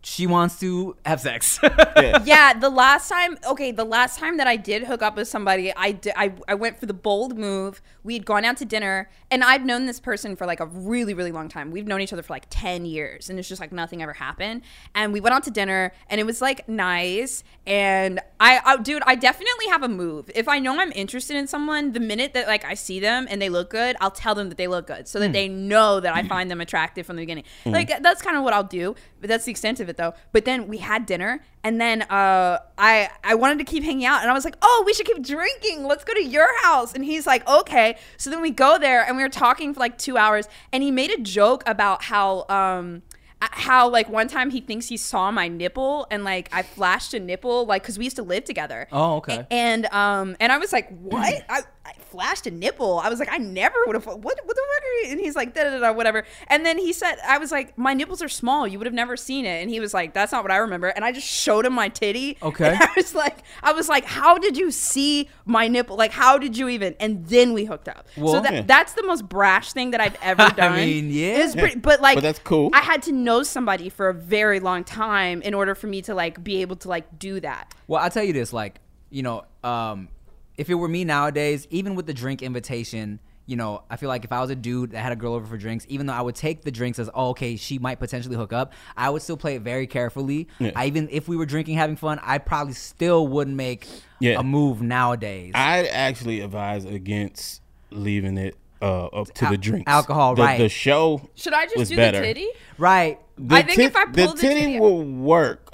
she 0.05 0.27
wants 0.27 0.59
to 0.59 0.95
have 1.03 1.19
sex. 1.19 1.59
yeah, 2.23 2.53
the 2.53 2.69
last 2.69 3.09
time, 3.09 3.39
okay, 3.47 3.71
the 3.71 3.83
last 3.83 4.19
time 4.19 4.37
that 4.37 4.45
I 4.45 4.55
did 4.55 4.83
hook 4.83 5.01
up 5.01 5.15
with 5.15 5.27
somebody, 5.27 5.73
I, 5.75 5.93
did, 5.93 6.13
I 6.15 6.31
I 6.47 6.53
went 6.53 6.79
for 6.79 6.85
the 6.85 6.93
bold 6.93 7.35
move. 7.35 7.81
We'd 8.03 8.23
gone 8.23 8.45
out 8.45 8.57
to 8.57 8.65
dinner, 8.65 9.09
and 9.31 9.43
I've 9.43 9.65
known 9.65 9.87
this 9.87 9.99
person 9.99 10.35
for 10.35 10.45
like 10.45 10.59
a 10.59 10.67
really, 10.67 11.15
really 11.15 11.31
long 11.31 11.49
time. 11.49 11.71
We've 11.71 11.87
known 11.87 12.01
each 12.01 12.13
other 12.13 12.21
for 12.21 12.33
like 12.33 12.45
10 12.51 12.85
years, 12.85 13.31
and 13.31 13.39
it's 13.39 13.49
just 13.49 13.59
like 13.59 13.71
nothing 13.71 14.03
ever 14.03 14.13
happened. 14.13 14.61
And 14.93 15.11
we 15.11 15.19
went 15.19 15.33
out 15.33 15.43
to 15.45 15.51
dinner, 15.51 15.91
and 16.07 16.21
it 16.21 16.23
was 16.23 16.39
like 16.39 16.69
nice. 16.69 17.43
And 17.65 18.19
I, 18.39 18.61
I 18.63 18.77
dude, 18.77 19.01
I 19.07 19.15
definitely 19.15 19.67
have 19.69 19.81
a 19.81 19.89
move. 19.89 20.29
If 20.35 20.47
I 20.47 20.59
know 20.59 20.79
I'm 20.79 20.91
interested 20.91 21.35
in 21.35 21.47
someone, 21.47 21.93
the 21.93 21.99
minute 21.99 22.35
that 22.35 22.45
like 22.45 22.63
I 22.63 22.75
see 22.75 22.99
them 22.99 23.25
and 23.27 23.41
they 23.41 23.49
look 23.49 23.71
good, 23.71 23.95
I'll 23.99 24.11
tell 24.11 24.35
them 24.35 24.49
that 24.49 24.59
they 24.59 24.67
look 24.67 24.85
good 24.85 25.07
so 25.07 25.19
that 25.19 25.27
hmm. 25.27 25.33
they 25.33 25.47
know 25.47 25.99
that 25.99 26.15
I 26.15 26.21
find 26.27 26.51
them 26.51 26.61
attractive 26.61 27.07
from 27.07 27.15
the 27.15 27.23
beginning. 27.23 27.45
Hmm. 27.63 27.71
Like 27.71 28.03
that's 28.03 28.21
kind 28.21 28.37
of 28.37 28.43
what 28.43 28.53
I'll 28.53 28.63
do, 28.63 28.93
but 29.19 29.29
that's 29.29 29.45
the 29.45 29.51
extent 29.51 29.79
of 29.79 29.89
it 29.89 29.94
though. 29.97 30.13
But 30.31 30.45
then 30.45 30.67
we 30.67 30.77
had 30.77 31.05
dinner 31.05 31.43
and 31.63 31.81
then 31.81 32.03
uh, 32.03 32.59
I 32.77 33.09
I 33.23 33.35
wanted 33.35 33.57
to 33.59 33.63
keep 33.63 33.83
hanging 33.83 34.05
out 34.05 34.21
and 34.21 34.29
I 34.29 34.33
was 34.33 34.45
like, 34.45 34.55
"Oh, 34.61 34.83
we 34.85 34.93
should 34.93 35.07
keep 35.07 35.23
drinking. 35.23 35.85
Let's 35.85 36.03
go 36.03 36.13
to 36.13 36.23
your 36.23 36.47
house." 36.61 36.93
And 36.93 37.03
he's 37.03 37.25
like, 37.25 37.47
"Okay." 37.49 37.97
So 38.17 38.29
then 38.29 38.41
we 38.41 38.51
go 38.51 38.77
there 38.77 39.03
and 39.03 39.17
we 39.17 39.23
were 39.23 39.29
talking 39.29 39.73
for 39.73 39.79
like 39.79 39.97
2 39.97 40.15
hours 40.17 40.47
and 40.71 40.83
he 40.83 40.91
made 40.91 41.11
a 41.11 41.21
joke 41.21 41.63
about 41.65 42.03
how 42.03 42.45
um 42.49 43.01
how 43.41 43.89
like 43.89 44.09
one 44.09 44.27
time 44.27 44.49
he 44.49 44.61
thinks 44.61 44.87
he 44.87 44.97
saw 44.97 45.29
my 45.31 45.47
nipple 45.47 46.07
and 46.09 46.23
like 46.23 46.49
I 46.51 46.61
flashed 46.61 47.13
a 47.13 47.19
nipple 47.19 47.65
like 47.65 47.83
cuz 47.83 47.97
we 47.97 48.05
used 48.05 48.15
to 48.15 48.23
live 48.23 48.43
together. 48.45 48.87
Oh, 48.91 49.17
okay. 49.17 49.45
And 49.51 49.85
um 49.87 50.35
and 50.39 50.51
I 50.51 50.57
was 50.57 50.71
like, 50.71 50.89
"What?" 50.99 51.45
I, 51.49 51.61
I 51.85 51.93
flashed 52.09 52.47
a 52.47 52.51
nipple. 52.51 52.99
I 52.99 53.09
was 53.09 53.19
like, 53.19 53.29
"I 53.31 53.37
never 53.37 53.77
would 53.85 53.95
have 53.95 54.05
what 54.05 54.19
what 54.23 54.37
the 54.37 54.43
fuck 54.45 54.83
are 54.83 55.05
you?" 55.05 55.11
And 55.11 55.19
he's 55.19 55.35
like, 55.35 55.53
"Da 55.53 55.63
da 55.63 55.79
da 55.79 55.91
whatever." 55.93 56.25
And 56.47 56.65
then 56.65 56.77
he 56.77 56.91
said 56.93 57.17
I 57.27 57.37
was 57.37 57.51
like, 57.51 57.77
"My 57.77 57.93
nipples 57.93 58.21
are 58.21 58.27
small. 58.29 58.67
You 58.67 58.79
would 58.79 58.87
have 58.87 58.93
never 58.93 59.15
seen 59.15 59.45
it." 59.45 59.61
And 59.61 59.69
he 59.69 59.79
was 59.79 59.93
like, 59.93 60.13
"That's 60.13 60.31
not 60.31 60.43
what 60.43 60.51
I 60.51 60.57
remember." 60.57 60.87
And 60.87 61.05
I 61.05 61.11
just 61.11 61.27
showed 61.27 61.65
him 61.65 61.73
my 61.73 61.89
titty. 61.89 62.37
Okay. 62.41 62.69
And 62.69 62.81
I 62.81 62.89
was 62.95 63.13
like 63.13 63.39
I 63.61 63.71
was 63.73 63.87
like, 63.87 64.05
"How 64.05 64.37
did 64.37 64.57
you 64.57 64.71
see 64.71 65.29
my 65.45 65.67
nipple? 65.67 65.95
Like 65.95 66.11
how 66.11 66.37
did 66.37 66.57
you 66.57 66.69
even?" 66.69 66.95
And 66.99 67.25
then 67.27 67.53
we 67.53 67.65
hooked 67.65 67.87
up. 67.87 68.07
so 68.15 68.21
Well- 68.23 68.41
that 68.41 68.53
Yeah. 68.53 68.61
that's 68.63 68.93
the 68.93 69.03
most 69.03 69.27
brash 69.29 69.71
thing 69.73 69.91
that 69.91 70.01
I've 70.01 70.17
ever 70.21 70.49
done. 70.55 70.73
I 70.73 70.85
mean, 70.85 71.09
yeah. 71.11 71.51
Pretty, 71.53 71.79
but 71.79 72.01
like 72.01 72.15
But 72.15 72.21
that's 72.23 72.39
cool. 72.39 72.71
I 72.73 72.81
had 72.81 73.03
to 73.03 73.11
know 73.11 73.43
somebody 73.43 73.89
for 73.89 74.09
a 74.09 74.13
very 74.13 74.59
long 74.59 74.83
time 74.83 75.41
in 75.43 75.53
order 75.53 75.75
for 75.75 75.87
me 75.87 76.01
to 76.03 76.15
like 76.15 76.43
be 76.43 76.61
able 76.61 76.75
to 76.77 76.89
like 76.89 77.19
do 77.19 77.39
that. 77.41 77.73
Well, 77.87 78.01
I'll 78.01 78.09
tell 78.09 78.23
you 78.23 78.33
this, 78.33 78.51
like, 78.51 78.79
you 79.11 79.21
know, 79.23 79.45
um, 79.63 80.09
if 80.57 80.69
it 80.69 80.75
were 80.75 80.87
me 80.87 81.03
nowadays, 81.03 81.67
even 81.69 81.95
with 81.95 82.05
the 82.07 82.13
drink 82.13 82.41
invitation, 82.41 83.19
you 83.47 83.55
know, 83.55 83.83
I 83.89 83.97
feel 83.97 84.09
like 84.09 84.25
if 84.25 84.31
I 84.31 84.41
was 84.41 84.49
a 84.49 84.55
dude 84.55 84.91
that 84.91 85.01
had 85.01 85.11
a 85.11 85.15
girl 85.15 85.33
over 85.33 85.45
for 85.45 85.57
drinks, 85.57 85.85
even 85.89 86.07
though 86.07 86.13
I 86.13 86.21
would 86.21 86.33
take 86.35 86.63
the 86.63 86.71
drinks 86.71 86.97
as, 86.97 87.09
oh, 87.13 87.29
okay, 87.29 87.55
she 87.57 87.77
might 87.77 87.99
potentially 87.99 88.35
hook 88.35 88.53
up, 88.53 88.73
I 88.97 89.09
would 89.09 89.21
still 89.21 89.37
play 89.37 89.55
it 89.55 89.61
very 89.61 89.85
carefully. 89.85 90.47
Yeah. 90.59 90.71
I 90.75 90.87
even 90.87 91.09
if 91.11 91.27
we 91.27 91.37
were 91.37 91.45
drinking, 91.45 91.75
having 91.77 91.95
fun, 91.95 92.19
I 92.23 92.39
probably 92.39 92.73
still 92.73 93.27
wouldn't 93.27 93.55
make 93.55 93.87
Yeah. 94.19 94.39
a 94.39 94.43
move 94.43 94.81
nowadays. 94.81 95.51
I 95.53 95.85
actually 95.85 96.39
advise 96.41 96.85
against 96.85 97.61
leaving 97.91 98.37
it 98.37 98.55
uh, 98.81 99.05
up 99.07 99.31
to 99.35 99.45
Al- 99.45 99.51
the 99.51 99.57
drinks. 99.57 99.89
alcohol, 99.91 100.35
the, 100.35 100.41
right. 100.43 100.57
The 100.57 100.69
show 100.69 101.29
Should 101.35 101.53
I 101.53 101.65
just 101.65 101.77
was 101.77 101.89
do 101.89 101.95
better. 101.97 102.19
the 102.21 102.25
titty? 102.25 102.47
right. 102.79 103.19
The 103.37 103.55
I 103.55 103.61
think 103.61 103.79
if 103.79 103.95
I 103.95 104.05
the 104.05 104.25
pulled 104.25 104.37
the 104.37 104.41
titty 104.41 104.59
titty- 104.61 104.79
will 104.79 105.03
work, 105.03 105.69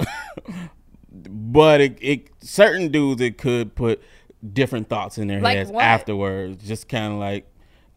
but 1.12 1.82
it, 1.82 1.98
it 2.02 2.28
certain 2.42 2.90
dudes 2.90 3.22
it 3.22 3.38
could 3.38 3.76
put 3.76 4.02
different 4.54 4.90
thoughts 4.90 5.18
in 5.18 5.28
their 5.28 5.42
Like 5.42 5.58
heads 5.58 5.72
what? 5.72 5.84
afterwards. 5.84 6.68
Just 6.68 6.88
kind 6.90 7.14
of 7.14 7.20
like, 7.20 7.46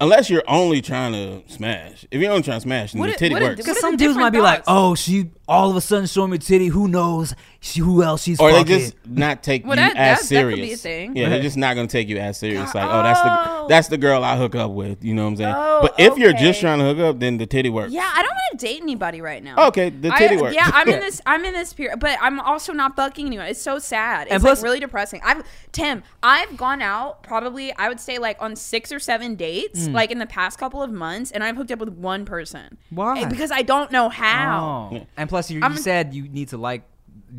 unless 0.00 0.28
you're 0.28 0.42
only 0.48 0.82
trying 0.82 1.12
to 1.12 1.42
smash. 1.52 2.04
If 2.10 2.20
you're 2.20 2.30
only 2.30 2.42
trying 2.42 2.58
to 2.58 2.62
smash, 2.62 2.92
then 2.92 3.00
What 3.00 3.06
the 3.08 3.12
it- 3.14 3.18
titty 3.18 3.34
what 3.34 3.42
works. 3.42 3.56
Because 3.56 3.78
some 3.80 3.96
dudes 3.96 4.16
might 4.16 4.30
different 4.30 4.34
be 4.34 4.40
like, 4.40 4.64
oh, 4.66 4.94
she 4.94 5.30
all 5.46 5.70
of 5.70 5.76
a 5.76 5.80
sudden 5.80 6.06
showing 6.06 6.30
me 6.30 6.38
titty. 6.38 6.68
Who 6.68 6.88
knows? 6.88 7.34
She, 7.60 7.80
who 7.80 8.02
else 8.02 8.22
she's 8.22 8.38
or 8.40 8.52
they 8.52 8.62
just 8.64 8.94
not 9.06 9.42
take 9.42 9.64
Well, 9.66 9.76
you 9.76 9.82
that- 9.82 9.96
as 9.96 9.96
that- 9.96 10.06
that 10.06 10.18
could 10.18 10.26
serious. 10.26 10.60
be 10.60 10.72
a 10.72 10.76
thing. 10.76 11.16
Yeah, 11.16 11.30
they're 11.30 11.40
just 11.40 11.56
not 11.56 11.74
gonna 11.74 11.88
take 11.88 12.08
you 12.08 12.18
as 12.18 12.38
serious. 12.38 12.70
God, 12.72 12.74
Like, 12.74 12.90
oh, 12.90 13.02
that's 13.02 13.20
the 13.22 13.28
oh. 13.30 13.66
that's 13.68 13.88
the 13.88 13.96
girl 13.96 14.22
I 14.22 14.36
hook 14.36 14.54
up 14.54 14.72
with. 14.72 15.02
You 15.02 15.14
know 15.14 15.22
what 15.22 15.28
I'm 15.30 15.36
saying? 15.36 15.54
Oh, 15.56 15.78
but 15.82 15.94
if 15.98 16.18
you're 16.18 16.34
just 16.34 16.60
trying 16.60 16.78
to 16.80 16.84
hook 16.84 16.98
up, 16.98 17.20
then 17.20 17.38
the 17.38 17.46
titty 17.46 17.70
works. 17.70 17.90
Yeah, 17.92 18.10
I 18.14 18.20
don't 18.22 18.32
want 18.32 18.60
to 18.60 18.66
date 18.66 18.82
anybody 18.82 19.22
right 19.22 19.42
now. 19.42 19.68
Okay, 19.68 19.88
the 19.90 20.10
titty 20.10 20.36
I, 20.36 20.40
works. 20.40 20.54
Yeah, 20.54 20.70
I'm 20.72 20.88
in 20.88 21.00
this. 21.06 21.20
I'm 21.24 21.44
in 21.44 21.54
this 21.54 21.72
period, 21.72 22.00
but 22.00 22.18
I'm 22.20 22.38
also 22.40 22.72
not 22.74 22.96
fucking 22.96 23.26
anyone. 23.26 23.46
It's 23.46 23.62
so 23.62 23.78
sad. 23.78 24.26
It's 24.26 24.32
And 24.34 24.42
plus- 24.42 24.58
like 24.58 24.64
really 24.64 24.80
depressing. 24.80 25.20
I've 25.24 25.42
Tim. 25.72 26.02
I've 26.22 26.56
gone 26.56 26.82
out 26.82 27.22
probably. 27.22 27.72
I 27.76 27.88
would 27.88 28.00
say 28.00 28.18
like 28.18 28.36
on 28.40 28.56
six 28.56 28.92
or 28.92 28.98
seven 28.98 29.36
dates, 29.36 29.88
mm. 29.88 29.94
like 29.94 30.10
in 30.10 30.18
the 30.18 30.26
past 30.26 30.58
couple 30.58 30.82
of 30.82 30.92
months, 30.92 31.30
and 31.30 31.42
I've 31.42 31.56
hooked 31.56 31.70
up 31.72 31.78
with 31.78 31.90
one 31.90 32.24
person. 32.26 32.76
Why? 32.90 33.24
Because 33.24 33.50
I 33.50 33.62
don't 33.62 33.90
know 33.90 34.10
how. 34.10 34.90
Oh. 34.92 35.06
And 35.16 35.28
plus, 35.30 35.33
you, 35.50 35.60
you 35.60 35.76
said 35.76 36.14
you 36.14 36.28
need 36.28 36.48
to 36.48 36.56
like 36.58 36.82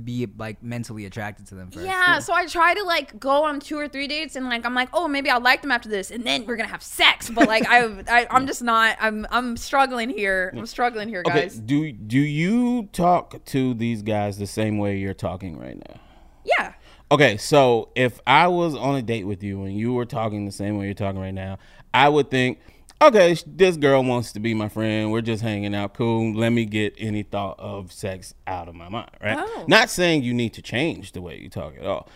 be 0.03 0.27
like 0.37 0.61
mentally 0.61 1.05
attracted 1.05 1.47
to 1.47 1.55
them 1.55 1.71
first. 1.71 1.85
Yeah, 1.85 2.19
so 2.19 2.33
I 2.33 2.45
try 2.45 2.73
to 2.73 2.83
like 2.83 3.19
go 3.19 3.43
on 3.45 3.59
two 3.59 3.77
or 3.77 3.87
three 3.87 4.07
dates 4.07 4.35
and 4.35 4.45
like 4.45 4.65
I'm 4.65 4.73
like, 4.73 4.89
oh, 4.93 5.07
maybe 5.07 5.29
I'll 5.29 5.41
like 5.41 5.61
them 5.61 5.71
after 5.71 5.89
this, 5.89 6.11
and 6.11 6.23
then 6.25 6.45
we're 6.45 6.55
gonna 6.55 6.69
have 6.69 6.83
sex. 6.83 7.29
But 7.29 7.47
like 7.47 7.67
I, 7.67 7.85
I 8.09 8.27
I'm 8.29 8.47
just 8.47 8.61
not. 8.61 8.97
I'm 8.99 9.25
I'm 9.29 9.57
struggling 9.57 10.09
here. 10.09 10.53
I'm 10.55 10.65
struggling 10.65 11.09
here, 11.09 11.23
Okay, 11.25 11.41
guys. 11.41 11.59
do 11.59 11.91
do 11.91 12.19
you 12.19 12.89
talk 12.91 13.43
to 13.45 13.73
these 13.73 14.01
guys 14.01 14.37
the 14.37 14.47
same 14.47 14.77
way 14.77 14.97
you're 14.97 15.13
talking 15.13 15.57
right 15.57 15.77
now? 15.77 15.99
Yeah. 16.43 16.73
Okay, 17.11 17.37
so 17.37 17.89
if 17.95 18.19
I 18.25 18.47
was 18.47 18.75
on 18.75 18.95
a 18.95 19.01
date 19.01 19.25
with 19.25 19.43
you 19.43 19.63
and 19.63 19.77
you 19.77 19.93
were 19.93 20.05
talking 20.05 20.45
the 20.45 20.51
same 20.51 20.77
way 20.77 20.85
you're 20.85 20.95
talking 20.95 21.21
right 21.21 21.33
now, 21.33 21.59
I 21.93 22.09
would 22.09 22.31
think, 22.31 22.59
okay, 23.01 23.35
this 23.45 23.77
girl 23.77 24.03
wants 24.03 24.31
to 24.33 24.39
be 24.39 24.53
my 24.53 24.69
friend. 24.69 25.11
We're 25.11 25.21
just 25.21 25.41
hanging 25.43 25.73
out. 25.75 25.93
Cool. 25.93 26.33
Let 26.33 26.49
me 26.51 26.65
get 26.65 26.93
any 26.97 27.23
thought 27.23 27.59
of 27.59 27.91
sex 27.91 28.33
out 28.47 28.67
of 28.67 28.75
my 28.75 28.89
mind, 28.89 29.11
right? 29.21 29.37
Oh. 29.39 29.65
Not 29.67 29.89
saying 29.89 30.23
you 30.23 30.33
need 30.33 30.53
to 30.53 30.61
change 30.61 31.11
the 31.11 31.21
way 31.21 31.37
you 31.37 31.49
talk 31.49 31.75
at 31.79 31.85
all. 31.85 32.07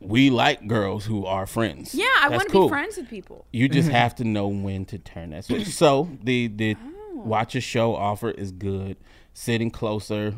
We 0.00 0.28
like 0.30 0.66
girls 0.66 1.06
who 1.06 1.24
are 1.24 1.46
friends. 1.46 1.94
Yeah, 1.94 2.06
I 2.20 2.28
want 2.28 2.42
to 2.42 2.48
cool. 2.50 2.68
be 2.68 2.72
friends 2.72 2.96
with 2.96 3.08
people. 3.08 3.46
You 3.52 3.68
just 3.68 3.88
have 3.88 4.14
to 4.16 4.24
know 4.24 4.48
when 4.48 4.84
to 4.86 4.98
turn 4.98 5.30
that 5.30 5.46
switch. 5.46 5.68
So 5.68 6.10
the 6.22 6.48
the 6.48 6.76
Oh. 6.76 7.18
watch 7.24 7.54
a 7.54 7.60
show 7.60 7.94
offer 7.94 8.30
is 8.30 8.52
good. 8.52 8.96
Sitting 9.32 9.70
closer 9.70 10.34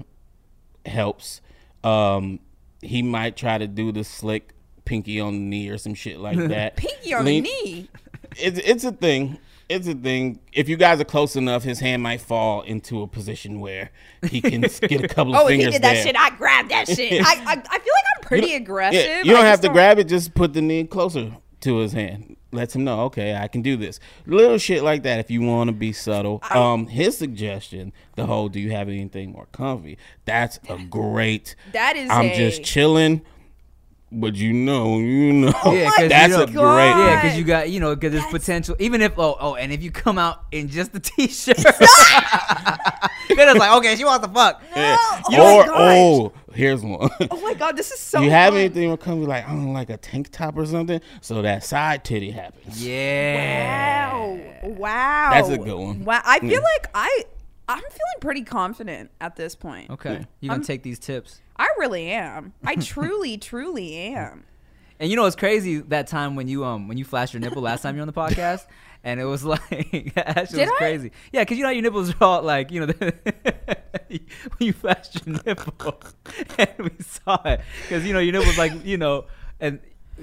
helps. 0.85 1.41
Um, 1.83 2.39
he 2.81 3.03
might 3.03 3.37
try 3.37 3.59
to 3.59 3.66
do 3.66 3.91
the 3.93 4.05
slick 4.05 4.53
pinky 4.85 5.18
on 5.18 5.33
the 5.33 5.41
knee 5.41 5.68
or 5.68 5.79
some 5.79 5.95
shit 5.95 6.18
like 6.20 6.37
that. 6.49 6.77
Pinky 6.77 7.12
on 7.14 7.24
Lean- 7.24 7.43
the 7.43 7.49
knee. 7.51 7.91
It's 8.39 8.59
it's 8.59 8.85
a 8.85 8.93
thing. 8.93 9.39
It's 9.69 9.89
a 9.89 9.95
thing. 9.95 10.39
If 10.53 10.69
you 10.69 10.77
guys 10.77 11.01
are 11.01 11.05
close 11.05 11.35
enough, 11.35 11.64
his 11.64 11.81
hand 11.81 12.03
might 12.03 12.21
fall 12.21 12.62
into 12.62 13.03
a 13.03 13.07
position 13.09 13.59
where 13.61 13.91
he 14.31 14.41
can 14.41 14.61
get 14.61 15.05
a 15.05 15.09
couple 15.09 15.35
of 15.35 15.43
Oh, 15.43 15.47
he 15.49 15.57
did 15.59 15.75
that 15.75 15.81
there. 15.81 16.03
shit. 16.05 16.17
I 16.17 16.31
grabbed 16.31 16.71
that 16.71 16.87
shit. 16.89 17.21
I, 17.27 17.31
I, 17.33 17.53
I 17.53 17.55
feel 17.55 17.62
like 17.73 18.05
I'm 18.17 18.23
pretty 18.23 18.55
aggressive. 18.55 19.05
Yeah, 19.05 19.23
you 19.25 19.33
don't 19.33 19.45
I 19.45 19.49
have 19.49 19.61
to 19.62 19.69
grab 19.69 19.99
it. 19.99 20.05
Just 20.05 20.35
put 20.35 20.53
the 20.53 20.62
knee 20.62 20.85
closer 20.85 21.33
to 21.62 21.77
his 21.79 21.93
hand. 21.93 22.37
Lets 22.53 22.77
him 22.77 22.85
know, 22.85 23.01
okay, 23.07 23.35
I 23.35 23.49
can 23.49 23.61
do 23.61 23.77
this. 23.77 23.99
Little 24.25 24.57
shit 24.57 24.85
like 24.85 25.03
that. 25.03 25.19
If 25.19 25.31
you 25.33 25.43
want 25.43 25.69
to 25.69 25.73
be 25.75 25.93
subtle. 25.93 26.41
um, 26.53 26.87
his 26.87 27.19
suggestion, 27.19 27.93
the 28.14 28.25
whole, 28.27 28.49
do 28.49 28.61
you 28.61 28.71
have 28.71 28.89
anything 28.89 29.33
more 29.33 29.47
comfy? 29.51 29.99
That's 30.27 30.61
a 30.69 30.79
great. 30.79 31.57
That 31.73 31.97
is 31.97 32.09
I'm 32.09 32.27
a- 32.27 32.37
just 32.37 32.62
chilling, 32.62 33.23
but 34.21 34.35
you 34.35 34.53
know, 34.53 34.99
you 34.99 35.33
know. 35.33 35.53
Yeah, 35.67 35.91
'cause 35.91 35.99
you 36.01 36.09
that's 36.09 36.33
know- 36.33 36.43
a 36.43 36.47
great. 36.47 36.55
God. 36.57 36.99
Yeah, 36.99 37.23
because 37.23 37.39
you 37.39 37.45
got 37.45 37.71
you 37.71 37.81
know 37.81 37.95
because 37.95 38.12
there's 38.12 38.31
potential. 38.33 38.77
Even 38.79 39.03
if 39.03 39.19
oh 39.19 39.37
oh, 39.39 39.55
and 39.55 39.73
if 39.73 39.83
you 39.83 39.91
come 39.91 40.19
out 40.19 40.45
in 40.53 40.69
just 40.69 40.95
a 40.95 41.01
t-shirt, 41.01 41.57
then 41.57 43.49
it's 43.49 43.59
like 43.59 43.77
okay, 43.79 43.97
she 43.97 44.05
wants 44.05 44.27
to 44.27 44.33
fuck. 44.33 44.62
Yeah. 44.75 44.97
Oh 45.01 45.61
or 45.61 45.67
oh, 45.73 46.33
here's 46.55 46.83
one. 46.83 47.09
Oh 47.31 47.41
my 47.41 47.55
god, 47.55 47.77
this 47.77 47.91
is 47.91 47.99
so. 48.01 48.21
you 48.21 48.31
have 48.31 48.53
fun. 48.53 48.61
anything 48.61 48.89
more 48.89 48.97
comfy, 48.97 49.27
like 49.27 49.45
I 49.47 49.51
don't 49.51 49.67
know, 49.67 49.73
like 49.73 49.91
a 49.91 49.97
tank 49.97 50.31
top 50.31 50.57
or 50.57 50.67
something, 50.67 51.01
so 51.21 51.43
that 51.43 51.64
side 51.64 52.05
titty 52.05 52.31
happens. 52.31 52.85
Yeah. 52.85 54.12
Wow! 54.12 54.41
Wow! 54.64 55.31
That's 55.33 55.49
a 55.49 55.59
good 55.59 55.75
one. 55.79 56.05
Wow! 56.05 56.21
I 56.25 56.41
feel 56.41 56.51
Yeah. 56.51 56.59
like 56.61 56.89
I, 56.95 57.25
I'm 57.69 57.79
feeling 57.81 58.21
pretty 58.21 58.43
confident 58.43 59.11
at 59.21 59.37
this 59.37 59.55
point. 59.55 59.91
Okay, 59.91 60.27
you 60.41 60.49
gonna 60.51 60.62
take 60.64 60.83
these 60.83 60.99
tips. 60.99 61.41
I 61.59 61.68
really 61.78 62.11
am. 62.11 62.52
I 62.64 62.74
truly, 62.76 63.38
truly 63.38 63.94
am. 63.96 64.44
And 64.98 65.11
you 65.11 65.16
know 65.16 65.22
what's 65.22 65.36
crazy? 65.36 65.78
That 65.78 66.07
time 66.07 66.36
when 66.36 66.48
you 66.48 66.64
um 66.64 66.88
when 66.88 66.96
you 66.96 67.04
flashed 67.04 67.34
your 67.34 67.40
nipple 67.40 67.62
last 67.62 67.82
time 67.82 67.94
you 67.96 67.98
were 68.00 68.02
on 68.02 68.09
the 68.09 68.12
podcast, 68.34 68.66
and 69.04 69.20
it 69.20 69.24
was 69.24 69.44
like 69.44 69.61
that 70.14 70.48
shit 70.48 70.59
was 70.59 70.70
I? 70.70 70.76
crazy. 70.78 71.12
Yeah, 71.32 71.42
because 71.42 71.59
you 71.59 71.62
know 71.62 71.68
how 71.68 71.72
your 71.72 71.82
nipples 71.82 72.11
are 72.11 72.24
all 72.24 72.42
like 72.42 72.70
you 72.70 72.86
know 72.86 72.92
when 72.98 74.20
you 74.59 74.72
flashed 74.72 75.26
your 75.26 75.36
nipple, 75.44 76.00
and 76.59 76.70
we 76.78 76.90
saw 77.04 77.40
it 77.44 77.61
because 77.82 78.07
you 78.07 78.12
know 78.14 78.20
your 78.20 78.32
nipples 78.32 78.59
like 78.59 78.84
you 78.84 78.96
know 78.96 79.26
and. 79.61 79.80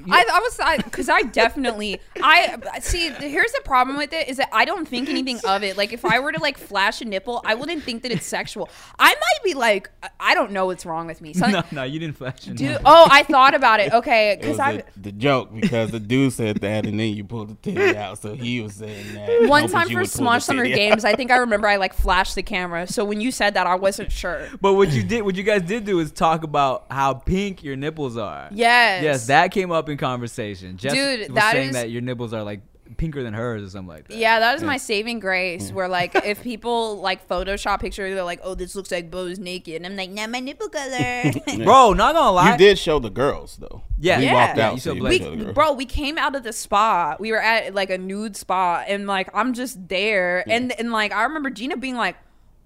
I, 0.09 0.25
I 0.31 0.39
was 0.39 0.83
because 0.83 1.09
I, 1.09 1.21
definitely 1.21 1.99
I 2.21 2.57
see. 2.81 3.09
Here's 3.09 3.51
the 3.51 3.61
problem 3.63 3.97
with 3.97 4.13
it 4.13 4.27
is 4.27 4.37
that 4.37 4.49
I 4.51 4.65
don't 4.65 4.87
think 4.87 5.09
anything 5.09 5.39
of 5.45 5.63
it. 5.63 5.77
Like 5.77 5.93
if 5.93 6.05
I 6.05 6.19
were 6.19 6.31
to 6.31 6.39
like 6.39 6.57
flash 6.57 7.01
a 7.01 7.05
nipple, 7.05 7.41
I 7.45 7.55
wouldn't 7.55 7.83
think 7.83 8.03
that 8.03 8.11
it's 8.11 8.25
sexual. 8.25 8.69
I 8.97 9.09
might 9.09 9.43
be 9.43 9.53
like, 9.53 9.89
I 10.19 10.33
don't 10.33 10.51
know 10.51 10.65
what's 10.65 10.85
wrong 10.85 11.07
with 11.07 11.21
me. 11.21 11.33
Something, 11.33 11.63
no, 11.71 11.81
no, 11.81 11.83
you 11.83 11.99
didn't 11.99 12.17
flash 12.17 12.47
it. 12.47 12.55
Dude, 12.55 12.77
oh, 12.85 13.07
I 13.11 13.23
thought 13.23 13.53
about 13.53 13.79
it. 13.79 13.93
Okay, 13.93 14.37
because 14.41 14.59
I 14.59 14.77
the, 14.77 14.85
the 14.97 15.11
joke 15.11 15.53
because 15.53 15.91
the 15.91 15.99
dude 15.99 16.33
said 16.33 16.57
that 16.57 16.85
and 16.85 16.99
then 16.99 17.13
you 17.13 17.23
pulled 17.23 17.49
the 17.49 17.55
titty 17.55 17.97
out, 17.97 18.19
so 18.19 18.33
he 18.33 18.61
was 18.61 18.75
saying 18.75 19.13
that. 19.13 19.49
one 19.49 19.67
time 19.67 19.89
for 19.89 19.99
would 19.99 20.11
pull 20.11 20.25
Smosh 20.25 20.43
Summer. 20.43 20.63
Games, 20.63 21.05
I 21.05 21.15
think 21.15 21.29
I 21.29 21.37
remember 21.37 21.67
I 21.67 21.75
like 21.75 21.93
flashed 21.93 22.35
the 22.35 22.43
camera. 22.43 22.87
So 22.87 23.05
when 23.05 23.21
you 23.21 23.31
said 23.31 23.53
that, 23.53 23.67
I 23.67 23.75
wasn't 23.75 24.11
sure. 24.23 24.47
But 24.61 24.73
what 24.73 24.89
you 24.91 25.03
did, 25.03 25.21
what 25.21 25.35
you 25.35 25.43
guys 25.43 25.61
did 25.61 25.85
do 25.85 25.99
is 25.99 26.11
talk 26.11 26.43
about 26.43 26.85
how 26.89 27.13
pink 27.13 27.63
your 27.63 27.75
nipples 27.75 28.17
are. 28.17 28.49
Yes. 28.51 29.03
Yes, 29.03 29.27
that 29.27 29.51
came 29.51 29.71
up 29.71 29.82
in 29.89 29.97
conversation. 29.97 30.77
Jess 30.77 30.93
Dude, 30.93 31.19
was 31.29 31.35
that 31.35 31.51
saying 31.53 31.69
is- 31.69 31.75
that 31.75 31.89
your 31.89 32.01
nipples 32.01 32.33
are 32.33 32.43
like 32.43 32.61
pinker 32.97 33.23
than 33.23 33.33
hers 33.33 33.63
or 33.63 33.69
something 33.69 33.87
like 33.87 34.07
that. 34.07 34.17
Yeah, 34.17 34.39
that 34.39 34.55
is 34.55 34.61
my 34.61 34.77
saving 34.77 35.19
grace. 35.19 35.71
Where 35.71 35.87
like 35.87 36.13
if 36.25 36.43
people 36.43 36.97
like 37.01 37.27
Photoshop 37.27 37.79
picture, 37.79 38.13
they're 38.13 38.23
like, 38.23 38.41
"Oh, 38.43 38.55
this 38.55 38.75
looks 38.75 38.91
like 38.91 39.09
Boze 39.09 39.39
naked," 39.39 39.75
and 39.77 39.85
I'm 39.85 39.95
like, 39.95 40.09
"Nah, 40.11 40.27
my 40.27 40.39
nipple 40.39 40.69
color." 40.69 41.31
Bro, 41.63 41.93
not 41.93 42.13
gonna 42.13 42.31
lie. 42.31 42.51
You 42.51 42.57
did 42.57 42.77
show 42.77 42.99
the 42.99 43.09
girls 43.09 43.57
though. 43.57 43.83
Yeah. 43.99 44.19
we 44.19 44.25
Yeah. 44.25 44.33
walked 44.33 44.57
Yeah, 44.57 44.67
out. 44.67 44.73
you 44.73 44.79
so 44.79 44.93
you 44.93 44.99
Blake. 44.99 45.21
showed 45.21 45.39
the 45.39 45.45
we, 45.45 45.51
bro, 45.53 45.73
we 45.73 45.85
came 45.85 46.17
out 46.17 46.35
of 46.35 46.43
the 46.43 46.53
spa. 46.53 47.15
We 47.19 47.31
were 47.31 47.41
at 47.41 47.73
like 47.73 47.89
a 47.89 47.97
nude 47.97 48.35
spa, 48.35 48.83
and 48.87 49.07
like 49.07 49.29
I'm 49.33 49.53
just 49.53 49.87
there, 49.87 50.43
and 50.49 50.71
and 50.77 50.91
like 50.91 51.13
I 51.13 51.23
remember 51.23 51.49
Gina 51.49 51.77
being 51.77 51.95
like, 51.95 52.17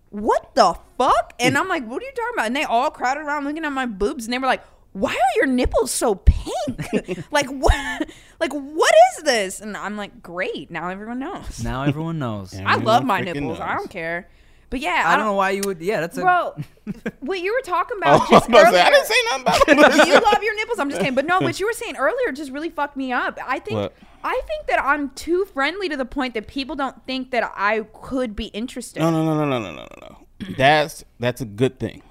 "What 0.10 0.56
the 0.56 0.76
fuck?" 0.98 1.34
And 1.40 1.58
I'm 1.58 1.68
like, 1.68 1.86
"What 1.88 2.02
are 2.02 2.06
you 2.06 2.12
talking 2.12 2.34
about?" 2.34 2.46
And 2.48 2.56
they 2.56 2.64
all 2.64 2.90
crowded 2.90 3.22
around 3.22 3.46
looking 3.46 3.64
at 3.66 3.72
my 3.72 3.86
boobs, 3.86 4.26
and 4.26 4.34
they 4.34 4.40
were 4.40 4.48
like, 4.48 4.64
why 5.00 5.12
are 5.14 5.36
your 5.36 5.46
nipples 5.46 5.92
so 5.92 6.16
pink? 6.16 7.28
like 7.32 7.48
what? 7.48 8.10
Like 8.40 8.52
what 8.52 8.94
is 9.14 9.24
this? 9.24 9.60
And 9.62 9.78
I'm 9.78 9.96
like, 9.98 10.22
great. 10.22 10.72
Now 10.72 10.90
everyone 10.90 11.20
knows. 11.20 11.64
Now 11.64 11.84
everyone 11.84 12.20
knows. 12.20 12.56
I 12.66 12.76
love 12.76 13.04
my 13.04 13.22
nipples. 13.22 13.60
Knows. 13.60 13.60
I 13.60 13.76
don't 13.76 13.90
care. 13.90 14.30
But 14.70 14.82
yeah, 14.82 15.04
I, 15.06 15.14
I 15.14 15.16
don't, 15.16 15.20
don't, 15.20 15.28
know 15.28 15.34
why 15.34 15.52
you 15.52 15.62
would. 15.66 15.82
Yeah, 15.82 16.02
that's 16.02 16.18
bro. 16.18 16.56
What 17.20 17.40
you 17.40 17.54
were 17.54 17.62
talking 17.62 17.98
oh, 17.98 18.16
about 18.16 18.22
oh, 18.24 18.28
just 18.30 18.50
I 18.50 18.60
earlier. 18.60 18.72
Say, 18.72 18.82
I 18.82 18.90
didn't 18.90 19.06
say 19.06 19.16
nothing 19.32 19.42
about 19.42 19.66
them. 19.98 20.08
you 20.08 20.14
love 20.14 20.44
your 20.44 20.56
nipples. 20.56 20.80
I'm 20.80 20.90
just 20.90 21.02
kidding. 21.02 21.16
But 21.16 21.26
no, 21.26 21.40
what 21.40 21.60
you 21.60 21.66
were 21.66 21.74
saying 21.74 21.96
earlier 21.96 22.32
just 22.34 22.52
really 22.52 22.70
fucked 22.70 22.98
me 22.98 23.12
up. 23.12 23.40
I 23.46 23.60
think 23.60 23.80
what? 23.80 23.94
I 24.24 24.42
think 24.46 24.68
that 24.68 24.84
I'm 24.84 25.12
too 25.12 25.46
friendly 25.46 25.88
to 25.90 25.96
the 25.96 26.06
point 26.06 26.34
that 26.34 26.48
people 26.48 26.76
don't 26.76 27.06
think 27.06 27.32
that 27.32 27.50
I 27.56 27.82
could 27.94 28.36
be 28.36 28.46
interested. 28.48 29.00
No, 29.00 29.10
no, 29.10 29.24
no, 29.24 29.36
no, 29.36 29.46
no, 29.46 29.60
no, 29.60 29.72
no, 29.72 29.88
no. 30.02 30.56
that's 30.58 31.06
that's 31.20 31.40
a 31.40 31.46
good 31.46 31.80
thing. 31.80 32.02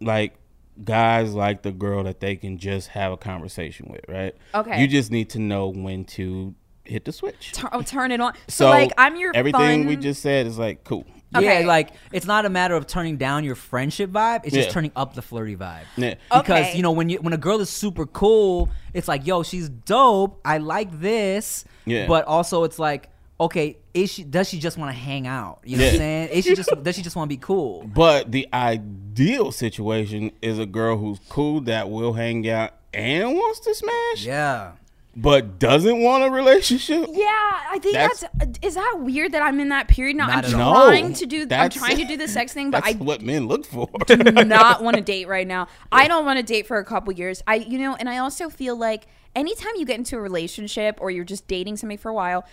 Like 0.00 0.36
guys 0.82 1.34
like 1.34 1.62
the 1.62 1.72
girl 1.72 2.02
that 2.04 2.20
they 2.20 2.36
can 2.36 2.58
just 2.58 2.88
have 2.88 3.12
a 3.12 3.16
conversation 3.16 3.86
with, 3.90 4.00
right? 4.08 4.34
Okay. 4.54 4.80
You 4.80 4.88
just 4.88 5.10
need 5.10 5.30
to 5.30 5.38
know 5.38 5.68
when 5.68 6.04
to 6.06 6.54
hit 6.84 7.04
the 7.04 7.12
switch. 7.12 7.52
Tur- 7.52 7.68
oh, 7.72 7.82
turn 7.82 8.10
it 8.12 8.20
on. 8.20 8.34
So, 8.48 8.68
like 8.68 8.90
I'm 8.98 9.16
your 9.16 9.32
everything 9.34 9.82
fun, 9.82 9.86
we 9.86 9.96
just 9.96 10.20
said 10.22 10.46
is 10.46 10.58
like 10.58 10.84
cool. 10.84 11.04
Okay. 11.36 11.62
Yeah, 11.62 11.66
like 11.66 11.90
it's 12.12 12.26
not 12.26 12.44
a 12.46 12.48
matter 12.48 12.74
of 12.76 12.86
turning 12.86 13.16
down 13.16 13.42
your 13.44 13.56
friendship 13.56 14.10
vibe. 14.10 14.42
It's 14.44 14.54
just 14.54 14.68
Yeah. 14.68 14.72
turning 14.74 14.92
up 14.94 15.14
the 15.14 15.22
flirty 15.22 15.56
vibe. 15.56 15.82
Yeah. 15.96 16.14
Because 16.32 16.66
Okay. 16.66 16.76
you 16.76 16.82
know 16.82 16.92
when 16.92 17.08
you 17.08 17.18
when 17.18 17.32
a 17.32 17.38
girl 17.38 17.60
is 17.60 17.70
super 17.70 18.06
cool, 18.06 18.70
it's 18.92 19.08
like 19.08 19.26
yo, 19.26 19.42
she's 19.42 19.68
dope. 19.68 20.40
I 20.44 20.58
like 20.58 21.00
this. 21.00 21.64
Yeah. 21.86 22.06
But 22.06 22.24
also 22.26 22.64
it's 22.64 22.78
like 22.78 23.08
okay, 23.40 23.76
is 23.92 24.12
she 24.12 24.24
does 24.24 24.48
she 24.48 24.58
just 24.58 24.78
want 24.78 24.90
to 24.90 24.96
hang 24.98 25.26
out? 25.26 25.60
You 25.64 25.76
know 25.76 25.84
what 25.84 25.92
I'm 25.94 25.98
saying? 25.98 26.28
Is 26.30 26.44
she 26.44 26.54
just 26.54 26.70
does 26.82 26.94
she 26.96 27.02
just 27.02 27.16
want 27.16 27.28
to 27.30 27.36
be 27.36 27.40
cool? 27.40 27.82
But 27.84 28.32
the 28.32 28.48
ideal 28.52 29.52
situation 29.52 30.32
is 30.42 30.58
a 30.58 30.66
girl 30.66 30.96
who's 30.96 31.18
cool 31.28 31.60
that 31.62 31.90
will 31.90 32.12
hang 32.14 32.48
out 32.48 32.72
and 32.92 33.34
wants 33.34 33.60
to 33.60 33.74
smash, 33.74 34.24
Yeah. 34.24 34.72
but 35.16 35.58
doesn't 35.58 36.00
want 36.02 36.22
a 36.24 36.30
relationship. 36.30 37.08
Yeah, 37.12 37.26
I 37.26 37.78
think 37.82 37.94
that's, 37.94 38.20
That's- 38.34 38.58
is 38.62 38.74
that 38.76 38.98
weird 39.00 39.32
that 39.32 39.42
I'm 39.42 39.58
in 39.58 39.70
that 39.70 39.88
period 39.88 40.16
now. 40.16 40.26
I'm 40.28 40.44
trying 40.44 41.08
No, 41.08 41.14
to 41.14 41.26
do 41.26 41.42
I'm 41.42 41.48
that's- 41.48 41.74
trying 41.74 41.96
to 41.96 42.04
do 42.04 42.16
the 42.16 42.28
sex 42.28 42.52
thing, 42.52 42.70
but 42.70 42.84
That's 42.84 42.94
I 42.96 42.98
what 42.98 43.20
men 43.22 43.48
look 43.48 43.64
for. 43.66 43.88
do 44.06 44.16
not 44.16 44.80
want 44.84 44.94
to 44.96 45.02
date 45.02 45.26
right 45.26 45.46
now. 45.46 45.66
I 45.90 46.06
don't 46.06 46.24
want 46.24 46.36
to 46.38 46.44
date 46.44 46.68
for 46.68 46.78
a 46.78 46.84
couple 46.84 47.12
years. 47.12 47.42
I, 47.48 47.56
you 47.56 47.78
know, 47.78 47.96
and 47.96 48.08
I 48.08 48.18
also 48.18 48.48
feel 48.48 48.76
like 48.76 49.06
anytime 49.34 49.72
you 49.76 49.84
get 49.84 49.98
into 49.98 50.16
a 50.16 50.20
relationship 50.20 50.98
or 51.00 51.10
you're 51.10 51.24
just 51.24 51.46
dating 51.46 51.76
somebody 51.76 51.96
for 51.96 52.10
a 52.10 52.14
while, 52.14 52.44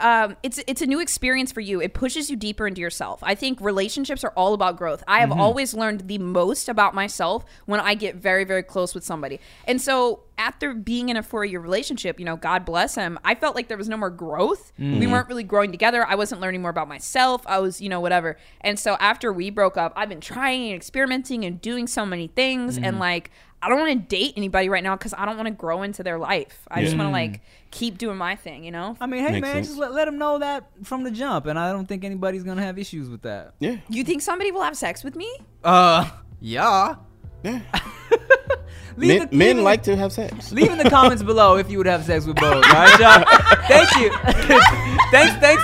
um, 0.00 0.36
it's 0.42 0.58
it's 0.66 0.82
a 0.82 0.86
new 0.86 1.00
experience 1.00 1.52
for 1.52 1.60
you. 1.60 1.80
It 1.80 1.94
pushes 1.94 2.30
you 2.30 2.36
deeper 2.36 2.66
into 2.66 2.80
yourself. 2.80 3.20
I 3.22 3.34
think 3.34 3.60
relationships 3.60 4.24
are 4.24 4.32
all 4.36 4.54
about 4.54 4.76
growth. 4.76 5.04
I 5.06 5.20
have 5.20 5.30
mm-hmm. 5.30 5.40
always 5.40 5.72
learned 5.74 6.08
the 6.08 6.18
most 6.18 6.68
about 6.68 6.94
myself 6.94 7.44
when 7.66 7.78
I 7.78 7.94
get 7.94 8.16
very 8.16 8.44
very 8.44 8.62
close 8.62 8.94
with 8.94 9.04
somebody. 9.04 9.40
And 9.66 9.80
so 9.80 10.24
after 10.38 10.74
being 10.74 11.08
in 11.08 11.16
a 11.16 11.22
four 11.22 11.44
year 11.44 11.60
relationship, 11.60 12.18
you 12.18 12.24
know, 12.24 12.36
God 12.36 12.64
bless 12.64 12.96
him, 12.96 13.18
I 13.24 13.36
felt 13.36 13.54
like 13.54 13.68
there 13.68 13.78
was 13.78 13.88
no 13.88 13.96
more 13.96 14.10
growth. 14.10 14.72
We 14.78 14.84
mm-hmm. 14.84 15.12
weren't 15.12 15.28
really 15.28 15.44
growing 15.44 15.70
together. 15.70 16.04
I 16.04 16.16
wasn't 16.16 16.40
learning 16.40 16.62
more 16.62 16.70
about 16.70 16.88
myself. 16.88 17.42
I 17.46 17.60
was, 17.60 17.80
you 17.80 17.88
know, 17.88 18.00
whatever. 18.00 18.36
And 18.62 18.78
so 18.78 18.96
after 18.98 19.32
we 19.32 19.50
broke 19.50 19.76
up, 19.76 19.92
I've 19.94 20.08
been 20.08 20.20
trying 20.20 20.66
and 20.66 20.74
experimenting 20.74 21.44
and 21.44 21.60
doing 21.60 21.86
so 21.86 22.04
many 22.04 22.26
things. 22.26 22.76
And 22.76 22.86
mm-hmm. 22.86 22.98
like, 22.98 23.30
I 23.62 23.68
don't 23.68 23.78
want 23.78 23.92
to 23.92 24.16
date 24.16 24.34
anybody 24.36 24.68
right 24.68 24.82
now 24.82 24.96
because 24.96 25.14
I 25.16 25.24
don't 25.24 25.36
want 25.36 25.46
to 25.46 25.52
grow 25.54 25.82
into 25.82 26.02
their 26.02 26.18
life. 26.18 26.66
I 26.68 26.82
just 26.82 26.96
want 26.96 27.06
to 27.08 27.12
like 27.12 27.40
keep 27.70 27.96
doing 27.96 28.16
my 28.16 28.34
thing, 28.34 28.64
you 28.64 28.72
know? 28.72 28.96
I 29.00 29.06
mean, 29.06 29.24
hey 29.24 29.32
Makes 29.34 29.42
man, 29.42 29.54
sense. 29.54 29.66
just 29.68 29.78
let, 29.78 29.92
let 29.92 30.06
them 30.06 30.18
know 30.18 30.40
that 30.40 30.68
from 30.82 31.04
the 31.04 31.10
jump, 31.12 31.46
and 31.46 31.58
I 31.58 31.70
don't 31.72 31.86
think 31.86 32.02
anybody's 32.04 32.42
gonna 32.42 32.62
have 32.62 32.78
issues 32.78 33.08
with 33.08 33.22
that. 33.22 33.54
yeah, 33.60 33.76
You 33.88 34.02
think 34.04 34.20
somebody 34.22 34.50
will 34.50 34.62
have 34.62 34.76
sex 34.76 35.04
with 35.04 35.14
me? 35.16 35.32
Uh, 35.62 36.10
yeah. 36.40 36.96
Yeah. 37.42 37.60
Men, 38.94 39.30
the- 39.30 39.34
men 39.36 39.64
like 39.64 39.82
to 39.84 39.96
have 39.96 40.12
sex. 40.12 40.52
Leave 40.52 40.70
in 40.70 40.76
the 40.76 40.90
comments 40.90 41.22
below 41.22 41.56
if 41.56 41.70
you 41.70 41.78
would 41.78 41.86
have 41.86 42.04
sex 42.04 42.26
with 42.26 42.36
Bo. 42.36 42.52
All 42.56 42.60
right, 42.60 43.00
y'all. 43.00 43.24
Thank 43.66 43.90
you. 43.96 44.10
thanks, 45.10 45.32
thanks, 45.40 45.62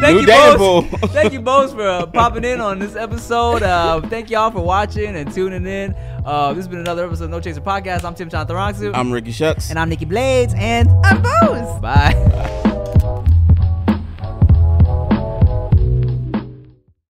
thank 0.00 0.16
New 0.16 0.20
you, 0.26 0.56
pool. 0.56 0.82
thank 1.08 1.34
you, 1.34 1.42
Boze, 1.42 1.74
for 1.74 1.86
uh, 1.86 2.06
popping 2.06 2.42
in 2.42 2.58
on 2.58 2.78
this 2.78 2.96
episode. 2.96 3.62
Uh, 3.62 4.00
thank 4.08 4.30
y'all 4.30 4.50
for 4.50 4.60
watching 4.62 5.14
and 5.14 5.30
tuning 5.30 5.66
in. 5.66 5.94
Uh, 6.24 6.54
this 6.54 6.60
has 6.64 6.68
been 6.68 6.78
another 6.80 7.04
episode 7.04 7.24
of 7.24 7.30
No 7.30 7.40
Chaser 7.40 7.60
Podcast. 7.60 8.02
I'm 8.02 8.14
Tim 8.14 8.30
John 8.30 8.46
Chantarangsu. 8.48 8.92
I'm 8.94 9.12
Ricky 9.12 9.32
Shucks. 9.32 9.68
and 9.68 9.78
I'm 9.78 9.90
Nikki 9.90 10.06
Blades. 10.06 10.54
And 10.56 10.88
I'm 11.04 11.20
Boze. 11.20 11.80
bye. 11.82 12.78